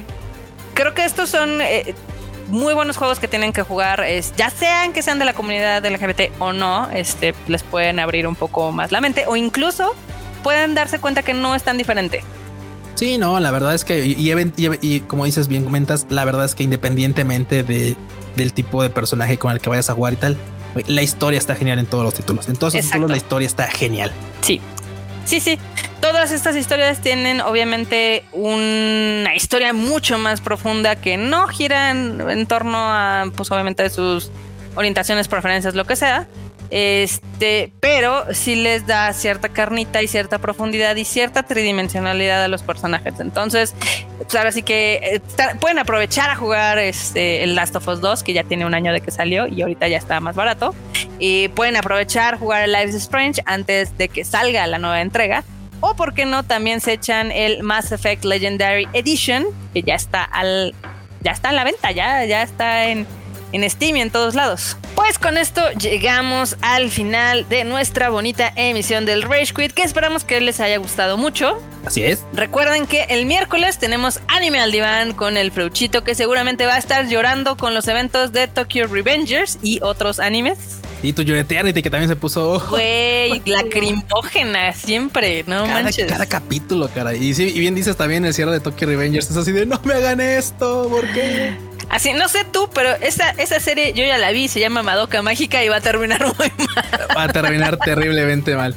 creo 0.74 0.94
que 0.94 1.04
estos 1.04 1.30
son 1.30 1.60
eh, 1.60 1.94
muy 2.48 2.74
buenos 2.74 2.96
juegos 2.96 3.18
que 3.18 3.28
tienen 3.28 3.52
que 3.52 3.62
jugar, 3.62 4.04
es, 4.04 4.34
ya 4.36 4.50
sean 4.50 4.92
que 4.92 5.02
sean 5.02 5.18
de 5.18 5.24
la 5.24 5.32
comunidad 5.32 5.84
LGBT 5.84 6.32
o 6.38 6.52
no, 6.52 6.90
este, 6.90 7.34
les 7.48 7.62
pueden 7.62 7.98
abrir 7.98 8.26
un 8.26 8.34
poco 8.34 8.72
más 8.72 8.92
la 8.92 9.00
mente 9.00 9.24
o 9.26 9.36
incluso 9.36 9.94
pueden 10.42 10.74
darse 10.74 10.98
cuenta 10.98 11.22
que 11.22 11.34
no 11.34 11.54
es 11.54 11.62
tan 11.62 11.78
diferente. 11.78 12.22
Sí, 12.94 13.18
no, 13.18 13.40
la 13.40 13.50
verdad 13.50 13.74
es 13.74 13.84
que, 13.84 14.04
y, 14.04 15.00
como 15.00 15.24
dices 15.24 15.48
bien, 15.48 15.64
comentas, 15.64 16.06
la 16.10 16.24
verdad 16.24 16.44
es 16.44 16.54
que 16.54 16.62
independientemente 16.62 17.62
de, 17.62 17.96
del 18.36 18.52
tipo 18.52 18.82
de 18.82 18.90
personaje 18.90 19.38
con 19.38 19.50
el 19.50 19.60
que 19.60 19.70
vayas 19.70 19.90
a 19.90 19.94
jugar 19.94 20.12
y 20.12 20.16
tal, 20.16 20.36
la 20.86 21.02
historia 21.02 21.38
está 21.38 21.54
genial 21.54 21.78
en 21.78 21.86
todos 21.86 22.04
los 22.04 22.14
títulos. 22.14 22.48
En 22.48 22.56
todos 22.56 22.74
los 22.74 22.84
títulos 22.84 23.10
la 23.10 23.16
historia 23.16 23.46
está 23.46 23.68
genial. 23.68 24.12
Sí, 24.40 24.60
sí, 25.24 25.40
sí 25.40 25.58
todas 26.02 26.32
estas 26.32 26.56
historias 26.56 27.00
tienen 27.00 27.40
obviamente 27.40 28.24
una 28.32 29.34
historia 29.36 29.72
mucho 29.72 30.18
más 30.18 30.40
profunda 30.40 30.96
que 30.96 31.16
no 31.16 31.46
gira 31.46 31.92
en, 31.92 32.46
torno 32.46 32.76
a, 32.76 33.26
pues 33.34 33.50
obviamente, 33.52 33.88
sus 33.88 34.30
orientaciones, 34.74 35.28
preferencias, 35.28 35.76
lo 35.76 35.84
que 35.84 35.94
sea. 35.94 36.26
Este, 36.74 37.70
pero 37.80 38.24
sí 38.32 38.54
les 38.54 38.86
da 38.86 39.12
cierta 39.12 39.50
carnita 39.50 40.00
y 40.00 40.08
cierta 40.08 40.38
profundidad 40.38 40.96
y 40.96 41.04
cierta 41.04 41.42
tridimensionalidad 41.42 42.42
a 42.42 42.48
los 42.48 42.62
personajes. 42.62 43.20
Entonces, 43.20 43.74
pues 44.16 44.34
ahora 44.34 44.52
sí 44.52 44.62
que 44.62 44.94
eh, 45.02 45.20
pueden 45.60 45.78
aprovechar 45.78 46.30
a 46.30 46.36
jugar 46.36 46.78
este, 46.78 47.44
el 47.44 47.54
Last 47.54 47.76
of 47.76 47.86
Us 47.88 48.00
2, 48.00 48.22
que 48.22 48.32
ya 48.32 48.44
tiene 48.44 48.64
un 48.64 48.72
año 48.72 48.90
de 48.90 49.02
que 49.02 49.10
salió 49.10 49.46
y 49.46 49.60
ahorita 49.60 49.86
ya 49.88 49.98
está 49.98 50.18
más 50.20 50.34
barato. 50.34 50.74
Y 51.18 51.48
pueden 51.48 51.76
aprovechar 51.76 52.38
jugar 52.38 52.62
el 52.62 52.72
Life 52.72 52.88
is 52.88 52.94
Strange 52.94 53.42
antes 53.44 53.98
de 53.98 54.08
que 54.08 54.24
salga 54.24 54.66
la 54.66 54.78
nueva 54.78 55.02
entrega 55.02 55.44
o 55.82 55.94
por 55.96 56.14
qué 56.14 56.24
no, 56.24 56.44
también 56.44 56.80
se 56.80 56.92
echan 56.92 57.32
el 57.32 57.64
Mass 57.64 57.90
Effect 57.90 58.24
Legendary 58.24 58.88
Edition, 58.92 59.44
que 59.74 59.82
ya 59.82 59.96
está 59.96 60.22
al. 60.22 60.74
ya 61.20 61.32
está 61.32 61.50
en 61.50 61.56
la 61.56 61.64
venta, 61.64 61.90
ya, 61.90 62.24
ya 62.24 62.42
está 62.42 62.86
en, 62.86 63.04
en 63.52 63.68
Steam 63.68 63.96
y 63.96 64.00
en 64.00 64.10
todos 64.10 64.34
lados. 64.34 64.76
Pues 64.94 65.18
con 65.18 65.36
esto 65.36 65.62
llegamos 65.72 66.56
al 66.60 66.90
final 66.90 67.48
de 67.48 67.64
nuestra 67.64 68.10
bonita 68.10 68.52
emisión 68.56 69.06
del 69.06 69.22
Rage 69.22 69.54
Quit, 69.54 69.72
que 69.72 69.82
esperamos 69.82 70.24
que 70.24 70.40
les 70.40 70.60
haya 70.60 70.76
gustado 70.78 71.16
mucho. 71.16 71.58
Así 71.84 72.04
es. 72.04 72.24
Recuerden 72.32 72.86
que 72.86 73.04
el 73.04 73.26
miércoles 73.26 73.78
tenemos 73.78 74.20
Anime 74.28 74.60
al 74.60 74.72
Diván 74.72 75.12
con 75.12 75.36
el 75.36 75.50
Freuchito, 75.50 76.04
que 76.04 76.14
seguramente 76.14 76.66
va 76.66 76.74
a 76.74 76.78
estar 76.78 77.08
llorando 77.08 77.56
con 77.56 77.74
los 77.74 77.88
eventos 77.88 78.32
de 78.32 78.48
Tokyo 78.48 78.86
Revengers 78.86 79.58
y 79.62 79.80
otros 79.82 80.20
animes. 80.20 80.58
Y 81.02 81.12
tu 81.12 81.22
Eternity 81.22 81.82
que 81.82 81.90
también 81.90 82.08
se 82.08 82.16
puso. 82.16 82.60
Güey, 82.70 83.42
lacrimógena 83.46 84.72
siempre, 84.72 85.44
no 85.46 85.64
cada, 85.64 85.82
manches. 85.82 86.06
Cada 86.10 86.26
capítulo, 86.26 86.88
cara. 86.88 87.14
Y, 87.14 87.34
sí, 87.34 87.52
y 87.54 87.58
bien 87.58 87.74
dices 87.74 87.96
también 87.96 88.24
el 88.24 88.32
cierre 88.32 88.52
de 88.52 88.60
Tokyo 88.60 88.86
Revengers. 88.86 89.30
Es 89.30 89.36
así 89.36 89.52
de 89.52 89.66
no 89.66 89.80
me 89.84 89.94
hagan 89.94 90.20
esto, 90.20 90.88
¿por 90.88 91.06
qué? 91.12 91.52
Así, 91.88 92.12
no 92.14 92.28
sé 92.28 92.44
tú, 92.44 92.70
pero 92.72 92.90
esa, 93.02 93.30
esa 93.30 93.60
serie 93.60 93.92
yo 93.92 94.04
ya 94.04 94.16
la 94.16 94.30
vi, 94.30 94.48
se 94.48 94.60
llama 94.60 94.82
Madoka 94.82 95.20
Mágica 95.22 95.62
y 95.64 95.68
va 95.68 95.76
a 95.76 95.80
terminar 95.80 96.24
muy 96.38 96.52
mal. 96.56 97.16
Va 97.16 97.24
a 97.24 97.28
terminar 97.28 97.76
terriblemente 97.78 98.54
mal. 98.54 98.74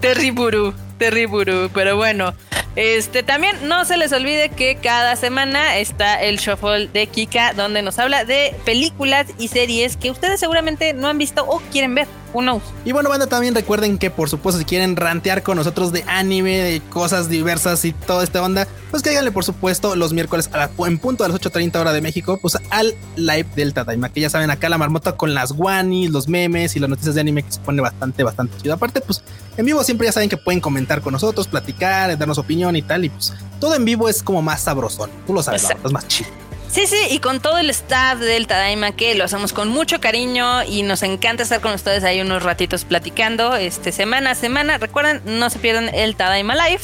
Terriburu, 0.00 0.74
terriburu, 0.98 1.70
pero 1.72 1.96
bueno. 1.96 2.34
Este 2.76 3.24
también 3.24 3.56
no 3.68 3.84
se 3.84 3.96
les 3.96 4.12
olvide 4.12 4.48
que 4.48 4.76
cada 4.76 5.16
semana 5.16 5.78
está 5.78 6.22
el 6.22 6.38
shuffle 6.38 6.86
de 6.86 7.08
Kika 7.08 7.52
donde 7.52 7.82
nos 7.82 7.98
habla 7.98 8.24
de 8.24 8.54
películas 8.64 9.26
y 9.38 9.48
series 9.48 9.96
que 9.96 10.10
ustedes 10.10 10.38
seguramente 10.38 10.92
no 10.92 11.08
han 11.08 11.18
visto 11.18 11.44
o 11.44 11.60
quieren 11.72 11.96
ver. 11.96 12.06
Uno. 12.32 12.60
Y 12.84 12.92
bueno, 12.92 13.08
banda, 13.08 13.26
también 13.26 13.54
recuerden 13.54 13.98
que 13.98 14.10
por 14.10 14.28
supuesto 14.28 14.58
si 14.58 14.64
quieren 14.64 14.96
rantear 14.96 15.42
con 15.42 15.56
nosotros 15.56 15.92
de 15.92 16.04
anime, 16.06 16.58
de 16.58 16.80
cosas 16.80 17.28
diversas 17.28 17.84
y 17.84 17.92
toda 17.92 18.22
esta 18.24 18.42
onda, 18.42 18.68
pues 18.90 19.02
cáiganle 19.02 19.32
por 19.32 19.44
supuesto 19.44 19.96
los 19.96 20.12
miércoles 20.12 20.48
a 20.52 20.58
la, 20.58 20.70
en 20.86 20.98
punto 20.98 21.24
a 21.24 21.28
las 21.28 21.40
8.30 21.40 21.76
hora 21.76 21.92
de 21.92 22.00
México, 22.00 22.38
pues 22.40 22.56
al 22.70 22.94
live 23.16 23.46
del 23.56 23.74
Tadaima, 23.74 24.10
que 24.10 24.20
ya 24.20 24.30
saben 24.30 24.50
acá 24.50 24.68
la 24.68 24.78
marmota 24.78 25.16
con 25.16 25.34
las 25.34 25.52
guanis, 25.52 26.10
los 26.10 26.28
memes 26.28 26.76
y 26.76 26.80
las 26.80 26.90
noticias 26.90 27.14
de 27.14 27.20
anime 27.20 27.42
que 27.42 27.52
se 27.52 27.60
pone 27.60 27.82
bastante, 27.82 28.22
bastante 28.22 28.56
chido. 28.58 28.74
Aparte, 28.74 29.00
pues 29.00 29.22
en 29.56 29.66
vivo 29.66 29.82
siempre 29.82 30.06
ya 30.06 30.12
saben 30.12 30.28
que 30.28 30.36
pueden 30.36 30.60
comentar 30.60 31.00
con 31.00 31.12
nosotros, 31.12 31.48
platicar, 31.48 32.16
darnos 32.16 32.38
opinión 32.38 32.76
y 32.76 32.82
tal, 32.82 33.04
y 33.04 33.10
pues 33.10 33.34
todo 33.58 33.74
en 33.74 33.84
vivo 33.84 34.08
es 34.08 34.22
como 34.22 34.42
más 34.42 34.62
sabrosón, 34.62 35.10
tú 35.26 35.34
lo 35.34 35.42
sabes, 35.42 35.66
es 35.84 35.92
más 35.92 36.06
chido. 36.06 36.30
Sí, 36.70 36.86
sí, 36.86 36.96
y 37.10 37.18
con 37.18 37.40
todo 37.40 37.58
el 37.58 37.68
staff 37.70 38.20
del 38.20 38.46
Tadaima 38.46 38.92
que 38.92 39.16
lo 39.16 39.24
hacemos 39.24 39.52
con 39.52 39.68
mucho 39.68 40.00
cariño 40.00 40.62
y 40.62 40.84
nos 40.84 41.02
encanta 41.02 41.42
estar 41.42 41.60
con 41.60 41.72
ustedes 41.72 42.04
ahí 42.04 42.20
unos 42.20 42.44
ratitos 42.44 42.84
platicando, 42.84 43.56
este 43.56 43.90
semana 43.90 44.30
a 44.30 44.34
semana. 44.36 44.78
Recuerden, 44.78 45.20
no 45.24 45.50
se 45.50 45.58
pierdan 45.58 45.92
el 45.92 46.14
Tadaima 46.14 46.54
Live. 46.54 46.82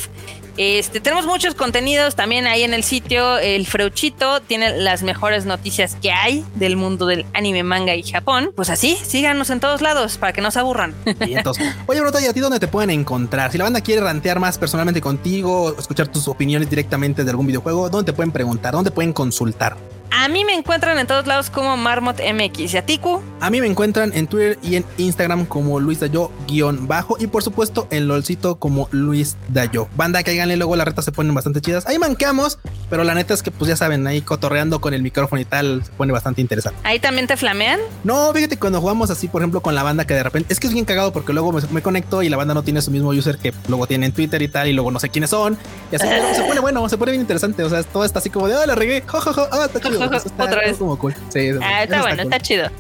Este, 0.57 1.01
tenemos 1.01 1.27
muchos 1.27 1.55
contenidos 1.55 2.17
también 2.17 2.47
ahí 2.47 2.63
en 2.63 2.75
el 2.75 2.83
sitio. 2.83 3.39
El 3.39 3.67
Freuchito 3.67 4.41
tiene 4.41 4.79
las 4.79 5.03
mejores 5.03 5.45
noticias 5.45 5.97
que 6.01 6.13
hay 6.13 6.45
del 6.55 6.77
mundo 6.77 7.07
del 7.07 7.27
anime, 7.35 7.63
manga 7.63 7.95
y 7.95 8.03
Japón. 8.03 8.53
Pues 8.55 8.71
así, 8.71 8.97
síganos 9.03 9.51
en 9.51 9.61
todos 9.61 9.83
lados 9.83 10.19
para 10.19 10.33
que 10.33 10.41
no 10.41 10.51
se 10.51 10.59
aburran. 10.59 10.95
Y 11.27 11.35
entonces, 11.35 11.75
oye, 11.87 12.01
Brota, 12.01 12.21
¿y 12.21 12.27
a 12.27 12.33
ti 12.33 12.41
dónde 12.41 12.61
te 12.61 12.69
pueden 12.69 12.91
encontrar? 12.91 13.53
Si 13.53 13.59
la 13.59 13.65
banda 13.65 13.81
quiere 13.81 14.01
rantear 14.01 14.39
más 14.39 14.59
personalmente 14.59 15.01
contigo, 15.01 15.75
escuchar 15.79 16.09
tus 16.09 16.29
opiniones 16.29 16.71
directamente 16.71 17.25
de 17.25 17.31
algún 17.31 17.47
videojuego, 17.47 17.89
¿dónde 17.91 18.13
te 18.13 18.17
pueden 18.17 18.33
preguntar? 18.33 18.73
¿Dónde 18.73 18.91
pueden 18.91 19.13
consultar? 19.13 19.77
A 20.11 20.29
mí 20.29 20.45
me 20.45 20.55
encuentran 20.55 20.99
en 20.99 21.07
todos 21.07 21.27
lados 21.27 21.51
como 21.51 21.77
Marmot 21.77 22.19
MX. 22.21 22.75
¿Y 22.75 22.77
a 22.77 22.87
Tiku? 22.87 23.23
A 23.41 23.51
mí 23.51 23.61
me 23.61 23.67
encuentran 23.67 24.13
en 24.15 24.27
Twitter 24.27 24.59
y 24.63 24.77
en 24.77 24.85
Instagram 24.99 25.47
como 25.47 25.81
Luis 25.81 26.01
Dayo 26.01 26.31
guion 26.47 26.87
bajo 26.87 27.17
y 27.19 27.27
por 27.27 27.43
supuesto 27.43 27.87
en 27.91 28.09
LOLcito 28.09 28.57
como 28.57 28.89
Luis 28.91 29.37
Dayo. 29.49 29.89
Banda, 29.97 30.23
cáiganle, 30.23 30.57
luego 30.57 30.77
las 30.77 30.87
retas 30.87 31.05
se 31.05 31.13
ponen 31.13 31.35
bastante 31.35 31.61
chidas. 31.61 31.87
Ahí 31.87 31.99
manqueamos, 31.99 32.59
pero 32.91 33.05
la 33.05 33.15
neta 33.15 33.35
es 33.35 33.43
que 33.43 33.51
pues 33.51 33.69
ya 33.69 33.77
saben, 33.77 34.07
ahí 34.07 34.21
cotorreando 34.21 34.81
con 34.81 34.95
el 34.95 35.03
micrófono 35.03 35.41
y 35.41 35.45
tal, 35.45 35.85
se 35.85 35.93
pone 35.93 36.13
bastante 36.13 36.41
interesante. 36.41 36.79
¿Ahí 36.85 36.99
también 36.99 37.27
te 37.27 37.37
flamean? 37.37 37.81
No, 38.05 38.33
fíjate, 38.33 38.59
cuando 38.59 38.81
jugamos 38.81 39.11
así, 39.11 39.29
por 39.29 39.43
ejemplo, 39.43 39.61
con 39.61 39.75
la 39.75 39.83
banda 39.83 40.07
que 40.07 40.15
de 40.15 40.23
repente, 40.23 40.53
es 40.53 40.61
que 40.61 40.67
es 40.67 40.73
bien 40.73 40.85
cagado 40.85 41.13
porque 41.13 41.33
luego 41.33 41.53
me, 41.71 41.83
conecto 41.83 42.23
y 42.23 42.29
la 42.29 42.37
banda 42.37 42.55
no 42.55 42.63
tiene 42.63 42.83
su 42.83 42.91
mismo 42.91 43.11
user 43.11 43.39
que 43.39 43.53
luego 43.69 43.87
tiene 43.87 44.07
en 44.07 44.13
Twitter 44.13 44.41
y 44.43 44.49
tal, 44.49 44.69
y 44.69 44.73
luego 44.73 44.91
no 44.91 44.99
sé 44.99 45.09
quiénes 45.09 45.31
son. 45.31 45.59
Y 45.93 45.97
así 45.97 46.07
se 46.35 46.43
pone 46.43 46.61
bueno, 46.61 46.89
se 46.89 46.99
pone 46.99 47.13
bien 47.13 47.21
interesante. 47.21 47.63
O 47.63 47.71
sea, 47.71 47.83
todo 47.83 48.05
está 48.05 48.19
así 48.19 48.31
como 48.31 48.49
de, 48.49 48.55
ah, 48.55 48.67
la 48.67 48.75
regué, 48.75 49.03
jojojo, 49.07 49.47
ah, 49.53 49.67
está 49.67 49.81
chido. 49.99 50.23
Otra 50.39 50.61
vez. 50.61 50.77
como 50.77 50.99
cool. 50.99 51.15
Sí, 51.29 51.51
ah, 51.63 51.83
está, 51.85 52.03
bueno, 52.03 52.23
está 52.23 52.41
chido. 52.41 52.71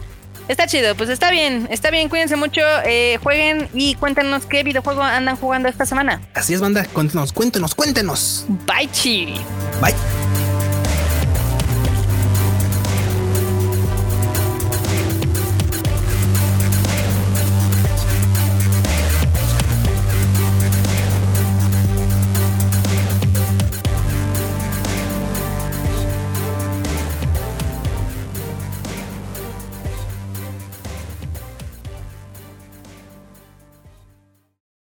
Está 0.48 0.68
chido, 0.68 0.94
pues 0.94 1.10
está 1.10 1.32
bien, 1.32 1.66
está 1.72 1.90
bien, 1.90 2.08
cuídense 2.08 2.36
mucho, 2.36 2.60
eh, 2.84 3.18
jueguen 3.20 3.68
y 3.74 3.96
cuéntenos 3.96 4.46
qué 4.46 4.62
videojuego 4.62 5.02
andan 5.02 5.34
jugando 5.36 5.68
esta 5.68 5.86
semana. 5.86 6.20
Así 6.34 6.54
es, 6.54 6.60
banda, 6.60 6.84
cuéntenos, 6.92 7.32
cuéntenos, 7.32 7.74
cuéntenos. 7.74 8.46
Bye, 8.64 8.88
chill. 8.92 9.34
Bye. 9.80 10.35